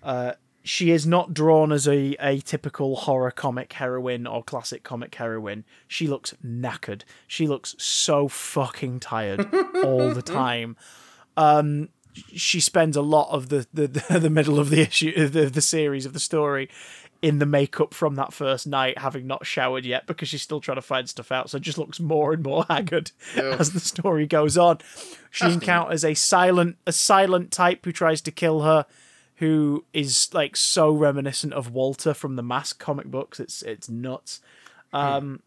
Uh, 0.03 0.33
she 0.67 0.91
is 0.91 1.07
not 1.07 1.33
drawn 1.33 1.71
as 1.71 1.87
a, 1.87 2.17
a 2.19 2.41
typical 2.41 2.97
horror 2.97 3.31
comic 3.31 3.73
heroine 3.75 4.27
or 4.27 4.43
classic 4.43 4.83
comic 4.83 5.15
heroine. 5.15 5.65
She 5.87 6.09
looks 6.09 6.35
knackered. 6.45 7.03
She 7.29 7.47
looks 7.47 7.77
so 7.79 8.27
fucking 8.27 8.99
tired 8.99 9.49
all 9.85 10.13
the 10.13 10.23
time. 10.23 10.77
Um, 11.37 11.91
she 12.35 12.59
spends 12.59 12.97
a 12.97 13.03
lot 13.03 13.31
of 13.31 13.49
the, 13.49 13.69
the, 13.73 13.87
the 14.19 14.29
middle 14.29 14.59
of 14.59 14.71
the 14.71 14.81
issue 14.81 15.29
the, 15.29 15.47
the 15.47 15.61
series 15.61 16.05
of 16.05 16.15
the 16.15 16.19
story 16.21 16.69
in 17.23 17.39
the 17.39 17.47
makeup 17.47 17.95
from 17.95 18.17
that 18.17 18.33
first 18.33 18.67
night, 18.67 18.99
having 18.99 19.27
not 19.27 19.47
showered 19.47 19.87
yet 19.87 20.07
because 20.09 20.29
she's 20.29 20.43
still 20.43 20.61
trying 20.61 20.77
to 20.77 20.83
find 20.83 21.09
stuff 21.09 21.31
out. 21.31 21.49
So 21.49 21.61
just 21.61 21.79
looks 21.79 22.01
more 22.01 22.33
and 22.33 22.43
more 22.43 22.65
haggard 22.71 23.13
Ugh. 23.37 23.57
as 23.61 23.71
the 23.71 23.81
story 23.81 24.27
goes 24.27 24.59
on. 24.59 24.79
She 25.31 25.47
encounters 25.47 26.05
a 26.05 26.15
silent 26.15 26.77
a 26.89 26.93
silent 26.93 27.53
type 27.53 27.85
who 27.85 27.93
tries 27.93 28.21
to 28.23 28.33
kill 28.33 28.63
her, 28.63 28.87
who 29.37 29.85
is 29.93 30.31
like 30.33 30.57
so 30.57 30.91
reminiscent 30.91 31.53
of 31.53 31.73
Walter 31.73 32.15
from 32.15 32.37
the 32.37 32.43
Mask 32.43 32.79
comic 32.79 33.07
books. 33.07 33.39
It's 33.41 33.63
it's 33.63 33.89
nuts. 33.89 34.41
Um, 34.93 35.43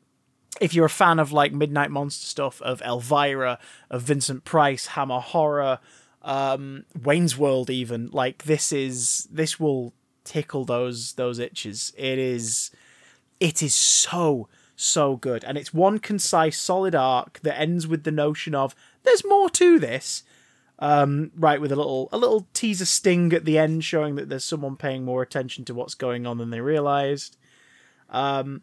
if 0.61 0.73
you're 0.73 0.85
a 0.85 0.89
fan 0.89 1.19
of 1.19 1.31
like 1.31 1.53
Midnight 1.53 1.91
Monster 1.91 2.25
stuff, 2.25 2.61
of 2.61 2.81
Elvira, 2.81 3.59
of 3.89 4.01
Vincent 4.03 4.43
Price, 4.43 4.87
Hammer 4.87 5.19
Horror, 5.19 5.79
um, 6.21 6.85
Wayne's 7.01 7.37
World, 7.37 7.69
even 7.69 8.09
like 8.11 8.43
this 8.43 8.71
is 8.71 9.27
this 9.31 9.59
will 9.59 9.93
tickle 10.23 10.65
those 10.65 11.13
those 11.13 11.39
itches. 11.39 11.93
It 11.97 12.19
is 12.19 12.71
it 13.39 13.63
is 13.63 13.73
so 13.73 14.47
so 14.75 15.15
good, 15.15 15.43
and 15.43 15.57
it's 15.57 15.73
one 15.73 15.99
concise, 15.99 16.57
solid 16.57 16.95
arc 16.95 17.39
that 17.41 17.59
ends 17.59 17.87
with 17.87 18.03
the 18.03 18.11
notion 18.11 18.53
of 18.53 18.75
there's 19.03 19.25
more 19.25 19.49
to 19.51 19.79
this. 19.79 20.23
Um, 20.81 21.31
right, 21.35 21.59
with 21.59 21.73
a 21.73 21.75
little 21.75 22.07
a 22.11 22.17
little 22.17 22.47
teaser 22.53 22.85
sting 22.85 23.33
at 23.33 23.43
the 23.43 23.57
end, 23.57 23.83
showing 23.83 24.15
that 24.15 24.29
there's 24.29 24.45
someone 24.45 24.77
paying 24.77 25.03
more 25.03 25.21
attention 25.21 25.65
to 25.65 25.73
what's 25.73 25.93
going 25.93 26.25
on 26.25 26.37
than 26.37 26.51
they 26.51 26.61
realized. 26.61 27.37
Um, 28.09 28.61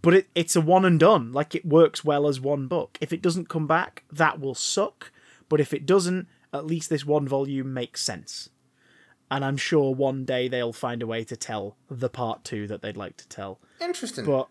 but 0.00 0.14
it, 0.14 0.28
it's 0.36 0.54
a 0.54 0.60
one 0.60 0.84
and 0.84 1.00
done. 1.00 1.32
Like 1.32 1.56
it 1.56 1.66
works 1.66 2.04
well 2.04 2.28
as 2.28 2.40
one 2.40 2.68
book. 2.68 2.96
If 3.00 3.12
it 3.12 3.20
doesn't 3.20 3.48
come 3.48 3.66
back, 3.66 4.04
that 4.12 4.38
will 4.38 4.54
suck. 4.54 5.10
But 5.48 5.60
if 5.60 5.74
it 5.74 5.86
doesn't, 5.86 6.28
at 6.52 6.66
least 6.66 6.88
this 6.88 7.04
one 7.04 7.26
volume 7.26 7.74
makes 7.74 8.02
sense. 8.02 8.48
And 9.30 9.44
I'm 9.44 9.56
sure 9.56 9.92
one 9.92 10.24
day 10.24 10.46
they'll 10.46 10.72
find 10.72 11.02
a 11.02 11.06
way 11.06 11.24
to 11.24 11.36
tell 11.36 11.76
the 11.90 12.08
part 12.08 12.44
two 12.44 12.68
that 12.68 12.82
they'd 12.82 12.96
like 12.96 13.16
to 13.16 13.28
tell. 13.28 13.58
Interesting. 13.80 14.24
But 14.24 14.48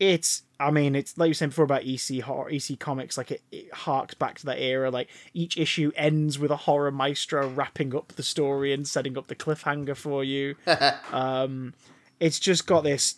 it's, 0.00 0.42
I 0.58 0.70
mean, 0.72 0.96
it's 0.96 1.16
like 1.16 1.28
you 1.28 1.30
were 1.30 1.34
saying 1.34 1.50
before 1.50 1.64
about 1.64 1.84
EC 1.84 2.22
horror, 2.22 2.50
EC 2.50 2.78
comics. 2.78 3.16
Like 3.16 3.30
it, 3.30 3.42
it 3.52 3.72
harks 3.72 4.14
back 4.14 4.38
to 4.40 4.46
that 4.46 4.60
era. 4.60 4.90
Like 4.90 5.08
each 5.32 5.56
issue 5.56 5.92
ends 5.94 6.38
with 6.38 6.50
a 6.50 6.56
horror 6.56 6.90
maestro 6.90 7.48
wrapping 7.48 7.94
up 7.94 8.08
the 8.12 8.22
story 8.22 8.72
and 8.72 8.88
setting 8.88 9.16
up 9.16 9.28
the 9.28 9.36
cliffhanger 9.36 9.96
for 9.96 10.24
you. 10.24 10.56
um, 11.12 11.74
it's 12.18 12.40
just 12.40 12.66
got 12.66 12.82
this 12.82 13.16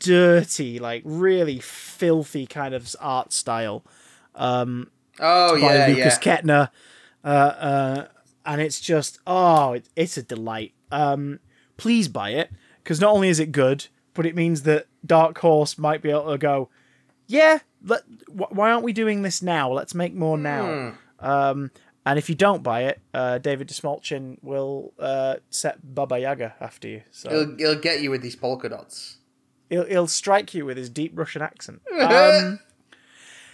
dirty, 0.00 0.78
like 0.78 1.02
really 1.04 1.60
filthy 1.60 2.46
kind 2.46 2.74
of 2.74 2.96
art 2.98 3.32
style 3.32 3.84
oh 5.20 5.60
by 5.60 5.74
yeah, 5.74 5.86
Lukas 5.86 6.18
yeah. 6.24 6.40
Ketner, 6.40 6.70
uh, 7.24 7.26
uh, 7.26 8.08
and 8.46 8.60
it's 8.60 8.80
just 8.80 9.18
oh, 9.26 9.74
it, 9.74 9.88
it's 9.94 10.16
a 10.16 10.22
delight. 10.22 10.72
Um, 10.90 11.40
please 11.76 12.08
buy 12.08 12.30
it 12.30 12.50
because 12.82 13.00
not 13.00 13.12
only 13.12 13.28
is 13.28 13.38
it 13.38 13.52
good, 13.52 13.86
but 14.14 14.26
it 14.26 14.34
means 14.34 14.62
that 14.62 14.86
Dark 15.04 15.38
Horse 15.38 15.78
might 15.78 16.02
be 16.02 16.10
able 16.10 16.30
to 16.30 16.38
go, 16.38 16.68
yeah, 17.26 17.58
let, 17.84 18.02
wh- 18.28 18.52
why 18.52 18.70
aren't 18.72 18.84
we 18.84 18.92
doing 18.92 19.22
this 19.22 19.40
now? 19.42 19.70
Let's 19.72 19.94
make 19.94 20.14
more 20.14 20.36
now. 20.38 20.94
Um, 21.20 21.70
and 22.06 22.18
if 22.18 22.28
you 22.28 22.34
don't 22.34 22.62
buy 22.62 22.84
it, 22.84 23.00
uh, 23.12 23.38
David 23.38 23.68
Dastmalchian 23.68 24.38
will 24.42 24.92
uh, 24.98 25.36
set 25.50 25.78
Baba 25.94 26.18
Yaga 26.18 26.54
after 26.60 26.88
you. 26.88 27.02
So 27.10 27.28
He'll, 27.30 27.56
he'll 27.56 27.80
get 27.80 28.00
you 28.00 28.10
with 28.10 28.22
these 28.22 28.36
polka 28.36 28.68
dots. 28.70 29.18
he'll, 29.68 29.84
he'll 29.84 30.06
strike 30.06 30.54
you 30.54 30.64
with 30.64 30.76
his 30.76 30.88
deep 30.90 31.12
Russian 31.14 31.42
accent. 31.42 31.82
Um, 32.00 32.58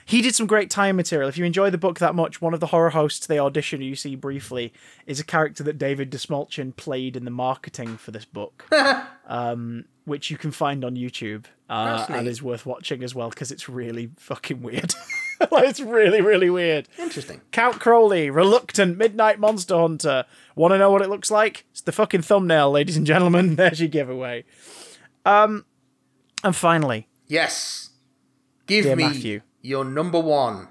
he 0.06 0.22
did 0.22 0.36
some 0.36 0.46
great 0.46 0.70
time 0.70 0.94
material. 0.96 1.28
If 1.28 1.36
you 1.36 1.44
enjoy 1.44 1.68
the 1.68 1.78
book 1.78 1.98
that 1.98 2.14
much, 2.14 2.40
one 2.40 2.54
of 2.54 2.60
the 2.60 2.68
horror 2.68 2.90
hosts 2.90 3.26
they 3.26 3.40
audition 3.40 3.82
you 3.82 3.96
see 3.96 4.14
briefly 4.14 4.72
is 5.04 5.18
a 5.18 5.24
character 5.24 5.64
that 5.64 5.78
David 5.78 6.12
Dastmalchian 6.12 6.74
played 6.76 7.16
in 7.16 7.24
the 7.24 7.30
marketing 7.30 7.96
for 7.96 8.12
this 8.12 8.24
book, 8.24 8.64
um, 9.26 9.84
which 10.04 10.30
you 10.30 10.38
can 10.38 10.52
find 10.52 10.84
on 10.84 10.94
YouTube 10.94 11.46
uh, 11.68 12.06
and 12.08 12.28
is 12.28 12.40
worth 12.40 12.64
watching 12.64 13.02
as 13.02 13.16
well 13.16 13.30
because 13.30 13.50
it's 13.50 13.68
really 13.68 14.10
fucking 14.16 14.62
weird. 14.62 14.94
like, 15.50 15.68
it's 15.68 15.80
really, 15.80 16.20
really 16.20 16.50
weird. 16.50 16.88
Interesting. 16.98 17.40
Count 17.50 17.80
Crowley, 17.80 18.30
reluctant 18.30 18.96
midnight 18.96 19.40
monster 19.40 19.76
hunter. 19.76 20.24
Want 20.54 20.72
to 20.72 20.78
know 20.78 20.92
what 20.92 21.02
it 21.02 21.10
looks 21.10 21.32
like? 21.32 21.64
It's 21.72 21.80
the 21.80 21.90
fucking 21.90 22.22
thumbnail, 22.22 22.70
ladies 22.70 22.96
and 22.96 23.06
gentlemen. 23.06 23.56
There's 23.56 23.80
your 23.80 23.88
giveaway. 23.88 24.44
Um, 25.24 25.64
and 26.44 26.54
finally, 26.54 27.08
Yes. 27.26 27.90
Give 28.66 28.84
Dear 28.84 28.96
me 28.96 29.04
Matthew. 29.04 29.40
Your 29.66 29.84
number 29.84 30.20
one. 30.20 30.68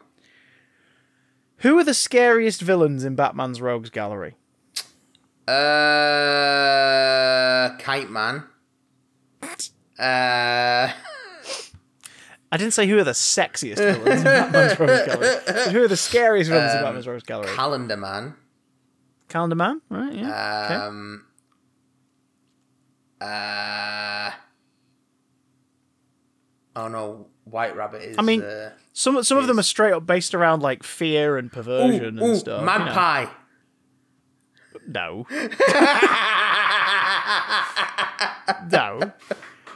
who 1.57 1.77
are 1.77 1.83
the 1.83 1.93
scariest 1.93 2.61
villains 2.61 3.03
in 3.03 3.15
Batman's 3.15 3.59
Rogues 3.61 3.89
Gallery? 3.89 4.35
Uh, 6.55 7.75
Kite 7.77 8.09
Man. 8.09 8.43
Uh, 9.97 10.91
I 12.51 12.57
didn't 12.57 12.73
say 12.73 12.87
who 12.87 12.97
are 12.97 13.03
the 13.03 13.11
sexiest 13.11 13.77
villains 13.77 14.19
in 14.19 14.23
Batman's 14.23 14.79
Rogues 14.79 15.05
Gallery. 15.05 15.35
But 15.45 15.71
who 15.71 15.83
are 15.83 15.87
the 15.87 15.97
scariest 15.97 16.49
villains 16.49 16.73
in 16.73 16.81
Batman's 16.81 17.07
Rogues 17.07 17.23
Gallery? 17.23 17.53
Calendar 17.55 17.97
Man. 17.97 18.35
Calendar 19.29 19.55
Man, 19.55 19.81
right? 19.89 20.13
Yeah. 20.13 20.85
Um. 20.87 21.25
okay. 23.21 23.25
Um. 23.25 23.29
Uh. 23.29 24.31
Oh 26.77 26.87
no, 26.89 27.27
White 27.45 27.75
Rabbit 27.75 28.01
is. 28.01 28.17
I 28.17 28.21
mean, 28.21 28.41
uh, 28.41 28.71
Some 28.97 29.21
some 29.23 29.37
of 29.37 29.47
them 29.47 29.59
are 29.59 29.63
straight 29.63 29.91
up 29.91 30.05
based 30.05 30.33
around 30.33 30.61
like 30.61 30.81
fear 30.81 31.37
and 31.37 31.47
ooh, 31.47 31.53
perversion 31.53 32.17
and 32.17 32.21
ooh, 32.21 32.35
stuff. 32.37 32.61
you 32.61 32.65
know. 32.65 33.29
No. 34.87 35.27
no. 38.71 39.11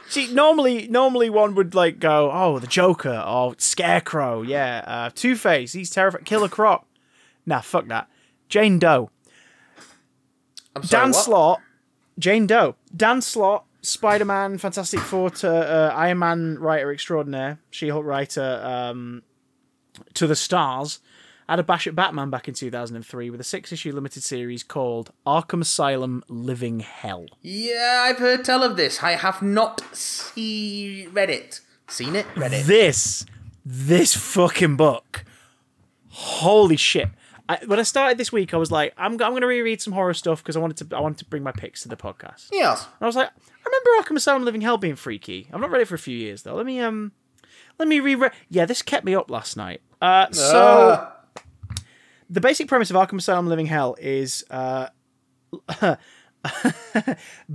See, 0.08 0.32
normally, 0.32 0.88
normally 0.88 1.28
one 1.28 1.54
would 1.54 1.74
like 1.74 1.98
go, 1.98 2.30
"Oh, 2.32 2.58
the 2.60 2.66
Joker, 2.66 3.22
oh, 3.26 3.54
Scarecrow, 3.58 4.40
yeah, 4.40 4.84
uh, 4.86 5.10
Two 5.14 5.36
Face, 5.36 5.74
he's 5.74 5.90
terrified, 5.90 6.24
Killer 6.24 6.48
Croc." 6.48 6.86
Nah, 7.44 7.60
fuck 7.60 7.88
that. 7.88 8.08
Jane 8.48 8.78
Doe, 8.78 9.10
I'm 10.74 10.82
sorry, 10.82 11.02
Dan 11.02 11.12
what? 11.12 11.24
Slott, 11.24 11.60
Jane 12.18 12.46
Doe, 12.46 12.74
Dan 12.96 13.20
Slott, 13.20 13.66
Spider 13.82 14.24
Man, 14.24 14.58
Fantastic 14.58 15.00
Four 15.00 15.30
to 15.30 15.50
uh, 15.50 15.94
Iron 15.94 16.18
Man 16.18 16.58
writer 16.58 16.92
extraordinaire, 16.92 17.58
She 17.70 17.88
Hulk 17.88 18.04
writer 18.04 18.60
um, 18.62 19.22
to 20.14 20.26
the 20.26 20.36
stars, 20.36 21.00
had 21.48 21.58
a 21.58 21.62
bash 21.62 21.86
at 21.86 21.96
Batman 21.96 22.30
back 22.30 22.46
in 22.46 22.54
2003 22.54 23.30
with 23.30 23.40
a 23.40 23.44
six 23.44 23.72
issue 23.72 23.92
limited 23.92 24.22
series 24.22 24.62
called 24.62 25.12
Arkham 25.26 25.62
Asylum 25.62 26.22
Living 26.28 26.80
Hell. 26.80 27.26
Yeah, 27.42 28.04
I've 28.04 28.18
heard 28.18 28.44
tell 28.44 28.62
of 28.62 28.76
this. 28.76 29.02
I 29.02 29.12
have 29.12 29.42
not 29.42 29.82
see 29.96 31.08
read 31.12 31.30
it. 31.30 31.60
Seen 31.88 32.14
it? 32.14 32.26
Read 32.36 32.52
it. 32.52 32.66
This, 32.66 33.26
this 33.64 34.14
fucking 34.14 34.76
book, 34.76 35.24
holy 36.08 36.76
shit. 36.76 37.08
I, 37.52 37.58
when 37.66 37.78
I 37.78 37.82
started 37.82 38.16
this 38.18 38.30
week, 38.32 38.54
I 38.54 38.56
was 38.58 38.70
like, 38.70 38.92
I'm, 38.96 39.12
I'm 39.12 39.18
going 39.18 39.40
to 39.40 39.46
reread 39.46 39.80
some 39.82 39.92
horror 39.92 40.14
stuff 40.14 40.42
because 40.42 40.56
I 40.56 40.60
wanted 40.60 40.88
to 40.88 40.96
I 40.96 41.00
wanted 41.00 41.18
to 41.18 41.24
bring 41.24 41.42
my 41.42 41.52
picks 41.52 41.82
to 41.82 41.88
the 41.88 41.96
podcast. 41.96 42.48
Yes. 42.52 42.84
And 42.84 43.02
I 43.02 43.06
was 43.06 43.16
like, 43.16 43.28
I 43.28 43.64
remember 43.68 43.90
Arkham 44.02 44.16
Asylum 44.16 44.44
Living 44.44 44.60
Hell 44.60 44.76
being 44.78 44.96
freaky. 44.96 45.48
I've 45.52 45.60
not 45.60 45.70
read 45.70 45.82
it 45.82 45.88
for 45.88 45.94
a 45.96 45.98
few 45.98 46.16
years 46.16 46.42
though. 46.42 46.54
Let 46.54 46.66
me 46.66 46.80
um, 46.80 47.12
let 47.78 47.88
me 47.88 48.00
reread. 48.00 48.32
Yeah, 48.48 48.66
this 48.66 48.82
kept 48.82 49.04
me 49.04 49.14
up 49.14 49.30
last 49.30 49.56
night. 49.56 49.80
Uh, 50.00 50.30
so 50.32 50.98
Ah. 51.00 51.16
the 52.28 52.40
basic 52.40 52.68
premise 52.68 52.90
of 52.90 52.96
Arkham 52.96 53.18
Asylum 53.18 53.48
Living 53.48 53.66
Hell 53.66 53.96
is 54.00 54.44
uh, 54.50 54.88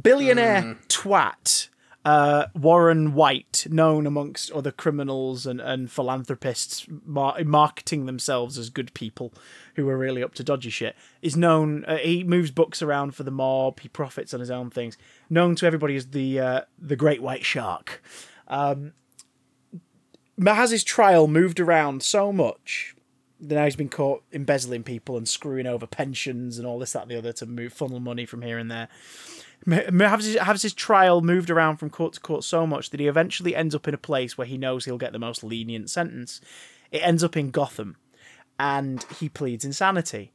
billionaire 0.01 0.77
twat 0.87 1.69
uh, 2.05 2.45
Warren 2.53 3.15
White, 3.15 3.65
known 3.67 4.05
amongst 4.05 4.51
other 4.51 4.71
criminals 4.71 5.47
and, 5.47 5.59
and 5.59 5.91
philanthropists 5.91 6.85
mar- 7.03 7.43
marketing 7.43 8.05
themselves 8.05 8.59
as 8.59 8.69
good 8.69 8.93
people 8.93 9.33
who 9.73 9.89
are 9.89 9.97
really 9.97 10.21
up 10.21 10.35
to 10.35 10.43
dodgy 10.43 10.69
shit, 10.69 10.95
is 11.23 11.35
known. 11.35 11.83
Uh, 11.85 11.97
he 11.97 12.23
moves 12.23 12.51
books 12.51 12.83
around 12.83 13.15
for 13.15 13.23
the 13.23 13.31
mob. 13.31 13.79
He 13.79 13.89
profits 13.89 14.35
on 14.35 14.39
his 14.39 14.51
own 14.51 14.69
things. 14.69 14.97
Known 15.31 15.55
to 15.55 15.65
everybody 15.65 15.95
as 15.95 16.11
the 16.11 16.39
uh, 16.39 16.61
the 16.79 16.95
Great 16.95 17.23
White 17.23 17.43
Shark. 17.43 18.03
Um, 18.47 18.93
his 20.37 20.83
trial 20.83 21.27
moved 21.27 21.59
around 21.59 22.03
so 22.03 22.31
much 22.31 22.95
that 23.39 23.55
now 23.55 23.65
he's 23.65 23.75
been 23.75 23.89
caught 23.89 24.23
embezzling 24.31 24.83
people 24.83 25.17
and 25.17 25.27
screwing 25.27 25.65
over 25.65 25.87
pensions 25.87 26.57
and 26.57 26.67
all 26.67 26.77
this, 26.77 26.93
that, 26.93 27.03
and 27.03 27.11
the 27.11 27.17
other 27.17 27.33
to 27.33 27.45
move 27.45 27.73
funnel 27.73 27.99
money 27.99 28.25
from 28.25 28.43
here 28.43 28.57
and 28.59 28.69
there. 28.69 28.89
Has 29.67 30.25
his, 30.25 30.37
has 30.37 30.61
his 30.61 30.73
trial 30.73 31.21
moved 31.21 31.49
around 31.49 31.77
from 31.77 31.89
court 31.89 32.13
to 32.13 32.19
court 32.19 32.43
so 32.43 32.67
much 32.67 32.91
that 32.91 32.99
he 32.99 33.07
eventually 33.07 33.55
ends 33.55 33.73
up 33.73 33.87
in 33.87 33.93
a 33.93 33.99
place 33.99 34.37
where 34.37 34.47
he 34.47 34.57
knows 34.57 34.85
he'll 34.85 34.97
get 34.97 35.11
the 35.11 35.19
most 35.19 35.43
lenient 35.43 35.89
sentence. 35.89 36.39
It 36.91 36.99
ends 36.99 37.23
up 37.23 37.35
in 37.35 37.51
Gotham, 37.51 37.97
and 38.59 39.03
he 39.19 39.29
pleads 39.29 39.65
insanity. 39.65 40.31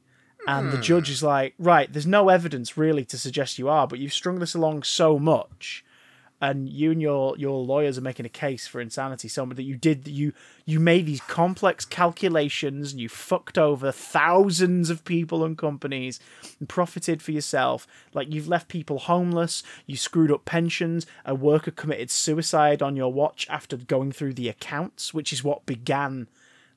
And 0.46 0.72
the 0.72 0.76
hmm. 0.76 0.82
judge 0.82 1.10
is 1.10 1.22
like, 1.22 1.54
right, 1.58 1.92
there's 1.92 2.06
no 2.06 2.28
evidence 2.28 2.76
really 2.76 3.04
to 3.04 3.18
suggest 3.18 3.58
you 3.58 3.68
are, 3.68 3.86
but 3.86 3.98
you've 3.98 4.12
strung 4.12 4.38
this 4.38 4.54
along 4.54 4.82
so 4.84 5.18
much 5.18 5.84
and 6.40 6.68
you 6.68 6.90
and 6.90 7.02
your 7.02 7.36
your 7.36 7.62
lawyers 7.62 7.98
are 7.98 8.02
making 8.02 8.24
a 8.24 8.30
case 8.30 8.66
for 8.66 8.80
insanity 8.80 9.28
so 9.28 9.44
much 9.44 9.56
that 9.56 9.64
you 9.64 9.76
did 9.76 10.08
you 10.08 10.32
you 10.64 10.80
made 10.80 11.04
these 11.06 11.20
complex 11.22 11.84
calculations 11.84 12.92
and 12.92 13.00
you 13.00 13.08
fucked 13.08 13.58
over 13.58 13.92
thousands 13.92 14.88
of 14.88 15.04
people 15.04 15.44
and 15.44 15.58
companies 15.58 16.18
and 16.58 16.68
profited 16.68 17.20
for 17.20 17.32
yourself. 17.32 17.86
Like 18.14 18.32
you've 18.32 18.48
left 18.48 18.68
people 18.68 19.00
homeless 19.00 19.62
you 19.86 19.96
screwed 19.96 20.32
up 20.32 20.44
pensions 20.44 21.06
a 21.24 21.34
worker 21.34 21.70
committed 21.70 22.10
suicide 22.10 22.80
on 22.80 22.96
your 22.96 23.12
watch 23.12 23.46
after 23.50 23.76
going 23.76 24.12
through 24.12 24.34
the 24.34 24.48
accounts 24.48 25.12
which 25.12 25.32
is 25.32 25.44
what 25.44 25.66
began 25.66 26.26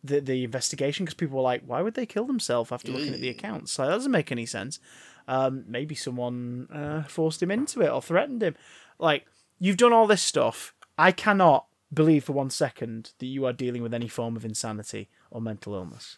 the, 0.03 0.19
the 0.19 0.43
investigation 0.43 1.05
because 1.05 1.13
people 1.13 1.37
were 1.37 1.43
like 1.43 1.63
why 1.65 1.81
would 1.81 1.93
they 1.93 2.05
kill 2.05 2.25
themselves 2.25 2.71
after 2.71 2.91
looking 2.91 3.13
at 3.13 3.21
the 3.21 3.29
accounts? 3.29 3.71
So 3.71 3.85
that 3.85 3.91
doesn't 3.93 4.11
make 4.11 4.31
any 4.31 4.45
sense. 4.45 4.79
Um, 5.25 5.63
maybe 5.69 5.95
someone 5.95 6.67
uh, 6.69 7.03
forced 7.03 7.41
him 7.41 7.49
into 7.49 7.81
it 7.81 7.89
or 7.89 8.01
threatened 8.01 8.43
him. 8.43 8.55
Like 8.99 9.25
you've 9.63 9.77
done 9.77 9.93
all 9.93 10.07
this 10.07 10.21
stuff. 10.21 10.75
I 10.97 11.13
cannot 11.13 11.67
believe 11.93 12.25
for 12.25 12.33
one 12.33 12.49
second 12.49 13.11
that 13.19 13.27
you 13.27 13.45
are 13.45 13.53
dealing 13.53 13.81
with 13.81 13.93
any 13.93 14.09
form 14.09 14.35
of 14.35 14.43
insanity 14.43 15.09
or 15.31 15.39
mental 15.39 15.73
illness. 15.73 16.17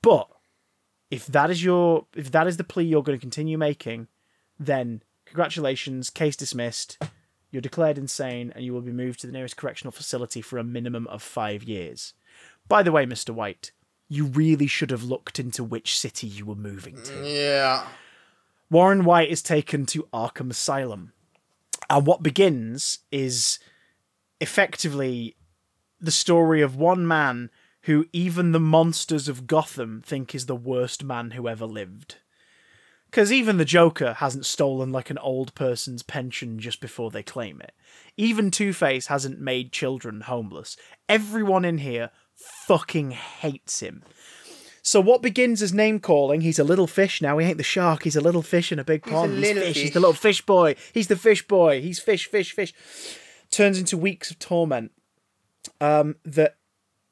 But 0.00 0.28
if 1.10 1.26
that 1.26 1.50
is 1.50 1.62
your 1.62 2.06
if 2.14 2.30
that 2.30 2.46
is 2.46 2.56
the 2.56 2.64
plea 2.64 2.84
you're 2.84 3.02
going 3.02 3.18
to 3.18 3.20
continue 3.20 3.58
making, 3.58 4.08
then 4.58 5.02
congratulations, 5.26 6.08
case 6.08 6.34
dismissed. 6.34 6.98
You're 7.50 7.60
declared 7.60 7.98
insane 7.98 8.52
and 8.56 8.64
you 8.64 8.72
will 8.72 8.80
be 8.80 8.90
moved 8.90 9.20
to 9.20 9.26
the 9.26 9.34
nearest 9.34 9.58
correctional 9.58 9.92
facility 9.92 10.40
for 10.40 10.58
a 10.58 10.64
minimum 10.64 11.06
of 11.08 11.22
5 11.22 11.62
years. 11.62 12.14
By 12.68 12.82
the 12.82 12.90
way, 12.90 13.04
Mr. 13.04 13.30
White, 13.30 13.70
you 14.08 14.24
really 14.24 14.66
should 14.66 14.90
have 14.90 15.04
looked 15.04 15.38
into 15.38 15.62
which 15.62 15.98
city 15.98 16.26
you 16.26 16.46
were 16.46 16.54
moving 16.54 17.02
to. 17.02 17.28
Yeah. 17.28 17.86
Warren 18.70 19.04
White 19.04 19.30
is 19.30 19.42
taken 19.42 19.84
to 19.86 20.08
Arkham 20.12 20.50
Asylum. 20.50 21.12
And 21.88 22.06
what 22.06 22.22
begins 22.22 23.00
is 23.10 23.58
effectively 24.40 25.36
the 26.00 26.10
story 26.10 26.60
of 26.60 26.76
one 26.76 27.06
man 27.06 27.50
who 27.82 28.06
even 28.12 28.52
the 28.52 28.60
monsters 28.60 29.28
of 29.28 29.46
Gotham 29.46 30.02
think 30.04 30.34
is 30.34 30.46
the 30.46 30.56
worst 30.56 31.04
man 31.04 31.32
who 31.32 31.48
ever 31.48 31.66
lived. 31.66 32.16
Because 33.06 33.32
even 33.32 33.56
the 33.56 33.64
Joker 33.64 34.14
hasn't 34.14 34.44
stolen 34.44 34.90
like 34.90 35.10
an 35.10 35.18
old 35.18 35.54
person's 35.54 36.02
pension 36.02 36.58
just 36.58 36.80
before 36.80 37.10
they 37.10 37.22
claim 37.22 37.60
it. 37.60 37.72
Even 38.16 38.50
Two 38.50 38.72
Face 38.72 39.06
hasn't 39.06 39.40
made 39.40 39.72
children 39.72 40.22
homeless. 40.22 40.76
Everyone 41.08 41.64
in 41.64 41.78
here 41.78 42.10
fucking 42.66 43.12
hates 43.12 43.80
him. 43.80 44.02
So 44.86 45.00
what 45.00 45.20
begins 45.20 45.62
as 45.62 45.74
name 45.74 45.98
calling, 45.98 46.42
he's 46.42 46.60
a 46.60 46.64
little 46.64 46.86
fish 46.86 47.20
now. 47.20 47.38
He 47.38 47.46
ain't 47.48 47.58
the 47.58 47.64
shark. 47.64 48.04
He's 48.04 48.14
a 48.14 48.20
little 48.20 48.40
fish 48.40 48.70
in 48.70 48.78
a 48.78 48.84
big 48.84 49.02
pond. 49.02 49.32
He's, 49.32 49.40
little 49.40 49.62
fish. 49.64 49.76
He's 49.78 49.90
the 49.90 49.98
little 49.98 50.14
fish 50.14 50.46
boy. 50.46 50.76
He's 50.94 51.08
the 51.08 51.16
fish 51.16 51.44
boy. 51.44 51.82
He's 51.82 51.98
fish, 51.98 52.30
fish, 52.30 52.52
fish. 52.52 52.72
Turns 53.50 53.80
into 53.80 53.96
weeks 53.96 54.30
of 54.30 54.38
torment 54.38 54.92
um, 55.80 56.14
that 56.24 56.58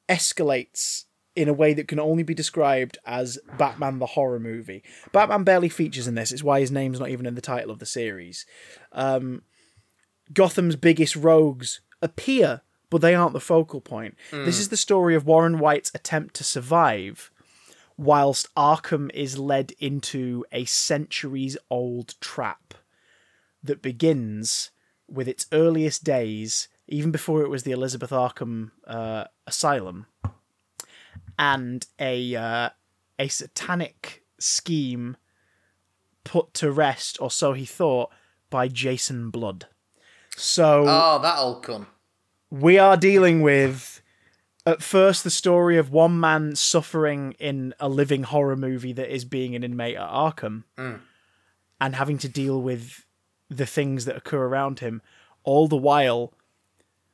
escalates 0.08 1.06
in 1.34 1.48
a 1.48 1.52
way 1.52 1.74
that 1.74 1.88
can 1.88 1.98
only 1.98 2.22
be 2.22 2.32
described 2.32 2.98
as 3.04 3.40
Batman 3.58 3.98
the 3.98 4.06
horror 4.06 4.38
movie. 4.38 4.84
Batman 5.10 5.42
barely 5.42 5.68
features 5.68 6.06
in 6.06 6.14
this. 6.14 6.30
It's 6.30 6.44
why 6.44 6.60
his 6.60 6.70
name's 6.70 7.00
not 7.00 7.08
even 7.08 7.26
in 7.26 7.34
the 7.34 7.40
title 7.40 7.72
of 7.72 7.80
the 7.80 7.86
series. 7.86 8.46
Um, 8.92 9.42
Gotham's 10.32 10.76
biggest 10.76 11.16
rogues 11.16 11.80
appear, 12.00 12.60
but 12.88 13.00
they 13.00 13.16
aren't 13.16 13.32
the 13.32 13.40
focal 13.40 13.80
point. 13.80 14.14
This 14.30 14.60
is 14.60 14.68
the 14.68 14.76
story 14.76 15.16
of 15.16 15.26
Warren 15.26 15.58
White's 15.58 15.90
attempt 15.92 16.34
to 16.36 16.44
survive 16.44 17.32
whilst 17.96 18.52
Arkham 18.54 19.10
is 19.14 19.38
led 19.38 19.72
into 19.78 20.44
a 20.52 20.64
centuries 20.64 21.56
old 21.70 22.14
trap 22.20 22.74
that 23.62 23.82
begins 23.82 24.70
with 25.08 25.28
its 25.28 25.46
earliest 25.52 26.04
days, 26.04 26.68
even 26.88 27.10
before 27.10 27.42
it 27.42 27.48
was 27.50 27.62
the 27.62 27.72
Elizabeth 27.72 28.10
Arkham 28.10 28.70
uh, 28.86 29.24
Asylum, 29.46 30.06
and 31.38 31.86
a 31.98 32.34
uh, 32.34 32.70
a 33.18 33.28
satanic 33.28 34.24
scheme 34.38 35.16
put 36.24 36.54
to 36.54 36.70
rest, 36.72 37.18
or 37.20 37.30
so 37.30 37.52
he 37.52 37.64
thought, 37.64 38.10
by 38.50 38.66
Jason 38.68 39.30
Blood. 39.30 39.66
So 40.36 40.84
Oh, 40.86 41.18
that 41.22 41.38
old 41.38 41.62
cunt. 41.64 41.86
we 42.50 42.78
are 42.78 42.96
dealing 42.96 43.42
with 43.42 44.00
at 44.66 44.82
first 44.82 45.24
the 45.24 45.30
story 45.30 45.76
of 45.76 45.90
one 45.90 46.18
man 46.18 46.56
suffering 46.56 47.32
in 47.38 47.74
a 47.78 47.88
living 47.88 48.22
horror 48.22 48.56
movie 48.56 48.92
that 48.94 49.12
is 49.14 49.24
being 49.24 49.54
an 49.54 49.62
inmate 49.64 49.96
at 49.96 50.08
Arkham 50.08 50.64
and 51.80 51.94
having 51.96 52.18
to 52.18 52.28
deal 52.28 52.60
with 52.62 53.04
the 53.50 53.66
things 53.66 54.04
that 54.06 54.16
occur 54.16 54.44
around 54.46 54.78
him 54.80 55.02
all 55.42 55.68
the 55.68 55.76
while 55.76 56.32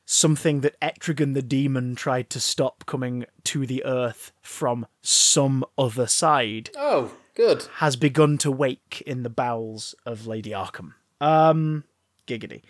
something 0.05 0.61
that 0.61 0.79
Etrigan 0.81 1.33
the 1.33 1.41
demon 1.41 1.95
tried 1.95 2.29
to 2.29 2.39
stop 2.39 2.85
coming 2.85 3.25
to 3.45 3.65
the 3.65 3.83
earth 3.85 4.31
from 4.41 4.85
some 5.01 5.63
other 5.77 6.07
side 6.07 6.69
Oh, 6.77 7.11
good. 7.35 7.63
has 7.75 7.95
begun 7.95 8.37
to 8.39 8.51
wake 8.51 9.03
in 9.05 9.23
the 9.23 9.29
bowels 9.29 9.93
of 10.05 10.25
Lady 10.27 10.51
Arkham. 10.51 10.93
Um, 11.19 11.83
giggity. 12.27 12.61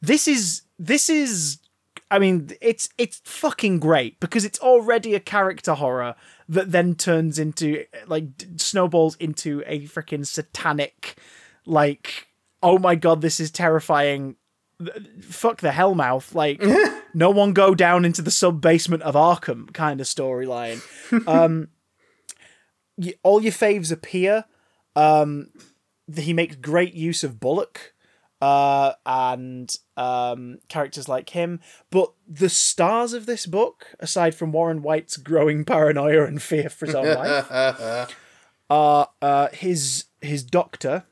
This 0.00 0.26
is 0.26 0.62
this 0.78 1.10
is. 1.10 1.58
I 2.10 2.18
mean, 2.18 2.50
it's 2.60 2.88
it's 2.98 3.20
fucking 3.24 3.78
great 3.78 4.18
because 4.20 4.44
it's 4.44 4.58
already 4.58 5.14
a 5.14 5.20
character 5.20 5.74
horror 5.74 6.16
that 6.48 6.72
then 6.72 6.94
turns 6.94 7.38
into 7.38 7.84
like 8.06 8.24
snowballs 8.56 9.16
into 9.16 9.62
a 9.66 9.82
freaking 9.82 10.26
satanic, 10.26 11.16
like, 11.66 12.28
oh 12.62 12.78
my 12.78 12.94
god, 12.94 13.20
this 13.20 13.38
is 13.38 13.50
terrifying. 13.50 14.36
Fuck 15.22 15.60
the 15.60 15.70
Hellmouth! 15.70 16.34
Like, 16.34 16.60
no 17.14 17.30
one 17.30 17.52
go 17.52 17.74
down 17.74 18.04
into 18.04 18.22
the 18.22 18.30
sub 18.30 18.60
basement 18.60 19.02
of 19.02 19.14
Arkham 19.14 19.72
kind 19.72 20.00
of 20.00 20.06
storyline. 20.06 20.82
Um, 21.26 21.68
y- 22.96 23.14
all 23.24 23.42
your 23.42 23.52
faves 23.52 23.90
appear 23.90 24.44
um, 24.96 25.48
he 26.16 26.32
makes 26.32 26.56
great 26.56 26.94
use 26.94 27.22
of 27.24 27.40
Bullock 27.40 27.94
uh, 28.40 28.92
and 29.04 29.76
um, 29.96 30.58
characters 30.68 31.08
like 31.08 31.30
him. 31.30 31.60
But 31.90 32.12
the 32.28 32.48
stars 32.48 33.12
of 33.12 33.26
this 33.26 33.46
book, 33.46 33.88
aside 33.98 34.34
from 34.34 34.52
Warren 34.52 34.82
White's 34.82 35.16
growing 35.16 35.64
paranoia 35.64 36.24
and 36.24 36.42
fear 36.42 36.68
for 36.68 36.86
his 36.86 36.94
own 36.94 37.14
life, 37.14 37.50
are 38.70 39.08
uh, 39.20 39.48
his 39.52 40.06
his 40.20 40.42
doctor, 40.42 41.04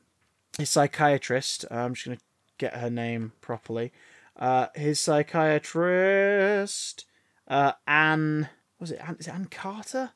his 0.57 0.69
psychiatrist. 0.69 1.65
I'm 1.69 1.93
just 1.93 2.05
gonna 2.05 2.17
get 2.57 2.77
her 2.77 2.89
name 2.89 3.33
properly. 3.41 3.91
Uh, 4.35 4.67
his 4.75 4.99
psychiatrist, 4.99 7.05
uh, 7.47 7.73
Anne. 7.87 8.49
Was 8.79 8.91
it 8.91 9.01
Anne? 9.05 9.17
Is 9.19 9.27
it 9.27 9.33
Anne 9.33 9.45
Carter? 9.45 10.11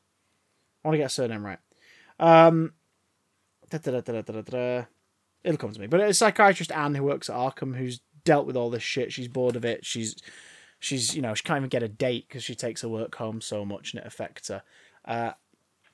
I 0.84 0.88
want 0.88 0.94
to 0.94 0.98
get 0.98 1.04
her 1.04 1.08
surname 1.10 1.44
right. 1.44 1.58
Um, 2.18 2.72
da, 3.70 3.78
da, 3.78 4.00
da, 4.00 4.00
da, 4.00 4.22
da, 4.22 4.32
da, 4.32 4.40
da. 4.42 4.84
It'll 5.44 5.58
come 5.58 5.72
to 5.72 5.80
me. 5.80 5.86
But 5.86 6.00
it's 6.00 6.18
psychiatrist 6.18 6.72
Anne 6.72 6.94
who 6.94 7.02
works 7.02 7.28
at 7.28 7.36
Arkham, 7.36 7.76
who's 7.76 8.00
dealt 8.24 8.46
with 8.46 8.56
all 8.56 8.70
this 8.70 8.82
shit. 8.82 9.12
She's 9.12 9.28
bored 9.28 9.56
of 9.56 9.64
it. 9.64 9.84
She's, 9.84 10.16
she's, 10.80 11.14
you 11.14 11.22
know, 11.22 11.34
she 11.34 11.42
can't 11.42 11.58
even 11.58 11.68
get 11.68 11.82
a 11.82 11.88
date 11.88 12.26
because 12.28 12.42
she 12.42 12.54
takes 12.54 12.80
her 12.82 12.88
work 12.88 13.14
home 13.16 13.40
so 13.40 13.64
much 13.64 13.92
and 13.92 14.00
it 14.00 14.06
affects 14.06 14.48
her. 14.48 14.62
Uh, 15.04 15.32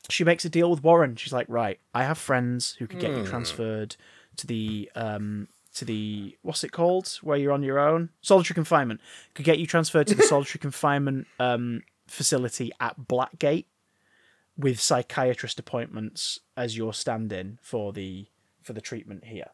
she 0.08 0.24
makes 0.24 0.44
a 0.44 0.48
deal 0.48 0.70
with 0.70 0.82
Warren. 0.82 1.16
She's 1.16 1.32
like, 1.32 1.46
right, 1.48 1.78
I 1.94 2.04
have 2.04 2.18
friends 2.18 2.76
who 2.78 2.86
could 2.86 3.00
get 3.00 3.16
you 3.16 3.24
transferred 3.26 3.96
to 4.36 4.46
the 4.46 4.90
um 4.94 5.48
to 5.74 5.84
the 5.84 6.36
what's 6.42 6.64
it 6.64 6.72
called 6.72 7.18
where 7.22 7.36
you're 7.36 7.52
on 7.52 7.62
your 7.62 7.78
own 7.78 8.10
solitary 8.22 8.54
confinement. 8.54 9.00
Could 9.34 9.44
get 9.44 9.58
you 9.58 9.66
transferred 9.66 10.06
to 10.06 10.14
the 10.14 10.22
solitary 10.34 10.60
confinement 10.60 11.26
um 11.38 11.82
facility 12.06 12.72
at 12.80 12.96
Blackgate 13.00 13.66
with 14.56 14.80
psychiatrist 14.80 15.58
appointments 15.58 16.40
as 16.56 16.76
your 16.76 16.92
stand-in 16.92 17.58
for 17.62 17.92
the 17.92 18.26
for 18.70 18.74
the 18.74 18.80
treatment 18.80 19.24
here. 19.24 19.50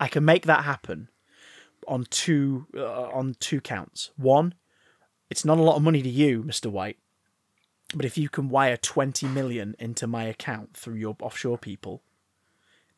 I 0.00 0.08
can 0.08 0.24
make 0.24 0.44
that 0.46 0.64
happen 0.64 1.10
on 1.86 2.06
two 2.10 2.66
uh, 2.76 3.08
on 3.10 3.36
two 3.38 3.60
counts. 3.60 4.10
One, 4.16 4.54
it's 5.30 5.44
not 5.44 5.58
a 5.58 5.62
lot 5.62 5.76
of 5.76 5.82
money 5.82 6.02
to 6.02 6.08
you, 6.08 6.42
Mister 6.42 6.68
White, 6.68 6.98
but 7.94 8.04
if 8.04 8.18
you 8.18 8.28
can 8.28 8.48
wire 8.48 8.76
20 8.76 9.28
million 9.28 9.76
into 9.78 10.08
my 10.08 10.24
account 10.24 10.76
through 10.76 10.96
your 10.96 11.16
offshore 11.22 11.56
people, 11.56 12.02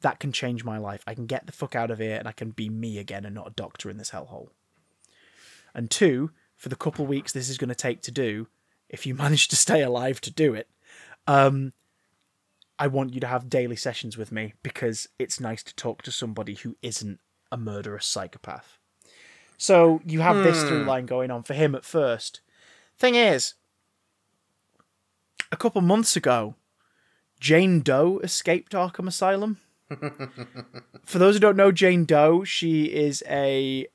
that 0.00 0.18
can 0.18 0.32
change 0.32 0.64
my 0.64 0.78
life. 0.78 1.04
I 1.06 1.14
can 1.14 1.26
get 1.26 1.44
the 1.44 1.52
fuck 1.52 1.76
out 1.76 1.90
of 1.90 1.98
here 1.98 2.16
and 2.16 2.26
I 2.26 2.32
can 2.32 2.48
be 2.48 2.70
me 2.70 2.96
again 2.96 3.26
and 3.26 3.34
not 3.34 3.48
a 3.48 3.54
doctor 3.54 3.90
in 3.90 3.98
this 3.98 4.12
hellhole. 4.12 4.48
And 5.74 5.90
two, 5.90 6.30
for 6.56 6.70
the 6.70 6.76
couple 6.76 7.04
weeks 7.04 7.32
this 7.32 7.50
is 7.50 7.58
going 7.58 7.68
to 7.68 7.74
take 7.74 8.00
to 8.02 8.10
do, 8.10 8.48
if 8.88 9.04
you 9.04 9.14
manage 9.24 9.48
to 9.48 9.56
stay 9.56 9.82
alive 9.82 10.22
to 10.22 10.30
do 10.30 10.54
it, 10.54 10.70
um, 11.26 11.74
I 12.78 12.86
want 12.86 13.14
you 13.14 13.20
to 13.20 13.26
have 13.26 13.50
daily 13.50 13.76
sessions 13.76 14.16
with 14.16 14.32
me 14.32 14.54
because 14.62 15.08
it's 15.18 15.40
nice 15.40 15.62
to 15.64 15.74
talk 15.74 16.02
to 16.02 16.12
somebody 16.12 16.54
who 16.54 16.76
isn't 16.82 17.20
a 17.50 17.56
murderous 17.56 18.06
psychopath. 18.06 18.78
So 19.58 20.00
you 20.04 20.20
have 20.20 20.36
this 20.36 20.62
through 20.62 20.82
hmm. 20.82 20.88
line 20.88 21.06
going 21.06 21.30
on 21.30 21.42
for 21.44 21.54
him 21.54 21.74
at 21.74 21.84
first. 21.84 22.40
Thing 22.98 23.14
is, 23.14 23.54
a 25.52 25.56
couple 25.56 25.80
months 25.82 26.16
ago, 26.16 26.56
Jane 27.38 27.80
Doe 27.80 28.20
escaped 28.22 28.72
Arkham 28.72 29.06
Asylum. 29.06 29.58
For 31.04 31.18
those 31.18 31.34
who 31.34 31.40
don't 31.40 31.56
know 31.56 31.72
Jane 31.72 32.04
Doe, 32.04 32.44
she 32.44 32.84
is 32.84 33.22
a 33.28 33.86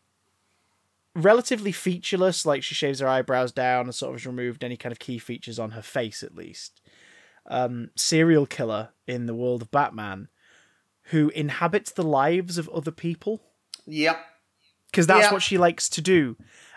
relatively 1.15 1.71
featureless, 1.71 2.45
like 2.45 2.63
she 2.63 2.75
shaves 2.75 2.99
her 2.99 3.07
eyebrows 3.07 3.51
down 3.51 3.85
and 3.85 3.95
sort 3.95 4.09
of 4.11 4.15
has 4.15 4.27
removed 4.27 4.63
any 4.63 4.77
kind 4.77 4.91
of 4.91 4.99
key 4.99 5.17
features 5.17 5.57
on 5.57 5.71
her 5.71 5.81
face 5.81 6.23
at 6.23 6.35
least. 6.35 6.81
Um, 7.49 7.91
serial 7.95 8.45
killer 8.45 8.89
in 9.07 9.25
the 9.25 9.33
world 9.35 9.61
of 9.61 9.71
Batman 9.71 10.27
who 11.11 11.29
inhabits 11.29 11.91
the 11.91 12.03
lives 12.03 12.57
of 12.57 12.67
other 12.69 12.91
people 12.91 13.41
Yep. 13.85 14.19
because 14.91 15.07
that's 15.07 15.27
Yeah. 15.27 15.31
what 15.31 15.41
she 15.41 15.57
likes 15.57 15.87
to 15.89 16.01
do. 16.01 16.35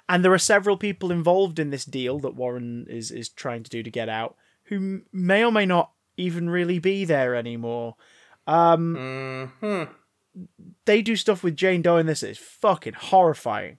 And 0.08 0.24
there 0.24 0.32
are 0.32 0.38
several 0.38 0.76
people 0.76 1.10
involved 1.10 1.58
in 1.58 1.70
this 1.70 1.84
deal 1.84 2.20
that 2.20 2.36
Warren 2.36 2.86
is 2.88 3.10
is 3.10 3.28
trying 3.28 3.64
to 3.64 3.70
do 3.70 3.82
to 3.82 3.90
get 3.90 4.08
out, 4.08 4.36
who 4.64 5.02
may 5.12 5.44
or 5.44 5.50
may 5.50 5.66
not 5.66 5.90
even 6.16 6.48
really 6.50 6.78
be 6.78 7.04
there 7.04 7.34
anymore. 7.34 7.96
Um, 8.46 9.50
hmm 9.60 9.84
they 10.84 11.02
do 11.02 11.16
stuff 11.16 11.42
with 11.42 11.56
Jane 11.56 11.82
Doe 11.82 11.96
in 11.96 12.06
this 12.06 12.22
is 12.22 12.38
fucking 12.38 12.92
horrifying. 12.94 13.78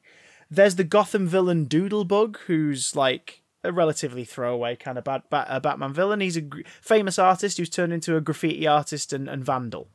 There's 0.49 0.75
the 0.75 0.83
Gotham 0.83 1.25
villain 1.27 1.65
Doodlebug, 1.67 2.37
who's 2.47 2.93
like 2.95 3.40
a 3.63 3.71
relatively 3.71 4.25
throwaway 4.25 4.75
kind 4.75 4.97
of 4.97 5.03
bad, 5.03 5.23
bat, 5.29 5.47
uh, 5.49 5.59
Batman 5.59 5.93
villain. 5.93 6.19
He's 6.19 6.37
a 6.37 6.41
gr- 6.41 6.61
famous 6.81 7.19
artist 7.19 7.57
who's 7.57 7.69
turned 7.69 7.93
into 7.93 8.15
a 8.15 8.21
graffiti 8.21 8.67
artist 8.67 9.13
and, 9.13 9.27
and 9.27 9.43
vandal. 9.43 9.89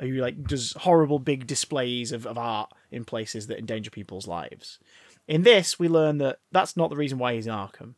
Who 0.00 0.12
like 0.12 0.44
does 0.44 0.74
horrible 0.78 1.18
big 1.18 1.48
displays 1.48 2.12
of, 2.12 2.24
of 2.24 2.38
art 2.38 2.72
in 2.90 3.04
places 3.04 3.48
that 3.48 3.58
endanger 3.58 3.90
people's 3.90 4.28
lives. 4.28 4.78
In 5.26 5.42
this, 5.42 5.78
we 5.78 5.88
learn 5.88 6.18
that 6.18 6.38
that's 6.52 6.76
not 6.76 6.88
the 6.88 6.96
reason 6.96 7.18
why 7.18 7.34
he's 7.34 7.48
in 7.48 7.52
Arkham. 7.52 7.94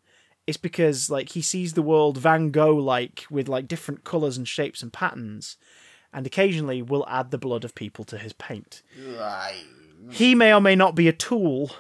It's 0.47 0.57
because 0.57 1.11
like 1.11 1.31
he 1.31 1.43
sees 1.43 1.75
the 1.75 1.83
world 1.83 2.17
Van 2.17 2.51
Gogh 2.51 2.77
like 2.77 3.27
with 3.31 3.49
like 3.49 3.69
different 3.69 4.03
colours 4.03 4.39
and 4.39 4.49
shapes 4.49 4.83
and 4.83 4.91
patterns, 4.91 5.59
and 6.11 6.27
occasionally 6.27 6.81
will 6.81 7.07
add 7.07 7.31
the 7.31 7.39
blood 7.39 7.65
of 7.65 7.75
people 7.75 8.05
to 8.07 8.17
his 8.17 8.33
paint. 8.33 8.83
Right. 9.19 9.63
He 10.11 10.35
may 10.35 10.55
or 10.55 10.61
may 10.63 10.75
not 10.75 10.95
be 10.95 11.07
a 11.07 11.13
tool 11.13 11.71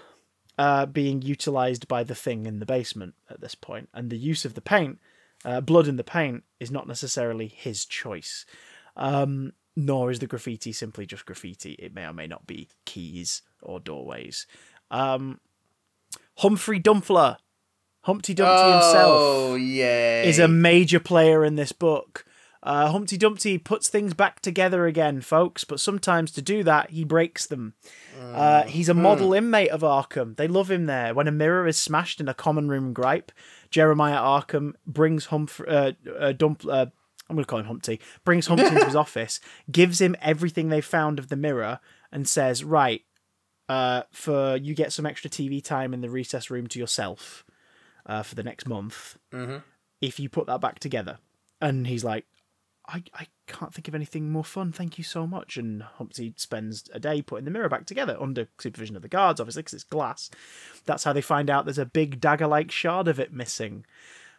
uh, 0.61 0.85
being 0.85 1.23
utilized 1.23 1.89
by 1.89 2.05
the 2.05 2.15
thing 2.15 2.45
in 2.45 2.59
the 2.61 2.67
basement 2.67 3.15
at 3.31 3.41
this 3.41 3.55
point, 3.55 3.89
and 3.95 4.11
the 4.11 4.19
use 4.19 4.45
of 4.45 4.53
the 4.53 4.61
paint, 4.61 4.99
uh, 5.43 5.61
blood 5.63 5.89
in 5.89 5.97
the 5.97 6.05
paint, 6.05 6.45
is 6.59 6.71
not 6.71 6.87
necessarily 6.87 7.49
his 7.49 7.87
choice. 7.87 8.45
Um, 8.95 9.53
nor 9.75 10.11
is 10.11 10.19
the 10.19 10.27
graffiti 10.27 10.73
simply 10.73 11.07
just 11.07 11.25
graffiti. 11.25 11.73
It 11.79 11.95
may 11.95 12.05
or 12.05 12.13
may 12.13 12.27
not 12.27 12.47
be 12.47 12.69
keys 12.85 13.41
or 13.63 13.81
doorways. 13.81 14.47
Um, 14.91 15.41
Humphrey 16.39 16.79
Dumpler, 16.79 17.39
Humpty 18.03 18.35
Dumpty 18.35 18.71
himself 18.73 19.19
Oh 19.23 19.55
yeah. 19.55 20.25
is 20.25 20.39
a 20.39 20.49
major 20.49 21.01
player 21.01 21.43
in 21.43 21.55
this 21.57 21.73
book. 21.73 22.27
Uh, 22.63 22.91
Humpty 22.91 23.17
Dumpty 23.17 23.57
puts 23.57 23.89
things 23.89 24.13
back 24.13 24.41
together 24.41 24.87
again, 24.87 25.23
folks, 25.23 25.65
but 25.65 25.81
sometimes 25.81 26.31
to 26.33 26.43
do 26.43 26.63
that, 26.65 26.91
he 26.91 27.05
breaks 27.05 27.47
them. 27.47 27.73
Uh, 28.21 28.65
he's 28.65 28.89
a 28.91 28.95
model 28.95 29.33
inmate 29.33 29.71
of 29.71 29.81
Arkham. 29.81 30.37
They 30.37 30.47
love 30.47 30.71
him 30.71 30.85
there. 30.85 31.15
When 31.15 31.27
a 31.27 31.33
mirror 31.33 31.67
is 31.67 31.79
smashed 31.79 32.21
in 32.21 32.29
a 32.29 32.35
common 32.35 32.69
room 32.69 32.93
gripe, 32.93 33.33
Jeremiah 33.71 34.19
Arkham 34.19 34.75
brings 34.87 35.27
Humphrey, 35.27 35.69
uh, 35.69 35.93
uh, 36.19 36.33
Dump, 36.33 36.67
uh, 36.67 36.87
I'm 37.31 37.37
going 37.37 37.45
to 37.45 37.49
call 37.49 37.61
him 37.61 37.67
Humpty, 37.67 37.99
brings 38.25 38.47
Humpty 38.47 38.67
into 38.67 38.85
his 38.85 38.97
office, 39.07 39.41
gives 39.71 40.01
him 40.01 40.15
everything 40.21 40.69
they 40.69 40.83
found 40.83 41.19
of 41.19 41.29
the 41.29 41.37
mirror, 41.37 41.81
and 42.13 42.29
says, 42.29 42.63
Right, 42.63 43.03
uh, 43.71 44.03
for 44.11 44.57
you 44.57 44.75
get 44.75 44.93
some 44.93 45.07
extra 45.07 45.31
TV 45.31 45.65
time 45.65 45.95
in 45.95 46.03
the 46.03 46.11
recess 46.11 46.51
room 46.51 46.67
to 46.67 46.79
yourself 46.79 47.45
uh, 48.05 48.23
for 48.23 48.35
the 48.35 48.43
next 48.43 48.69
month 48.69 49.17
if 50.03 50.21
you 50.21 50.29
put 50.29 50.47
that 50.47 50.61
back 50.61 50.79
together. 50.79 51.19
And 51.61 51.87
he's 51.87 52.03
like, 52.05 52.27
I, 52.93 53.03
I 53.15 53.27
can't 53.47 53.73
think 53.73 53.87
of 53.89 53.95
anything 53.95 54.31
more 54.31 54.45
fun. 54.45 54.73
Thank 54.73 54.99
you 54.99 55.05
so 55.05 55.27
much. 55.27 55.57
And 55.57 55.83
Humpty 55.83 56.35
spends 56.37 56.91
a 56.93 56.99
day 56.99 57.23
putting 57.23 57.45
the 57.45 57.51
mirror 57.51 57.69
back 57.69 57.87
together 57.87 58.17
under 58.21 58.49
supervision 58.59 58.97
of 58.97 59.03
the 59.03 59.09
guards, 59.09 59.41
obviously, 59.41 59.63
because 59.63 59.75
it's 59.75 59.85
glass. 59.85 60.31
That's 60.87 61.05
how 61.05 61.13
they 61.13 61.21
find 61.21 61.49
out 61.49 61.65
there's 61.65 61.79
a 61.79 61.87
big 61.87 62.21
dagger 62.21 62.47
like 62.49 62.71
shard 62.71 63.07
of 63.07 63.21
it 63.21 63.33
missing. 63.33 63.87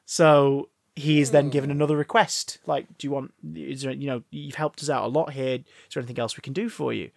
So 0.06 0.70
he 0.96 1.22
is 1.22 1.32
then 1.32 1.50
given 1.50 1.70
hmm. 1.70 1.78
another 1.78 1.96
request. 1.96 2.60
Like, 2.66 2.98
do 2.98 3.08
you 3.08 3.12
want, 3.12 3.34
is 3.56 3.84
there, 3.84 3.94
you 3.94 4.08
know, 4.08 4.24
you've 4.32 4.56
helped 4.56 4.82
us 4.82 4.90
out 4.90 5.06
a 5.06 5.08
lot 5.08 5.32
here. 5.32 5.56
Is 5.56 5.94
there 5.94 6.02
anything 6.02 6.20
else 6.20 6.36
we 6.36 6.42
can 6.42 6.54
do 6.54 6.68
for 6.68 6.92
you? 6.92 7.12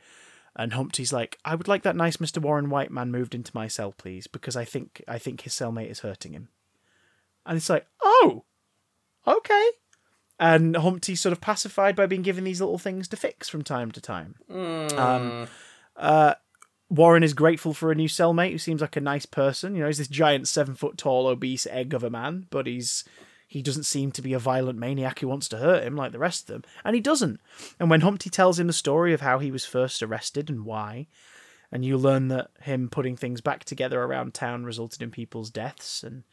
And 0.56 0.72
Humpty's 0.72 1.12
like, 1.12 1.38
I 1.44 1.56
would 1.56 1.66
like 1.66 1.82
that 1.82 1.96
nice 1.96 2.18
Mr. 2.18 2.40
Warren 2.40 2.70
White 2.70 2.92
man 2.92 3.10
moved 3.10 3.34
into 3.34 3.50
my 3.54 3.66
cell, 3.66 3.92
please, 3.92 4.28
because 4.28 4.54
I 4.54 4.64
think 4.64 5.02
I 5.08 5.18
think 5.18 5.40
his 5.40 5.52
cellmate 5.52 5.90
is 5.90 6.00
hurting 6.00 6.32
him. 6.32 6.48
And 7.44 7.56
it's 7.56 7.68
like, 7.68 7.86
oh, 8.00 8.44
okay. 9.26 9.70
And 10.38 10.76
Humpty's 10.76 11.20
sort 11.20 11.32
of 11.32 11.40
pacified 11.40 11.94
by 11.94 12.06
being 12.06 12.22
given 12.22 12.44
these 12.44 12.60
little 12.60 12.78
things 12.78 13.06
to 13.08 13.16
fix 13.16 13.48
from 13.48 13.62
time 13.62 13.92
to 13.92 14.00
time. 14.00 14.34
Um, 14.96 15.48
uh, 15.96 16.34
Warren 16.90 17.22
is 17.22 17.34
grateful 17.34 17.72
for 17.72 17.90
a 17.90 17.94
new 17.94 18.08
cellmate 18.08 18.52
who 18.52 18.58
seems 18.58 18.80
like 18.80 18.96
a 18.96 19.00
nice 19.00 19.26
person. 19.26 19.74
You 19.74 19.82
know, 19.82 19.86
he's 19.86 19.98
this 19.98 20.08
giant, 20.08 20.48
seven 20.48 20.74
foot 20.74 20.98
tall, 20.98 21.26
obese 21.26 21.66
egg 21.70 21.94
of 21.94 22.04
a 22.04 22.10
man, 22.10 22.46
but 22.50 22.66
he's 22.66 23.04
he 23.46 23.62
doesn't 23.62 23.84
seem 23.84 24.10
to 24.12 24.22
be 24.22 24.32
a 24.32 24.38
violent 24.38 24.78
maniac 24.78 25.20
who 25.20 25.28
wants 25.28 25.48
to 25.48 25.58
hurt 25.58 25.84
him 25.84 25.94
like 25.94 26.12
the 26.12 26.18
rest 26.18 26.50
of 26.50 26.54
them, 26.54 26.64
and 26.84 26.94
he 26.94 27.00
doesn't. 27.00 27.40
And 27.78 27.88
when 27.88 28.00
Humpty 28.00 28.28
tells 28.28 28.58
him 28.58 28.66
the 28.66 28.72
story 28.72 29.12
of 29.12 29.20
how 29.20 29.38
he 29.38 29.50
was 29.52 29.64
first 29.64 30.02
arrested 30.02 30.50
and 30.50 30.64
why, 30.64 31.06
and 31.70 31.84
you 31.84 31.96
learn 31.96 32.28
that 32.28 32.50
him 32.62 32.88
putting 32.88 33.16
things 33.16 33.40
back 33.40 33.64
together 33.64 34.02
around 34.02 34.34
town 34.34 34.64
resulted 34.64 35.02
in 35.02 35.10
people's 35.10 35.50
deaths, 35.50 36.02
and 36.02 36.24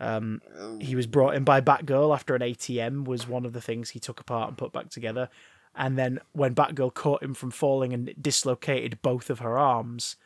um, 0.00 0.40
he 0.80 0.94
was 0.94 1.06
brought 1.06 1.34
in 1.34 1.44
by 1.44 1.60
Batgirl 1.60 2.14
after 2.14 2.34
an 2.34 2.42
ATM 2.42 3.04
was 3.04 3.26
one 3.26 3.44
of 3.44 3.52
the 3.52 3.60
things 3.60 3.90
he 3.90 3.98
took 3.98 4.20
apart 4.20 4.48
and 4.48 4.56
put 4.58 4.72
back 4.72 4.90
together. 4.90 5.28
And 5.74 5.98
then 5.98 6.20
when 6.32 6.54
Batgirl 6.54 6.94
caught 6.94 7.22
him 7.22 7.34
from 7.34 7.50
falling 7.50 7.92
and 7.92 8.14
dislocated 8.20 9.02
both 9.02 9.30
of 9.30 9.40
her 9.40 9.58
arms, 9.58 10.16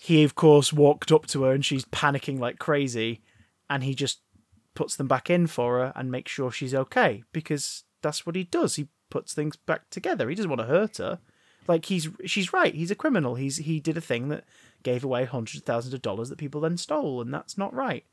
he 0.00 0.24
of 0.24 0.34
course 0.34 0.72
walked 0.72 1.10
up 1.10 1.26
to 1.28 1.42
her 1.44 1.52
and 1.52 1.64
she's 1.64 1.84
panicking 1.86 2.38
like 2.38 2.58
crazy, 2.58 3.22
and 3.68 3.82
he 3.84 3.94
just 3.94 4.20
puts 4.74 4.96
them 4.96 5.08
back 5.08 5.30
in 5.30 5.46
for 5.46 5.78
her 5.78 5.92
and 5.94 6.10
makes 6.10 6.32
sure 6.32 6.50
she's 6.50 6.74
okay 6.74 7.22
because 7.32 7.84
that's 8.02 8.26
what 8.26 8.36
he 8.36 8.44
does. 8.44 8.76
He 8.76 8.88
puts 9.10 9.32
things 9.32 9.56
back 9.56 9.88
together. 9.90 10.28
He 10.28 10.34
doesn't 10.34 10.50
want 10.50 10.60
to 10.60 10.66
hurt 10.66 10.98
her. 10.98 11.20
Like 11.66 11.86
he's 11.86 12.08
she's 12.26 12.52
right. 12.52 12.74
He's 12.74 12.90
a 12.90 12.96
criminal. 12.96 13.36
He's 13.36 13.58
he 13.58 13.80
did 13.80 13.96
a 13.96 14.02
thing 14.02 14.28
that 14.28 14.44
gave 14.84 15.02
away 15.02 15.24
hundreds 15.24 15.58
of 15.58 15.64
thousands 15.64 15.94
of 15.94 16.02
dollars 16.02 16.28
that 16.28 16.38
people 16.38 16.60
then 16.60 16.76
stole, 16.76 17.20
and 17.20 17.34
that's 17.34 17.58
not 17.58 17.74
right. 17.74 18.04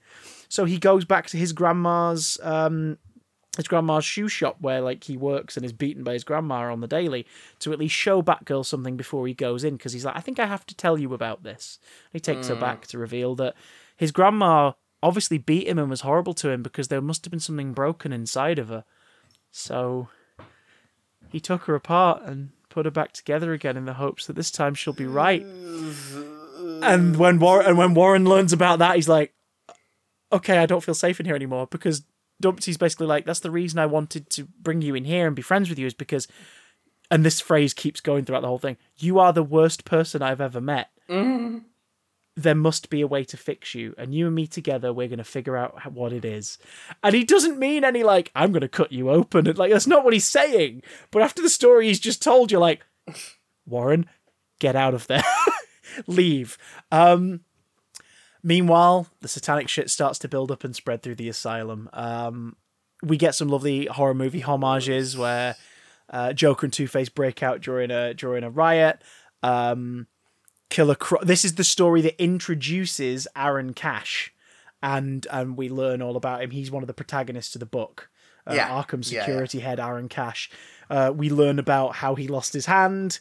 So 0.50 0.66
he 0.66 0.80
goes 0.80 1.06
back 1.06 1.28
to 1.28 1.38
his 1.38 1.54
grandma's 1.54 2.40
um 2.42 2.98
his 3.58 3.68
grandma's 3.68 4.06
shoe 4.06 4.30
shop 4.30 4.58
where 4.62 4.82
like 4.82 5.04
he 5.04 5.18
works 5.18 5.58
and 5.58 5.66
is 5.66 5.74
beaten 5.74 6.04
by 6.04 6.14
his 6.14 6.24
grandma 6.24 6.72
on 6.72 6.80
the 6.80 6.88
daily 6.88 7.28
to 7.60 7.74
at 7.74 7.80
least 7.80 7.94
show 7.94 8.22
Batgirl 8.22 8.66
something 8.66 8.96
before 8.96 9.28
he 9.28 9.34
goes 9.34 9.64
in 9.64 9.76
because 9.76 9.92
he's 9.94 10.06
like, 10.06 10.16
I 10.16 10.22
think 10.22 10.40
I 10.40 10.46
have 10.46 10.66
to 10.68 10.76
tell 10.76 10.98
you 10.98 11.14
about 11.14 11.44
this. 11.44 11.78
He 12.14 12.20
takes 12.20 12.48
her 12.48 12.56
back 12.56 12.88
to 12.88 12.98
reveal 12.98 13.36
that 13.36 13.56
his 13.98 14.12
grandma 14.12 14.72
obviously 15.04 15.38
beat 15.38 15.68
him 15.68 15.80
and 15.80 15.90
was 15.90 16.02
horrible 16.02 16.34
to 16.36 16.50
him 16.50 16.64
because 16.64 16.88
there 16.88 17.02
must 17.02 17.26
have 17.26 17.32
been 17.32 17.40
something 17.42 17.74
broken 17.74 18.14
inside 18.14 18.58
of 18.58 18.70
her. 18.70 18.86
So 19.52 20.08
he 21.30 21.40
took 21.40 21.64
her 21.64 21.76
apart 21.76 22.22
and 22.24 22.52
put 22.70 22.86
her 22.86 22.92
back 22.92 23.12
together 23.12 23.52
again 23.52 23.76
in 23.76 23.86
the 23.86 23.96
hopes 23.96 24.28
that 24.28 24.36
this 24.38 24.52
time 24.52 24.74
she'll 24.74 24.94
be 24.94 25.06
right. 25.06 25.46
And 26.82 27.18
when 27.18 27.40
Warren 27.40 27.66
and 27.66 27.78
when 27.78 27.94
Warren 27.94 28.26
learns 28.26 28.54
about 28.54 28.80
that, 28.80 28.96
he's 28.96 29.10
like, 29.10 29.34
"Okay, 30.32 30.58
I 30.58 30.66
don't 30.66 30.84
feel 30.84 30.96
safe 30.96 31.20
in 31.20 31.26
here 31.26 31.36
anymore 31.36 31.68
because 31.68 32.04
Dumpty's 32.42 32.78
basically 32.78 33.08
like, 33.08 33.26
that's 33.26 33.40
the 33.40 33.52
reason 33.52 33.80
I 33.80 33.86
wanted 33.86 34.30
to 34.32 34.46
bring 34.60 34.82
you 34.82 34.96
in 34.96 35.06
here 35.06 35.28
and 35.28 35.36
be 35.36 35.42
friends 35.42 35.70
with 35.70 35.80
you 35.80 35.88
is 35.88 35.94
because, 35.94 36.28
and 37.10 37.24
this 37.24 37.40
phrase 37.40 37.74
keeps 37.74 38.02
going 38.02 38.26
throughout 38.26 38.42
the 38.42 38.48
whole 38.48 38.58
thing. 38.58 38.78
You 38.98 39.20
are 39.20 39.32
the 39.32 39.44
worst 39.44 39.86
person 39.86 40.22
I've 40.22 40.42
ever 40.42 40.60
met. 40.60 40.90
Mm. 41.10 41.64
There 42.36 42.56
must 42.56 42.90
be 42.90 43.02
a 43.02 43.08
way 43.08 43.24
to 43.26 43.38
fix 43.38 43.76
you, 43.76 43.94
and 43.98 44.16
you 44.16 44.26
and 44.26 44.36
me 44.36 44.48
together, 44.48 44.94
we're 44.94 45.10
gonna 45.10 45.24
figure 45.24 45.58
out 45.58 45.92
what 45.92 46.14
it 46.14 46.26
is. 46.26 46.58
And 47.04 47.14
he 47.14 47.24
doesn't 47.24 47.60
mean 47.60 47.84
any 47.84 48.04
like 48.04 48.32
I'm 48.34 48.52
gonna 48.52 48.70
cut 48.70 48.92
you 48.92 49.10
open. 49.10 49.48
And, 49.48 49.58
like 49.58 49.72
that's 49.72 49.88
not 49.88 50.04
what 50.04 50.14
he's 50.14 50.26
saying. 50.26 50.82
But 51.12 51.22
after 51.22 51.42
the 51.42 51.50
story 51.50 51.88
he's 51.88 52.00
just 52.00 52.24
told, 52.24 52.52
you're 52.52 52.62
like, 52.62 52.86
Warren, 53.66 54.08
get 54.60 54.78
out 54.78 54.94
of 54.94 55.08
there, 55.08 55.24
leave. 56.08 56.58
Um, 56.92 57.42
Meanwhile, 58.44 59.08
the 59.20 59.28
satanic 59.28 59.70
shit 59.70 59.92
starts 59.92 60.18
to 60.20 60.28
build 60.28 60.52
up 60.52 60.64
and 60.64 60.76
spread 60.76 61.04
through 61.04 61.14
the 61.16 61.30
asylum. 61.30 61.88
Um, 61.94 62.56
we 63.04 63.16
get 63.16 63.36
some 63.36 63.50
lovely 63.50 63.86
horror 63.86 64.16
movie 64.16 64.40
homages 64.40 65.16
where 65.16 65.56
uh, 66.10 66.34
Joker 66.34 66.66
and 66.66 66.74
Two 66.74 66.88
Face 66.88 67.08
break 67.10 67.44
out 67.44 67.62
during 67.62 67.92
a 67.92 68.16
during 68.16 68.44
a 68.44 68.50
riot. 68.50 69.04
Um, 69.44 70.08
Killer 70.72 70.96
Cro- 70.96 71.24
This 71.24 71.46
is 71.46 71.54
the 71.54 71.64
story 71.64 72.02
that 72.02 72.20
introduces 72.20 73.28
Aaron 73.36 73.74
Cash, 73.76 74.34
and 74.82 75.28
and 75.32 75.56
we 75.56 75.70
learn 75.70 76.02
all 76.02 76.16
about 76.18 76.42
him. 76.42 76.50
He's 76.50 76.72
one 76.72 76.82
of 76.82 76.88
the 76.88 76.94
protagonists 76.96 77.54
of 77.56 77.60
the 77.60 77.68
book. 77.68 78.10
Uh, 78.48 78.54
Yeah. 78.56 78.70
Arkham 78.70 79.08
Yeah, 79.08 79.20
yeah. 79.20 79.26
security 79.26 79.60
head 79.60 79.80
Aaron 79.80 80.10
Cash. 80.10 80.50
Uh, 80.90 81.14
we 81.16 81.30
learn 81.30 81.60
about 81.60 81.98
how 81.98 82.16
he 82.16 82.28
lost 82.28 82.54
his 82.54 82.66
hand. 82.66 83.20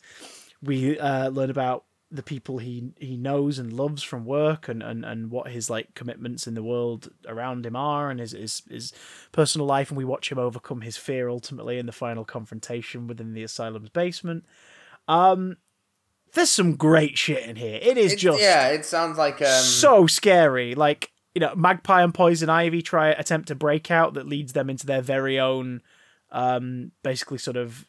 We 0.63 0.99
uh, 0.99 1.29
learn 1.29 1.51
about 1.51 1.85
the 2.11 2.23
people 2.23 2.59
he 2.59 2.93
he 2.99 3.17
knows 3.17 3.59
and 3.59 3.73
loves 3.73 4.03
from 4.03 4.25
work 4.25 4.69
and, 4.69 4.83
and, 4.83 5.05
and 5.05 5.31
what 5.31 5.51
his 5.51 5.71
like 5.71 5.95
commitments 5.95 6.47
in 6.47 6.55
the 6.55 6.63
world 6.63 7.09
around 7.27 7.65
him 7.65 7.77
are 7.77 8.11
and 8.11 8.19
his, 8.19 8.33
his 8.33 8.63
his 8.69 8.93
personal 9.31 9.67
life 9.67 9.91
and 9.91 9.99
we 9.99 10.05
watch 10.05 10.31
him 10.31 10.39
overcome 10.39 10.81
his 10.81 10.97
fear 10.97 11.29
ultimately 11.29 11.79
in 11.79 11.87
the 11.87 11.93
final 11.93 12.25
confrontation 12.25 13.07
within 13.07 13.33
the 13.33 13.45
asylum's 13.45 13.91
basement. 13.91 14.45
Um 15.07 15.57
there's 16.33 16.51
some 16.51 16.77
great 16.77 17.19
shit 17.19 17.45
in 17.45 17.57
here. 17.57 17.79
It 17.81 17.97
is 17.97 18.15
just 18.15 18.41
yeah, 18.41 18.69
it 18.69 18.85
sounds 18.85 19.19
like 19.19 19.41
um, 19.43 19.63
so 19.63 20.07
scary. 20.07 20.75
Like, 20.77 21.11
you 21.35 21.41
know, 21.41 21.55
Magpie 21.57 22.03
and 22.03 22.15
Poison 22.15 22.49
Ivy 22.49 22.83
try 22.83 23.09
attempt 23.09 23.49
to 23.49 23.55
break 23.55 23.91
out 23.91 24.15
that 24.15 24.29
leads 24.29 24.53
them 24.53 24.71
into 24.71 24.87
their 24.87 25.03
very 25.03 25.39
own 25.39 25.83
um 26.33 26.93
basically 27.03 27.39
sort 27.39 27.57
of 27.57 27.87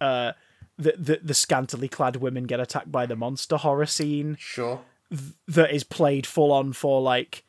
uh 0.00 0.32
the, 0.76 0.94
the 0.98 1.20
the 1.22 1.34
scantily 1.34 1.88
clad 1.88 2.16
women 2.16 2.44
get 2.44 2.60
attacked 2.60 2.90
by 2.90 3.06
the 3.06 3.16
monster 3.16 3.56
horror 3.56 3.86
scene 3.86 4.36
sure. 4.38 4.80
that 5.46 5.72
is 5.72 5.84
played 5.84 6.26
full 6.26 6.52
on 6.52 6.72
for 6.72 7.00
like 7.00 7.44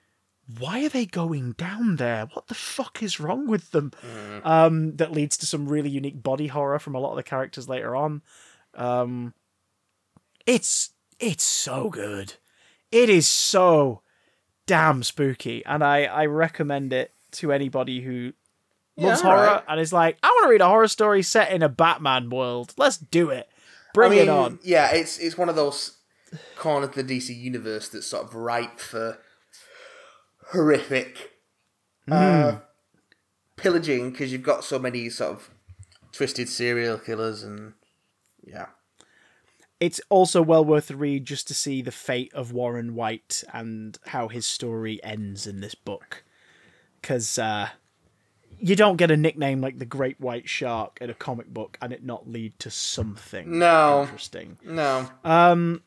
why 0.60 0.86
are 0.86 0.90
they 0.90 1.08
going 1.08 1.54
down 1.54 1.96
there? 1.96 2.28
What 2.34 2.48
the 2.48 2.54
fuck 2.54 3.02
is 3.02 3.20
wrong 3.20 3.48
with 3.48 3.72
them? 3.72 3.92
Um 4.44 4.96
that 4.98 5.12
leads 5.12 5.38
to 5.38 5.46
some 5.48 5.68
really 5.68 5.90
unique 5.90 6.22
body 6.22 6.48
horror 6.48 6.78
from 6.78 6.94
a 6.94 7.00
lot 7.00 7.12
of 7.12 7.18
the 7.18 7.24
characters 7.24 7.68
later 7.68 7.96
on. 7.96 8.22
Um 8.76 9.34
it's 10.46 10.92
it's 11.20 11.44
so 11.44 11.90
good. 11.90 12.36
It 12.92 13.10
is 13.10 13.28
so 13.28 14.02
damn 14.68 15.04
spooky 15.04 15.64
and 15.66 15.84
i 15.84 16.06
i 16.06 16.26
recommend 16.26 16.92
it 16.92 17.12
to 17.32 17.52
anybody 17.52 18.02
who 18.02 18.34
loves 18.98 19.22
Yeah, 19.22 19.28
horror 19.30 19.48
alright. 19.48 19.64
and 19.68 19.80
is 19.80 19.92
like 19.94 20.18
i 20.24 20.28
want 20.28 20.46
to 20.46 20.50
read 20.50 20.62
a 20.62 20.68
horror 20.68 20.88
story 20.88 21.22
set 21.22 21.52
in 21.52 21.62
a 21.62 21.70
batman 21.70 22.30
world 22.30 22.74
let's 22.78 22.98
do 22.98 23.30
it 23.30 23.50
bring 23.94 24.12
I 24.12 24.16
mean, 24.16 24.24
it 24.24 24.30
on 24.30 24.60
Yeah, 24.64 24.92
it's 24.94 25.18
it's 25.18 25.38
one 25.38 25.50
of 25.50 25.56
those 25.56 25.98
corners 26.58 26.90
of 26.90 26.96
the 26.96 27.04
DC 27.04 27.34
universe 27.38 27.88
that's 27.90 28.08
sort 28.08 28.26
of 28.26 28.36
ripe 28.36 28.80
for 28.80 29.20
horrific 30.52 31.32
uh, 32.12 32.58
pillaging 33.56 34.12
because 34.12 34.32
you've 34.32 34.44
got 34.44 34.64
so 34.64 34.78
many 34.78 35.10
sort 35.10 35.32
of 35.32 35.50
twisted 36.12 36.48
serial 36.50 36.98
killers 36.98 37.42
and 37.44 37.74
yeah. 38.46 38.68
it's 39.80 40.00
also 40.10 40.42
well 40.42 40.64
worth 40.64 40.88
the 40.88 40.96
read 40.96 41.26
just 41.26 41.48
to 41.48 41.54
see 41.54 41.82
the 41.82 41.92
fate 41.92 42.34
of 42.34 42.52
Warren 42.52 42.96
White 42.96 43.44
and 43.54 43.98
how 44.08 44.28
his 44.28 44.46
story 44.46 45.02
ends 45.04 45.48
in 45.48 45.62
this 45.62 45.76
book. 45.76 46.24
Because 47.02 47.40
uh, 47.40 47.70
you 48.60 48.76
don't 48.76 48.96
get 48.98 49.12
a 49.12 49.18
nickname 49.18 49.62
like 49.62 49.80
the 49.80 49.86
Great 49.86 50.20
White 50.20 50.48
Shark 50.50 50.98
in 51.02 51.10
a 51.10 51.14
comic 51.14 51.48
book 51.54 51.78
and 51.82 51.92
it 51.94 52.04
not 52.04 52.30
lead 52.30 52.58
to 52.60 52.70
something 52.72 53.60
No. 53.60 54.04
interesting. 54.04 54.58
No. 54.64 55.10
Um, 55.24 55.82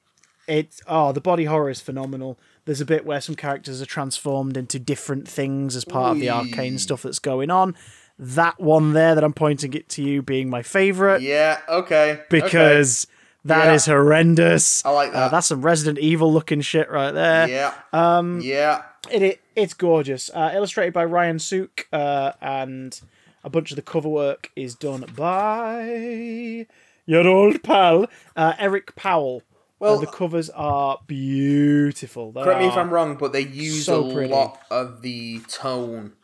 it's 0.46 0.80
oh, 0.86 1.12
the 1.12 1.20
body 1.20 1.44
horror 1.44 1.70
is 1.70 1.80
phenomenal. 1.80 2.38
There's 2.64 2.80
a 2.80 2.86
bit 2.86 3.04
where 3.04 3.20
some 3.20 3.34
characters 3.34 3.80
are 3.82 3.86
transformed 3.86 4.56
into 4.56 4.78
different 4.78 5.26
things 5.28 5.76
as 5.76 5.84
part 5.84 6.12
of 6.12 6.20
the 6.20 6.30
arcane 6.30 6.78
stuff 6.78 7.02
that's 7.02 7.18
going 7.18 7.50
on. 7.50 7.74
That 8.18 8.58
one 8.58 8.92
there 8.94 9.14
that 9.14 9.22
I'm 9.24 9.32
pointing 9.32 9.74
it 9.74 9.88
to 9.90 10.02
you 10.02 10.22
being 10.22 10.50
my 10.50 10.62
favorite 10.62 11.22
yeah. 11.22 11.60
Okay. 11.68 12.20
because 12.30 13.06
that 13.44 13.72
is 13.74 13.86
Yeah. 13.86 13.94
horrendous. 13.94 14.84
I 14.84 14.90
like 14.90 15.10
Uh, 15.10 15.20
that. 15.20 15.30
that's 15.30 15.46
some 15.46 15.62
Resident 15.62 15.98
Evil 15.98 16.32
looking 16.32 16.60
shit 16.60 16.90
right 16.90 17.12
there. 17.12 17.48
Yeah. 17.48 17.74
Um. 17.92 18.40
Yeah. 18.42 18.82
It, 19.10 19.22
it 19.22 19.40
it's 19.58 19.74
gorgeous. 19.74 20.30
Uh, 20.32 20.52
illustrated 20.54 20.94
by 20.94 21.04
Ryan 21.04 21.38
Sook, 21.38 21.86
uh, 21.92 22.32
and 22.40 23.00
a 23.44 23.50
bunch 23.50 23.70
of 23.70 23.76
the 23.76 23.82
cover 23.82 24.08
work 24.08 24.50
is 24.56 24.74
done 24.74 25.04
by 25.16 26.66
your 27.06 27.26
old 27.26 27.62
pal 27.62 28.06
uh, 28.36 28.54
Eric 28.58 28.94
Powell. 28.96 29.42
Well, 29.80 30.00
the 30.00 30.06
covers 30.08 30.50
are 30.50 30.98
beautiful. 31.06 32.32
They 32.32 32.42
Correct 32.42 32.60
me 32.60 32.66
if 32.66 32.76
I'm 32.76 32.90
wrong, 32.90 33.16
but 33.16 33.32
they 33.32 33.42
use 33.42 33.86
so 33.86 34.10
a 34.10 34.12
pretty. 34.12 34.32
lot 34.32 34.60
of 34.72 35.02
the 35.02 35.38
tone 35.46 36.14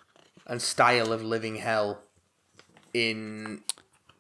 and 0.47 0.61
style 0.61 1.13
of 1.13 1.23
Living 1.23 1.57
Hell 1.57 2.03
in 2.93 3.63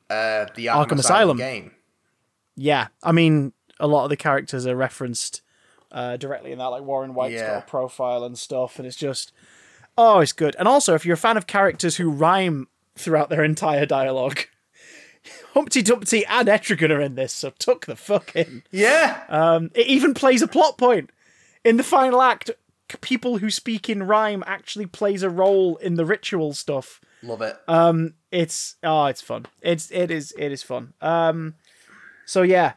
uh, 0.08 0.46
the 0.54 0.66
Arkham, 0.66 0.86
Arkham 0.86 0.98
Asylum, 1.00 1.00
Asylum. 1.00 1.36
game. 1.38 1.72
Yeah, 2.54 2.88
I 3.02 3.10
mean, 3.10 3.52
a 3.80 3.88
lot 3.88 4.04
of 4.04 4.10
the 4.10 4.16
characters 4.16 4.68
are 4.68 4.76
referenced 4.76 5.42
uh, 5.94 6.18
directly 6.18 6.52
in 6.52 6.58
that, 6.58 6.66
like 6.66 6.82
Warren 6.82 7.14
White's 7.14 7.34
Yeah. 7.36 7.54
got 7.54 7.62
a 7.62 7.70
profile 7.70 8.24
and 8.24 8.36
stuff, 8.38 8.78
and 8.78 8.86
it's 8.86 8.96
just, 8.96 9.32
oh, 9.96 10.18
it's 10.20 10.32
good. 10.32 10.54
And 10.58 10.68
also, 10.68 10.94
if 10.94 11.06
you're 11.06 11.14
a 11.14 11.16
fan 11.16 11.38
of 11.38 11.46
characters 11.46 11.96
who 11.96 12.10
rhyme 12.10 12.68
throughout 12.96 13.30
their 13.30 13.42
entire 13.44 13.86
dialogue, 13.86 14.40
Humpty 15.54 15.82
Dumpty 15.82 16.26
and 16.26 16.48
Etrigan 16.48 16.90
are 16.90 17.00
in 17.00 17.14
this, 17.14 17.32
so 17.32 17.50
tuck 17.58 17.86
the 17.86 17.96
fuck 17.96 18.34
in. 18.36 18.62
Yeah. 18.70 19.22
Um, 19.28 19.70
it 19.74 19.86
even 19.86 20.12
plays 20.12 20.42
a 20.42 20.48
plot 20.48 20.76
point 20.76 21.10
in 21.64 21.76
the 21.78 21.82
final 21.84 22.20
act. 22.20 22.50
People 23.00 23.38
who 23.38 23.50
speak 23.50 23.88
in 23.88 24.02
rhyme 24.02 24.44
actually 24.46 24.86
plays 24.86 25.22
a 25.22 25.30
role 25.30 25.76
in 25.76 25.94
the 25.94 26.04
ritual 26.04 26.52
stuff. 26.52 27.00
Love 27.22 27.40
it. 27.40 27.56
Um, 27.66 28.14
it's 28.30 28.76
oh, 28.82 29.06
it's 29.06 29.22
fun. 29.22 29.46
It's 29.62 29.90
it 29.90 30.10
is 30.10 30.34
it 30.38 30.52
is 30.52 30.62
fun. 30.62 30.92
Um, 31.00 31.54
so 32.26 32.42
yeah, 32.42 32.74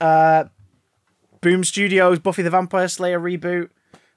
uh, 0.00 0.44
Boom 1.46 1.62
Studios, 1.62 2.18
Buffy 2.18 2.42
the 2.42 2.50
Vampire 2.50 2.88
Slayer 2.88 3.20
reboot, 3.20 3.68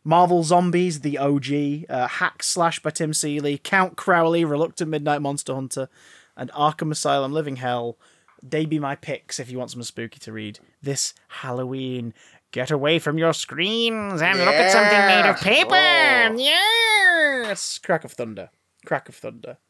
Marvel 0.04 0.42
Zombies, 0.42 1.02
the 1.02 1.20
OG, 1.20 1.86
uh, 1.88 2.08
Hack 2.08 2.42
Slash 2.42 2.80
by 2.80 2.90
Tim 2.90 3.14
Seeley, 3.14 3.60
Count 3.60 3.96
Crowley, 3.96 4.44
Reluctant 4.44 4.90
Midnight 4.90 5.22
Monster 5.22 5.54
Hunter, 5.54 5.90
and 6.36 6.52
Arkham 6.54 6.90
Asylum 6.90 7.32
Living 7.32 7.58
Hell. 7.58 8.00
They 8.42 8.66
be 8.66 8.80
my 8.80 8.96
picks 8.96 9.40
if 9.40 9.52
you 9.52 9.60
want 9.60 9.70
something 9.70 9.86
spooky 9.86 10.18
to 10.22 10.32
read 10.32 10.58
this 10.82 11.14
Halloween. 11.28 12.16
Get 12.52 12.72
away 12.72 12.98
from 12.98 13.20
your 13.20 13.36
screens 13.36 14.24
and 14.24 14.40
look 14.40 14.56
at 14.56 14.72
something 14.72 15.06
made 15.06 15.30
of 15.30 15.40
paper. 15.40 15.76
Oh. 15.76 16.36
Yes, 17.46 17.78
crack 17.78 18.04
of 18.04 18.14
thunder, 18.14 18.50
crack 18.88 19.08
of 19.08 19.14
thunder. 19.14 19.58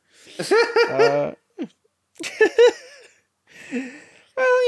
Uh, 0.90 1.34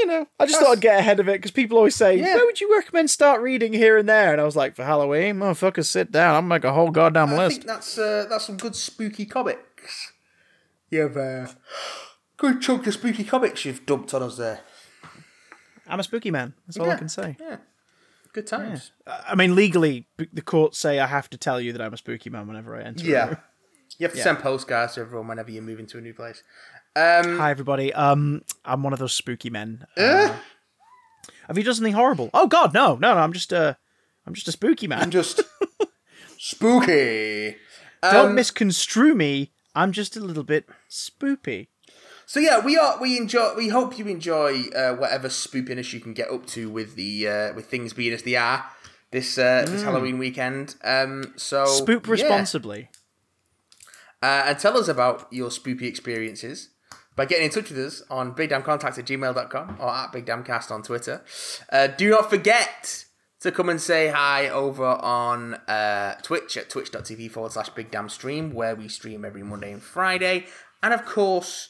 you 0.02 0.06
know, 0.08 0.26
I 0.38 0.46
just 0.46 0.58
thought 0.60 0.72
I'd 0.72 0.80
get 0.80 0.98
ahead 0.98 1.20
of 1.20 1.28
it 1.28 1.34
because 1.34 1.50
people 1.52 1.78
always 1.78 1.94
say, 1.94 2.16
Yeah. 2.18 2.34
"Where 2.34 2.44
would 2.46 2.60
you 2.60 2.74
recommend 2.74 3.10
start 3.10 3.40
reading 3.40 3.72
here 3.72 3.96
and 3.96 4.08
there?" 4.08 4.32
And 4.32 4.40
I 4.40 4.44
was 4.44 4.56
like, 4.56 4.74
"For 4.74 4.84
Halloween, 4.84 5.36
motherfuckers, 5.36 5.86
sit 5.86 6.10
down. 6.12 6.34
I'll 6.34 6.42
make 6.42 6.64
a 6.64 6.72
whole 6.72 6.90
goddamn 6.90 7.30
I 7.30 7.36
list." 7.36 7.56
think 7.58 7.66
that's 7.66 7.96
uh, 7.98 8.26
that's 8.28 8.44
some 8.46 8.56
good 8.56 8.74
spooky 8.76 9.24
comics. 9.26 10.12
You 10.90 11.00
have 11.00 11.16
a 11.16 11.50
good 12.36 12.60
chunk 12.60 12.86
of 12.86 12.94
spooky 12.94 13.24
comics 13.24 13.64
you've 13.64 13.86
dumped 13.86 14.12
on 14.14 14.22
us 14.22 14.36
there. 14.36 14.60
I'm 15.86 16.00
a 16.00 16.04
spooky 16.04 16.30
man. 16.30 16.54
That's 16.66 16.78
all 16.78 16.90
I 16.90 16.96
can 16.96 17.08
say. 17.08 17.36
Yeah. 17.40 17.56
Good 18.32 18.46
times. 18.46 18.92
I 19.06 19.34
mean, 19.34 19.54
legally, 19.54 20.06
the 20.32 20.40
courts 20.42 20.78
say 20.78 20.98
I 20.98 21.06
have 21.06 21.28
to 21.30 21.36
tell 21.36 21.60
you 21.60 21.72
that 21.72 21.82
I'm 21.82 21.92
a 21.92 21.98
spooky 21.98 22.30
man 22.30 22.46
whenever 22.48 22.74
I 22.74 22.82
enter. 22.82 23.04
a 23.04 23.08
Yeah. 23.08 23.34
You 23.98 24.04
have 24.06 24.12
to 24.12 24.18
Yeah. 24.18 24.24
send 24.24 24.38
postcards 24.38 24.94
to 24.94 25.00
everyone 25.02 25.28
whenever 25.28 25.50
you 25.50 25.60
move 25.60 25.78
into 25.78 25.98
a 25.98 26.00
new 26.00 26.14
place. 26.14 26.42
Um, 26.94 27.38
Hi, 27.38 27.50
everybody. 27.50 27.92
Um, 27.94 28.42
I'm 28.64 28.82
one 28.82 28.92
of 28.92 28.98
those 28.98 29.14
spooky 29.14 29.48
men. 29.50 29.86
Uh, 29.96 30.02
eh? 30.02 30.34
have 31.46 31.56
you 31.56 31.64
done 31.64 31.74
something 31.74 31.94
horrible? 31.94 32.28
Oh 32.34 32.46
God, 32.46 32.74
no, 32.74 32.96
no, 32.96 33.14
no. 33.14 33.20
I'm 33.20 33.32
just 33.32 33.52
a, 33.52 33.78
I'm 34.26 34.34
just 34.34 34.48
a 34.48 34.52
spooky 34.52 34.86
man. 34.86 35.00
I'm 35.02 35.10
just 35.10 35.40
spooky. 36.38 37.56
Don't 38.02 38.26
Um, 38.30 38.34
misconstrue 38.34 39.14
me. 39.14 39.52
I'm 39.74 39.92
just 39.92 40.16
a 40.16 40.20
little 40.20 40.42
bit 40.44 40.68
spoopy. 40.90 41.68
So 42.26 42.40
yeah, 42.40 42.60
we 42.60 42.76
are. 42.76 43.00
We 43.00 43.16
enjoy. 43.16 43.54
We 43.56 43.68
hope 43.68 43.98
you 43.98 44.06
enjoy 44.06 44.64
uh, 44.76 44.94
whatever 44.94 45.28
spoopiness 45.28 45.92
you 45.94 46.00
can 46.00 46.12
get 46.12 46.30
up 46.30 46.46
to 46.48 46.68
with 46.68 46.94
the 46.94 47.26
uh, 47.28 47.54
with 47.54 47.66
things 47.66 47.94
being 47.94 48.12
as 48.12 48.22
they 48.22 48.36
are 48.36 48.66
this 49.12 49.38
uh, 49.38 49.64
this 49.66 49.82
Halloween 49.82 50.18
weekend. 50.18 50.76
Um, 50.84 51.32
so 51.36 51.64
Spoop 51.64 52.06
yeah. 52.06 52.12
responsibly. 52.12 52.90
uh, 54.22 54.44
and 54.46 54.58
tell 54.58 54.76
us 54.76 54.88
about 54.88 55.26
your 55.32 55.48
spoopy 55.48 55.82
experiences 55.82 56.68
by 57.16 57.26
getting 57.26 57.44
in 57.44 57.50
touch 57.50 57.70
with 57.70 57.78
us 57.78 58.02
on 58.10 58.34
bigdamcontact 58.34 58.98
at 58.98 59.04
gmail.com 59.04 59.76
or 59.80 59.90
at 59.90 60.12
bigdamcast 60.12 60.70
on 60.70 60.82
Twitter. 60.82 61.22
Uh, 61.70 61.86
do 61.86 62.10
not 62.10 62.30
forget 62.30 63.04
to 63.40 63.50
come 63.50 63.68
and 63.68 63.80
say 63.80 64.08
hi 64.08 64.48
over 64.48 64.84
on 64.84 65.54
uh, 65.66 66.14
Twitch 66.22 66.56
at 66.56 66.70
twitch.tv 66.70 67.30
forward 67.30 67.52
slash 67.52 67.70
bigdamstream, 67.70 68.52
where 68.54 68.74
we 68.74 68.88
stream 68.88 69.24
every 69.24 69.42
Monday 69.42 69.72
and 69.72 69.82
Friday. 69.82 70.46
And 70.82 70.94
of 70.94 71.04
course, 71.04 71.68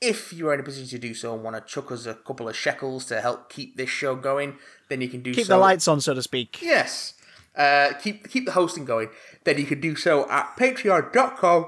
if 0.00 0.32
you're 0.32 0.54
in 0.54 0.60
a 0.60 0.62
position 0.62 0.88
to 0.88 0.98
do 0.98 1.14
so 1.14 1.34
and 1.34 1.42
want 1.42 1.56
to 1.56 1.62
chuck 1.62 1.90
us 1.90 2.06
a 2.06 2.14
couple 2.14 2.48
of 2.48 2.56
shekels 2.56 3.06
to 3.06 3.20
help 3.20 3.50
keep 3.50 3.76
this 3.76 3.90
show 3.90 4.14
going, 4.14 4.56
then 4.88 5.00
you 5.00 5.08
can 5.08 5.22
do 5.22 5.32
Keep 5.32 5.46
so. 5.46 5.48
Keep 5.48 5.48
the 5.48 5.58
lights 5.58 5.88
on, 5.88 6.00
so 6.00 6.14
to 6.14 6.22
speak. 6.22 6.60
Yes. 6.62 7.14
Uh, 7.56 7.92
keep 8.00 8.28
keep 8.30 8.46
the 8.46 8.52
hosting 8.52 8.84
going. 8.84 9.08
Then 9.44 9.58
you 9.58 9.66
can 9.66 9.80
do 9.80 9.96
so 9.96 10.28
at 10.30 10.56
patreon.com. 10.56 11.66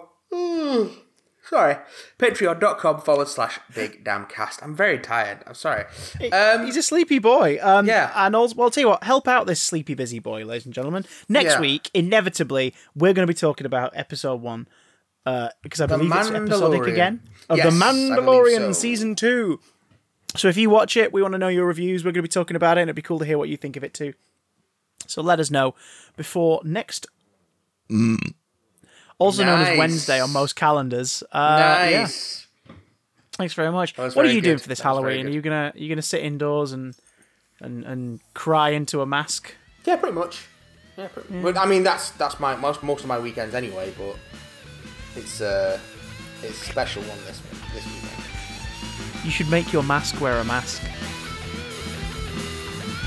Ooh, 1.53 1.57
sorry. 1.57 1.77
Patreon.com 2.19 3.01
forward 3.03 3.29
slash 3.29 3.59
big 3.75 4.05
damn 4.05 4.27
cast. 4.27 4.63
I'm 4.63 4.75
very 4.75 4.99
tired. 4.99 5.39
I'm 5.47 5.55
sorry. 5.55 5.85
Um, 6.33 6.65
He's 6.65 6.77
a 6.77 6.83
sleepy 6.83 7.19
boy. 7.19 7.59
Um, 7.63 7.87
Yeah. 7.87 8.11
And 8.15 8.35
also, 8.35 8.55
well, 8.57 8.67
I'll 8.67 8.71
tell 8.71 8.83
you 8.83 8.89
what, 8.89 9.05
help 9.05 9.29
out 9.29 9.47
this 9.47 9.61
sleepy, 9.61 9.95
busy 9.95 10.19
boy, 10.19 10.45
ladies 10.45 10.65
and 10.65 10.75
gentlemen. 10.75 11.05
Next 11.29 11.55
Yeah. 11.55 11.61
week, 11.61 11.91
inevitably, 11.95 12.75
we're 12.95 13.13
going 13.13 13.27
to 13.27 13.31
be 13.31 13.37
talking 13.39 13.67
about 13.67 13.93
episode 13.95 14.41
one. 14.41 14.67
Uh, 15.25 15.51
because 15.63 15.81
I 15.81 15.87
believe 15.87 16.11
it's 16.13 16.31
episodic 16.31 16.87
again 16.87 17.21
of 17.49 17.57
Yes, 17.59 17.73
the 17.73 17.79
Mandalorian 17.79 18.67
so. 18.69 18.73
season 18.73 19.15
two. 19.15 19.61
So 20.35 20.49
if 20.49 20.57
you 20.57 20.69
watch 20.69 20.97
it, 20.97 21.13
we 21.13 21.23
want 21.23 21.33
to 21.33 21.39
know 21.39 21.49
your 21.49 21.67
reviews. 21.67 22.03
We're 22.05 22.11
going 22.11 22.23
to 22.25 22.29
be 22.29 22.29
talking 22.29 22.57
about 22.57 22.77
it, 22.77 22.81
and 22.81 22.89
it'd 22.89 22.97
be 22.97 23.03
cool 23.03 23.21
to 23.21 23.25
hear 23.25 23.39
what 23.39 23.49
you 23.49 23.57
think 23.57 23.77
of 23.77 23.85
it 23.85 23.95
too. 23.95 24.15
So 25.07 25.23
let 25.23 25.39
us 25.39 25.51
know 25.51 25.75
before 26.17 26.61
next. 26.65 27.07
Also 29.23 29.45
known 29.45 29.61
as 29.61 29.79
Wednesday 29.79 30.21
on 30.21 30.33
most 30.33 30.57
calendars. 30.57 31.23
Uh, 31.33 31.87
yeah. 31.89 32.01
nice. 32.03 32.47
Thanks 33.33 33.55
very 33.55 33.73
much. 33.73 33.97
What 33.97 34.09
are 34.09 34.13
very 34.13 34.33
you 34.33 34.41
doing 34.41 34.59
for 34.59 34.69
this 34.69 34.79
That 34.79 34.85
Halloween? 34.85 35.27
Are 35.27 35.31
you 35.31 35.41
gonna 35.41 35.73
are 35.75 35.79
you 35.79 35.89
gonna 35.89 36.03
sit 36.03 36.23
indoors 36.23 36.73
and 36.73 36.95
and 37.61 37.85
and 37.85 38.21
cry 38.35 38.71
into 38.71 39.01
a 39.01 39.07
mask? 39.07 39.55
Yeah, 39.85 39.97
pretty 39.97 40.15
much. 40.15 40.47
Yeah, 40.97 41.09
pretty, 41.09 41.41
But, 41.41 41.57
I 41.57 41.65
mean, 41.65 41.83
that's 41.83 42.11
that's 42.11 42.39
my 42.39 42.55
most 42.57 42.83
most 42.83 43.03
of 43.03 43.09
my 43.09 43.19
weekends 43.19 43.55
anyway. 43.55 43.93
But 43.97 44.17
it's 45.17 45.41
uh, 45.41 45.79
it's 46.43 46.61
a 46.61 46.65
special 46.65 47.03
one 47.03 47.19
this 47.27 47.41
this 47.75 47.87
weekend. 47.87 49.25
You 49.25 49.31
should 49.31 49.51
make 49.51 49.73
your 49.73 49.83
mask 49.83 50.21
wear 50.21 50.39
a 50.39 50.45
mask. 50.45 50.83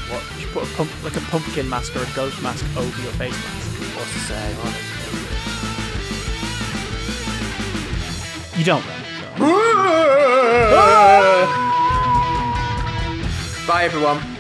What? 0.09 0.23
You 0.35 0.41
should 0.41 0.53
put 0.53 0.63
a 0.63 0.75
pump 0.75 1.03
like 1.03 1.17
a 1.17 1.21
pumpkin 1.31 1.69
mask 1.69 1.95
or 1.95 2.03
a 2.03 2.15
ghost 2.15 2.41
mask 2.41 2.65
over 2.77 3.01
your 3.01 3.11
face 3.13 3.31
mask. 3.33 3.95
What's 3.95 4.13
to 4.13 4.19
say? 4.19 4.94
You 8.57 8.63
don't. 8.63 8.85
Though, 8.85 9.03
so. 9.19 9.27
Bye, 13.67 13.83
everyone. 13.83 14.34